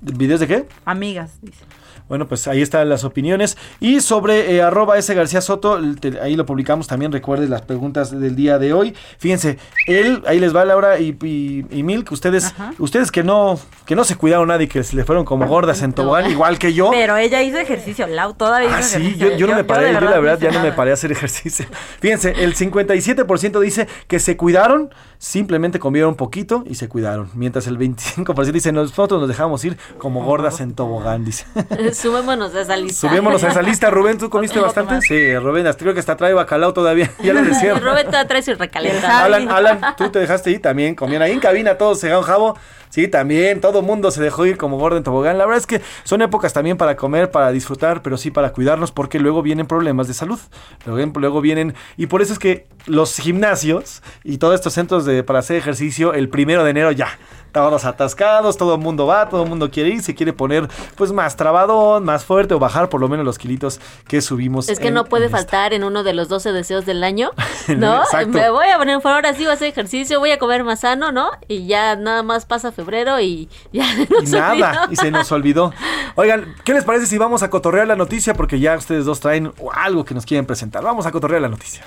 ¿Videos 0.01 0.41
de 0.41 0.49
qué? 0.49 0.69
Amigas, 0.87 1.39
dice. 1.43 1.67
Bueno, 2.09 2.29
pues 2.29 2.47
ahí 2.49 2.63
están 2.63 2.89
las 2.89 3.05
opiniones. 3.05 3.57
Y 3.81 4.01
sobre 4.01 4.55
eh, 4.55 4.63
arroba 4.63 4.99
ese 4.99 5.15
García 5.15 5.41
Soto, 5.41 5.81
ahí 6.21 6.37
lo 6.37 6.47
publicamos 6.47 6.87
también, 6.87 7.13
recuerden 7.13 7.51
las 7.51 7.63
preguntas 7.63 8.19
del 8.19 8.37
día 8.37 8.59
de 8.59 8.73
hoy. 8.73 8.95
Fíjense, 9.19 9.59
él, 9.87 10.23
ahí 10.27 10.39
les 10.39 10.55
va 10.55 10.65
Laura 10.65 10.99
y, 10.99 11.17
y, 11.23 11.65
y 11.71 11.83
Milk, 11.83 12.13
ustedes, 12.13 12.55
ustedes 12.79 13.11
que 13.11 13.23
no, 13.23 13.59
que 13.87 13.97
no 13.97 14.05
se 14.05 14.17
cuidaron 14.17 14.49
nadie, 14.49 14.69
que 14.69 14.83
se 14.83 14.97
le 14.97 15.05
fueron 15.05 15.25
como 15.25 15.47
gordas 15.47 15.83
en 15.83 15.93
tobogán, 15.93 16.31
igual 16.31 16.59
que 16.59 16.73
yo. 16.73 16.91
Pero 16.91 17.17
ella 17.17 17.43
hizo 17.43 17.59
ejercicio, 17.59 18.07
Lau 18.07 18.35
todavía 18.35 18.69
hizo 18.69 18.79
ah, 18.79 18.83
sí, 18.83 18.97
ejercicio. 18.97 19.37
Yo, 19.37 19.47
no 19.47 19.55
me 19.55 19.65
paré, 19.65 19.93
yo, 19.93 20.01
la 20.01 20.19
verdad 20.19 20.39
ya 20.41 20.51
no 20.51 20.63
me 20.63 20.73
paré 20.73 20.91
a 20.91 20.95
hacer 20.95 21.13
ejercicio. 21.13 21.67
Fíjense, 22.01 22.31
el 22.43 22.55
57% 22.55 23.61
dice 23.61 23.89
que 24.07 24.19
se 24.19 24.37
cuidaron, 24.37 24.91
simplemente 25.23 25.79
comieron 25.79 26.11
un 26.11 26.17
poquito 26.17 26.65
y 26.67 26.75
se 26.75 26.89
cuidaron. 26.89 27.31
Mientras 27.35 27.69
el 27.69 27.79
25% 27.79 28.51
dice, 28.51 28.73
nosotros 28.73 29.21
nos 29.21 29.29
dejamos 29.29 29.65
ir 29.65 29.79
como 29.97 30.25
gordas 30.25 30.61
en 30.61 30.75
tobogán, 30.75 31.25
dice. 31.25 31.47
Subémonos 31.95 32.53
a 32.57 32.63
esa 32.63 32.77
lista. 32.77 33.09
Subémonos 33.09 33.45
a 33.45 33.49
esa 33.49 33.63
lista. 33.63 33.89
Rubén, 33.89 34.19
¿tú 34.19 34.29
comiste 34.29 34.59
bastante? 34.59 35.01
Sí, 35.01 35.39
Rubén, 35.39 35.65
creo 35.79 35.95
que 35.95 36.01
hasta 36.01 36.17
trae 36.17 36.35
bacalao 36.35 36.73
todavía. 36.73 37.11
Ya 37.23 37.33
le 37.35 37.43
decía. 37.49 37.75
Rubén 37.75 38.11
te 38.11 38.25
trae 38.25 38.43
su 38.43 38.55
recalentado. 38.55 39.25
Alan, 39.25 39.49
Alan, 39.49 39.81
tú 39.97 40.11
te 40.11 40.19
dejaste 40.19 40.51
ir 40.51 40.61
también. 40.61 40.97
Comían 40.97 41.23
ahí 41.23 41.31
en 41.31 41.39
cabina 41.39 41.79
todos 41.79 42.01
se 42.01 42.17
un 42.17 42.25
jabo. 42.25 42.59
Sí, 42.93 43.09
también, 43.09 43.63
todo 43.63 43.81
mundo 43.81 44.11
se 44.11 44.23
dejó 44.23 44.45
ir 44.45 44.59
como 44.59 44.77
gordo 44.77 44.99
en 44.99 45.03
tobogán. 45.03 45.39
La 45.39 45.47
verdad 45.47 45.61
es 45.61 45.67
que 45.67 45.81
son 46.05 46.21
épocas 46.21 46.53
también 46.53 46.77
para 46.77 46.95
comer, 46.95 47.31
para 47.31 47.51
disfrutar, 47.51 48.03
pero 48.03 48.19
sí 48.19 48.31
para 48.31 48.53
cuidarnos, 48.53 48.93
porque 48.93 49.19
luego 49.19 49.41
vienen 49.41 49.67
problemas 49.67 50.09
de 50.09 50.13
salud. 50.13 50.39
Luego, 50.85 51.19
luego 51.19 51.41
vienen, 51.41 51.75
y 51.97 52.05
por 52.05 52.21
eso 52.21 52.35
es 52.35 52.39
que 52.39 52.67
los 52.85 53.17
gimnasios 53.17 54.03
y 54.25 54.37
todos 54.37 54.57
estos 54.57 54.75
centros 54.75 55.07
de, 55.07 55.23
para 55.23 55.39
hacer 55.39 55.57
ejercicio, 55.57 56.13
el 56.13 56.29
primero 56.29 56.65
de 56.65 56.71
enero 56.71 56.93
ya 56.93 57.09
todos 57.53 57.85
atascados, 57.85 58.57
todo 58.57 58.75
el 58.75 58.81
mundo 58.81 59.07
va, 59.07 59.29
todo 59.29 59.43
el 59.43 59.49
mundo 59.49 59.71
quiere 59.71 59.91
ir, 59.91 60.03
se 60.03 60.15
quiere 60.15 60.33
poner 60.33 60.69
pues 60.97 61.13
más 61.13 61.37
trabadón, 61.37 62.05
más 62.05 62.25
fuerte 62.25 62.55
o 62.55 62.59
bajar 62.59 62.89
por 62.89 63.01
lo 63.01 63.09
menos 63.09 63.25
los 63.25 63.39
kilitos 63.39 63.81
que 64.09 64.21
subimos. 64.21 64.69
Es 64.69 64.81
que 64.81 64.91
no 64.91 65.05
puede 65.05 65.29
faltar 65.29 65.73
en 65.75 65.85
uno 65.85 66.03
de 66.03 66.15
los 66.15 66.29
12 66.29 66.53
deseos 66.53 66.87
del 66.87 67.05
año, 67.05 67.31
¿no? 67.69 68.03
Me 68.29 68.51
voy 68.51 68.69
a 68.69 68.79
poner 68.79 69.01
por 69.01 69.13
ahora 69.13 69.35
sí 69.35 69.43
voy 69.43 69.51
a 69.51 69.55
hacer 69.55 69.69
ejercicio, 69.69 70.19
voy 70.19 70.31
a 70.31 70.39
comer 70.39 70.65
más 70.65 70.81
sano, 70.81 71.13
¿no? 71.13 71.31
Y 71.49 71.67
ya 71.67 71.97
nada 71.97 72.23
más 72.23 72.47
pasa 72.47 72.73
febrero 72.73 73.21
y 73.21 73.49
ya 73.73 73.85
y 74.23 74.27
nada, 74.27 74.89
y 74.91 74.97
se 74.97 75.11
nos 75.11 75.31
olvidó. 75.33 75.73
Oigan, 76.15 76.55
¿qué 76.65 76.73
les 76.75 76.85
parece 76.85 77.07
si 77.07 77.19
vamos 77.19 77.43
a 77.43 77.51
cotorrear 77.51 77.87
la 77.87 77.97
noticia? 77.97 78.35
Porque 78.35 78.59
ya 78.59 78.77
ustedes 78.77 79.05
dos 79.05 79.21
traen 79.21 79.53
algo 79.75 80.05
que 80.05 80.15
nos 80.15 80.27
quieren 80.27 80.47
presentar. 80.47 80.83
Vamos 80.83 81.07
a 81.07 81.13
cotorrear 81.13 81.43
la 81.43 81.49
noticia. 81.49 81.85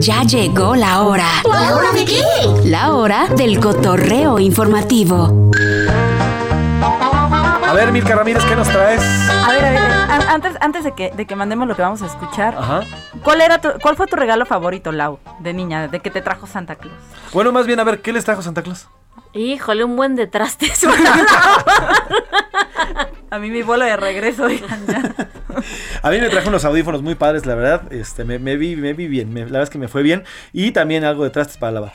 Ya 0.00 0.22
llegó 0.24 0.74
la 0.74 1.02
hora. 1.02 1.26
¿La 1.48 1.76
hora 1.76 1.92
de 1.92 2.04
qué? 2.04 2.22
La 2.64 2.92
hora 2.92 3.26
del 3.28 3.60
cotorreo 3.60 4.38
informativo. 4.40 5.50
A 6.82 7.72
ver, 7.74 7.92
Milka 7.92 8.14
Ramírez, 8.16 8.44
¿qué 8.44 8.56
nos 8.56 8.68
traes? 8.68 9.00
A 9.02 9.48
ver, 9.50 9.64
a 9.64 9.70
ver, 9.70 9.78
an- 9.80 10.28
antes, 10.28 10.52
antes 10.60 10.84
de, 10.84 10.92
que, 10.94 11.10
de 11.12 11.24
que 11.26 11.36
mandemos 11.36 11.68
lo 11.68 11.76
que 11.76 11.82
vamos 11.82 12.02
a 12.02 12.06
escuchar, 12.06 12.54
Ajá. 12.58 12.80
¿cuál, 13.22 13.40
era 13.40 13.60
tu- 13.60 13.72
¿cuál 13.80 13.96
fue 13.96 14.06
tu 14.08 14.16
regalo 14.16 14.44
favorito, 14.44 14.90
Lau, 14.92 15.18
de 15.38 15.54
niña, 15.54 15.86
de 15.88 16.00
que 16.00 16.10
te 16.10 16.20
trajo 16.20 16.46
Santa 16.46 16.74
Claus? 16.74 16.96
Bueno, 17.32 17.50
más 17.52 17.66
bien, 17.66 17.78
a 17.80 17.84
ver, 17.84 18.02
¿qué 18.02 18.12
les 18.12 18.24
trajo 18.24 18.42
Santa 18.42 18.62
Claus? 18.62 18.88
Híjole, 19.34 19.84
un 19.84 19.96
buen 19.96 20.16
de 20.16 20.26
trastes. 20.26 20.84
A 23.30 23.38
mí 23.38 23.48
mi 23.50 23.62
vuelo 23.62 23.84
de 23.86 23.96
regreso, 23.96 24.44
oigan, 24.44 24.86
ya. 24.86 25.02
A 26.02 26.10
mí 26.10 26.18
me 26.20 26.28
trajo 26.30 26.48
unos 26.48 26.64
audífonos 26.64 27.00
muy 27.02 27.14
padres, 27.14 27.46
la 27.46 27.54
verdad. 27.54 27.92
Este, 27.92 28.24
me, 28.24 28.38
me 28.38 28.56
vi, 28.56 28.74
me 28.76 28.92
vi 28.92 29.06
bien. 29.06 29.32
me- 29.32 29.40
la 29.40 29.46
verdad 29.46 29.62
es 29.64 29.70
que 29.70 29.78
me 29.78 29.88
fue 29.88 30.02
bien. 30.02 30.24
Y 30.52 30.72
también 30.72 31.04
algo 31.04 31.24
de 31.24 31.30
trastes 31.30 31.56
para 31.58 31.72
lavar. 31.72 31.92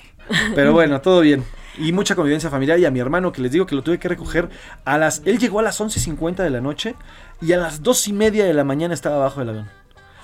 Pero 0.56 0.72
bueno, 0.74 1.02
todo 1.02 1.22
bien. 1.22 1.44
Y 1.78 1.92
mucha 1.92 2.16
convivencia 2.16 2.50
familiar. 2.50 2.80
Y 2.80 2.86
a 2.86 2.92
mi 2.92 3.00
hermano, 3.00 3.32
que 3.32 3.42
les 3.42 3.52
digo 3.52 3.66
que 3.66 3.76
lo 3.76 3.84
tuve 3.84 3.98
que 4.00 4.08
recoger 4.08 4.50
a 4.86 4.98
las. 4.98 5.22
Él 5.26 5.38
llegó 5.40 5.60
a 5.60 5.64
las 5.64 5.80
11.50 5.82 6.38
de 6.38 6.50
la 6.50 6.62
noche. 6.62 6.96
Y 7.42 7.52
a 7.52 7.58
las 7.58 7.84
dos 7.84 8.08
y 8.08 8.14
media 8.14 8.46
de 8.46 8.54
la 8.54 8.64
mañana 8.64 8.94
estaba 8.94 9.18
abajo 9.18 9.42
del 9.42 9.50
avión. 9.50 9.70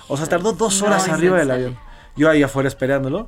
O 0.08 0.16
sea, 0.16 0.26
tardó 0.26 0.52
dos 0.52 0.80
horas 0.82 1.04
arriba 1.14 1.38
del 1.38 1.50
avión. 1.50 1.78
Yo 2.16 2.30
ahí 2.30 2.42
afuera 2.42 2.68
esperándolo, 2.68 3.26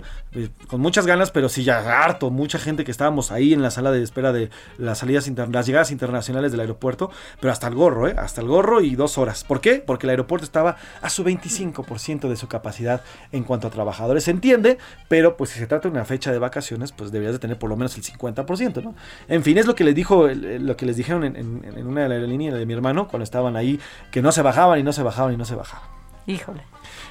con 0.69 0.81
muchas 0.81 1.07
ganas, 1.07 1.31
pero 1.31 1.49
sí 1.49 1.65
ya 1.65 1.79
harto, 2.05 2.31
mucha 2.31 2.59
gente 2.59 2.85
que 2.85 2.91
estábamos 2.91 3.33
ahí 3.33 3.53
en 3.53 3.61
la 3.63 3.71
sala 3.71 3.91
de 3.91 4.03
espera 4.03 4.33
de 4.33 4.51
las 4.79 4.99
salidas 4.99 5.29
las 5.51 5.67
llegadas 5.67 5.91
internacionales 5.91 6.53
del 6.53 6.61
aeropuerto, 6.61 7.11
pero 7.41 7.53
hasta 7.53 7.67
el 7.67 7.75
gorro, 7.75 8.07
¿eh? 8.09 8.15
Hasta 8.17 8.41
el 8.41 8.47
gorro 8.49 8.81
y 8.81 8.95
dos 8.95 9.19
horas. 9.19 9.43
¿Por 9.45 9.61
qué? 9.61 9.83
Porque 9.85 10.07
el 10.07 10.11
aeropuerto 10.11 10.45
estaba 10.45 10.77
a 11.03 11.11
su 11.11 11.25
25% 11.25 12.29
de 12.29 12.37
su 12.37 12.49
capacidad 12.49 13.03
en 13.33 13.45
cuanto 13.45 13.67
a 13.67 13.71
trabajadores. 13.71 14.25
Se 14.25 14.31
entiende, 14.31 14.79
pero 15.09 15.37
pues 15.37 15.51
si 15.51 15.59
se 15.59 15.67
trata 15.67 15.89
de 15.89 15.93
una 15.95 16.05
fecha 16.05 16.31
de 16.31 16.39
vacaciones, 16.39 16.93
pues 16.93 17.11
deberías 17.11 17.33
de 17.35 17.39
tener 17.39 17.59
por 17.59 17.71
lo 17.71 17.77
menos 17.77 17.97
el 17.97 18.05
50%, 18.05 18.83
¿no? 18.83 18.95
En 19.29 19.43
fin, 19.43 19.59
es 19.59 19.67
lo 19.67 19.75
que 19.75 19.85
les 19.85 19.95
dijo, 19.95 20.29
lo 20.29 20.77
que 20.77 20.87
les 20.87 20.97
dijeron 20.97 21.25
en, 21.25 21.37
en- 21.37 21.65
en 21.77 21.87
una 21.87 22.03
aerolínea 22.03 22.55
de 22.55 22.67
mi 22.67 22.73
hermano 22.75 23.09
cuando 23.09 23.25
estaban 23.25 23.57
ahí, 23.57 23.81
que 24.11 24.23
no 24.23 24.33
se 24.33 24.43
bajaban 24.43 24.79
y 24.79 24.83
no 24.83 24.93
se 24.93 25.03
bajaban 25.03 25.33
y 25.35 25.37
no 25.37 25.45
se 25.45 25.55
bajaban. 25.55 25.89
Híjole. 26.27 26.63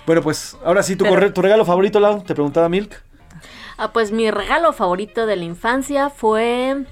Bueno, 0.06 0.22
pues 0.22 0.56
ahora 0.64 0.84
sí, 0.84 0.96
tu, 0.96 1.04
Pero- 1.04 1.16
corre- 1.16 1.32
tu 1.32 1.42
regalo 1.42 1.66
favorito, 1.66 2.00
Lau, 2.00 2.22
te 2.24 2.34
preguntaba 2.34 2.70
Milk. 2.70 3.02
Ah, 3.78 3.92
pues 3.92 4.12
mi 4.12 4.30
regalo 4.32 4.72
favorito 4.74 5.26
de 5.26 5.36
la 5.36 5.44
infancia 5.44 6.10
fue. 6.10 6.86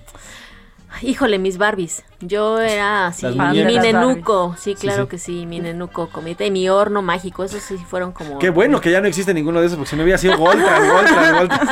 Híjole, 1.02 1.40
mis 1.40 1.58
Barbies. 1.58 2.04
Yo 2.20 2.60
era 2.60 3.08
así, 3.08 3.26
mi, 3.26 3.78
nenuco. 3.80 4.56
Sí, 4.60 4.76
claro 4.76 5.04
sí. 5.04 5.10
que 5.10 5.18
sí, 5.18 5.46
mi 5.48 5.60
nenuco 5.60 6.10
comita 6.10 6.46
y 6.46 6.52
mi 6.52 6.70
horno 6.70 7.02
mágico. 7.02 7.44
Esos 7.44 7.64
sí 7.64 7.78
fueron 7.78 8.12
como. 8.12 8.38
Qué 8.38 8.50
bueno 8.52 8.80
que 8.80 8.92
ya 8.92 9.02
no 9.02 9.08
existe 9.08 9.34
ninguno 9.34 9.60
de 9.60 9.68
esos, 9.68 9.78
porque 9.78 9.90
si 9.90 9.96
no 9.96 10.04
hubiera 10.04 10.18
sido 10.20 10.38
Voltran, 10.38 10.88
Voltran, 10.92 11.36
Voltran. 11.38 11.70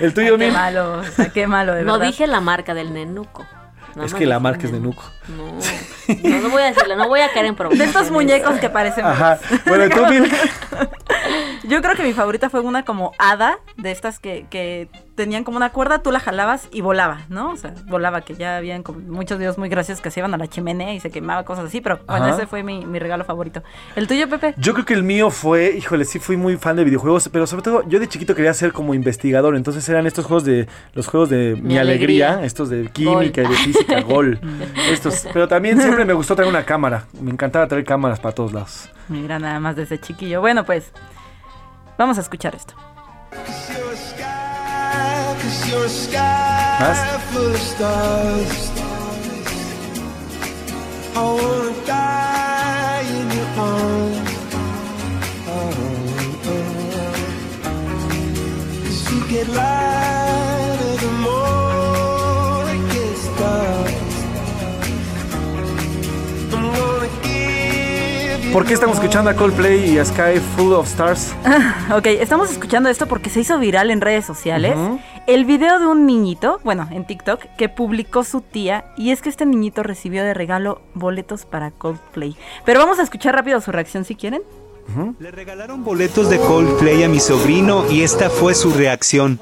El 0.00 0.14
tuyo, 0.14 0.36
Qué 0.36 0.44
Milk. 0.46 0.52
malo, 0.56 0.98
o 1.00 1.04
sea, 1.04 1.28
qué 1.28 1.46
malo, 1.46 1.74
de 1.74 1.82
No 1.84 1.92
verdad. 1.92 2.06
dije 2.08 2.26
la 2.26 2.40
marca 2.40 2.74
del 2.74 2.92
nenuco. 2.92 3.46
Nada 3.94 4.06
Es 4.06 4.14
que 4.14 4.24
la 4.26 4.40
marca 4.40 4.66
es 4.66 4.72
de 4.72 4.80
Nuco. 4.80 5.02
No, 5.36 5.58
no, 6.28 6.40
no 6.40 6.50
voy 6.50 6.62
a 6.62 6.66
decirlo, 6.66 6.96
no 6.96 7.08
voy 7.08 7.20
a 7.20 7.32
caer 7.32 7.46
en 7.46 7.56
problemas. 7.56 7.78
De 7.78 7.84
estos 7.84 8.10
muñecos 8.10 8.58
que 8.58 8.68
parecen. 8.68 9.04
Ajá. 9.04 9.38
Bueno, 9.66 9.86
¿y 9.86 9.90
tú? 9.90 10.00
Yo 11.64 11.82
creo 11.82 11.94
que 11.94 12.02
mi 12.02 12.12
favorita 12.12 12.50
fue 12.50 12.60
una 12.60 12.84
como 12.84 13.12
hada, 13.18 13.58
de 13.76 13.92
estas 13.92 14.18
que, 14.18 14.46
que 14.50 14.88
tenían 15.14 15.44
como 15.44 15.58
una 15.58 15.70
cuerda, 15.70 16.02
tú 16.02 16.10
la 16.10 16.18
jalabas 16.18 16.68
y 16.72 16.80
volaba, 16.80 17.26
¿no? 17.28 17.50
O 17.50 17.56
sea, 17.56 17.74
volaba, 17.86 18.22
que 18.22 18.34
ya 18.34 18.56
habían 18.56 18.82
como 18.82 19.00
muchos 19.00 19.38
videos 19.38 19.58
muy 19.58 19.68
graciosos 19.68 20.02
que 20.02 20.10
se 20.10 20.20
iban 20.20 20.32
a 20.32 20.38
la 20.38 20.46
chimenea 20.46 20.94
y 20.94 21.00
se 21.00 21.10
quemaba, 21.10 21.44
cosas 21.44 21.66
así, 21.66 21.80
pero 21.80 22.00
bueno, 22.06 22.24
Ajá. 22.24 22.36
ese 22.36 22.46
fue 22.46 22.62
mi, 22.62 22.86
mi 22.86 22.98
regalo 22.98 23.24
favorito. 23.24 23.62
¿El 23.96 24.08
tuyo, 24.08 24.28
Pepe? 24.28 24.54
Yo 24.56 24.72
creo 24.72 24.86
que 24.86 24.94
el 24.94 25.02
mío 25.02 25.30
fue, 25.30 25.76
híjole, 25.76 26.06
sí 26.06 26.18
fui 26.18 26.36
muy 26.38 26.56
fan 26.56 26.76
de 26.76 26.84
videojuegos, 26.84 27.28
pero 27.30 27.46
sobre 27.46 27.62
todo 27.62 27.84
yo 27.86 28.00
de 28.00 28.08
chiquito 28.08 28.34
quería 28.34 28.54
ser 28.54 28.72
como 28.72 28.94
investigador, 28.94 29.56
entonces 29.56 29.86
eran 29.88 30.06
estos 30.06 30.24
juegos 30.24 30.44
de, 30.44 30.66
los 30.94 31.06
juegos 31.06 31.28
de 31.28 31.54
mi, 31.56 31.74
Mi 31.74 31.78
alegría, 31.78 32.28
alegría. 32.28 32.46
estos 32.46 32.70
de 32.70 32.88
química 32.90 33.42
y 33.42 33.46
de 33.46 33.54
física, 33.56 34.00
gol. 34.08 34.40
Estos, 34.90 35.19
pero 35.32 35.48
también 35.48 35.80
siempre 35.80 36.04
me 36.04 36.12
gustó 36.12 36.34
traer 36.34 36.48
una 36.48 36.64
cámara, 36.64 37.04
me 37.20 37.30
encantaba 37.30 37.66
traer 37.66 37.84
cámaras 37.84 38.20
para 38.20 38.34
todos 38.34 38.52
lados. 38.52 38.90
Mira, 39.08 39.38
nada 39.38 39.58
más 39.60 39.76
desde 39.76 39.98
chiquillo. 39.98 40.40
Bueno, 40.40 40.64
pues, 40.64 40.92
vamos 41.98 42.18
a 42.18 42.20
escuchar 42.20 42.54
esto. 42.54 42.74
¿Más? 46.80 47.20
¿Por 68.52 68.66
qué 68.66 68.74
estamos 68.74 68.96
escuchando 68.96 69.30
a 69.30 69.34
Coldplay 69.34 69.90
y 69.94 69.98
a 69.98 70.04
Sky 70.04 70.40
Full 70.56 70.72
of 70.72 70.86
Stars? 70.88 71.32
Ok, 71.96 72.06
estamos 72.06 72.50
escuchando 72.50 72.88
esto 72.88 73.06
porque 73.06 73.30
se 73.30 73.40
hizo 73.40 73.58
viral 73.58 73.90
en 73.90 74.00
redes 74.00 74.24
sociales. 74.24 74.74
El 75.28 75.44
video 75.44 75.78
de 75.78 75.86
un 75.86 76.04
niñito, 76.04 76.58
bueno, 76.64 76.88
en 76.90 77.06
TikTok, 77.06 77.40
que 77.56 77.68
publicó 77.68 78.24
su 78.24 78.40
tía. 78.40 78.86
Y 78.96 79.10
es 79.12 79.22
que 79.22 79.28
este 79.28 79.46
niñito 79.46 79.84
recibió 79.84 80.24
de 80.24 80.34
regalo 80.34 80.82
boletos 80.94 81.46
para 81.46 81.70
Coldplay. 81.70 82.36
Pero 82.64 82.80
vamos 82.80 82.98
a 82.98 83.02
escuchar 83.02 83.36
rápido 83.36 83.60
su 83.60 83.70
reacción 83.70 84.04
si 84.04 84.16
quieren. 84.16 84.42
Le 85.20 85.30
regalaron 85.30 85.84
boletos 85.84 86.28
de 86.30 86.38
Coldplay 86.38 87.04
a 87.04 87.08
mi 87.08 87.20
sobrino 87.20 87.88
y 87.88 88.02
esta 88.02 88.30
fue 88.30 88.54
su 88.54 88.72
reacción. 88.72 89.38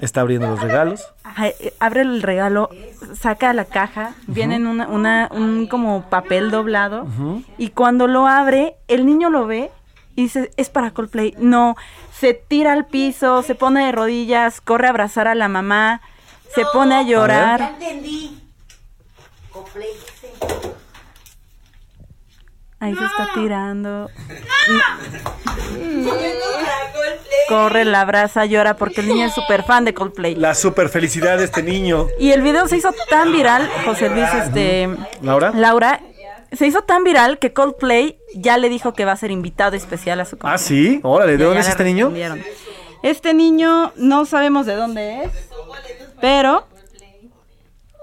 Está 0.00 0.20
abriendo 0.22 0.48
los 0.48 0.60
regalos. 0.60 1.06
Ajá, 1.22 1.48
eh, 1.48 1.74
abre 1.80 2.02
el 2.02 2.22
regalo, 2.22 2.68
saca 3.18 3.52
la 3.54 3.64
caja, 3.64 4.14
viene 4.26 4.56
en 4.56 4.66
una, 4.66 4.86
una- 4.88 5.28
un 5.32 5.66
como 5.66 6.08
papel 6.10 6.50
doblado. 6.50 7.06
Y 7.58 7.70
cuando 7.70 8.06
lo 8.06 8.26
abre, 8.26 8.76
el 8.88 9.06
niño 9.06 9.30
lo 9.30 9.46
ve 9.46 9.70
y 10.16 10.22
dice, 10.24 10.50
es 10.56 10.68
para 10.68 10.90
Coldplay. 10.92 11.34
No, 11.38 11.76
se 12.12 12.34
tira 12.34 12.72
al 12.72 12.86
piso, 12.86 13.42
se 13.42 13.54
pone 13.54 13.86
de 13.86 13.92
rodillas, 13.92 14.60
corre 14.60 14.86
a 14.86 14.90
abrazar 14.90 15.26
a 15.28 15.34
la 15.34 15.48
mamá, 15.48 16.00
se 16.54 16.64
pone 16.72 16.94
a 16.94 17.02
llorar. 17.02 17.60
entendí. 17.60 18.40
Ahí 22.80 22.94
se 22.94 23.04
está 23.04 23.28
tirando. 23.34 24.10
Corre, 27.48 27.84
la 27.84 28.00
abraza, 28.00 28.44
llora 28.46 28.76
porque 28.76 29.00
el 29.00 29.08
niño 29.08 29.26
es 29.26 29.34
súper 29.34 29.64
fan 29.64 29.84
de 29.84 29.94
Coldplay. 29.94 30.34
La 30.34 30.54
super 30.54 30.88
felicidad 30.88 31.38
de 31.38 31.44
este 31.44 31.62
niño. 31.62 32.08
Y 32.18 32.32
el 32.32 32.42
video 32.42 32.66
se 32.68 32.76
hizo 32.76 32.90
tan 33.10 33.32
viral, 33.32 33.68
José 33.84 34.08
Luis, 34.10 34.28
este, 34.34 34.88
¿Laura? 35.22 35.52
Laura, 35.54 36.00
se 36.52 36.66
hizo 36.66 36.82
tan 36.82 37.04
viral 37.04 37.38
que 37.38 37.52
Coldplay 37.52 38.18
ya 38.34 38.56
le 38.58 38.68
dijo 38.68 38.94
que 38.94 39.04
va 39.04 39.12
a 39.12 39.16
ser 39.16 39.30
invitado 39.30 39.76
especial 39.76 40.20
a 40.20 40.24
su 40.24 40.36
Ah, 40.42 40.58
sí. 40.58 41.00
Órale, 41.02 41.36
¿de 41.36 41.44
dónde 41.44 41.60
es 41.60 41.68
este 41.68 41.84
niño? 41.84 42.12
Este 43.02 43.34
niño 43.34 43.92
no 43.96 44.24
sabemos 44.24 44.64
de 44.64 44.76
dónde 44.76 45.24
es, 45.24 45.30
pero 46.20 46.66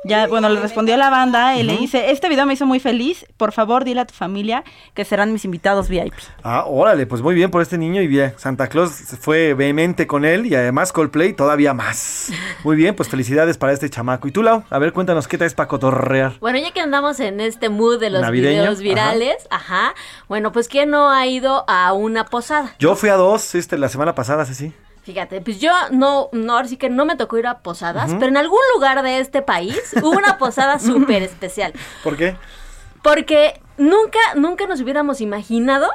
ya, 0.04 0.28
bueno, 0.28 0.50
le 0.50 0.60
respondió 0.60 0.96
a 0.96 0.98
la 0.98 1.10
banda 1.10 1.58
y 1.58 1.64
le 1.64 1.78
dice, 1.78 2.12
este 2.12 2.28
video 2.28 2.46
me 2.46 2.54
hizo 2.54 2.66
muy 2.66 2.80
feliz, 2.80 3.26
por 3.38 3.52
favor 3.52 3.84
dile 3.84 4.02
a 4.02 4.06
tu 4.06 4.14
familia 4.14 4.64
que 4.94 5.06
serán 5.06 5.32
mis 5.32 5.46
invitados 5.46 5.90
VIP. 5.90 6.14
Ah, 6.44 6.66
órale, 6.68 7.06
pues 7.06 7.22
muy 7.22 7.36
bien 7.36 7.52
por 7.52 7.62
este 7.62 7.78
niño 7.78 8.02
y 8.02 8.08
bien. 8.08 8.34
Santa 8.38 8.68
Claus 8.68 8.92
fue 9.20 9.54
vehemente 9.54 10.08
con 10.08 10.26
él 10.26 10.48
y 10.48 10.56
además 10.56 10.92
Coldplay 10.92 11.34
todavía 11.34 11.74
más. 11.74 12.32
Muy 12.64 12.76
bien, 12.76 12.96
pues 12.96 13.10
felicidades 13.10 13.58
para 13.58 13.74
este 13.74 13.90
chamaco. 13.90 14.28
¿Y 14.28 14.32
tú, 14.32 14.42
Lau? 14.42 14.64
A 14.70 14.80
ver, 14.80 14.94
cuéntanos 14.94 15.28
qué 15.28 15.38
traes 15.38 15.54
para 15.54 15.68
cotorrear. 15.68 16.34
Bueno, 16.40 16.58
ya 16.58 16.72
que 16.72 16.82
andamos 16.82 17.20
en 17.20 17.40
este 17.40 17.70
mood 17.70 18.00
de 18.00 18.10
los 18.10 18.22
Navideño, 18.22 18.62
videos 18.62 18.80
virales, 18.80 19.48
ajá. 19.50 19.94
Bueno, 20.28 20.52
pues 20.52 20.68
¿quién 20.68 20.90
no 20.90 21.10
ha 21.12 21.28
ido 21.28 21.64
a 21.68 21.94
una 21.94 22.26
posada? 22.26 22.76
Yo 22.80 22.96
fui 22.96 23.10
a 23.10 23.16
dos 23.16 23.56
este, 23.56 23.78
la 23.78 23.90
semana 23.90 24.16
pasada, 24.16 24.46
sí, 24.46 24.56
sí. 24.56 24.74
Fíjate, 25.04 25.42
pues 25.42 25.60
yo 25.60 25.72
no, 25.92 26.30
no, 26.32 26.54
ahora 26.54 26.68
sí 26.68 26.78
que 26.78 26.90
no 26.90 27.06
me 27.06 27.16
tocó 27.16 27.38
ir 27.38 27.48
a 27.48 27.60
posadas, 27.60 28.12
pero 28.16 28.28
en 28.28 28.38
algún 28.38 28.60
lugar 28.76 29.02
de 29.02 29.20
este 29.20 29.42
país 29.42 29.94
hubo 30.02 30.12
una 30.12 30.38
posada 30.38 30.78
súper 30.80 31.24
especial. 31.24 31.74
¿Por 32.04 32.18
qué? 32.18 32.36
Porque 33.02 33.60
nunca, 33.78 34.20
nunca 34.36 34.68
nos 34.68 34.80
hubiéramos 34.82 35.20
imaginado 35.22 35.90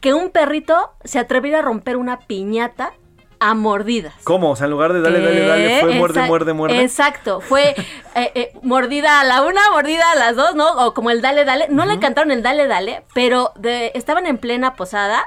que 0.00 0.14
un 0.14 0.30
perrito 0.30 0.92
se 1.04 1.18
atreviera 1.18 1.58
a 1.58 1.62
romper 1.62 1.96
una 1.98 2.20
piñata 2.20 2.92
a 3.38 3.52
mordidas. 3.52 4.14
¿Cómo? 4.24 4.52
O 4.52 4.56
sea, 4.56 4.64
en 4.64 4.70
lugar 4.70 4.94
de 4.94 5.02
dale, 5.02 5.20
dale, 5.20 5.46
dale, 5.46 5.80
fue 5.80 5.94
muerde, 5.94 6.20
Exact- 6.20 6.26
muerde, 6.28 6.52
muerde. 6.54 6.80
Exacto, 6.82 7.40
fue 7.42 7.74
eh, 8.14 8.32
eh, 8.34 8.52
mordida 8.62 9.20
a 9.20 9.24
la 9.24 9.42
una, 9.42 9.60
mordida 9.72 10.10
a 10.12 10.14
las 10.14 10.36
dos, 10.36 10.54
¿no? 10.54 10.70
O 10.86 10.94
como 10.94 11.10
el 11.10 11.20
dale, 11.20 11.44
dale. 11.44 11.66
No 11.68 11.84
le 11.84 11.98
cantaron 11.98 12.30
el 12.30 12.42
dale, 12.42 12.66
dale, 12.66 13.04
pero 13.12 13.52
de- 13.56 13.92
estaban 13.94 14.24
en 14.26 14.38
plena 14.38 14.74
posada 14.74 15.26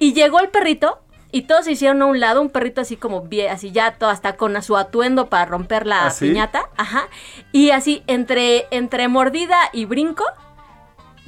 y 0.00 0.14
llegó 0.14 0.40
el 0.40 0.48
perrito 0.48 0.98
y 1.32 1.42
todos 1.42 1.64
se 1.64 1.72
hicieron 1.72 2.00
a 2.02 2.06
un 2.06 2.20
lado, 2.20 2.40
un 2.40 2.50
perrito 2.50 2.82
así 2.82 2.96
como 2.96 3.22
bien, 3.22 3.50
así 3.50 3.72
ya 3.72 3.94
todo 3.94 4.10
hasta 4.10 4.36
con 4.36 4.62
su 4.62 4.76
atuendo 4.76 5.28
para 5.28 5.46
romper 5.46 5.86
la 5.86 6.06
¿Ah, 6.06 6.12
piñata, 6.16 6.68
ajá. 6.76 7.08
Y 7.50 7.70
así 7.70 8.04
entre 8.06 8.68
entre 8.70 9.08
mordida 9.08 9.58
y 9.72 9.86
brinco 9.86 10.24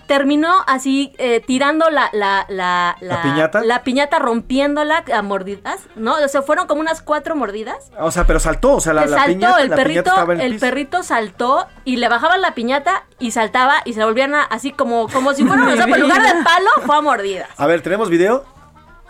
terminó 0.06 0.52
así 0.66 1.14
eh, 1.18 1.40
tirando 1.40 1.90
la, 1.90 2.10
la, 2.12 2.44
la, 2.48 2.96
¿La 3.00 3.22
piñata? 3.22 3.64
La 3.64 3.82
piñata 3.82 4.18
rompiéndola 4.18 5.04
a 5.12 5.22
mordidas, 5.22 5.80
¿no? 5.96 6.16
O 6.22 6.28
sea, 6.28 6.42
fueron 6.42 6.66
como 6.66 6.80
unas 6.80 7.02
cuatro 7.02 7.36
mordidas. 7.36 7.90
O 7.98 8.10
sea, 8.10 8.26
pero 8.26 8.38
saltó, 8.40 8.74
o 8.74 8.80
sea, 8.80 8.92
la, 8.92 9.08
saltó, 9.08 9.26
piñata, 9.26 9.60
el 9.60 9.68
piñata 9.68 9.82
perrito, 9.82 10.10
estaba 10.10 10.34
en 10.34 10.40
el, 10.40 10.46
el 10.46 10.52
piso. 10.52 10.66
perrito 10.66 11.02
saltó 11.02 11.66
y 11.84 11.96
le 11.96 12.08
bajaban 12.08 12.42
la 12.42 12.54
piñata 12.54 13.04
y 13.18 13.30
saltaba 13.30 13.76
y 13.84 13.94
se 13.94 14.00
la 14.00 14.06
volvían 14.06 14.34
a, 14.34 14.42
así 14.42 14.72
como, 14.72 15.08
como 15.08 15.34
si 15.34 15.44
fuera, 15.44 15.64
o 15.64 15.76
sea, 15.76 15.84
en 15.88 16.00
lugar 16.00 16.22
de 16.22 16.44
palo, 16.44 16.70
fue 16.84 16.96
a 16.96 17.00
mordidas. 17.00 17.48
A 17.56 17.66
ver, 17.66 17.82
¿tenemos 17.82 18.10
video? 18.10 18.44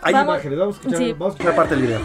Hay 0.01 0.13
Vamos- 0.13 0.35
imágenes, 0.35 0.59
vamos 0.59 0.75
a 0.75 0.79
escuchar, 0.79 0.99
sí. 0.99 1.11
vamos 1.13 1.27
a 1.27 1.29
escuchar 1.37 1.55
parte 1.55 1.75
del 1.75 1.83
video. 1.85 1.99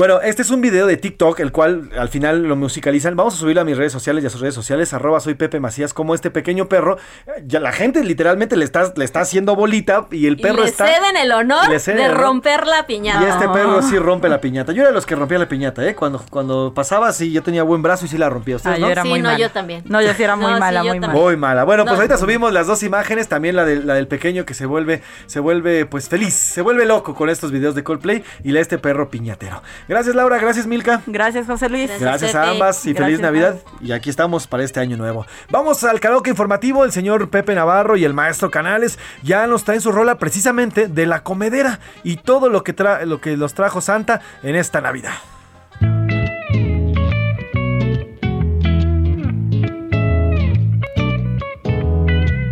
Bueno, 0.00 0.22
este 0.22 0.40
es 0.40 0.48
un 0.50 0.62
video 0.62 0.86
de 0.86 0.96
TikTok, 0.96 1.40
el 1.40 1.52
cual 1.52 1.90
al 1.94 2.08
final 2.08 2.44
lo 2.44 2.56
musicalizan. 2.56 3.16
Vamos 3.16 3.34
a 3.34 3.36
subirlo 3.36 3.60
a 3.60 3.64
mis 3.64 3.76
redes 3.76 3.92
sociales 3.92 4.24
y 4.24 4.28
a 4.28 4.30
sus 4.30 4.40
redes 4.40 4.54
sociales, 4.54 4.94
arroba 4.94 5.20
soy 5.20 5.34
Pepe 5.34 5.60
Macías, 5.60 5.92
como 5.92 6.14
este 6.14 6.30
pequeño 6.30 6.70
perro. 6.70 6.96
Ya 7.44 7.60
la 7.60 7.70
gente 7.70 8.02
literalmente 8.02 8.56
le 8.56 8.64
está, 8.64 8.90
le 8.96 9.04
está 9.04 9.20
haciendo 9.20 9.54
bolita 9.56 10.06
y 10.10 10.26
el 10.26 10.40
Y 10.40 10.42
perro 10.42 10.62
le 10.62 10.70
está... 10.70 10.86
ceden 10.86 11.18
el 11.18 11.30
honor 11.32 11.68
le 11.68 11.78
ceden 11.78 11.98
de 11.98 12.04
el 12.06 12.10
honor. 12.12 12.22
romper 12.24 12.66
la 12.66 12.86
piñata. 12.86 13.20
Y 13.26 13.28
este 13.28 13.46
perro 13.50 13.82
sí 13.82 13.98
rompe 13.98 14.30
la 14.30 14.40
piñata. 14.40 14.72
Yo 14.72 14.80
era 14.80 14.88
de 14.88 14.94
los 14.94 15.04
que 15.04 15.14
rompía 15.16 15.36
la 15.38 15.48
piñata, 15.50 15.86
¿eh? 15.86 15.94
Cuando, 15.94 16.24
cuando 16.30 16.72
pasaba, 16.74 17.12
sí, 17.12 17.30
yo 17.30 17.42
tenía 17.42 17.62
buen 17.62 17.82
brazo 17.82 18.06
y 18.06 18.08
sí 18.08 18.16
la 18.16 18.30
rompía. 18.30 18.56
¿Ustedes 18.56 18.76
Ah, 18.76 18.80
no? 18.80 18.86
yo 18.86 18.92
era 18.92 19.02
Sí, 19.02 19.08
muy 19.10 19.20
no, 19.20 19.28
mala. 19.28 19.38
yo 19.38 19.50
también. 19.50 19.82
No, 19.84 20.00
yo 20.00 20.14
sí 20.14 20.22
era 20.22 20.34
muy 20.36 20.50
No, 20.50 20.58
mala, 20.58 20.82
muy 20.82 20.98
mala. 20.98 21.12
Muy 21.12 21.36
mala. 21.36 21.64
Bueno, 21.64 21.82
pues 21.84 21.92
No. 21.92 22.00
ahorita 22.00 22.16
subimos 22.16 22.54
las 22.54 22.66
dos 22.66 22.82
imágenes, 22.82 23.28
también 23.28 23.54
la, 23.54 23.66
de- 23.66 23.84
la 23.84 23.92
del 23.92 24.08
pequeño 24.08 24.46
que 24.46 24.54
se 24.54 24.64
vuelve, 24.64 25.02
se 25.26 25.40
vuelve 25.40 25.84
pues 25.84 26.08
feliz, 26.08 26.32
se 26.32 26.62
vuelve 26.62 26.86
loco 26.86 27.14
con 27.14 27.28
estos 27.28 27.52
videos 27.52 27.74
de 27.74 27.84
Coldplay 27.84 28.24
y 28.44 28.52
la 28.52 28.60
de 28.60 28.62
este 28.62 28.78
perro 28.78 29.10
piñatero. 29.10 29.62
Gracias 29.90 30.14
Laura, 30.14 30.38
gracias 30.38 30.68
Milka. 30.68 31.02
Gracias, 31.08 31.48
José 31.48 31.68
Luis. 31.68 31.90
Gracias 31.98 32.32
a 32.36 32.48
ambas 32.50 32.86
y 32.86 32.94
feliz 32.94 33.18
Navidad. 33.18 33.56
Y 33.80 33.90
aquí 33.90 34.08
estamos 34.08 34.46
para 34.46 34.62
este 34.62 34.78
año 34.78 34.96
nuevo. 34.96 35.26
Vamos 35.50 35.82
al 35.82 35.98
karaoke 35.98 36.30
informativo. 36.30 36.84
El 36.84 36.92
señor 36.92 37.28
Pepe 37.28 37.56
Navarro 37.56 37.96
y 37.96 38.04
el 38.04 38.14
maestro 38.14 38.52
Canales 38.52 39.00
ya 39.24 39.48
nos 39.48 39.64
traen 39.64 39.80
su 39.80 39.90
rola 39.90 40.16
precisamente 40.16 40.86
de 40.86 41.06
la 41.06 41.24
comedera 41.24 41.80
y 42.04 42.18
todo 42.18 42.48
lo 42.50 42.62
que, 42.62 42.76
tra- 42.76 43.04
lo 43.04 43.20
que 43.20 43.36
los 43.36 43.54
trajo 43.54 43.80
Santa 43.80 44.20
en 44.44 44.54
esta 44.54 44.80
Navidad. 44.80 45.14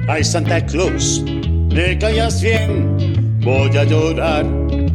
Ay, 0.09 0.25
Santa 0.25 0.65
Claus, 0.65 1.23
me 1.73 1.99
callas 1.99 2.41
bien, 2.41 3.39
voy 3.45 3.77
a 3.77 3.85
llorar. 3.85 4.47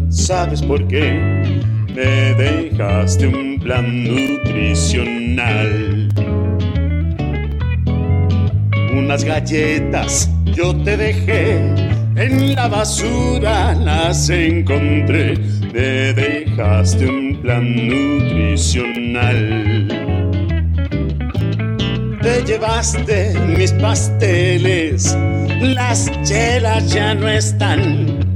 ¿Sabes 0.09 0.61
por 0.61 0.85
qué? 0.87 1.61
Me 1.95 2.33
dejaste 2.33 3.27
un 3.27 3.59
plan 3.59 4.03
nutricional. 4.03 6.09
Unas 8.91 9.23
galletas 9.23 10.29
yo 10.55 10.75
te 10.83 10.97
dejé, 10.97 11.57
en 12.15 12.55
la 12.55 12.67
basura 12.67 13.75
las 13.75 14.27
encontré. 14.29 15.37
Me 15.71 16.13
dejaste 16.13 17.07
un 17.07 17.39
plan 17.41 17.87
nutricional. 17.87 19.87
Te 22.21 22.43
llevaste 22.43 23.33
mis 23.55 23.71
pasteles, 23.73 25.15
las 25.61 26.09
chelas 26.23 26.91
ya 26.91 27.13
no 27.13 27.27
están. 27.27 28.32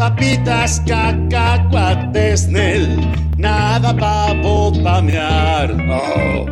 Papitas, 0.00 0.80
cacahuates, 0.86 2.48
Nel, 2.48 2.88
nada 3.36 3.92
pa' 3.92 4.32
botanear. 4.32 5.76
Oh, 5.92 6.46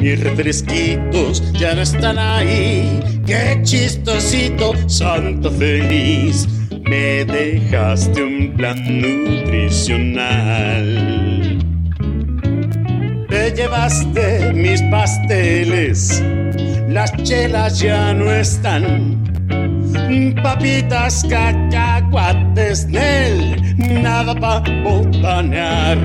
mis 0.00 0.18
refresquitos 0.20 1.42
ya 1.52 1.74
no 1.74 1.82
están 1.82 2.18
ahí. 2.18 2.98
Qué 3.26 3.60
chistosito, 3.64 4.72
santo 4.88 5.50
feliz. 5.50 6.48
Me 6.88 7.26
dejaste 7.26 8.22
un 8.22 8.54
plan 8.56 8.78
nutricional. 9.02 10.88
Te 13.28 13.52
llevaste 13.52 14.54
mis 14.54 14.80
pasteles, 14.90 16.24
las 16.88 17.12
chelas 17.24 17.78
ya 17.78 18.14
no 18.14 18.32
están. 18.32 19.25
Papitas, 20.42 21.22
cacahuates, 21.28 22.86
Nel, 22.86 23.56
nada 24.02 24.34
pa' 24.34 24.62
botanear. 24.84 25.98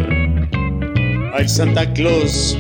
Ay, 1.34 1.48
Santa 1.48 1.86
Claus, 1.94 2.58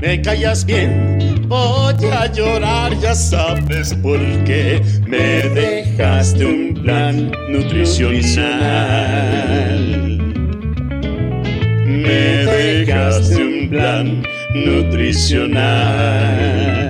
me 0.00 0.20
callas 0.22 0.64
bien, 0.64 1.44
voy 1.48 1.94
a 2.12 2.26
llorar, 2.32 2.98
ya 3.00 3.14
sabes 3.14 3.94
por 4.02 4.18
qué. 4.44 4.80
Me 5.06 5.42
dejaste 5.50 6.44
un 6.44 6.74
plan 6.82 7.30
nutricional. 7.50 8.48
Me 11.86 12.44
dejaste 12.46 13.36
un 13.36 13.68
plan 13.70 14.22
nutricional. 14.54 16.83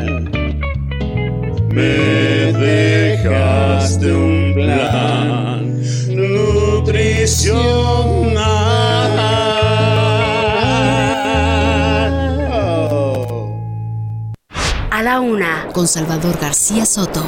Me 1.75 2.53
dejaste 2.53 4.13
un 4.13 4.55
plan 4.55 5.83
nutricional. 6.07 7.65
A 14.89 15.03
la 15.03 15.19
una, 15.19 15.67
con 15.73 15.89
Salvador 15.89 16.39
García 16.41 16.87
Soto. 16.87 17.25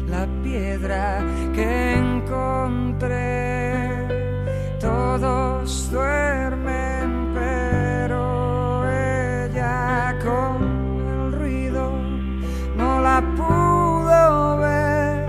La 0.08 0.28
piedra 0.44 1.20
que 1.54 1.94
encontré. 1.96 3.18
Todos 4.80 5.90
duermen, 5.92 7.32
pero 7.34 8.84
ella 8.90 10.16
con 10.24 10.56
el 11.14 11.32
ruido 11.40 11.92
no 12.78 13.02
la 13.02 13.22
pudo 13.36 14.58
ver. 14.58 15.26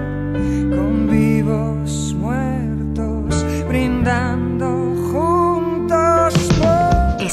Con 0.77 1.09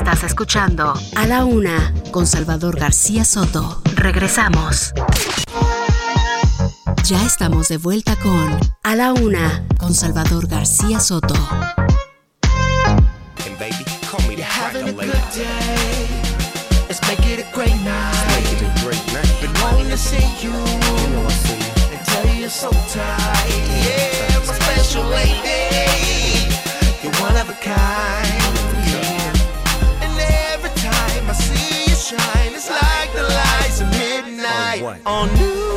Estás 0.01 0.23
escuchando 0.23 0.95
A 1.15 1.27
la 1.27 1.45
Una 1.45 1.93
con 2.09 2.25
Salvador 2.25 2.75
García 2.79 3.23
Soto. 3.23 3.83
Regresamos. 3.93 4.93
Ya 7.03 7.23
estamos 7.23 7.67
de 7.67 7.77
vuelta 7.77 8.15
con 8.15 8.59
A 8.81 8.95
la 8.95 9.13
Una 9.13 9.63
con 9.77 9.93
Salvador 9.93 10.47
García 10.47 10.99
Soto. 10.99 11.35
And 27.63 28.10
on 35.11 35.27
New 35.33 35.70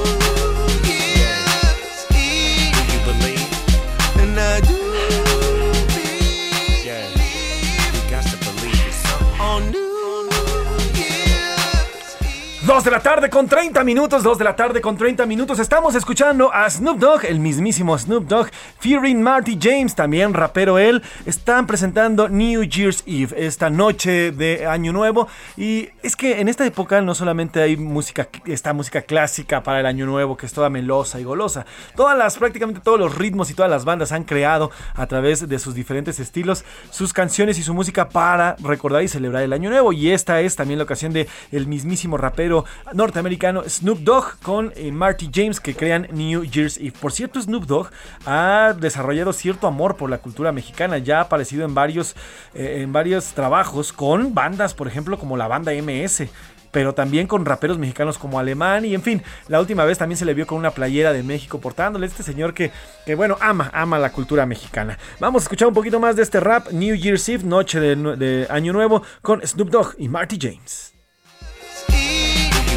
2 12.75 12.83
de 12.83 12.91
la 12.91 12.99
tarde 12.99 13.31
con 13.31 13.47
30 13.47 13.85
minutos, 13.85 14.25
2 14.25 14.37
de 14.37 14.43
la 14.43 14.57
tarde 14.57 14.81
con 14.81 14.97
30 14.97 15.27
minutos. 15.27 15.61
Estamos 15.61 15.95
escuchando 15.95 16.53
a 16.53 16.69
Snoop 16.69 16.99
Dogg, 16.99 17.25
el 17.25 17.39
mismísimo 17.39 17.97
Snoop 17.97 18.27
Dogg, 18.27 18.49
Fearing 18.81 19.23
Marty 19.23 19.57
James, 19.63 19.95
también 19.95 20.35
rapero 20.35 20.77
él. 20.77 21.01
Están 21.25 21.69
presentando 21.69 22.29
New 22.29 22.65
Year's 22.65 23.05
Eve, 23.07 23.33
esta 23.47 23.71
noche 23.71 24.33
de 24.33 24.67
Año 24.67 24.93
Nuevo. 24.93 25.29
Y 25.57 25.91
es 26.03 26.17
que 26.17 26.41
en 26.41 26.49
esta 26.49 26.67
época 26.67 27.01
no 27.01 27.15
solamente 27.15 27.63
hay 27.63 27.77
música, 27.77 28.29
esta 28.45 28.73
música 28.73 29.03
clásica 29.03 29.63
para 29.63 29.79
el 29.79 29.87
Año 29.87 30.05
Nuevo, 30.05 30.37
que 30.37 30.47
es 30.47 30.53
toda 30.53 30.69
melosa 30.69 31.21
y 31.21 31.23
golosa. 31.23 31.67
Todas 31.95 32.19
las, 32.19 32.39
prácticamente 32.39 32.81
todos 32.81 32.99
los 32.99 33.15
ritmos 33.15 33.51
y 33.51 33.55
todas 33.55 33.71
las 33.71 33.85
bandas 33.85 34.11
han 34.11 34.25
creado 34.25 34.73
a 34.95 35.07
través 35.07 35.49
de 35.49 35.59
sus 35.61 35.77
diferentes 35.77 36.19
estilos 36.19 36.65
sus 36.91 37.13
canciones 37.13 37.57
y 37.57 37.63
su 37.63 37.73
música 37.73 38.09
para 38.09 38.57
recordar 38.59 39.05
y 39.05 39.09
celebrar 39.09 39.45
el 39.45 39.53
Año 39.53 39.71
Nuevo. 39.71 39.93
Y 39.93 40.11
esta 40.11 40.41
es 40.41 40.57
también 40.57 40.79
la 40.79 40.85
ocasión 40.85 41.13
de 41.13 41.29
el 41.53 41.69
mismísimo 41.69 42.17
rapero 42.17 42.64
norteamericano 42.93 43.63
Snoop 43.69 43.99
Dogg 44.01 44.39
con 44.43 44.73
eh, 44.77 44.91
Marty 44.93 45.31
James 45.33 45.61
que 45.61 45.75
crean 45.75 46.09
New 46.13 46.45
Year's 46.45 46.79
Eve. 46.79 46.95
Por 47.01 47.13
cierto, 47.13 47.41
Snoop 47.41 47.65
Dogg 47.65 47.91
ha 48.27 48.75
desarrollado 48.79 49.33
cierto 49.33 49.67
amor 49.67 49.97
por 49.97 50.11
la 50.11 50.19
cultura 50.19 50.53
mexicana. 50.53 50.99
Ya 50.99 51.19
ha 51.19 51.23
aparecido 51.23 51.65
en 51.65 51.75
varios, 51.75 52.17
eh, 52.55 52.81
en 52.83 52.93
varios 52.93 53.33
trabajos 53.35 53.93
con 53.93 54.35
bandas, 54.35 54.75
por 54.75 54.89
ejemplo, 54.89 55.19
como 55.19 55.37
la 55.37 55.49
banda 55.49 55.73
MS 55.73 56.29
pero 56.75 56.93
también 56.93 57.29
con 57.29 57.47
raperos 57.47 57.79
mexicanos 57.79 58.19
como 58.19 58.41
Alemán 58.41 58.85
y 58.85 58.97
en 58.97 59.03
fin, 59.03 59.23
la 59.47 59.61
última 59.61 59.85
vez 59.85 59.97
también 59.97 60.19
se 60.19 60.25
le 60.25 60.35
vio 60.35 60.45
con 60.45 60.59
una 60.59 60.73
playera 60.73 61.13
de 61.13 61.23
México 61.23 61.61
portándole 61.61 62.05
este 62.05 62.25
señor 62.25 62.53
que, 62.53 62.73
que 63.07 63.15
bueno, 63.15 63.37
ama, 63.41 63.71
ama 63.73 63.97
la 64.01 64.11
cultura 64.11 64.45
mexicana. 64.45 64.99
Vamos 65.21 65.43
a 65.43 65.45
escuchar 65.45 65.69
un 65.69 65.75
poquito 65.75 66.01
más 66.01 66.17
de 66.17 66.25
este 66.25 66.41
rap, 66.41 66.73
New 66.73 66.97
Year's 66.97 67.29
Eve, 67.29 67.45
noche 67.45 67.79
de, 67.79 67.95
de 67.95 68.49
Año 68.51 68.73
Nuevo, 68.73 69.05
con 69.23 69.41
Snoop 69.47 69.71
Dogg 69.71 69.95
y 69.99 70.09
Marty 70.09 70.37
James. 70.41 70.94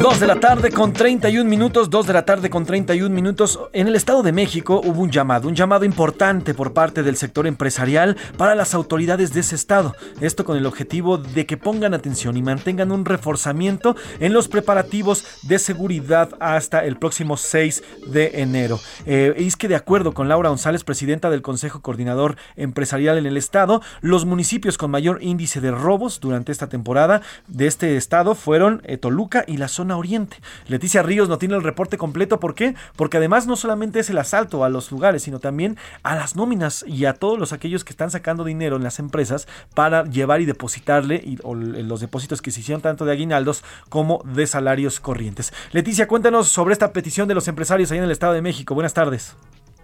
Dos 0.00 0.18
de 0.18 0.26
la 0.26 0.40
tarde 0.40 0.72
con 0.72 0.92
31 0.92 1.48
minutos, 1.48 1.88
dos 1.88 2.06
de 2.06 2.12
la 2.12 2.24
tarde 2.24 2.50
con 2.50 2.66
31 2.66 3.14
minutos. 3.14 3.60
En 3.72 3.86
el 3.86 3.94
Estado 3.94 4.24
de 4.24 4.32
México 4.32 4.80
hubo 4.84 5.00
un 5.00 5.10
llamado, 5.10 5.46
un 5.46 5.54
llamado 5.54 5.84
importante 5.84 6.52
por 6.52 6.72
parte 6.72 7.04
del 7.04 7.16
sector 7.16 7.46
empresarial 7.46 8.16
para 8.36 8.56
las 8.56 8.74
autoridades 8.74 9.32
de 9.32 9.40
ese 9.40 9.54
estado. 9.54 9.94
Esto 10.20 10.44
con 10.44 10.56
el 10.56 10.66
objetivo 10.66 11.16
de 11.16 11.46
que 11.46 11.56
pongan 11.56 11.94
atención 11.94 12.36
y 12.36 12.42
mantengan 12.42 12.90
un 12.90 13.04
reforzamiento 13.04 13.94
en 14.18 14.32
los 14.32 14.48
preparativos 14.48 15.24
de 15.42 15.60
seguridad 15.60 16.30
hasta 16.40 16.84
el 16.84 16.96
próximo 16.96 17.36
6 17.36 17.84
de 18.08 18.42
enero. 18.42 18.80
Eh, 19.06 19.34
es 19.36 19.56
que 19.56 19.68
de 19.68 19.76
acuerdo 19.76 20.12
con 20.12 20.28
Laura 20.28 20.48
González, 20.48 20.82
presidenta 20.82 21.30
del 21.30 21.42
Consejo 21.42 21.82
Coordinador 21.82 22.36
Empresarial 22.56 23.16
en 23.16 23.26
el 23.26 23.36
estado, 23.36 23.80
los 24.00 24.24
municipios 24.24 24.76
con 24.76 24.90
mayor 24.90 25.22
índice 25.22 25.60
de 25.60 25.70
robos 25.70 26.18
durante 26.18 26.50
esta 26.50 26.68
temporada 26.68 27.22
de 27.46 27.68
este 27.68 27.96
estado 27.96 28.34
fueron 28.34 28.82
eh, 28.84 28.96
Toluca 28.96 29.44
y 29.46 29.56
la 29.56 29.68
zona 29.68 29.83
oriente. 29.90 30.38
Leticia 30.66 31.02
Ríos 31.02 31.28
no 31.28 31.38
tiene 31.38 31.54
el 31.54 31.62
reporte 31.62 31.98
completo, 31.98 32.40
¿por 32.40 32.54
qué? 32.54 32.74
Porque 32.96 33.18
además 33.18 33.46
no 33.46 33.56
solamente 33.56 34.00
es 34.00 34.10
el 34.10 34.18
asalto 34.18 34.64
a 34.64 34.68
los 34.68 34.90
lugares, 34.90 35.22
sino 35.22 35.38
también 35.38 35.76
a 36.02 36.14
las 36.14 36.36
nóminas 36.36 36.84
y 36.86 37.04
a 37.04 37.14
todos 37.14 37.38
los 37.38 37.52
aquellos 37.52 37.84
que 37.84 37.92
están 37.92 38.10
sacando 38.10 38.44
dinero 38.44 38.76
en 38.76 38.82
las 38.82 38.98
empresas 38.98 39.46
para 39.74 40.04
llevar 40.04 40.40
y 40.40 40.46
depositarle 40.46 41.16
y, 41.16 41.38
los 41.44 42.00
depósitos 42.00 42.42
que 42.42 42.50
se 42.50 42.60
hicieron 42.60 42.82
tanto 42.82 43.04
de 43.04 43.12
aguinaldos 43.12 43.64
como 43.88 44.22
de 44.24 44.46
salarios 44.46 45.00
corrientes. 45.00 45.52
Leticia, 45.72 46.08
cuéntanos 46.08 46.48
sobre 46.48 46.72
esta 46.72 46.92
petición 46.92 47.28
de 47.28 47.34
los 47.34 47.48
empresarios 47.48 47.90
ahí 47.90 47.98
en 47.98 48.04
el 48.04 48.10
Estado 48.10 48.32
de 48.32 48.42
México. 48.42 48.74
Buenas 48.74 48.94
tardes. 48.94 49.36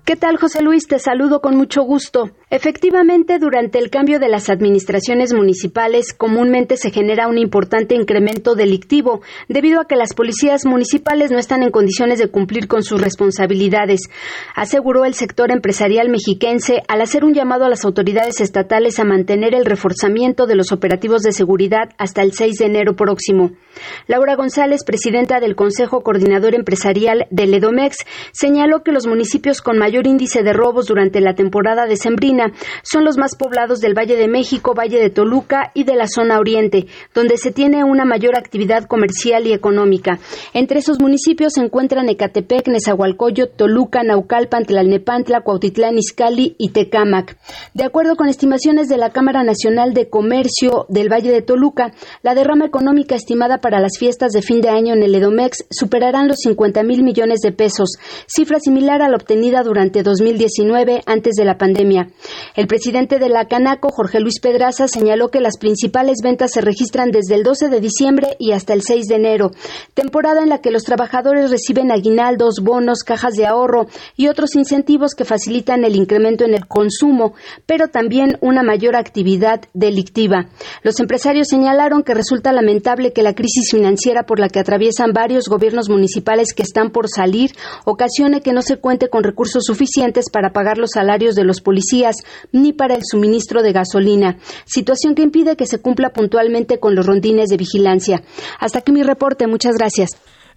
¿Qué 0.05 0.17
tal, 0.17 0.39
José 0.39 0.63
Luis? 0.63 0.89
Te 0.89 0.99
saludo 0.99 1.41
con 1.41 1.57
mucho 1.57 1.83
gusto. 1.83 2.31
Efectivamente, 2.49 3.39
durante 3.39 3.79
el 3.79 3.91
cambio 3.91 4.19
de 4.19 4.29
las 4.29 4.51
administraciones 4.51 5.33
municipales, 5.33 6.13
comúnmente 6.13 6.77
se 6.77 6.91
genera 6.91 7.29
un 7.29 7.39
importante 7.39 7.95
incremento 7.95 8.57
delictivo, 8.57 9.21
debido 9.49 9.81
a 9.81 9.85
que 9.85 9.95
las 9.95 10.15
policías 10.15 10.65
municipales 10.67 11.31
no 11.31 11.39
están 11.39 11.63
en 11.63 11.71
condiciones 11.71 12.19
de 12.19 12.29
cumplir 12.29 12.67
con 12.67 12.83
sus 12.83 13.01
responsabilidades, 13.01 14.01
aseguró 14.57 15.05
el 15.05 15.15
sector 15.15 15.53
empresarial 15.53 16.09
mexiquense 16.09 16.83
al 16.89 17.03
hacer 17.03 17.25
un 17.25 17.35
llamado 17.35 17.67
a 17.67 17.69
las 17.69 17.85
autoridades 17.85 18.41
estatales 18.41 18.99
a 18.99 19.05
mantener 19.05 19.55
el 19.55 19.65
reforzamiento 19.65 20.47
de 20.47 20.57
los 20.57 20.73
operativos 20.73 21.23
de 21.23 21.31
seguridad 21.33 21.91
hasta 21.99 22.23
el 22.23 22.33
6 22.33 22.57
de 22.57 22.67
enero 22.67 22.97
próximo. 22.97 23.53
Laura 24.09 24.35
González, 24.35 24.83
presidenta 24.85 25.39
del 25.39 25.55
Consejo 25.55 26.03
Coordinador 26.03 26.57
Empresarial 26.57 27.27
del 27.31 27.55
EDOMEX, 27.55 27.99
señaló 28.33 28.83
que 28.83 28.91
los 28.91 29.07
municipios 29.07 29.63
con 29.63 29.79
mayor 29.79 29.90
índice 29.99 30.43
de 30.43 30.53
robos 30.53 30.87
durante 30.87 31.21
la 31.21 31.35
temporada 31.35 31.87
decembrina 31.87 32.53
son 32.83 33.05
los 33.05 33.19
más 33.19 33.37
poblados 33.37 33.81
del 33.81 33.97
Valle 33.97 34.17
de 34.17 34.29
México, 34.29 34.75
Valle 34.75 35.01
de 35.01 35.11
Toluca 35.11 35.73
y 35.75 35.85
de 35.85 35.97
la 35.97 36.07
zona 36.07 36.39
oriente, 36.39 36.87
donde 37.15 37.37
se 37.37 37.51
tiene 37.51 37.85
una 37.85 38.05
mayor 38.05 38.37
actividad 38.37 38.85
comercial 38.85 39.47
y 39.47 39.53
económica. 39.53 40.19
Entre 40.55 40.79
esos 40.79 41.01
municipios 41.01 41.55
se 41.55 41.62
encuentran 41.62 42.09
Ecatepec, 42.09 42.69
Nezahualcóyotl, 42.69 43.57
Toluca, 43.57 44.03
Naucalpan, 44.03 44.65
Tlalnepantla, 44.65 45.41
Cuautitlán, 45.41 45.99
Izcalli 45.99 46.55
y 46.59 46.71
Tecámac. 46.71 47.37
De 47.75 47.85
acuerdo 47.85 48.17
con 48.17 48.29
estimaciones 48.29 48.89
de 48.89 48.97
la 48.97 49.11
Cámara 49.11 49.43
Nacional 49.43 49.95
de 49.95 50.09
Comercio 50.09 50.87
del 50.89 51.11
Valle 51.11 51.33
de 51.33 51.43
Toluca, 51.43 51.93
la 52.23 52.35
derrama 52.35 52.67
económica 52.67 53.15
estimada 53.15 53.59
para 53.59 53.81
las 53.81 53.99
fiestas 53.99 54.33
de 54.33 54.43
fin 54.43 54.61
de 54.61 54.69
año 54.69 54.95
en 54.95 55.03
el 55.03 55.15
Edomex 55.15 55.65
superarán 55.71 56.29
los 56.29 56.39
50 56.39 56.83
mil 56.83 57.03
millones 57.03 57.41
de 57.41 57.53
pesos, 57.53 57.99
cifra 58.27 58.61
similar 58.61 59.03
a 59.03 59.09
la 59.09 59.17
obtenida 59.17 59.62
durante 59.62 59.80
2019 59.89 61.02
antes 61.07 61.35
de 61.35 61.44
la 61.44 61.57
pandemia. 61.57 62.09
El 62.55 62.66
presidente 62.66 63.19
de 63.19 63.28
la 63.28 63.47
Canaco, 63.47 63.89
Jorge 63.90 64.20
Luis 64.20 64.40
Pedraza, 64.40 64.89
señaló 64.89 65.31
que 65.31 65.40
las 65.40 65.57
principales 65.57 66.19
ventas 66.23 66.52
se 66.52 66.61
registran 66.61 67.11
desde 67.11 67.35
el 67.35 67.43
12 67.43 67.69
de 67.69 67.81
diciembre 67.81 68.36
y 68.39 68.52
hasta 68.52 68.74
el 68.74 68.82
6 68.82 69.07
de 69.07 69.15
enero, 69.15 69.51
temporada 69.94 70.43
en 70.43 70.48
la 70.51 70.61
que 70.61 70.70
los 70.70 70.85
trabajadores 70.85 71.51
reciben 71.51 71.90
aguinaldos, 71.90 72.57
bonos, 72.62 73.02
cajas 73.02 73.35
de 73.35 73.47
ahorro 73.47 73.86
y 74.16 74.28
otros 74.28 74.55
incentivos 74.55 75.15
que 75.15 75.24
facilitan 75.24 75.85
el 75.85 75.97
incremento 75.97 76.44
en 76.44 76.55
el 76.55 76.66
consumo, 76.66 77.35
pero 77.66 77.89
también 77.89 78.36
una 78.40 78.62
mayor 78.62 78.97
actividad 78.97 79.62
delictiva. 79.73 80.48
Los 80.82 81.01
empresarios 81.01 81.48
señalaron 81.48 82.02
que 82.02 82.15
resulta 82.15 82.52
lamentable 82.52 83.12
que 83.12 83.23
la 83.23 83.35
crisis 83.35 83.70
financiera 83.70 84.24
por 84.24 84.39
la 84.39 84.48
que 84.48 84.59
atraviesan 84.59 85.12
varios 85.12 85.48
gobiernos 85.48 85.89
municipales 85.89 86.52
que 86.52 86.62
están 86.62 86.90
por 86.90 87.09
salir 87.09 87.52
ocasione 87.85 88.40
que 88.40 88.52
no 88.52 88.62
se 88.62 88.77
cuente 88.77 89.09
con 89.09 89.24
recursos 89.24 89.70
suficientes 89.71 90.25
para 90.33 90.51
pagar 90.51 90.79
los 90.79 90.91
salarios 90.93 91.37
de 91.37 91.45
los 91.45 91.61
policías 91.61 92.17
ni 92.51 92.73
para 92.73 92.97
el 92.97 93.03
suministro 93.09 93.63
de 93.63 93.73
gasolina, 93.73 94.39
situación 94.65 95.15
que 95.15 95.23
impide 95.23 95.55
que 95.55 95.67
se 95.67 95.81
cumpla 95.81 96.11
puntualmente 96.11 96.81
con 96.81 96.97
los 96.97 97.07
rondines 97.07 97.49
de 97.49 97.57
vigilancia. 97.57 98.23
Hasta 98.59 98.81
aquí 98.81 98.91
mi 98.91 99.05
reporte. 99.05 99.47
Muchas 99.47 99.77
gracias 99.77 100.11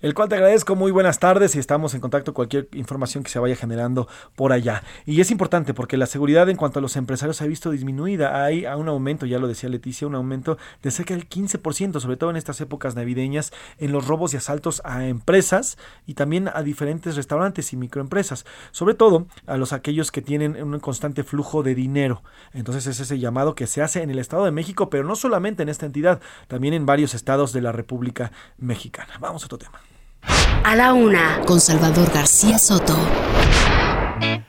el 0.03 0.13
cual 0.13 0.27
te 0.27 0.35
agradezco. 0.35 0.75
Muy 0.75 0.91
buenas 0.91 1.17
tardes 1.17 1.55
y 1.55 1.59
estamos 1.59 1.93
en 1.93 2.01
contacto 2.01 2.33
con 2.33 2.43
cualquier 2.43 2.67
información 2.73 3.23
que 3.23 3.29
se 3.29 3.39
vaya 3.39 3.55
generando 3.55 4.09
por 4.35 4.51
allá. 4.51 4.83
Y 5.05 5.21
es 5.21 5.31
importante 5.31 5.73
porque 5.73 5.95
la 5.95 6.07
seguridad 6.07 6.49
en 6.49 6.57
cuanto 6.57 6.79
a 6.79 6.81
los 6.81 6.97
empresarios 6.97 7.37
se 7.37 7.45
ha 7.45 7.47
visto 7.47 7.71
disminuida. 7.71 8.43
Hay 8.43 8.65
un 8.65 8.89
aumento, 8.89 9.25
ya 9.25 9.39
lo 9.39 9.47
decía 9.47 9.69
Leticia, 9.69 10.05
un 10.05 10.15
aumento 10.15 10.57
de 10.81 10.91
cerca 10.91 11.13
del 11.13 11.29
15%, 11.29 12.01
sobre 12.01 12.17
todo 12.17 12.31
en 12.31 12.35
estas 12.35 12.59
épocas 12.59 12.95
navideñas, 12.95 13.53
en 13.77 13.93
los 13.93 14.05
robos 14.05 14.33
y 14.33 14.37
asaltos 14.37 14.81
a 14.83 15.05
empresas 15.05 15.77
y 16.05 16.15
también 16.15 16.49
a 16.53 16.63
diferentes 16.63 17.15
restaurantes 17.15 17.71
y 17.71 17.77
microempresas. 17.77 18.45
Sobre 18.71 18.95
todo 18.95 19.27
a 19.47 19.55
los 19.55 19.71
aquellos 19.71 20.11
que 20.11 20.21
tienen 20.21 20.61
un 20.61 20.77
constante 20.81 21.23
flujo 21.23 21.63
de 21.63 21.75
dinero. 21.75 22.23
Entonces 22.51 22.87
es 22.87 22.99
ese 22.99 23.19
llamado 23.19 23.55
que 23.55 23.67
se 23.67 23.81
hace 23.81 24.03
en 24.03 24.09
el 24.09 24.19
Estado 24.19 24.43
de 24.43 24.51
México, 24.51 24.89
pero 24.89 25.05
no 25.05 25.15
solamente 25.15 25.63
en 25.63 25.69
esta 25.69 25.85
entidad, 25.85 26.19
también 26.49 26.73
en 26.73 26.85
varios 26.85 27.13
estados 27.13 27.53
de 27.53 27.61
la 27.61 27.71
República 27.71 28.33
Mexicana. 28.57 29.13
Vamos 29.21 29.43
a 29.43 29.45
otro 29.45 29.57
tema. 29.57 29.92
A 30.63 30.75
la 30.75 30.93
una, 30.93 31.41
con 31.45 31.59
Salvador 31.59 32.11
García 32.13 32.57
Soto. 32.57 32.97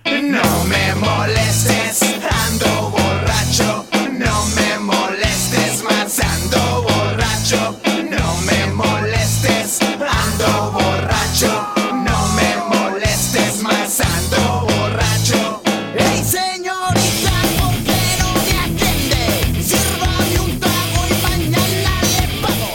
No 0.05 0.64
me 0.64 0.94
molestes, 0.94 2.01
ando 2.48 3.03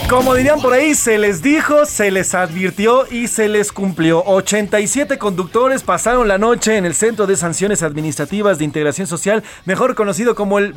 Como 0.10 0.34
dirían 0.34 0.60
por 0.60 0.74
ahí, 0.74 0.96
se 0.96 1.20
les 1.20 1.44
dijo, 1.44 1.86
se 1.86 2.10
les 2.10 2.34
advirtió 2.34 3.06
y 3.12 3.28
se 3.28 3.48
les 3.48 3.72
cumplió. 3.72 4.24
87 4.26 5.20
conductores 5.20 5.84
pasaron 5.84 6.28
la 6.28 6.40
noche 6.40 6.78
en 6.78 6.86
el 6.88 6.96
Centro 6.96 7.28
de 7.28 7.38
Sanciones 7.38 7.84
Administrativas 7.84 8.58
de 8.58 8.66
Integración 8.66 9.06
Social, 9.06 9.44
mejor 9.66 9.94
conocido 9.94 10.34
como 10.34 10.58
el 10.58 10.74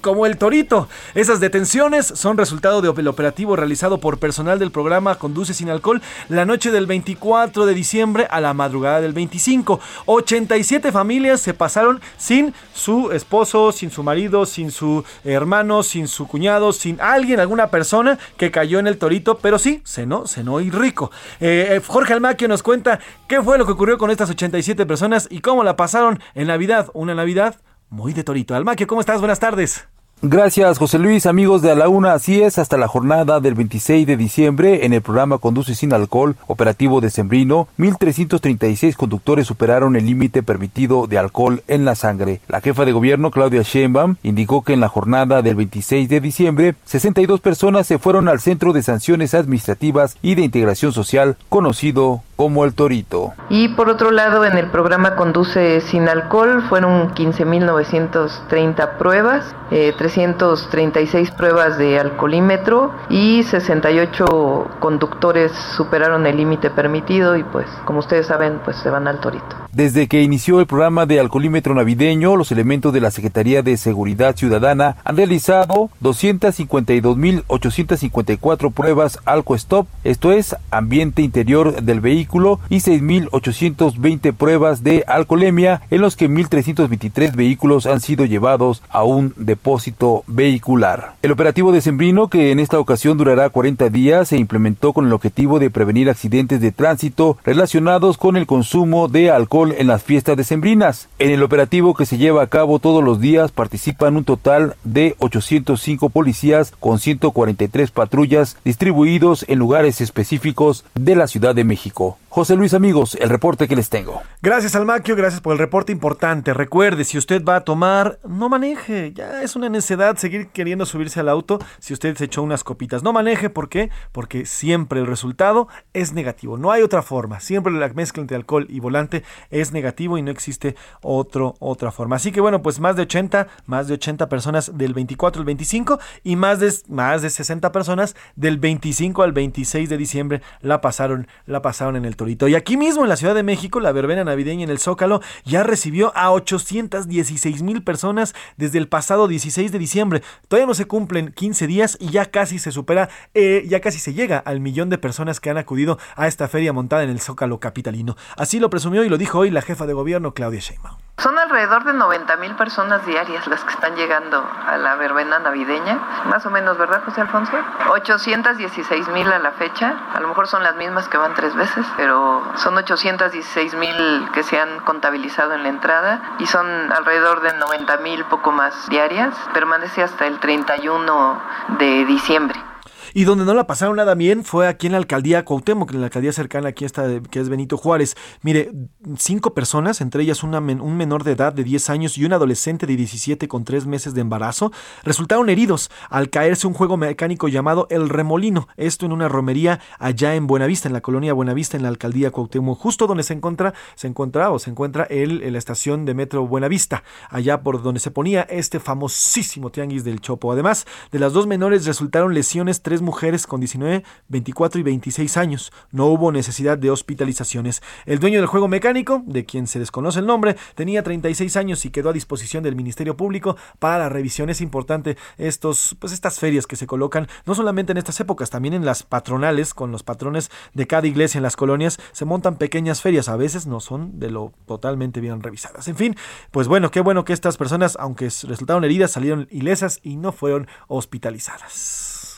como 0.00 0.24
el 0.24 0.38
Torito. 0.38 0.88
Esas 1.14 1.40
detenciones 1.40 2.06
son 2.06 2.38
resultado 2.38 2.80
del 2.80 3.08
operativo 3.08 3.54
realizado 3.54 4.00
por 4.00 4.18
personal 4.18 4.58
del 4.58 4.70
programa 4.70 5.16
Conduce 5.16 5.52
sin 5.52 5.68
alcohol 5.68 6.00
la 6.30 6.46
noche 6.46 6.70
del 6.70 6.86
24 6.86 7.66
de 7.66 7.74
diciembre 7.74 8.28
a 8.30 8.40
la 8.40 8.54
madrugada 8.54 9.02
del 9.02 9.12
25. 9.12 9.78
87 10.06 10.90
familias 10.90 11.42
se 11.42 11.52
pasaron 11.52 12.00
sin 12.16 12.54
su 12.72 13.12
esposo, 13.12 13.72
sin 13.72 13.90
su 13.90 14.02
marido, 14.02 14.46
sin 14.46 14.70
su 14.70 15.04
hermano, 15.22 15.82
sin 15.82 16.08
su 16.08 16.26
cuñado, 16.26 16.72
sin 16.72 16.98
alguien, 16.98 17.40
alguna 17.40 17.66
persona 17.66 18.18
que 18.38 18.50
cayó 18.50 18.69
en 18.78 18.86
el 18.86 18.98
torito, 18.98 19.38
pero 19.38 19.58
sí, 19.58 19.82
cenó, 19.84 20.26
cenó 20.26 20.60
y 20.60 20.70
rico. 20.70 21.10
Eh, 21.40 21.68
eh, 21.70 21.82
Jorge 21.86 22.12
Almaquio 22.12 22.48
nos 22.48 22.62
cuenta 22.62 23.00
qué 23.28 23.42
fue 23.42 23.58
lo 23.58 23.66
que 23.66 23.72
ocurrió 23.72 23.98
con 23.98 24.10
estas 24.10 24.30
87 24.30 24.86
personas 24.86 25.28
y 25.30 25.40
cómo 25.40 25.64
la 25.64 25.76
pasaron 25.76 26.20
en 26.34 26.46
Navidad, 26.46 26.88
una 26.94 27.14
Navidad 27.14 27.56
muy 27.88 28.12
de 28.12 28.24
torito. 28.24 28.54
Almaquio, 28.54 28.86
¿cómo 28.86 29.00
estás? 29.00 29.20
Buenas 29.20 29.40
tardes. 29.40 29.88
Gracias, 30.22 30.76
José 30.76 30.98
Luis, 30.98 31.24
amigos 31.24 31.62
de 31.62 31.70
A 31.70 31.74
la 31.74 31.88
Una. 31.88 32.12
Así 32.12 32.42
es, 32.42 32.58
hasta 32.58 32.76
la 32.76 32.88
jornada 32.88 33.40
del 33.40 33.54
26 33.54 34.06
de 34.06 34.18
diciembre, 34.18 34.84
en 34.84 34.92
el 34.92 35.00
programa 35.00 35.38
Conduce 35.38 35.74
sin 35.74 35.94
alcohol, 35.94 36.36
operativo 36.46 37.00
de 37.00 37.08
Sembrino, 37.08 37.68
1.336 37.78 38.96
conductores 38.96 39.46
superaron 39.46 39.96
el 39.96 40.04
límite 40.04 40.42
permitido 40.42 41.06
de 41.06 41.16
alcohol 41.16 41.62
en 41.68 41.86
la 41.86 41.94
sangre. 41.94 42.42
La 42.48 42.60
jefa 42.60 42.84
de 42.84 42.92
gobierno, 42.92 43.30
Claudia 43.30 43.62
Sheinbaum, 43.62 44.16
indicó 44.22 44.62
que 44.62 44.74
en 44.74 44.80
la 44.80 44.88
jornada 44.88 45.40
del 45.40 45.54
26 45.54 46.10
de 46.10 46.20
diciembre, 46.20 46.74
62 46.84 47.40
personas 47.40 47.86
se 47.86 47.98
fueron 47.98 48.28
al 48.28 48.40
Centro 48.40 48.74
de 48.74 48.82
Sanciones 48.82 49.32
Administrativas 49.32 50.18
y 50.20 50.34
de 50.34 50.42
Integración 50.42 50.92
Social, 50.92 51.38
conocido 51.48 52.22
como 52.40 52.64
el 52.64 52.72
Torito. 52.72 53.34
Y 53.50 53.68
por 53.68 53.90
otro 53.90 54.10
lado, 54.10 54.46
en 54.46 54.56
el 54.56 54.70
programa 54.70 55.14
Conduce 55.14 55.82
sin 55.82 56.08
alcohol 56.08 56.62
fueron 56.70 57.10
15.930 57.10 58.96
pruebas, 58.96 59.54
eh, 59.70 59.92
336 59.98 61.32
pruebas 61.32 61.76
de 61.76 62.00
alcoholímetro 62.00 62.92
y 63.10 63.42
68 63.42 64.68
conductores 64.80 65.52
superaron 65.76 66.26
el 66.26 66.38
límite 66.38 66.70
permitido 66.70 67.36
y 67.36 67.42
pues 67.42 67.66
como 67.84 67.98
ustedes 67.98 68.28
saben 68.28 68.60
pues 68.64 68.78
se 68.78 68.88
van 68.88 69.06
al 69.06 69.20
Torito. 69.20 69.56
Desde 69.72 70.08
que 70.08 70.22
inició 70.22 70.60
el 70.60 70.66
programa 70.66 71.04
de 71.04 71.20
alcoholímetro 71.20 71.74
navideño, 71.74 72.36
los 72.36 72.52
elementos 72.52 72.94
de 72.94 73.02
la 73.02 73.10
Secretaría 73.10 73.62
de 73.62 73.76
Seguridad 73.76 74.34
Ciudadana 74.34 74.96
han 75.04 75.18
realizado 75.18 75.90
252.854 76.02 78.72
pruebas 78.72 79.18
AlcoStop, 79.26 79.86
esto 80.04 80.32
es, 80.32 80.56
ambiente 80.70 81.20
interior 81.20 81.82
del 81.82 82.00
vehículo, 82.00 82.29
y 82.68 82.76
6.820 82.76 84.32
pruebas 84.32 84.84
de 84.84 85.04
alcoholemia, 85.06 85.82
en 85.90 86.00
los 86.00 86.16
que 86.16 86.28
1.323 86.28 87.34
vehículos 87.34 87.86
han 87.86 88.00
sido 88.00 88.24
llevados 88.24 88.82
a 88.88 89.04
un 89.04 89.34
depósito 89.36 90.22
vehicular. 90.26 91.14
El 91.22 91.32
operativo 91.32 91.72
de 91.72 91.80
Sembrino, 91.80 92.28
que 92.28 92.52
en 92.52 92.60
esta 92.60 92.78
ocasión 92.78 93.18
durará 93.18 93.50
40 93.50 93.88
días, 93.88 94.28
se 94.28 94.38
implementó 94.38 94.92
con 94.92 95.06
el 95.06 95.12
objetivo 95.12 95.58
de 95.58 95.70
prevenir 95.70 96.08
accidentes 96.08 96.60
de 96.60 96.72
tránsito 96.72 97.36
relacionados 97.44 98.16
con 98.16 98.36
el 98.36 98.46
consumo 98.46 99.08
de 99.08 99.30
alcohol 99.30 99.74
en 99.76 99.88
las 99.88 100.02
fiestas 100.02 100.36
decembrinas. 100.36 101.08
En 101.18 101.30
el 101.30 101.42
operativo 101.42 101.94
que 101.94 102.06
se 102.06 102.18
lleva 102.18 102.42
a 102.42 102.46
cabo 102.46 102.78
todos 102.78 103.02
los 103.02 103.20
días 103.20 103.52
participan 103.52 104.16
un 104.16 104.24
total 104.24 104.76
de 104.84 105.16
805 105.18 106.10
policías 106.10 106.72
con 106.78 106.98
143 106.98 107.90
patrullas 107.90 108.56
distribuidos 108.64 109.44
en 109.48 109.58
lugares 109.58 110.00
específicos 110.00 110.84
de 110.94 111.16
la 111.16 111.26
Ciudad 111.26 111.54
de 111.54 111.64
México. 111.64 112.19
José 112.32 112.54
Luis 112.54 112.74
amigos, 112.74 113.16
el 113.20 113.28
reporte 113.28 113.66
que 113.66 113.74
les 113.74 113.90
tengo. 113.90 114.22
Gracias 114.40 114.76
Almaquio, 114.76 115.16
gracias 115.16 115.40
por 115.40 115.52
el 115.52 115.58
reporte 115.58 115.90
importante. 115.90 116.54
Recuerde, 116.54 117.02
si 117.02 117.18
usted 117.18 117.44
va 117.44 117.56
a 117.56 117.64
tomar, 117.64 118.20
no 118.24 118.48
maneje. 118.48 119.12
Ya 119.12 119.42
es 119.42 119.56
una 119.56 119.68
necedad 119.68 120.16
seguir 120.16 120.46
queriendo 120.50 120.86
subirse 120.86 121.18
al 121.18 121.28
auto 121.28 121.58
si 121.80 121.92
usted 121.92 122.16
se 122.16 122.26
echó 122.26 122.44
unas 122.44 122.62
copitas. 122.62 123.02
No 123.02 123.12
maneje, 123.12 123.50
¿por 123.50 123.68
qué? 123.68 123.90
Porque 124.12 124.46
siempre 124.46 125.00
el 125.00 125.08
resultado 125.08 125.66
es 125.92 126.12
negativo. 126.12 126.56
No 126.56 126.70
hay 126.70 126.82
otra 126.82 127.02
forma. 127.02 127.40
Siempre 127.40 127.72
la 127.72 127.88
mezcla 127.88 128.20
entre 128.20 128.36
alcohol 128.36 128.64
y 128.68 128.78
volante 128.78 129.24
es 129.50 129.72
negativo 129.72 130.16
y 130.16 130.22
no 130.22 130.30
existe 130.30 130.76
otro, 131.02 131.56
otra 131.58 131.90
forma. 131.90 132.14
Así 132.14 132.30
que 132.30 132.40
bueno, 132.40 132.62
pues 132.62 132.78
más 132.78 132.94
de 132.94 133.02
80, 133.02 133.48
más 133.66 133.88
de 133.88 133.94
80 133.94 134.28
personas 134.28 134.78
del 134.78 134.94
24 134.94 135.40
al 135.40 135.46
25 135.46 135.98
y 136.22 136.36
más 136.36 136.60
de, 136.60 136.72
más 136.86 137.22
de 137.22 137.30
60 137.30 137.72
personas 137.72 138.14
del 138.36 138.58
25 138.58 139.24
al 139.24 139.32
26 139.32 139.88
de 139.88 139.96
diciembre 139.96 140.42
la 140.60 140.80
pasaron, 140.80 141.26
la 141.46 141.60
pasaron 141.60 141.96
en 141.96 142.04
el 142.04 142.09
Y 142.48 142.54
aquí 142.54 142.76
mismo 142.76 143.02
en 143.02 143.08
la 143.08 143.16
Ciudad 143.16 143.34
de 143.34 143.42
México, 143.42 143.80
la 143.80 143.92
verbena 143.92 144.24
navideña 144.24 144.64
en 144.64 144.70
el 144.70 144.78
Zócalo 144.78 145.20
ya 145.44 145.62
recibió 145.62 146.12
a 146.16 146.30
816 146.32 147.62
mil 147.62 147.82
personas 147.82 148.34
desde 148.56 148.78
el 148.78 148.88
pasado 148.88 149.28
16 149.28 149.72
de 149.72 149.78
diciembre. 149.78 150.22
Todavía 150.48 150.66
no 150.66 150.74
se 150.74 150.86
cumplen 150.86 151.32
15 151.32 151.66
días 151.66 151.96
y 152.00 152.10
ya 152.10 152.26
casi 152.26 152.58
se 152.58 152.72
supera, 152.72 153.08
eh, 153.34 153.64
ya 153.68 153.80
casi 153.80 153.98
se 153.98 154.12
llega 154.12 154.38
al 154.38 154.60
millón 154.60 154.90
de 154.90 154.98
personas 154.98 155.40
que 155.40 155.50
han 155.50 155.58
acudido 155.58 155.98
a 156.16 156.26
esta 156.26 156.48
feria 156.48 156.72
montada 156.72 157.02
en 157.02 157.10
el 157.10 157.20
Zócalo 157.20 157.58
capitalino. 157.60 158.16
Así 158.36 158.60
lo 158.60 158.70
presumió 158.70 159.04
y 159.04 159.08
lo 159.08 159.18
dijo 159.18 159.38
hoy 159.38 159.50
la 159.50 159.62
jefa 159.62 159.86
de 159.86 159.92
gobierno 159.92 160.34
Claudia 160.34 160.60
Sheinbaum. 160.60 160.96
Son 161.20 161.38
alrededor 161.38 161.84
de 161.84 161.92
90 161.92 162.36
mil 162.38 162.54
personas 162.54 163.04
diarias 163.04 163.46
las 163.46 163.62
que 163.62 163.74
están 163.74 163.94
llegando 163.94 164.42
a 164.66 164.78
la 164.78 164.96
verbena 164.96 165.38
navideña, 165.38 165.98
más 166.24 166.46
o 166.46 166.50
menos, 166.50 166.78
¿verdad, 166.78 167.02
José 167.04 167.20
Alfonso? 167.20 167.52
816 167.90 169.08
mil 169.08 169.30
a 169.30 169.38
la 169.38 169.52
fecha, 169.52 169.94
a 170.14 170.20
lo 170.20 170.28
mejor 170.28 170.48
son 170.48 170.62
las 170.62 170.76
mismas 170.76 171.08
que 171.08 171.18
van 171.18 171.34
tres 171.34 171.54
veces, 171.54 171.86
pero 171.96 172.42
son 172.56 172.76
816 172.76 173.74
mil 173.74 174.28
que 174.32 174.42
se 174.42 174.58
han 174.58 174.80
contabilizado 174.80 175.54
en 175.54 175.62
la 175.62 175.68
entrada 175.68 176.36
y 176.38 176.46
son 176.46 176.66
alrededor 176.92 177.40
de 177.42 177.52
90 177.54 177.96
mil, 177.98 178.24
poco 178.24 178.52
más 178.52 178.88
diarias, 178.88 179.34
permanece 179.52 180.02
hasta 180.02 180.26
el 180.26 180.38
31 180.38 181.42
de 181.78 182.04
diciembre. 182.04 182.69
Y 183.14 183.24
donde 183.24 183.44
no 183.44 183.54
la 183.54 183.66
pasaron 183.66 183.96
nada 183.96 184.14
bien 184.14 184.44
fue 184.44 184.68
aquí 184.68 184.86
en 184.86 184.92
la 184.92 184.98
alcaldía 184.98 185.44
Cuauhtémoc, 185.44 185.92
en 185.92 186.00
la 186.00 186.06
alcaldía 186.06 186.32
cercana 186.32 186.68
aquí 186.68 186.84
está, 186.84 187.20
que 187.30 187.40
es 187.40 187.48
Benito 187.48 187.76
Juárez. 187.76 188.16
Mire, 188.42 188.70
cinco 189.16 189.54
personas, 189.54 190.00
entre 190.00 190.22
ellas 190.22 190.42
una 190.42 190.60
un 190.60 190.96
menor 190.96 191.24
de 191.24 191.32
edad 191.32 191.52
de 191.52 191.64
10 191.64 191.90
años 191.90 192.18
y 192.18 192.24
un 192.24 192.32
adolescente 192.32 192.86
de 192.86 192.96
17 192.96 193.48
con 193.48 193.64
3 193.64 193.86
meses 193.86 194.14
de 194.14 194.20
embarazo, 194.20 194.72
resultaron 195.02 195.48
heridos 195.48 195.90
al 196.08 196.30
caerse 196.30 196.66
un 196.66 196.74
juego 196.74 196.96
mecánico 196.96 197.48
llamado 197.48 197.86
El 197.90 198.08
Remolino. 198.08 198.68
Esto 198.76 199.06
en 199.06 199.12
una 199.12 199.28
romería 199.28 199.80
allá 199.98 200.34
en 200.34 200.46
Buenavista, 200.46 200.88
en 200.88 200.92
la 200.92 201.00
colonia 201.00 201.32
Buenavista, 201.32 201.76
en 201.76 201.82
la 201.82 201.88
alcaldía 201.88 202.30
Cuauhtémoc, 202.30 202.78
justo 202.78 203.06
donde 203.06 203.22
se 203.22 203.32
encuentra, 203.32 203.74
se 203.94 204.06
encuentra 204.06 204.50
o 204.50 204.58
se 204.58 204.70
encuentra 204.70 205.04
el, 205.04 205.52
la 205.52 205.58
estación 205.58 206.04
de 206.04 206.14
metro 206.14 206.46
Buenavista, 206.46 207.02
allá 207.28 207.62
por 207.62 207.82
donde 207.82 208.00
se 208.00 208.10
ponía 208.10 208.42
este 208.42 208.80
famosísimo 208.80 209.70
tianguis 209.70 210.04
del 210.04 210.20
Chopo. 210.20 210.52
Además, 210.52 210.86
de 211.10 211.18
las 211.18 211.32
dos 211.32 211.46
menores 211.46 211.86
resultaron 211.86 212.34
lesiones, 212.34 212.82
tres 212.82 212.99
mujeres 213.02 213.46
con 213.46 213.60
19, 213.60 214.04
24 214.28 214.80
y 214.80 214.82
26 214.82 215.36
años. 215.36 215.72
No 215.90 216.06
hubo 216.06 216.32
necesidad 216.32 216.78
de 216.78 216.90
hospitalizaciones. 216.90 217.82
El 218.06 218.18
dueño 218.18 218.38
del 218.38 218.46
juego 218.46 218.68
mecánico, 218.68 219.22
de 219.26 219.44
quien 219.44 219.66
se 219.66 219.78
desconoce 219.78 220.20
el 220.20 220.26
nombre, 220.26 220.56
tenía 220.74 221.02
36 221.02 221.56
años 221.56 221.84
y 221.84 221.90
quedó 221.90 222.10
a 222.10 222.12
disposición 222.12 222.62
del 222.62 222.76
Ministerio 222.76 223.16
Público 223.16 223.56
para 223.78 223.98
la 223.98 224.08
revisión. 224.08 224.50
Es 224.50 224.60
importante 224.60 225.16
estos, 225.38 225.96
pues 225.98 226.12
estas 226.12 226.38
ferias 226.38 226.66
que 226.66 226.76
se 226.76 226.86
colocan, 226.86 227.28
no 227.46 227.54
solamente 227.54 227.92
en 227.92 227.98
estas 227.98 228.20
épocas, 228.20 228.50
también 228.50 228.74
en 228.74 228.84
las 228.84 229.02
patronales, 229.02 229.74
con 229.74 229.92
los 229.92 230.02
patrones 230.02 230.50
de 230.74 230.86
cada 230.86 231.06
iglesia 231.06 231.38
en 231.38 231.42
las 231.42 231.56
colonias, 231.56 231.98
se 232.12 232.24
montan 232.24 232.56
pequeñas 232.56 233.02
ferias. 233.02 233.28
A 233.28 233.36
veces 233.36 233.66
no 233.66 233.80
son 233.80 234.18
de 234.18 234.30
lo 234.30 234.52
totalmente 234.66 235.20
bien 235.20 235.42
revisadas. 235.42 235.88
En 235.88 235.96
fin, 235.96 236.16
pues 236.50 236.68
bueno, 236.68 236.90
qué 236.90 237.00
bueno 237.00 237.24
que 237.24 237.32
estas 237.32 237.56
personas, 237.56 237.96
aunque 238.00 238.26
resultaron 238.26 238.84
heridas, 238.84 239.12
salieron 239.12 239.48
ilesas 239.50 240.00
y 240.02 240.16
no 240.16 240.32
fueron 240.32 240.66
hospitalizadas. 240.88 242.29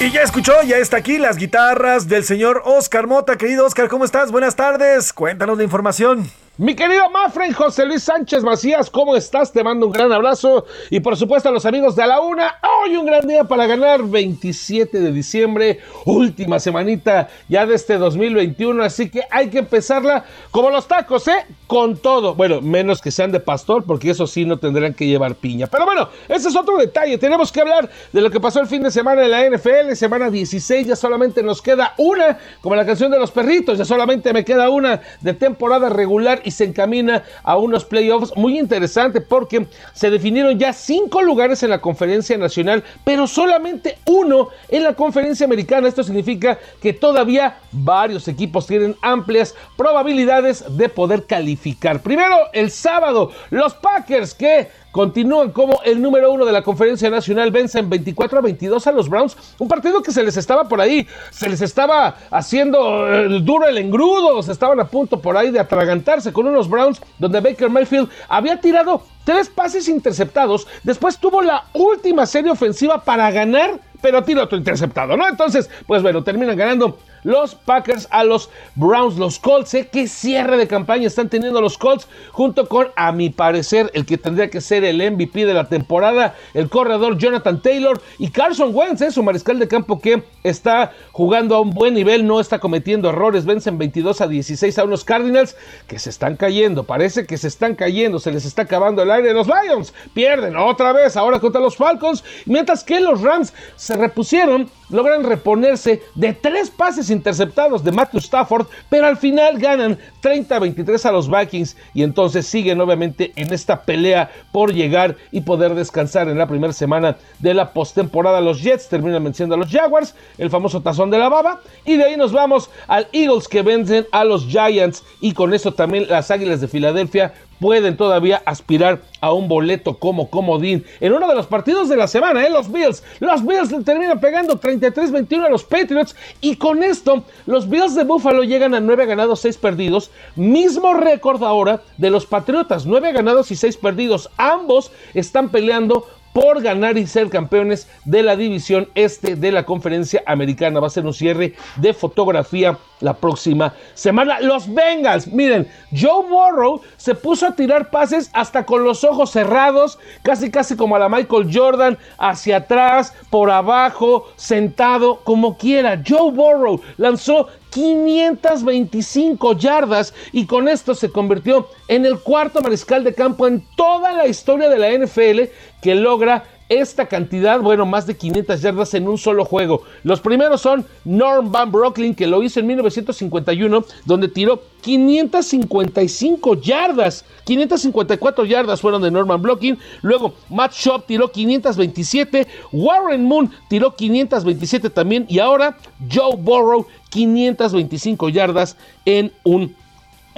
Y 0.00 0.12
ya 0.12 0.22
escuchó, 0.22 0.52
ya 0.62 0.76
está 0.76 0.98
aquí 0.98 1.18
las 1.18 1.36
guitarras 1.36 2.06
del 2.06 2.22
señor 2.24 2.62
Oscar 2.64 3.08
Mota. 3.08 3.36
Querido 3.36 3.66
Oscar, 3.66 3.88
¿cómo 3.88 4.04
estás? 4.04 4.30
Buenas 4.30 4.54
tardes. 4.54 5.12
Cuéntanos 5.12 5.58
la 5.58 5.64
información. 5.64 6.30
Mi 6.60 6.74
querido 6.74 7.08
Mafren 7.08 7.52
José 7.52 7.86
Luis 7.86 8.02
Sánchez 8.02 8.42
Macías, 8.42 8.90
¿cómo 8.90 9.14
estás? 9.14 9.52
Te 9.52 9.62
mando 9.62 9.86
un 9.86 9.92
gran 9.92 10.10
abrazo 10.10 10.66
y 10.90 10.98
por 10.98 11.16
supuesto 11.16 11.48
a 11.48 11.52
los 11.52 11.64
amigos 11.64 11.94
de 11.94 12.02
a 12.02 12.08
la 12.08 12.20
una, 12.20 12.56
hoy 12.82 12.96
un 12.96 13.06
gran 13.06 13.28
día 13.28 13.44
para 13.44 13.68
ganar 13.68 14.02
27 14.02 14.98
de 14.98 15.12
diciembre, 15.12 15.78
última 16.04 16.58
semanita 16.58 17.28
ya 17.48 17.64
de 17.64 17.76
este 17.76 17.96
2021, 17.96 18.82
así 18.82 19.08
que 19.08 19.22
hay 19.30 19.50
que 19.50 19.58
empezarla 19.58 20.24
como 20.50 20.70
los 20.70 20.88
tacos, 20.88 21.28
¿eh? 21.28 21.46
Con 21.68 21.96
todo, 21.96 22.34
bueno, 22.34 22.60
menos 22.60 23.00
que 23.00 23.12
sean 23.12 23.30
de 23.30 23.38
pastor, 23.38 23.84
porque 23.84 24.10
eso 24.10 24.26
sí 24.26 24.44
no 24.44 24.56
tendrán 24.56 24.94
que 24.94 25.06
llevar 25.06 25.36
piña. 25.36 25.68
Pero 25.68 25.84
bueno, 25.84 26.08
ese 26.28 26.48
es 26.48 26.56
otro 26.56 26.76
detalle, 26.76 27.18
tenemos 27.18 27.52
que 27.52 27.60
hablar 27.60 27.88
de 28.12 28.20
lo 28.20 28.32
que 28.32 28.40
pasó 28.40 28.58
el 28.58 28.66
fin 28.66 28.82
de 28.82 28.90
semana 28.90 29.24
en 29.24 29.30
la 29.30 29.48
NFL, 29.48 29.94
semana 29.94 30.28
16, 30.28 30.88
ya 30.88 30.96
solamente 30.96 31.40
nos 31.40 31.62
queda 31.62 31.94
una, 31.98 32.36
como 32.60 32.74
la 32.74 32.84
canción 32.84 33.12
de 33.12 33.20
los 33.20 33.30
perritos, 33.30 33.78
ya 33.78 33.84
solamente 33.84 34.32
me 34.32 34.44
queda 34.44 34.70
una 34.70 35.02
de 35.20 35.34
temporada 35.34 35.88
regular 35.88 36.42
y 36.48 36.50
se 36.50 36.64
encamina 36.64 37.24
a 37.42 37.58
unos 37.58 37.84
playoffs 37.84 38.34
muy 38.34 38.58
interesantes 38.58 39.22
porque 39.28 39.66
se 39.92 40.10
definieron 40.10 40.58
ya 40.58 40.72
cinco 40.72 41.20
lugares 41.20 41.62
en 41.62 41.68
la 41.70 41.80
conferencia 41.80 42.38
nacional, 42.38 42.82
pero 43.04 43.26
solamente 43.26 43.98
uno 44.06 44.48
en 44.70 44.82
la 44.82 44.94
conferencia 44.94 45.44
americana. 45.44 45.88
Esto 45.88 46.02
significa 46.02 46.58
que 46.80 46.94
todavía 46.94 47.58
varios 47.70 48.28
equipos 48.28 48.66
tienen 48.66 48.96
amplias 49.02 49.54
probabilidades 49.76 50.64
de 50.76 50.88
poder 50.88 51.26
calificar. 51.26 52.00
Primero, 52.00 52.36
el 52.54 52.70
sábado, 52.70 53.30
los 53.50 53.74
Packers 53.74 54.32
que 54.32 54.68
continúan 54.98 55.52
como 55.52 55.80
el 55.84 56.02
número 56.02 56.32
uno 56.32 56.44
de 56.44 56.50
la 56.50 56.62
conferencia 56.62 57.08
nacional, 57.08 57.52
vencen 57.52 57.88
24 57.88 58.40
a 58.40 58.42
22 58.42 58.84
a 58.84 58.90
los 58.90 59.08
Browns, 59.08 59.36
un 59.60 59.68
partido 59.68 60.02
que 60.02 60.10
se 60.10 60.24
les 60.24 60.36
estaba 60.36 60.64
por 60.64 60.80
ahí, 60.80 61.06
se 61.30 61.48
les 61.48 61.60
estaba 61.60 62.16
haciendo 62.32 63.06
el 63.06 63.44
duro 63.44 63.68
el 63.68 63.78
engrudo, 63.78 64.42
se 64.42 64.50
estaban 64.50 64.80
a 64.80 64.88
punto 64.88 65.20
por 65.20 65.36
ahí 65.36 65.52
de 65.52 65.60
atragantarse 65.60 66.32
con 66.32 66.48
unos 66.48 66.68
Browns 66.68 67.00
donde 67.16 67.38
Baker 67.38 67.70
Mayfield 67.70 68.08
había 68.28 68.60
tirado 68.60 69.02
tres 69.22 69.48
pases 69.48 69.88
interceptados, 69.88 70.66
después 70.82 71.16
tuvo 71.16 71.42
la 71.42 71.66
última 71.74 72.26
serie 72.26 72.50
ofensiva 72.50 73.04
para 73.04 73.30
ganar 73.30 73.78
pero 74.00 74.22
tiro 74.22 74.42
otro 74.42 74.58
interceptado, 74.58 75.16
¿no? 75.16 75.28
Entonces, 75.28 75.68
pues 75.86 76.02
bueno, 76.02 76.22
terminan 76.22 76.56
ganando 76.56 76.98
los 77.24 77.54
Packers 77.54 78.06
a 78.10 78.24
los 78.24 78.50
Browns, 78.74 79.16
los 79.16 79.38
Colts. 79.38 79.74
¿eh? 79.74 79.88
¿Qué 79.90 80.06
cierre 80.08 80.56
de 80.56 80.68
campaña 80.68 81.06
están 81.06 81.28
teniendo 81.28 81.60
los 81.60 81.78
Colts? 81.78 82.08
Junto 82.32 82.68
con, 82.68 82.88
a 82.96 83.12
mi 83.12 83.30
parecer, 83.30 83.90
el 83.94 84.06
que 84.06 84.18
tendría 84.18 84.50
que 84.50 84.60
ser 84.60 84.84
el 84.84 84.98
MVP 85.10 85.44
de 85.44 85.54
la 85.54 85.68
temporada, 85.68 86.34
el 86.54 86.68
corredor 86.68 87.18
Jonathan 87.18 87.60
Taylor 87.60 88.00
y 88.18 88.30
Carson 88.30 88.74
Wentz, 88.74 89.02
¿eh? 89.02 89.10
su 89.10 89.22
mariscal 89.22 89.58
de 89.58 89.68
campo 89.68 90.00
que 90.00 90.22
está 90.42 90.92
jugando 91.12 91.56
a 91.56 91.60
un 91.60 91.70
buen 91.70 91.94
nivel, 91.94 92.26
no 92.26 92.40
está 92.40 92.58
cometiendo 92.58 93.10
errores. 93.10 93.44
Vencen 93.44 93.78
22 93.78 94.20
a 94.20 94.28
16 94.28 94.78
a 94.78 94.84
unos 94.84 95.04
Cardinals 95.04 95.56
que 95.86 95.98
se 95.98 96.10
están 96.10 96.36
cayendo. 96.36 96.84
Parece 96.84 97.26
que 97.26 97.36
se 97.36 97.48
están 97.48 97.74
cayendo, 97.74 98.18
se 98.18 98.32
les 98.32 98.44
está 98.44 98.62
acabando 98.62 99.02
el 99.02 99.10
aire. 99.10 99.32
Los 99.32 99.48
Lions 99.48 99.92
pierden 100.14 100.56
otra 100.56 100.92
vez 100.92 101.16
ahora 101.16 101.40
contra 101.40 101.60
los 101.60 101.76
Falcons, 101.76 102.24
mientras 102.46 102.84
que 102.84 103.00
los 103.00 103.22
Rams 103.22 103.52
se 103.88 103.96
repusieron 103.96 104.68
logran 104.90 105.24
reponerse 105.24 106.02
de 106.14 106.32
tres 106.32 106.70
pases 106.70 107.10
interceptados 107.10 107.84
de 107.84 107.92
Matthew 107.92 108.20
Stafford, 108.20 108.66
pero 108.88 109.06
al 109.06 109.16
final 109.16 109.58
ganan 109.58 109.98
30-23 110.22 111.04
a 111.04 111.12
los 111.12 111.30
Vikings 111.30 111.76
y 111.94 112.02
entonces 112.02 112.46
siguen 112.46 112.80
obviamente 112.80 113.32
en 113.36 113.52
esta 113.52 113.82
pelea 113.82 114.30
por 114.52 114.72
llegar 114.72 115.16
y 115.30 115.42
poder 115.42 115.74
descansar 115.74 116.28
en 116.28 116.38
la 116.38 116.46
primera 116.46 116.72
semana 116.72 117.16
de 117.38 117.54
la 117.54 117.72
postemporada. 117.72 118.40
Los 118.40 118.62
Jets 118.62 118.88
terminan 118.88 119.24
venciendo 119.24 119.54
a 119.54 119.58
los 119.58 119.70
Jaguars, 119.70 120.14
el 120.38 120.50
famoso 120.50 120.80
tazón 120.80 121.10
de 121.10 121.18
la 121.18 121.28
baba, 121.28 121.60
y 121.84 121.96
de 121.96 122.04
ahí 122.04 122.16
nos 122.16 122.32
vamos 122.32 122.70
al 122.86 123.08
Eagles 123.12 123.48
que 123.48 123.62
vencen 123.62 124.06
a 124.12 124.24
los 124.24 124.46
Giants 124.46 125.02
y 125.20 125.32
con 125.32 125.54
eso 125.54 125.72
también 125.72 126.06
las 126.08 126.30
Águilas 126.30 126.60
de 126.60 126.68
Filadelfia 126.68 127.32
pueden 127.60 127.96
todavía 127.96 128.42
aspirar 128.44 129.00
a 129.20 129.32
un 129.32 129.48
boleto 129.48 129.98
como 129.98 130.30
comodín. 130.30 130.84
En 131.00 131.12
uno 131.12 131.28
de 131.28 131.34
los 131.34 131.46
partidos 131.46 131.88
de 131.88 131.96
la 131.96 132.06
semana, 132.06 132.46
¿eh? 132.46 132.50
los 132.50 132.70
Bills. 132.70 133.02
Los 133.20 133.44
Bills 133.44 133.84
terminan 133.84 134.20
pegando 134.20 134.58
33-21 134.80 135.46
a 135.46 135.48
los 135.48 135.64
Patriots. 135.64 136.16
Y 136.40 136.56
con 136.56 136.82
esto, 136.82 137.24
los 137.46 137.68
Bills 137.68 137.94
de 137.94 138.04
Buffalo 138.04 138.42
llegan 138.42 138.74
a 138.74 138.80
9 138.80 139.06
ganados, 139.06 139.40
6 139.40 139.56
perdidos. 139.58 140.10
Mismo 140.36 140.94
récord 140.94 141.42
ahora 141.42 141.82
de 141.96 142.10
los 142.10 142.26
Patriotas. 142.26 142.86
9 142.86 143.12
ganados 143.12 143.50
y 143.50 143.56
6 143.56 143.76
perdidos. 143.76 144.30
Ambos 144.36 144.90
están 145.14 145.50
peleando 145.50 146.06
por 146.32 146.62
ganar 146.62 146.98
y 146.98 147.06
ser 147.06 147.30
campeones 147.30 147.88
de 148.04 148.22
la 148.22 148.36
división 148.36 148.88
este 148.94 149.34
de 149.34 149.52
la 149.52 149.64
conferencia 149.64 150.22
americana. 150.26 150.80
Va 150.80 150.86
a 150.86 150.90
ser 150.90 151.06
un 151.06 151.14
cierre 151.14 151.54
de 151.76 151.94
fotografía 151.94 152.78
la 153.00 153.14
próxima 153.14 153.74
semana. 153.94 154.40
Los 154.40 154.72
Bengals, 154.72 155.26
miren, 155.28 155.68
Joe 155.90 156.26
Burrow 156.28 156.80
se 156.96 157.14
puso 157.14 157.46
a 157.46 157.54
tirar 157.54 157.90
pases 157.90 158.30
hasta 158.32 158.64
con 158.64 158.84
los 158.84 159.04
ojos 159.04 159.30
cerrados, 159.30 159.98
casi 160.22 160.50
casi 160.50 160.76
como 160.76 160.96
a 160.96 160.98
la 160.98 161.08
Michael 161.08 161.50
Jordan, 161.52 161.98
hacia 162.18 162.58
atrás, 162.58 163.14
por 163.30 163.50
abajo, 163.50 164.28
sentado, 164.36 165.20
como 165.24 165.56
quiera. 165.56 166.02
Joe 166.06 166.32
Burrow 166.32 166.80
lanzó 166.96 167.48
525 167.70 169.52
yardas 169.58 170.14
y 170.32 170.46
con 170.46 170.68
esto 170.68 170.94
se 170.94 171.10
convirtió 171.10 171.68
en 171.88 172.06
el 172.06 172.18
cuarto 172.20 172.60
mariscal 172.60 173.04
de 173.04 173.14
campo 173.14 173.46
en 173.46 173.64
toda 173.76 174.12
la 174.12 174.26
historia 174.26 174.68
de 174.68 174.78
la 174.78 174.90
NFL 174.92 175.52
que 175.82 175.94
logra 175.94 176.44
esta 176.68 177.06
cantidad, 177.06 177.60
bueno, 177.60 177.86
más 177.86 178.06
de 178.06 178.16
500 178.16 178.60
yardas 178.60 178.94
en 178.94 179.08
un 179.08 179.18
solo 179.18 179.44
juego. 179.44 179.82
Los 180.02 180.20
primeros 180.20 180.60
son 180.60 180.84
Norm 181.04 181.50
Van 181.50 181.72
Brocklin, 181.72 182.14
que 182.14 182.26
lo 182.26 182.42
hizo 182.42 182.60
en 182.60 182.66
1951, 182.66 183.84
donde 184.04 184.28
tiró 184.28 184.62
555 184.82 186.60
yardas. 186.60 187.24
554 187.44 188.44
yardas 188.44 188.80
fueron 188.80 189.02
de 189.02 189.10
Norman 189.10 189.40
Blocking. 189.40 189.78
Luego 190.02 190.34
Matt 190.50 190.74
Shop 190.74 191.04
tiró 191.06 191.30
527. 191.30 192.46
Warren 192.72 193.24
Moon 193.24 193.50
tiró 193.68 193.94
527 193.94 194.90
también. 194.90 195.26
Y 195.28 195.38
ahora 195.38 195.78
Joe 196.12 196.36
Burrow 196.36 196.86
525 197.10 198.28
yardas 198.28 198.76
en 199.04 199.32
un 199.44 199.74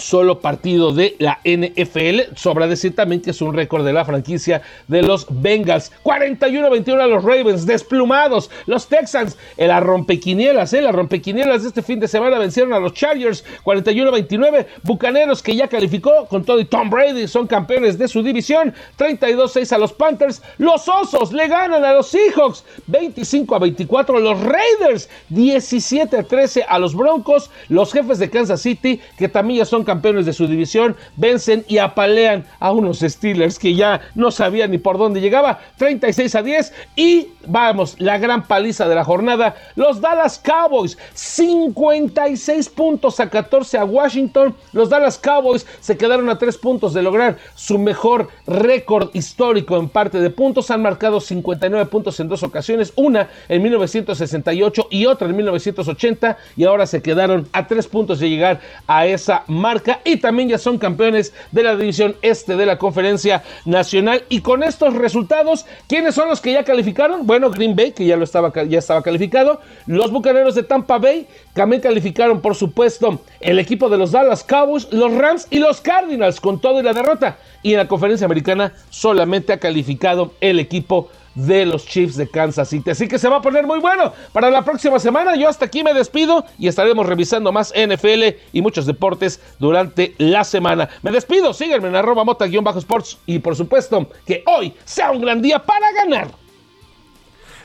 solo 0.00 0.40
partido 0.40 0.92
de 0.92 1.16
la 1.18 1.40
NFL. 1.44 2.34
Sobra 2.36 2.66
decir 2.66 2.94
también 2.94 3.22
que 3.22 3.30
es 3.30 3.40
un 3.40 3.54
récord 3.54 3.84
de 3.84 3.92
la 3.92 4.04
franquicia 4.04 4.62
de 4.88 5.02
los 5.02 5.26
Bengals. 5.28 5.92
41-21 6.02 7.00
a 7.00 7.06
los 7.06 7.24
Ravens, 7.24 7.66
desplumados. 7.66 8.50
Los 8.66 8.88
Texans, 8.88 9.36
el 9.56 9.70
rompequinielas, 9.80 10.72
¿eh? 10.72 10.82
Las 10.82 10.94
rompequinielas 10.94 11.62
de 11.62 11.68
este 11.68 11.82
fin 11.82 12.00
de 12.00 12.08
semana 12.08 12.38
vencieron 12.38 12.72
a 12.72 12.80
los 12.80 12.94
Chargers 12.94 13.44
41-29. 13.64 14.66
Bucaneros 14.82 15.42
que 15.42 15.54
ya 15.54 15.68
calificó 15.68 16.26
con 16.26 16.44
todo 16.44 16.60
y 16.60 16.64
Tom 16.64 16.90
Brady 16.90 17.28
son 17.28 17.46
campeones 17.46 17.98
de 17.98 18.08
su 18.08 18.22
división. 18.22 18.74
32-6 18.98 19.72
a 19.72 19.78
los 19.78 19.92
Panthers. 19.92 20.42
Los 20.58 20.88
Osos 20.88 21.32
le 21.32 21.48
ganan 21.48 21.84
a 21.84 21.92
los 21.92 22.08
Seahawks 22.08 22.64
25 22.86 23.54
a 23.54 23.58
24. 23.58 24.18
Los 24.18 24.40
Raiders 24.40 25.08
17 25.28 26.16
a 26.16 26.22
13 26.22 26.64
a 26.68 26.78
los 26.78 26.94
Broncos. 26.94 27.50
Los 27.68 27.92
jefes 27.92 28.18
de 28.18 28.30
Kansas 28.30 28.60
City 28.62 29.00
que 29.16 29.28
también 29.28 29.58
ya 29.58 29.64
son 29.64 29.84
campeones 29.90 30.24
de 30.24 30.32
su 30.32 30.46
división, 30.46 30.94
vencen 31.16 31.64
y 31.66 31.78
apalean 31.78 32.44
a 32.60 32.70
unos 32.70 33.00
Steelers 33.00 33.58
que 33.58 33.74
ya 33.74 34.00
no 34.14 34.30
sabían 34.30 34.70
ni 34.70 34.78
por 34.78 34.98
dónde 34.98 35.20
llegaba, 35.20 35.58
36 35.78 36.32
a 36.36 36.42
10 36.44 36.72
y 36.94 37.26
vamos, 37.48 37.96
la 37.98 38.18
gran 38.18 38.46
paliza 38.46 38.86
de 38.86 38.94
la 38.94 39.02
jornada, 39.02 39.56
los 39.74 40.00
Dallas 40.00 40.38
Cowboys, 40.38 40.96
56 41.14 42.68
puntos 42.68 43.18
a 43.18 43.28
14 43.28 43.78
a 43.78 43.84
Washington, 43.84 44.54
los 44.72 44.90
Dallas 44.90 45.18
Cowboys 45.18 45.66
se 45.80 45.96
quedaron 45.96 46.30
a 46.30 46.38
3 46.38 46.56
puntos 46.58 46.94
de 46.94 47.02
lograr 47.02 47.38
su 47.56 47.76
mejor 47.76 48.28
récord 48.46 49.10
histórico 49.12 49.76
en 49.76 49.88
parte 49.88 50.20
de 50.20 50.30
puntos, 50.30 50.70
han 50.70 50.82
marcado 50.82 51.20
59 51.20 51.86
puntos 51.86 52.20
en 52.20 52.28
dos 52.28 52.44
ocasiones, 52.44 52.92
una 52.94 53.28
en 53.48 53.60
1968 53.60 54.86
y 54.88 55.06
otra 55.06 55.28
en 55.28 55.36
1980 55.36 56.38
y 56.56 56.64
ahora 56.64 56.86
se 56.86 57.02
quedaron 57.02 57.48
a 57.52 57.66
3 57.66 57.88
puntos 57.88 58.20
de 58.20 58.30
llegar 58.30 58.60
a 58.86 59.06
esa 59.06 59.42
marca 59.48 59.79
y 60.04 60.16
también 60.16 60.48
ya 60.48 60.58
son 60.58 60.78
campeones 60.78 61.32
de 61.52 61.62
la 61.62 61.76
división 61.76 62.16
este 62.22 62.56
de 62.56 62.66
la 62.66 62.78
conferencia 62.78 63.42
nacional. 63.64 64.24
Y 64.28 64.40
con 64.40 64.62
estos 64.62 64.94
resultados, 64.94 65.66
¿quiénes 65.88 66.14
son 66.14 66.28
los 66.28 66.40
que 66.40 66.52
ya 66.52 66.64
calificaron? 66.64 67.26
Bueno, 67.26 67.50
Green 67.50 67.76
Bay, 67.76 67.92
que 67.92 68.04
ya, 68.06 68.16
lo 68.16 68.24
estaba, 68.24 68.52
ya 68.64 68.78
estaba 68.78 69.02
calificado, 69.02 69.60
los 69.86 70.10
Bucaneros 70.10 70.54
de 70.54 70.62
Tampa 70.62 70.98
Bay, 70.98 71.26
también 71.54 71.82
calificaron, 71.82 72.40
por 72.40 72.54
supuesto, 72.54 73.20
el 73.40 73.58
equipo 73.58 73.88
de 73.88 73.98
los 73.98 74.12
Dallas 74.12 74.44
Cowboys, 74.44 74.88
los 74.92 75.12
Rams 75.14 75.46
y 75.50 75.58
los 75.58 75.80
Cardinals, 75.80 76.40
con 76.40 76.60
todo 76.60 76.80
y 76.80 76.82
la 76.82 76.92
derrota. 76.92 77.38
Y 77.62 77.72
en 77.72 77.78
la 77.78 77.88
conferencia 77.88 78.24
americana 78.24 78.72
solamente 78.90 79.52
ha 79.52 79.58
calificado 79.58 80.32
el 80.40 80.58
equipo 80.58 81.10
de 81.34 81.66
los 81.66 81.86
Chiefs 81.86 82.16
de 82.16 82.28
Kansas 82.28 82.68
City. 82.68 82.90
Así 82.90 83.08
que 83.08 83.18
se 83.18 83.28
va 83.28 83.36
a 83.36 83.42
poner 83.42 83.66
muy 83.66 83.78
bueno 83.78 84.12
para 84.32 84.50
la 84.50 84.64
próxima 84.64 84.98
semana. 84.98 85.36
Yo 85.36 85.48
hasta 85.48 85.66
aquí 85.66 85.82
me 85.82 85.94
despido 85.94 86.44
y 86.58 86.68
estaremos 86.68 87.06
revisando 87.06 87.52
más 87.52 87.72
NFL 87.72 88.36
y 88.52 88.62
muchos 88.62 88.86
deportes 88.86 89.40
durante 89.58 90.14
la 90.18 90.44
semana. 90.44 90.88
Me 91.02 91.10
despido, 91.10 91.52
síganme 91.52 91.88
en 91.88 91.96
arroba 91.96 92.24
mota-sports 92.24 93.18
y 93.26 93.38
por 93.38 93.56
supuesto 93.56 94.08
que 94.26 94.42
hoy 94.46 94.74
sea 94.84 95.10
un 95.10 95.20
gran 95.20 95.40
día 95.40 95.60
para 95.60 95.92
ganar. 95.92 96.28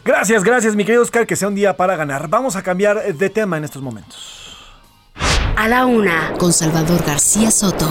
Gracias, 0.03 0.43
gracias 0.43 0.75
mi 0.75 0.85
querido 0.85 1.01
Oscar, 1.01 1.25
que 1.25 1.35
sea 1.35 1.47
un 1.47 1.55
día 1.55 1.75
para 1.75 1.95
ganar. 1.95 2.27
Vamos 2.27 2.55
a 2.55 2.61
cambiar 2.61 3.15
de 3.15 3.29
tema 3.29 3.57
en 3.57 3.63
estos 3.63 3.81
momentos. 3.81 4.45
A 5.55 5.67
la 5.67 5.85
una, 5.85 6.33
con 6.37 6.53
Salvador 6.53 7.03
García 7.03 7.49
Soto. 7.49 7.89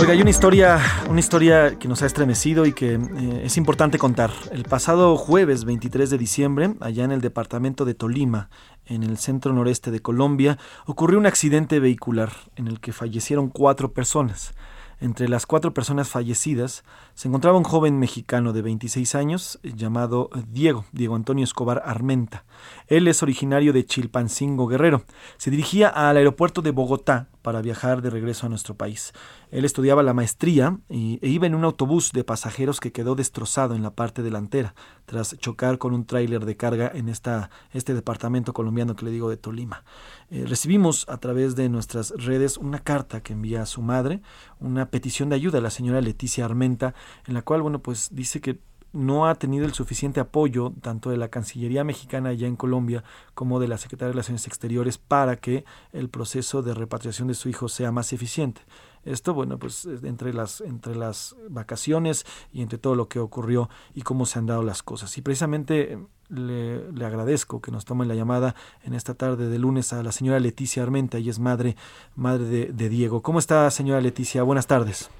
Oiga, 0.00 0.12
hay 0.12 0.20
una 0.20 0.30
historia, 0.30 0.80
una 1.08 1.20
historia 1.20 1.78
que 1.78 1.86
nos 1.86 2.02
ha 2.02 2.06
estremecido 2.06 2.66
y 2.66 2.72
que 2.72 2.94
eh, 2.94 3.42
es 3.44 3.56
importante 3.56 3.96
contar. 3.96 4.32
El 4.50 4.64
pasado 4.64 5.16
jueves 5.16 5.64
23 5.64 6.10
de 6.10 6.18
diciembre, 6.18 6.74
allá 6.80 7.04
en 7.04 7.12
el 7.12 7.20
departamento 7.20 7.84
de 7.84 7.94
Tolima, 7.94 8.50
en 8.86 9.04
el 9.04 9.18
centro 9.18 9.52
noreste 9.52 9.92
de 9.92 10.00
Colombia, 10.00 10.58
ocurrió 10.86 11.18
un 11.18 11.26
accidente 11.26 11.78
vehicular 11.78 12.32
en 12.56 12.66
el 12.66 12.80
que 12.80 12.92
fallecieron 12.92 13.48
cuatro 13.50 13.92
personas. 13.92 14.52
Entre 15.00 15.28
las 15.28 15.46
cuatro 15.46 15.72
personas 15.72 16.08
fallecidas 16.08 16.82
se 17.14 17.28
encontraba 17.28 17.56
un 17.56 17.64
joven 17.64 17.98
mexicano 18.00 18.52
de 18.52 18.60
26 18.60 19.14
años 19.14 19.60
llamado 19.62 20.30
Diego, 20.48 20.84
Diego 20.90 21.14
Antonio 21.14 21.44
Escobar 21.44 21.80
Armenta. 21.84 22.44
Él 22.88 23.06
es 23.06 23.22
originario 23.22 23.72
de 23.72 23.86
Chilpancingo, 23.86 24.66
Guerrero. 24.66 25.04
Se 25.36 25.52
dirigía 25.52 25.88
al 25.88 26.16
aeropuerto 26.16 26.60
de 26.60 26.72
Bogotá 26.72 27.28
para 27.40 27.60
viajar 27.62 28.02
de 28.02 28.10
regreso 28.10 28.46
a 28.46 28.48
nuestro 28.48 28.74
país. 28.74 29.12
Él 29.50 29.64
estudiaba 29.64 30.02
la 30.02 30.14
maestría 30.14 30.78
y, 30.88 31.18
e 31.22 31.28
iba 31.28 31.46
en 31.46 31.54
un 31.54 31.64
autobús 31.64 32.10
de 32.12 32.24
pasajeros 32.24 32.80
que 32.80 32.90
quedó 32.90 33.14
destrozado 33.14 33.74
en 33.74 33.82
la 33.82 33.90
parte 33.90 34.22
delantera 34.22 34.74
tras 35.04 35.36
chocar 35.38 35.78
con 35.78 35.94
un 35.94 36.06
tráiler 36.06 36.44
de 36.46 36.56
carga 36.56 36.90
en 36.92 37.08
esta, 37.08 37.50
este 37.72 37.94
departamento 37.94 38.54
colombiano 38.54 38.96
que 38.96 39.04
le 39.04 39.10
digo 39.10 39.28
de 39.28 39.36
Tolima. 39.36 39.84
Eh, 40.30 40.46
recibimos 40.48 41.06
a 41.08 41.18
través 41.18 41.54
de 41.54 41.68
nuestras 41.68 42.10
redes 42.16 42.56
una 42.56 42.78
carta 42.78 43.22
que 43.22 43.34
envía 43.34 43.62
a 43.62 43.66
su 43.66 43.82
madre, 43.82 44.22
una 44.58 44.86
petición 44.86 45.28
de 45.28 45.36
ayuda 45.36 45.58
a 45.58 45.60
la 45.62 45.70
señora 45.70 46.00
Leticia 46.00 46.46
Armenta, 46.46 46.94
en 47.26 47.34
la 47.34 47.42
cual, 47.42 47.62
bueno, 47.62 47.80
pues 47.80 48.10
dice 48.12 48.40
que 48.40 48.58
no 48.94 49.26
ha 49.26 49.34
tenido 49.34 49.66
el 49.66 49.74
suficiente 49.74 50.20
apoyo 50.20 50.72
tanto 50.80 51.10
de 51.10 51.16
la 51.16 51.28
Cancillería 51.28 51.82
mexicana 51.82 52.30
allá 52.30 52.46
en 52.46 52.56
Colombia 52.56 53.02
como 53.34 53.58
de 53.58 53.66
la 53.66 53.76
Secretaría 53.76 54.08
de 54.08 54.12
Relaciones 54.12 54.46
Exteriores 54.46 54.98
para 54.98 55.36
que 55.36 55.64
el 55.92 56.08
proceso 56.08 56.62
de 56.62 56.74
repatriación 56.74 57.28
de 57.28 57.34
su 57.34 57.48
hijo 57.48 57.68
sea 57.68 57.90
más 57.90 58.12
eficiente. 58.12 58.62
Esto, 59.04 59.34
bueno, 59.34 59.58
pues 59.58 59.86
entre 60.04 60.32
las, 60.32 60.60
entre 60.60 60.94
las 60.94 61.36
vacaciones 61.50 62.24
y 62.52 62.62
entre 62.62 62.78
todo 62.78 62.94
lo 62.94 63.08
que 63.08 63.18
ocurrió 63.18 63.68
y 63.94 64.02
cómo 64.02 64.26
se 64.26 64.38
han 64.38 64.46
dado 64.46 64.62
las 64.62 64.82
cosas. 64.82 65.18
Y 65.18 65.22
precisamente 65.22 65.98
le, 66.28 66.90
le, 66.92 67.04
agradezco 67.04 67.60
que 67.60 67.70
nos 67.70 67.84
tomen 67.84 68.08
la 68.08 68.14
llamada 68.14 68.54
en 68.82 68.94
esta 68.94 69.14
tarde 69.14 69.48
de 69.48 69.58
lunes 69.58 69.92
a 69.92 70.02
la 70.02 70.12
señora 70.12 70.40
Leticia 70.40 70.82
Armenta, 70.82 71.18
y 71.18 71.28
es 71.28 71.38
madre, 71.38 71.76
madre 72.14 72.72
de 72.72 72.88
Diego. 72.88 73.22
¿Cómo 73.22 73.40
está, 73.40 73.70
señora 73.70 74.00
Leticia? 74.00 74.42
Buenas 74.42 74.66
tardes. 74.66 75.10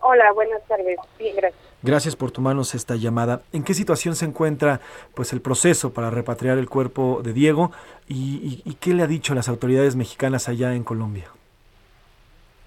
Hola, 0.00 0.32
buenas 0.32 0.62
tardes. 0.66 0.98
Bien, 1.18 1.36
gracias. 1.36 1.62
Gracias 1.82 2.16
por 2.16 2.30
tomarnos 2.30 2.74
esta 2.74 2.96
llamada. 2.96 3.42
¿En 3.52 3.62
qué 3.62 3.74
situación 3.74 4.16
se 4.16 4.24
encuentra 4.24 4.80
pues 5.14 5.32
el 5.32 5.40
proceso 5.40 5.92
para 5.92 6.10
repatriar 6.10 6.58
el 6.58 6.68
cuerpo 6.68 7.20
de 7.22 7.32
Diego 7.32 7.72
y, 8.08 8.62
y, 8.64 8.70
y 8.70 8.74
qué 8.74 8.94
le 8.94 9.02
ha 9.02 9.06
dicho 9.06 9.32
a 9.32 9.36
las 9.36 9.48
autoridades 9.48 9.94
mexicanas 9.96 10.48
allá 10.48 10.74
en 10.74 10.82
Colombia? 10.82 11.30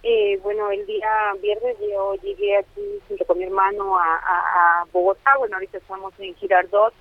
Eh, 0.03 0.39
bueno, 0.41 0.71
el 0.71 0.85
día 0.87 1.07
viernes 1.41 1.77
yo 1.79 2.15
llegué 2.23 2.57
aquí 2.57 2.81
junto 3.07 3.25
con 3.25 3.37
mi 3.37 3.43
hermano 3.43 3.99
a, 3.99 4.15
a, 4.15 4.81
a 4.81 4.85
Bogotá. 4.91 5.37
Bueno, 5.37 5.55
ahorita 5.57 5.77
estamos 5.77 6.13
en 6.19 6.33
Girardot, 6.35 6.93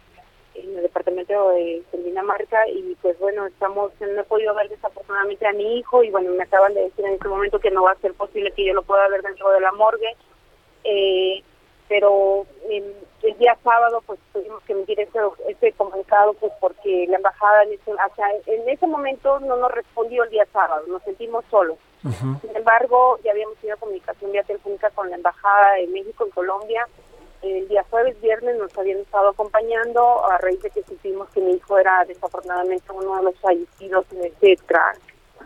en 0.54 0.76
el 0.76 0.82
departamento 0.82 1.50
de 1.50 1.82
Dinamarca 1.92 2.68
y 2.68 2.96
pues 3.02 3.18
bueno, 3.18 3.46
estamos, 3.46 3.92
no 4.00 4.20
he 4.20 4.24
podido 4.24 4.54
ver 4.54 4.68
desafortunadamente 4.68 5.46
a 5.46 5.52
mi 5.52 5.78
hijo 5.78 6.02
y 6.02 6.10
bueno, 6.10 6.30
me 6.32 6.42
acaban 6.42 6.74
de 6.74 6.82
decir 6.82 7.04
en 7.04 7.14
este 7.14 7.28
momento 7.28 7.58
que 7.58 7.70
no 7.70 7.84
va 7.84 7.92
a 7.92 8.00
ser 8.00 8.14
posible 8.14 8.52
que 8.52 8.64
yo 8.64 8.74
lo 8.74 8.82
pueda 8.82 9.08
ver 9.08 9.22
dentro 9.22 9.50
de 9.50 9.60
la 9.60 9.72
morgue. 9.72 10.16
Eh, 10.84 11.42
pero 11.90 12.46
eh, 12.70 12.94
el 13.22 13.38
día 13.38 13.58
sábado 13.64 14.00
pues 14.06 14.20
tuvimos 14.32 14.62
que 14.62 14.72
emitir 14.72 15.00
ese, 15.00 15.18
ese 15.48 15.72
comunicado 15.72 16.34
pues 16.34 16.52
porque 16.60 17.06
la 17.08 17.16
embajada 17.16 17.64
en 17.64 17.72
ese, 17.72 17.92
o 17.92 18.14
sea, 18.14 18.26
en 18.46 18.68
ese 18.68 18.86
momento 18.86 19.40
no 19.40 19.56
nos 19.56 19.72
respondió 19.72 20.22
el 20.22 20.30
día 20.30 20.46
sábado, 20.52 20.84
nos 20.86 21.02
sentimos 21.02 21.44
solos. 21.50 21.76
Uh 22.04 22.08
-huh. 22.08 22.40
Sin 22.40 22.56
embargo, 22.56 23.18
ya 23.24 23.32
habíamos 23.32 23.56
tenido 23.58 23.76
comunicación 23.78 24.30
vía 24.30 24.44
telefónica 24.44 24.88
con 24.90 25.10
la 25.10 25.16
embajada 25.16 25.74
de 25.74 25.88
México 25.88 26.24
en 26.24 26.30
Colombia. 26.30 26.86
El 27.42 27.68
día 27.68 27.84
jueves, 27.88 28.20
viernes 28.20 28.56
nos 28.58 28.76
habían 28.76 28.98
estado 28.98 29.30
acompañando 29.30 30.26
a 30.26 30.38
raíz 30.38 30.60
de 30.60 30.70
que 30.70 30.82
supimos 30.82 31.28
que 31.30 31.40
mi 31.40 31.52
hijo 31.52 31.78
era 31.78 32.04
desafortunadamente 32.04 32.92
uno 32.92 33.16
de 33.16 33.22
los 33.22 33.40
fallecidos 33.40 34.04
en 34.12 34.24
ese 34.24 34.58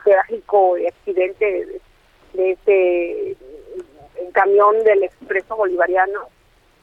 trágico 0.03 0.77
accidente 0.89 1.45
de, 1.45 1.81
de 2.33 2.51
ese 2.53 3.37
camión 4.33 4.83
del 4.83 5.05
expreso 5.05 5.57
bolivariano 5.57 6.29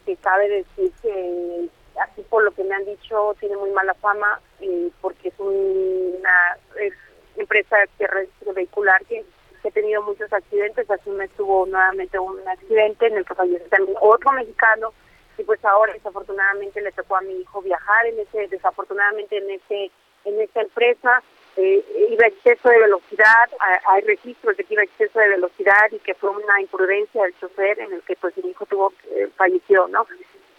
que 0.05 0.15
cabe 0.15 0.47
decir 0.49 0.91
que 1.01 1.69
así 2.01 2.21
por 2.23 2.43
lo 2.43 2.51
que 2.51 2.63
me 2.63 2.73
han 2.73 2.85
dicho 2.85 3.35
tiene 3.39 3.57
muy 3.57 3.69
mala 3.71 3.93
fama 3.95 4.39
eh, 4.61 4.89
porque 5.01 5.27
es 5.27 5.39
una 5.39 6.57
es 6.79 6.93
empresa 7.35 7.77
terrestre 7.97 8.53
vehicular 8.53 9.03
que, 9.05 9.23
que, 9.61 9.67
ha 9.67 9.71
tenido 9.71 10.01
muchos 10.01 10.31
accidentes. 10.31 10.89
Hace 10.89 11.09
un 11.09 11.17
mes 11.17 11.29
tuvo 11.31 11.65
nuevamente 11.65 12.17
un 12.19 12.39
accidente 12.47 13.07
en 13.07 13.17
el 13.17 13.25
que 13.25 13.35
falleció 13.35 13.67
también 13.69 13.97
otro 14.01 14.31
mexicano 14.31 14.93
y 15.41 15.43
pues 15.43 15.63
ahora 15.65 15.93
desafortunadamente 15.93 16.81
le 16.81 16.91
tocó 16.91 17.17
a 17.17 17.21
mi 17.21 17.41
hijo 17.41 17.61
viajar 17.61 18.05
en 18.05 18.19
ese 18.19 18.47
desafortunadamente 18.47 19.37
en 19.37 19.49
ese 19.49 19.91
en 20.23 20.39
esa 20.39 20.61
empresa 20.61 21.23
eh, 21.57 21.83
iba 22.09 22.27
exceso 22.27 22.69
de 22.69 22.79
velocidad, 22.79 23.49
hay 23.87 24.01
registros 24.03 24.55
de 24.55 24.63
que 24.63 24.73
iba 24.73 24.83
exceso 24.83 25.19
de 25.19 25.29
velocidad 25.29 25.91
y 25.91 25.99
que 25.99 26.13
fue 26.13 26.29
una 26.29 26.61
imprudencia 26.61 27.23
del 27.23 27.37
chofer 27.39 27.79
en 27.79 27.91
el 27.91 28.01
que 28.03 28.15
pues 28.15 28.37
el 28.37 28.45
hijo 28.45 28.65
tuvo 28.67 28.93
eh, 29.13 29.27
falleció, 29.35 29.87
¿no? 29.89 30.07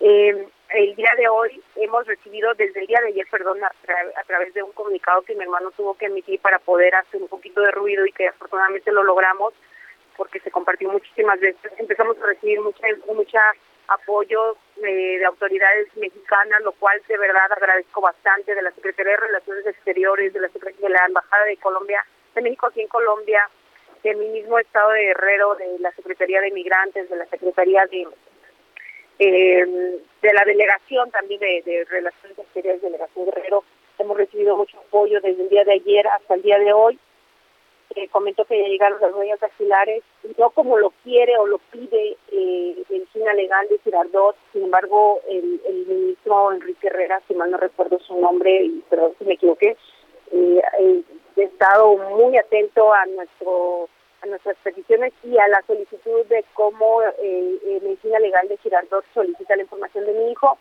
Eh, 0.00 0.46
el 0.68 0.94
día 0.96 1.10
de 1.16 1.28
hoy 1.28 1.62
hemos 1.76 2.06
recibido, 2.06 2.52
desde 2.54 2.80
el 2.80 2.86
día 2.86 3.00
de 3.00 3.08
ayer, 3.08 3.26
perdón, 3.30 3.62
a, 3.64 3.68
a, 3.68 4.24
través 4.24 4.52
de 4.52 4.62
un 4.62 4.72
comunicado 4.72 5.22
que 5.22 5.34
mi 5.34 5.44
hermano 5.44 5.70
tuvo 5.70 5.94
que 5.94 6.06
emitir 6.06 6.40
para 6.40 6.58
poder 6.58 6.94
hacer 6.94 7.22
un 7.22 7.28
poquito 7.28 7.62
de 7.62 7.70
ruido 7.70 8.04
y 8.04 8.12
que 8.12 8.28
afortunadamente 8.28 8.92
lo 8.92 9.02
logramos 9.02 9.54
porque 10.16 10.40
se 10.40 10.50
compartió 10.50 10.90
muchísimas 10.90 11.40
veces. 11.40 11.72
Empezamos 11.78 12.18
a 12.22 12.26
recibir 12.26 12.60
mucha, 12.60 12.86
mucha 13.06 13.40
apoyo 13.88 14.56
eh, 14.82 15.18
de 15.18 15.24
autoridades 15.24 15.88
mexicanas, 15.96 16.62
lo 16.62 16.72
cual 16.72 17.00
de 17.06 17.18
verdad 17.18 17.50
agradezco 17.52 18.00
bastante 18.00 18.54
de 18.54 18.62
la 18.62 18.72
Secretaría 18.72 19.12
de 19.12 19.26
Relaciones 19.26 19.66
Exteriores, 19.66 20.32
de 20.32 20.40
la, 20.40 20.48
de 20.48 20.88
la 20.88 21.04
Embajada 21.06 21.44
de 21.44 21.56
Colombia, 21.58 22.04
de 22.34 22.42
México 22.42 22.66
aquí 22.66 22.80
en 22.80 22.88
Colombia, 22.88 23.48
de 24.02 24.14
mi 24.14 24.28
mismo 24.28 24.58
estado 24.58 24.90
de 24.90 25.06
Guerrero, 25.06 25.54
de 25.54 25.78
la 25.78 25.92
Secretaría 25.92 26.40
de 26.40 26.50
Migrantes, 26.50 27.08
de 27.08 27.16
la 27.16 27.26
Secretaría 27.26 27.86
de 27.86 28.08
eh, 29.18 30.00
de 30.22 30.32
la 30.32 30.44
delegación 30.44 31.10
también 31.10 31.38
de, 31.38 31.62
de 31.64 31.84
Relaciones 31.84 32.38
Exteriores, 32.38 32.82
Delegación 32.82 33.26
Guerrero. 33.26 33.62
Hemos 33.98 34.16
recibido 34.16 34.56
mucho 34.56 34.78
apoyo 34.78 35.20
desde 35.20 35.42
el 35.42 35.48
día 35.48 35.64
de 35.64 35.74
ayer 35.74 36.06
hasta 36.08 36.34
el 36.34 36.42
día 36.42 36.58
de 36.58 36.72
hoy 36.72 36.98
eh, 37.96 38.08
comentó 38.08 38.44
que 38.44 38.60
ya 38.60 38.68
llegaron 38.68 39.00
las 39.00 39.14
huellas 39.14 39.40
dactilares, 39.40 40.02
no 40.38 40.50
como 40.50 40.78
lo 40.78 40.90
quiere 41.02 41.36
o 41.38 41.46
lo 41.46 41.58
pide 41.70 42.16
eh, 42.30 42.82
Medicina 42.90 43.32
Legal 43.34 43.68
de 43.68 43.78
Girardot, 43.78 44.36
sin 44.52 44.64
embargo, 44.64 45.20
el, 45.28 45.60
el, 45.66 45.86
ministro 45.86 46.52
Enrique 46.52 46.88
Herrera, 46.88 47.20
si 47.26 47.34
mal 47.34 47.50
no 47.50 47.58
recuerdo 47.58 47.98
su 48.00 48.18
nombre, 48.18 48.64
y 48.64 48.82
perdón 48.88 49.14
si 49.18 49.24
me 49.24 49.34
equivoqué, 49.34 49.76
eh, 50.32 50.62
he 51.36 51.42
estado 51.42 51.96
muy 51.96 52.36
atento 52.36 52.92
a 52.92 53.06
nuestro 53.06 53.88
a 54.22 54.26
nuestras 54.26 54.56
peticiones 54.62 55.12
y 55.24 55.36
a 55.36 55.48
la 55.48 55.60
solicitud 55.66 56.24
de 56.26 56.44
cómo 56.54 57.02
eh, 57.02 57.80
Medicina 57.82 58.20
Legal 58.20 58.46
de 58.48 58.56
Girardot 58.58 59.04
solicita 59.12 59.56
la 59.56 59.62
información 59.62 60.06
de 60.06 60.12
mi 60.12 60.30
hijo. 60.30 60.58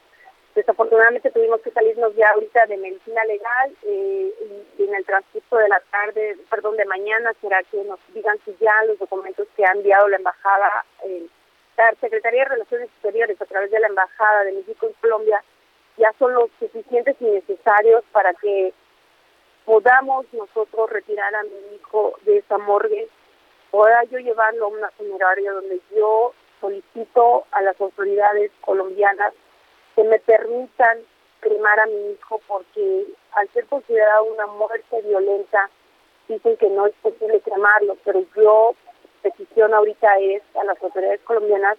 Desafortunadamente 0.55 1.31
tuvimos 1.31 1.61
que 1.61 1.71
salirnos 1.71 2.13
ya 2.15 2.29
ahorita 2.31 2.65
de 2.65 2.77
medicina 2.77 3.23
legal 3.23 3.73
eh, 3.83 4.33
y 4.77 4.83
en 4.83 4.95
el 4.95 5.05
transcurso 5.05 5.57
de 5.57 5.69
la 5.69 5.79
tarde, 5.91 6.37
perdón, 6.49 6.75
de 6.75 6.85
mañana 6.85 7.33
será 7.39 7.63
que 7.63 7.81
nos 7.83 7.99
digan 8.13 8.37
si 8.43 8.55
ya 8.59 8.83
los 8.85 8.99
documentos 8.99 9.47
que 9.55 9.65
ha 9.65 9.71
enviado 9.71 10.09
la 10.09 10.17
embajada, 10.17 10.85
eh, 11.05 11.25
la 11.77 11.93
Secretaría 12.01 12.43
de 12.43 12.49
Relaciones 12.49 12.89
Exteriores 12.89 13.41
a 13.41 13.45
través 13.45 13.71
de 13.71 13.79
la 13.79 13.87
embajada 13.87 14.43
de 14.43 14.51
México 14.51 14.87
en 14.87 14.93
Colombia 14.93 15.41
ya 15.97 16.11
son 16.17 16.33
los 16.33 16.49
suficientes 16.59 17.15
y 17.19 17.25
necesarios 17.25 18.03
para 18.11 18.33
que 18.33 18.73
podamos 19.65 20.25
nosotros 20.33 20.89
retirar 20.89 21.33
a 21.35 21.43
mi 21.43 21.75
hijo 21.75 22.17
de 22.23 22.39
esa 22.39 22.57
morgue, 22.57 23.07
pueda 23.69 24.03
yo 24.05 24.17
llevarlo 24.19 24.65
a 24.65 24.69
una 24.69 24.89
funeraria 24.91 25.51
donde 25.51 25.79
yo 25.95 26.33
solicito 26.59 27.45
a 27.51 27.61
las 27.61 27.79
autoridades 27.79 28.51
colombianas 28.61 29.33
que 30.01 30.09
me 30.09 30.19
permitan 30.19 30.97
cremar 31.39 31.79
a 31.79 31.85
mi 31.85 32.11
hijo 32.11 32.41
porque 32.47 33.05
al 33.33 33.47
ser 33.49 33.65
considerado 33.65 34.23
una 34.23 34.47
muerte 34.47 35.01
violenta 35.03 35.69
dicen 36.27 36.57
que 36.57 36.69
no 36.69 36.87
es 36.87 36.93
posible 37.01 37.39
cremarlo, 37.41 37.97
pero 38.03 38.23
yo 38.35 38.73
petición 39.21 39.73
ahorita 39.73 40.17
es 40.19 40.41
a 40.59 40.63
las 40.63 40.81
autoridades 40.81 41.21
colombianas 41.21 41.77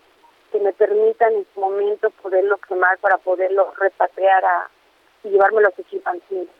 que 0.52 0.60
me 0.60 0.72
permitan 0.72 1.32
en 1.32 1.46
su 1.52 1.60
momento 1.60 2.10
poderlo 2.22 2.58
cremar 2.58 2.98
para 2.98 3.18
poderlo 3.18 3.72
repatriar 3.78 4.44
a, 4.44 4.68
y 5.24 5.30
llevármelo 5.30 5.68
a 5.68 5.82
Chipancingo. 5.90 6.50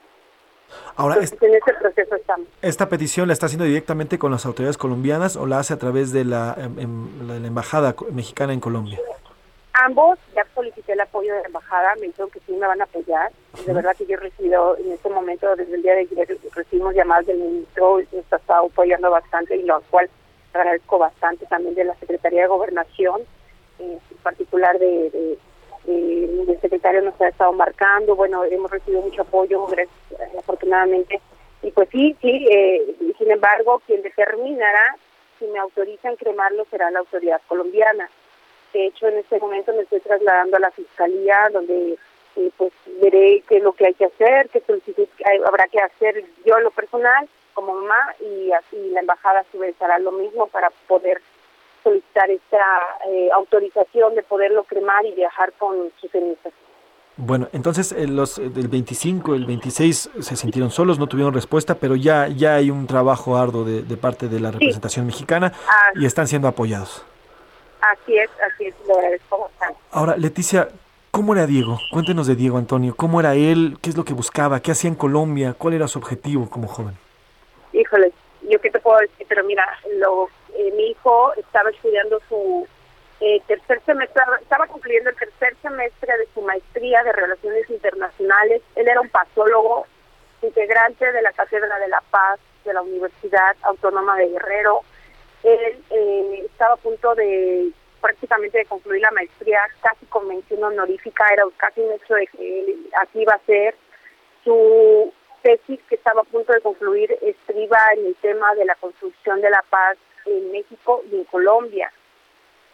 Ahora, 0.97 1.17
Entonces, 1.17 1.43
en 1.43 1.55
ese 1.55 1.75
proceso 1.75 2.17
estamos. 2.17 2.49
¿Esta 2.63 2.89
petición 2.89 3.29
la 3.29 3.35
está 3.35 3.47
haciendo 3.47 3.67
directamente 3.67 4.19
con 4.19 4.33
las 4.33 4.47
autoridades 4.47 4.79
colombianas 4.79 5.37
o 5.37 5.47
la 5.47 5.59
hace 5.59 5.75
a 5.75 5.79
través 5.79 6.13
de 6.13 6.25
la, 6.25 6.57
en, 6.57 6.79
en, 6.79 7.29
la 7.29 7.47
embajada 7.47 7.95
mexicana 8.11 8.53
en 8.53 8.61
Colombia? 8.61 8.99
Ambos, 9.75 10.19
ya 10.35 10.47
solicité 10.55 10.93
el 10.93 11.01
apoyo 11.01 11.35
de 11.35 11.41
la 11.41 11.47
embajada, 11.47 11.95
me 11.97 12.09
dijeron 12.09 12.31
que 12.31 12.41
sí 12.41 12.53
me 12.53 12.67
van 12.67 12.81
a 12.83 12.85
apoyar. 12.85 13.33
De 13.67 13.73
verdad 13.73 13.97
que 13.97 14.05
yo 14.05 14.17
he 14.17 14.21
recibido 14.21 14.77
en 14.77 14.93
este 14.93 15.09
momento, 15.09 15.57
desde 15.57 15.75
el 15.75 15.83
día 15.83 15.95
de 15.95 16.01
ayer, 16.01 16.39
recibimos 16.55 16.95
llamadas 16.95 17.27
del 17.27 17.39
ministro, 17.39 18.01
nos 18.13 18.33
ha 18.33 18.37
estado 18.37 18.67
apoyando 18.67 19.11
bastante 19.11 19.57
y 19.57 19.63
lo 19.63 19.81
cual 19.91 20.11
agradezco 20.53 20.99
bastante 20.99 21.47
también 21.47 21.75
de 21.75 21.85
la 21.85 21.95
Secretaría 21.95 22.43
de 22.43 22.49
Gobernación, 22.49 23.23
en 23.79 23.99
particular 24.23 24.79
de, 24.79 25.11
de, 25.11 25.39
de, 25.85 26.45
del 26.45 26.61
secretario 26.61 27.01
nos 27.03 27.19
ha 27.21 27.29
estado 27.29 27.53
marcando, 27.53 28.15
bueno, 28.15 28.45
hemos 28.45 28.71
recibido 28.71 29.03
mucho 29.03 29.23
apoyo, 29.23 29.67
gracias, 29.67 29.97
afortunadamente. 30.39 31.21
Y 31.63 31.71
pues 31.71 31.89
sí, 31.91 32.17
sí, 32.21 32.47
eh, 32.51 32.97
sin 33.19 33.31
embargo, 33.31 33.81
quien 33.87 34.03
determinará 34.03 34.97
si 35.39 35.47
me 35.47 35.59
autorizan 35.59 36.17
cremarlo 36.17 36.67
será 36.71 36.91
la 36.91 37.01
autoridad 37.01 37.41
colombiana. 37.49 38.11
De 38.73 38.87
hecho, 38.87 39.09
en 39.09 39.19
este 39.19 39.39
momento 39.39 39.73
me 39.75 39.83
estoy 39.83 40.01
trasladando 40.01 40.57
a 40.57 40.61
la 40.61 40.71
fiscalía, 40.71 41.49
donde 41.53 41.99
eh, 42.37 42.51
pues 42.57 42.73
veré 43.01 43.43
qué 43.49 43.59
es 43.59 43.63
lo 43.63 43.73
que 43.73 43.87
hay 43.87 43.95
que 43.95 44.07
hacer, 44.07 44.49
qué 44.49 44.61
solicitud 44.67 45.07
habrá 45.47 45.67
que 45.69 45.81
hacer 45.81 46.25
yo 46.47 46.57
en 46.57 46.65
lo 46.65 46.71
personal 46.71 47.29
como 47.53 47.75
mamá 47.75 48.15
y 48.21 48.51
así 48.53 48.91
la 48.91 49.01
embajada 49.01 49.41
a 49.41 49.45
su 49.53 49.59
vez 49.59 49.75
hará 49.83 49.99
lo 49.99 50.13
mismo 50.13 50.47
para 50.47 50.71
poder 50.89 51.21
solicitar 51.83 52.31
esta 52.31 52.65
eh, 53.09 53.29
autorización 53.35 54.15
de 54.15 54.23
poderlo 54.23 54.65
cremar 54.65 55.05
y 55.05 55.13
viajar 55.13 55.53
con 55.59 55.91
sus 56.01 56.11
cenizas. 56.11 56.53
Bueno, 57.17 57.49
entonces 57.53 57.93
eh, 57.93 58.07
los 58.07 58.37
del 58.37 58.69
25, 58.69 59.35
el 59.35 59.45
26 59.45 60.11
se 60.19 60.37
sintieron 60.37 60.71
solos, 60.71 60.99
no 60.99 61.09
tuvieron 61.09 61.35
respuesta, 61.35 61.75
pero 61.75 61.95
ya 61.95 62.29
ya 62.29 62.55
hay 62.55 62.71
un 62.71 62.87
trabajo 62.87 63.37
arduo 63.37 63.65
de, 63.65 63.83
de 63.83 63.97
parte 63.99 64.29
de 64.29 64.41
la 64.41 64.51
representación 64.51 65.05
sí. 65.05 65.13
mexicana 65.13 65.53
ah, 65.69 65.91
y 65.95 66.07
están 66.07 66.27
siendo 66.27 66.49
apoyados. 66.49 67.05
Así 67.83 68.17
es, 68.17 68.31
así 68.41 68.67
es, 68.67 68.75
lo 68.87 68.95
agradezco 68.95 69.39
bastante. 69.41 69.79
Ahora, 69.91 70.17
Leticia, 70.17 70.69
¿cómo 71.11 71.35
era 71.35 71.47
Diego? 71.47 71.79
Cuéntenos 71.91 72.27
de 72.27 72.37
Diego 72.37 72.59
Antonio, 72.59 72.95
¿cómo 72.97 73.21
era 73.21 73.35
él? 73.35 73.77
¿Qué 73.83 73.91
es 73.91 73.97
lo 73.97 74.05
que 74.05 74.15
buscaba? 74.15 74.61
¿Qué 74.61 74.71
hacía 74.71 74.89
en 74.89 74.95
Colombia? 74.95 75.55
¿Cuál 75.59 75.75
era 75.75 75.89
su 75.89 75.99
objetivo 75.99 76.49
como 76.49 76.69
joven? 76.69 76.97
Híjole, 77.73 78.13
yo 78.49 78.61
qué 78.61 78.71
te 78.71 78.79
puedo 78.79 78.99
decir, 79.01 79.27
pero 79.29 79.45
mira, 79.45 79.67
lo, 79.99 80.29
eh, 80.55 80.73
mi 80.77 80.91
hijo 80.91 81.33
estaba 81.35 81.71
estudiando 81.71 82.21
su 82.29 82.67
eh, 83.21 83.41
tercer 83.47 83.81
semestre, 83.85 84.23
estaba 84.41 84.67
concluyendo 84.67 85.11
el 85.11 85.17
tercer 85.17 85.57
semestre 85.63 86.17
de 86.19 86.29
su 86.35 86.43
maestría 86.43 87.03
de 87.03 87.13
Relaciones 87.13 87.69
Internacionales. 87.71 88.63
Él 88.77 88.89
era 88.89 89.01
un 89.01 89.09
pasólogo, 89.09 89.87
integrante 90.43 91.13
de 91.13 91.23
la 91.23 91.33
Cátedra 91.33 91.79
de 91.79 91.89
la 91.89 92.03
Paz 92.11 92.41
de 92.65 92.75
la 92.75 92.83
Universidad 92.83 93.57
Autónoma 93.63 94.17
de 94.17 94.29
Guerrero. 94.29 94.81
Él 95.43 95.77
eh, 95.91 96.43
estaba 96.47 96.75
a 96.75 96.77
punto 96.77 97.15
de 97.15 97.71
prácticamente 98.01 98.59
de 98.59 98.65
concluir 98.67 99.01
la 99.01 99.11
maestría 99.13 99.61
casi 99.81 100.07
con 100.07 100.27
mención 100.29 100.63
honorífica, 100.63 101.25
era 101.33 101.45
casi 101.57 101.81
un 101.81 101.93
hecho 101.93 102.15
de 102.15 102.27
que 102.27 102.77
así 103.01 103.21
iba 103.21 103.35
a 103.35 103.47
ser. 103.47 103.75
Su 104.45 105.13
tesis 105.43 105.81
que 105.89 105.95
estaba 105.95 106.23
a 106.23 106.25
punto 106.25 106.53
de 106.53 106.61
concluir 106.61 107.17
estriba 107.23 107.79
en 107.97 108.07
el 108.07 108.15
tema 108.17 108.55
de 108.55 108.65
la 108.65 108.75
construcción 108.77 109.41
de 109.41 109.51
la 109.51 109.65
paz 109.71 109.97
en 110.27 110.51
México 110.53 111.03
y 111.11 111.17
en 111.17 111.25
Colombia. 111.25 111.93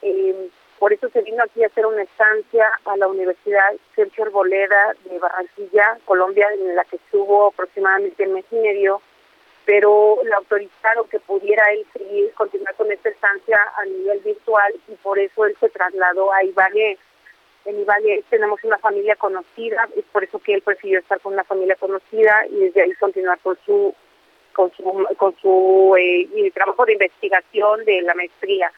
Eh, 0.03 0.49
por 0.79 0.93
eso 0.93 1.09
se 1.09 1.23
vino 1.23 1.43
aquí 1.43 1.65
a 1.65 1.67
hacer 1.67 1.85
una 1.87 2.03
estancia 2.03 2.71
a 2.85 2.97
la 2.97 3.09
Universidad 3.09 3.75
Sergio 3.97 4.25
Arboleda 4.25 4.95
de 5.05 5.19
Barranquilla, 5.19 5.99
Colombia, 6.05 6.47
en 6.55 6.77
la 6.77 6.85
que 6.85 6.97
estuvo 6.97 7.49
aproximadamente 7.49 8.27
un 8.27 8.35
mes 8.35 8.45
y 8.53 8.57
medio, 8.57 9.03
pero 9.69 10.19
le 10.25 10.33
autorizaron 10.33 11.07
que 11.11 11.21
pudiera 11.21 11.63
él 11.75 11.85
seguir, 11.93 12.33
continuar 12.33 12.75
con 12.77 12.91
esta 12.91 13.11
estancia 13.11 13.59
a 13.77 13.85
nivel 13.85 14.19
virtual 14.21 14.73
y 14.89 14.95
por 14.95 15.19
eso 15.19 15.45
él 15.45 15.55
se 15.61 15.69
trasladó 15.69 16.33
a 16.33 16.43
Ibagué. 16.43 16.97
En 17.67 17.79
Ibagué 17.79 18.25
tenemos 18.31 18.65
una 18.65 18.79
familia 18.79 19.15
conocida, 19.17 19.87
es 19.95 20.07
por 20.07 20.25
eso 20.25 20.39
que 20.39 20.55
él 20.55 20.63
prefirió 20.63 21.01
estar 21.01 21.21
con 21.21 21.35
una 21.35 21.45
familia 21.45 21.77
conocida 21.77 22.47
y 22.49 22.61
desde 22.61 22.81
ahí 22.81 22.95
continuar 22.95 23.39
con 23.41 23.59
su 23.67 23.95
con 24.55 24.73
su 24.73 25.07
con 25.19 25.37
su 25.37 25.95
eh, 25.99 26.51
trabajo 26.55 26.87
de 26.87 26.95
investigación 26.95 27.85
de 27.85 28.01
la 28.01 28.15
maestría. 28.15 28.73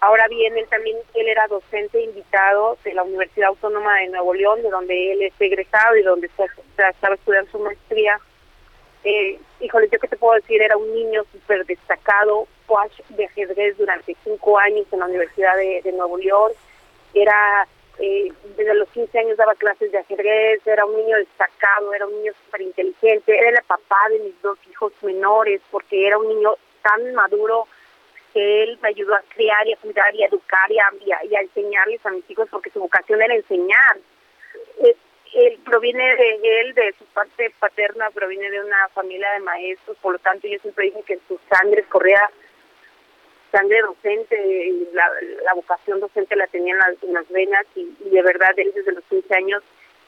Ahora 0.00 0.28
bien, 0.28 0.58
él 0.58 0.66
también 0.68 0.98
él 1.14 1.26
era 1.26 1.46
docente 1.46 2.02
invitado 2.02 2.76
de 2.84 2.92
la 2.92 3.02
Universidad 3.02 3.48
Autónoma 3.48 4.00
de 4.00 4.08
Nuevo 4.08 4.34
León, 4.34 4.62
de 4.62 4.68
donde 4.68 5.12
él 5.12 5.22
es 5.22 5.32
egresado 5.40 5.96
y 5.96 6.02
donde 6.02 6.26
estaba 6.26 7.14
estudiando 7.14 7.50
su 7.50 7.60
maestría. 7.60 8.20
Eh, 9.04 9.38
híjole, 9.60 9.88
yo 9.90 9.98
que 9.98 10.08
te 10.08 10.16
puedo 10.16 10.34
decir, 10.34 10.62
era 10.62 10.76
un 10.76 10.94
niño 10.94 11.24
súper 11.32 11.66
destacado, 11.66 12.46
coach 12.66 13.00
de 13.08 13.24
ajedrez 13.24 13.76
durante 13.76 14.16
cinco 14.22 14.58
años 14.58 14.86
en 14.92 15.00
la 15.00 15.06
Universidad 15.06 15.56
de, 15.56 15.92
Nuevo 15.92 16.18
León. 16.18 16.52
Era, 17.12 17.66
eh, 17.98 18.32
desde 18.56 18.74
los 18.74 18.88
15 18.90 19.18
años 19.18 19.36
daba 19.36 19.54
clases 19.56 19.90
de 19.90 19.98
ajedrez, 19.98 20.64
era 20.66 20.84
un 20.84 20.96
niño 20.96 21.16
destacado, 21.16 21.92
era 21.92 22.06
un 22.06 22.14
niño 22.14 22.32
súper 22.44 22.62
inteligente, 22.62 23.36
era 23.36 23.50
el 23.50 23.64
papá 23.66 24.08
de 24.10 24.20
mis 24.20 24.40
dos 24.40 24.58
hijos 24.70 24.92
menores, 25.02 25.60
porque 25.70 26.06
era 26.06 26.18
un 26.18 26.28
niño 26.28 26.54
tan 26.82 27.14
maduro 27.14 27.66
que 28.32 28.62
él 28.62 28.78
me 28.82 28.88
ayudó 28.88 29.14
a 29.14 29.22
criar 29.34 29.66
y 29.66 29.72
a 29.72 29.76
cuidar 29.76 30.14
y 30.14 30.22
a 30.22 30.26
educar 30.26 30.70
y 30.70 30.78
a, 30.78 31.24
y 31.24 31.34
a, 31.34 31.40
enseñarles 31.40 32.04
a 32.06 32.10
mis 32.10 32.28
hijos 32.30 32.48
porque 32.50 32.70
su 32.70 32.80
vocación 32.80 33.20
era 33.20 33.34
enseñar. 33.34 33.98
Eh, 34.82 34.96
él 35.34 35.58
proviene 35.64 36.16
de 36.16 36.60
él, 36.60 36.74
de 36.74 36.94
su 36.98 37.04
parte 37.06 37.52
paterna, 37.58 38.10
proviene 38.10 38.50
de 38.50 38.60
una 38.60 38.88
familia 38.90 39.32
de 39.32 39.40
maestros, 39.40 39.96
por 39.98 40.12
lo 40.12 40.18
tanto 40.18 40.46
yo 40.46 40.58
siempre 40.58 40.86
dije 40.86 41.02
que 41.06 41.18
su 41.26 41.38
sangre 41.48 41.82
corría 41.84 42.30
sangre 43.50 43.80
docente, 43.82 44.72
la, 44.92 45.54
vocación 45.54 46.00
docente 46.00 46.34
la 46.36 46.46
tenía 46.46 46.74
en 47.02 47.12
las, 47.12 47.28
venas 47.28 47.66
y, 47.74 47.84
de 48.00 48.22
verdad 48.22 48.50
él 48.56 48.72
desde 48.74 48.92
los 48.92 49.04
15 49.04 49.34
años, 49.34 49.62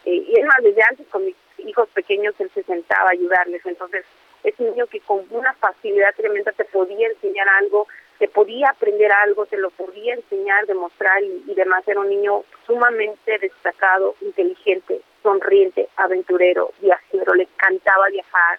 eh, 0.06 0.14
y 0.14 0.38
es 0.38 0.46
más, 0.46 0.62
desde 0.62 0.82
antes 0.82 1.06
con 1.09 1.24
mis 1.24 1.36
hijos 1.59 1.88
pequeños 1.90 2.34
él 2.38 2.51
se 2.55 2.62
sentaba 2.62 3.10
a 3.10 3.12
ayudarles, 3.12 3.64
entonces 3.66 4.05
es 4.45 4.55
un 4.59 4.71
niño 4.71 4.87
que 4.87 5.01
con 5.01 5.27
una 5.31 5.55
facilidad 5.55 6.15
tremenda 6.15 6.53
te 6.53 6.66
podía 6.66 7.09
enseñar 7.09 7.49
algo, 7.61 7.89
se 8.19 8.29
podía 8.29 8.69
aprender 8.69 9.11
algo, 9.11 9.47
se 9.47 9.57
lo 9.57 9.71
podía 9.71 10.15
enseñar, 10.15 10.66
demostrar 10.66 11.23
y, 11.23 11.55
demás. 11.55 11.83
Era 11.89 12.01
un 12.01 12.11
niño 12.11 12.45
sumamente 12.66 13.39
destacado, 13.39 14.15
inteligente, 14.21 15.01
sonriente, 15.23 15.89
aventurero, 15.97 16.73
viajero, 16.81 17.35
le 17.35 17.45
encantaba 17.45 18.09
viajar. 18.11 18.59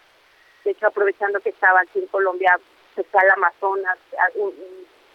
De 0.64 0.72
hecho, 0.72 0.88
aprovechando 0.88 1.40
que 1.40 1.50
estaba 1.50 1.82
aquí 1.82 2.00
en 2.00 2.08
Colombia, 2.08 2.60
se 2.96 3.04
fue 3.04 3.22
al 3.22 3.32
Amazonas, 3.32 3.98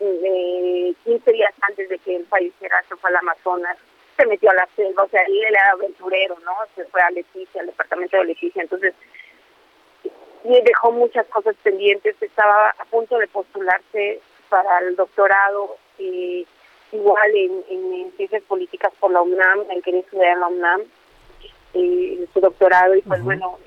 eh, 0.01 0.95
15 1.05 1.33
días 1.33 1.53
antes 1.63 1.89
de 1.89 1.99
que 1.99 2.17
él 2.17 2.27
falleciera, 2.31 2.83
se 2.89 2.97
fue 2.97 3.11
al 3.11 3.17
Amazonas, 3.17 3.77
se 4.17 4.27
metió 4.27 4.51
a 4.51 4.55
la 4.55 4.69
selva, 4.77 5.03
o 5.03 5.09
sea, 5.09 5.23
él 5.23 5.45
era 5.49 5.71
aventurero, 5.71 6.39
¿no? 6.45 6.53
Se 6.77 6.85
fue 6.85 7.01
a 7.01 7.11
Leticia, 7.11 7.61
al 7.61 7.67
departamento 7.67 8.17
de 8.19 8.25
Leticia. 8.25 8.63
Entonces, 8.63 8.95
y 10.45 10.61
dejó 10.63 10.93
muchas 10.93 11.27
cosas 11.27 11.55
pendientes, 11.63 12.17
estaba 12.21 12.71
a 12.71 12.85
punto 12.87 13.19
de 13.19 13.27
postularse 13.29 14.21
para 14.49 14.79
el 14.81 14.97
doctorado, 14.97 15.77
eh, 15.99 16.45
igual 16.93 17.31
en, 17.35 18.13
ciencias 18.17 18.43
políticas 18.45 18.93
por 18.99 19.11
la 19.11 19.23
UNAM, 19.23 19.65
él 19.71 19.83
quería 19.83 20.01
estudiar 20.01 20.35
en 20.35 20.41
la 20.41 20.49
UNAM, 20.49 20.81
eh, 21.75 22.27
su 22.33 22.41
doctorado, 22.41 22.95
y 22.95 23.03
pues 23.03 23.23
bueno, 23.23 23.59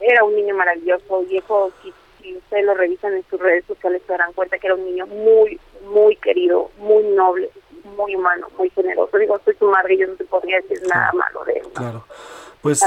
era 0.00 0.24
un 0.24 0.34
niño 0.34 0.54
maravilloso, 0.54 1.22
viejo, 1.22 1.70
si, 1.82 1.92
si 2.20 2.36
ustedes 2.36 2.64
lo 2.64 2.74
revisan 2.74 3.14
en 3.14 3.24
sus 3.28 3.38
redes 3.38 3.64
sociales 3.66 4.02
se 4.06 4.12
darán 4.12 4.32
cuenta 4.32 4.58
que 4.58 4.66
era 4.66 4.76
un 4.76 4.84
niño 4.84 5.06
muy, 5.06 5.60
muy 5.84 6.16
querido, 6.16 6.70
muy 6.78 7.02
noble, 7.04 7.50
muy 7.96 8.16
humano, 8.16 8.48
muy 8.56 8.70
generoso. 8.70 9.16
Digo, 9.18 9.38
soy 9.44 9.54
su 9.56 9.66
madre 9.66 9.94
y 9.94 9.98
yo 9.98 10.06
no 10.06 10.14
te 10.14 10.24
podría 10.24 10.60
decir 10.60 10.80
nada 10.88 11.12
malo 11.12 11.44
de 11.44 11.52
él. 11.54 11.68
Claro. 11.74 12.04
Pues, 12.62 12.84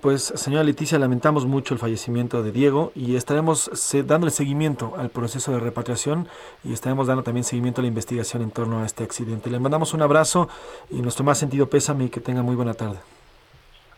pues, 0.00 0.22
señora 0.22 0.64
Leticia, 0.64 0.98
lamentamos 0.98 1.44
mucho 1.44 1.74
el 1.74 1.80
fallecimiento 1.80 2.42
de 2.42 2.52
Diego 2.52 2.90
y 2.94 3.16
estaremos 3.16 3.70
dándole 4.06 4.30
seguimiento 4.30 4.94
al 4.96 5.10
proceso 5.10 5.52
de 5.52 5.60
repatriación 5.60 6.26
y 6.64 6.72
estaremos 6.72 7.06
dando 7.06 7.22
también 7.22 7.44
seguimiento 7.44 7.80
a 7.80 7.82
la 7.82 7.88
investigación 7.88 8.42
en 8.42 8.50
torno 8.50 8.82
a 8.82 8.86
este 8.86 9.04
accidente. 9.04 9.50
Le 9.50 9.58
mandamos 9.58 9.92
un 9.92 10.00
abrazo 10.00 10.48
y 10.88 11.02
nuestro 11.02 11.22
más 11.24 11.38
sentido 11.38 11.68
pésame 11.68 12.04
y 12.04 12.08
que 12.08 12.20
tenga 12.20 12.42
muy 12.42 12.56
buena 12.56 12.72
tarde. 12.72 12.96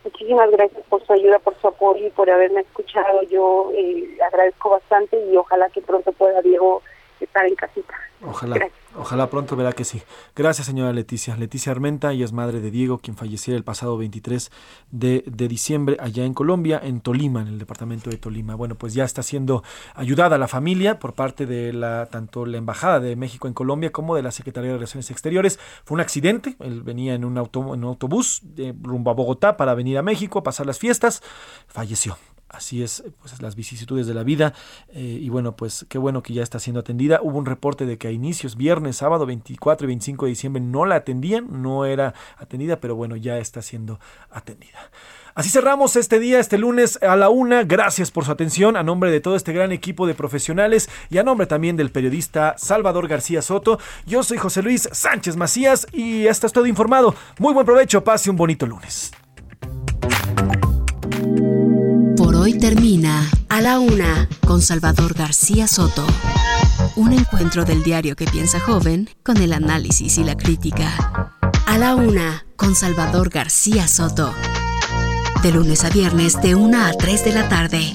Muchísimas 0.02 0.50
gracias 0.50 0.84
por 0.88 1.06
su 1.06 1.12
ayuda, 1.12 1.38
por 1.38 1.54
su 1.60 1.68
apoyo 1.68 2.04
y 2.04 2.10
por 2.10 2.28
haberme 2.28 2.62
escuchado. 2.62 3.22
Yo 3.30 3.70
eh, 3.76 4.18
agradezco 4.26 4.70
bastante 4.70 5.16
y 5.30 5.36
ojalá 5.36 5.68
que 5.68 5.82
pronto 5.82 6.10
pueda 6.10 6.42
Diego 6.42 6.82
estar 7.20 7.46
en 7.46 7.54
casita. 7.54 7.94
Ojalá, 8.24 8.68
ojalá 8.96 9.28
pronto 9.28 9.56
verá 9.56 9.72
que 9.72 9.84
sí. 9.84 10.02
Gracias, 10.36 10.66
señora 10.66 10.92
Leticia. 10.92 11.36
Leticia 11.36 11.72
Armenta, 11.72 12.12
ella 12.12 12.24
es 12.24 12.32
madre 12.32 12.60
de 12.60 12.70
Diego, 12.70 12.98
quien 12.98 13.16
falleciera 13.16 13.56
el 13.56 13.64
pasado 13.64 13.96
23 13.96 14.50
de, 14.90 15.24
de, 15.26 15.48
diciembre 15.48 15.96
allá 15.98 16.24
en 16.24 16.32
Colombia, 16.32 16.80
en 16.82 17.00
Tolima, 17.00 17.42
en 17.42 17.48
el 17.48 17.58
departamento 17.58 18.10
de 18.10 18.18
Tolima. 18.18 18.54
Bueno, 18.54 18.76
pues 18.76 18.94
ya 18.94 19.04
está 19.04 19.22
siendo 19.22 19.64
ayudada 19.94 20.38
la 20.38 20.46
familia 20.46 20.98
por 20.98 21.14
parte 21.14 21.46
de 21.46 21.72
la 21.72 22.06
tanto 22.06 22.46
la 22.46 22.58
Embajada 22.58 23.00
de 23.00 23.16
México 23.16 23.48
en 23.48 23.54
Colombia 23.54 23.90
como 23.90 24.14
de 24.14 24.22
la 24.22 24.30
Secretaría 24.30 24.70
de 24.70 24.76
Relaciones 24.76 25.10
Exteriores. 25.10 25.58
Fue 25.84 25.96
un 25.96 26.00
accidente, 26.00 26.56
él 26.60 26.82
venía 26.82 27.14
en 27.14 27.24
un, 27.24 27.38
auto, 27.38 27.74
en 27.74 27.82
un 27.82 27.90
autobús 27.90 28.40
de 28.42 28.74
rumbo 28.80 29.10
a 29.10 29.14
Bogotá 29.14 29.56
para 29.56 29.74
venir 29.74 29.98
a 29.98 30.02
México 30.02 30.38
a 30.38 30.42
pasar 30.42 30.66
las 30.66 30.78
fiestas, 30.78 31.22
falleció 31.66 32.16
así 32.52 32.82
es 32.82 33.02
pues 33.20 33.40
las 33.40 33.56
vicisitudes 33.56 34.06
de 34.06 34.14
la 34.14 34.22
vida 34.22 34.54
eh, 34.92 35.18
y 35.20 35.28
bueno 35.28 35.56
pues 35.56 35.86
qué 35.88 35.98
bueno 35.98 36.22
que 36.22 36.32
ya 36.34 36.42
está 36.42 36.58
siendo 36.58 36.80
atendida 36.80 37.20
hubo 37.22 37.38
un 37.38 37.46
reporte 37.46 37.86
de 37.86 37.98
que 37.98 38.08
a 38.08 38.10
inicios 38.10 38.56
viernes 38.56 38.96
sábado 38.96 39.26
24 39.26 39.86
y 39.86 39.88
25 39.88 40.26
de 40.26 40.28
diciembre 40.28 40.62
no 40.62 40.84
la 40.84 40.96
atendían 40.96 41.62
no 41.62 41.84
era 41.84 42.14
atendida 42.36 42.80
pero 42.80 42.94
bueno 42.94 43.16
ya 43.16 43.38
está 43.38 43.62
siendo 43.62 43.98
atendida 44.30 44.90
Así 45.34 45.48
cerramos 45.48 45.96
este 45.96 46.18
día, 46.18 46.38
este 46.40 46.58
lunes 46.58 46.98
a 47.02 47.16
la 47.16 47.30
una. 47.30 47.64
Gracias 47.64 48.10
por 48.10 48.26
su 48.26 48.32
atención 48.32 48.76
a 48.76 48.82
nombre 48.82 49.10
de 49.10 49.20
todo 49.20 49.34
este 49.34 49.54
gran 49.54 49.72
equipo 49.72 50.06
de 50.06 50.14
profesionales 50.14 50.90
y 51.08 51.16
a 51.16 51.22
nombre 51.22 51.46
también 51.46 51.76
del 51.76 51.90
periodista 51.90 52.54
Salvador 52.58 53.08
García 53.08 53.40
Soto. 53.40 53.78
Yo 54.04 54.22
soy 54.22 54.36
José 54.36 54.62
Luis 54.62 54.90
Sánchez 54.92 55.36
Macías 55.36 55.86
y 55.90 56.26
hasta 56.26 56.50
todo 56.50 56.66
informado. 56.66 57.14
Muy 57.38 57.54
buen 57.54 57.64
provecho, 57.64 58.04
pase 58.04 58.28
un 58.28 58.36
bonito 58.36 58.66
lunes 58.66 59.12
hoy 62.42 62.54
termina 62.54 63.30
A 63.48 63.60
la 63.60 63.78
Una 63.78 64.28
con 64.44 64.62
Salvador 64.62 65.14
García 65.14 65.68
Soto. 65.68 66.04
Un 66.96 67.12
encuentro 67.12 67.64
del 67.64 67.84
diario 67.84 68.16
que 68.16 68.24
piensa 68.24 68.58
joven 68.58 69.08
con 69.22 69.36
el 69.36 69.52
análisis 69.52 70.18
y 70.18 70.24
la 70.24 70.36
crítica. 70.36 71.38
A 71.66 71.78
la 71.78 71.94
Una 71.94 72.44
con 72.56 72.74
Salvador 72.74 73.30
García 73.30 73.86
Soto. 73.86 74.34
De 75.44 75.52
lunes 75.52 75.84
a 75.84 75.90
viernes 75.90 76.40
de 76.42 76.56
1 76.56 76.84
a 76.84 76.92
3 76.92 77.24
de 77.24 77.32
la 77.32 77.48
tarde. 77.48 77.94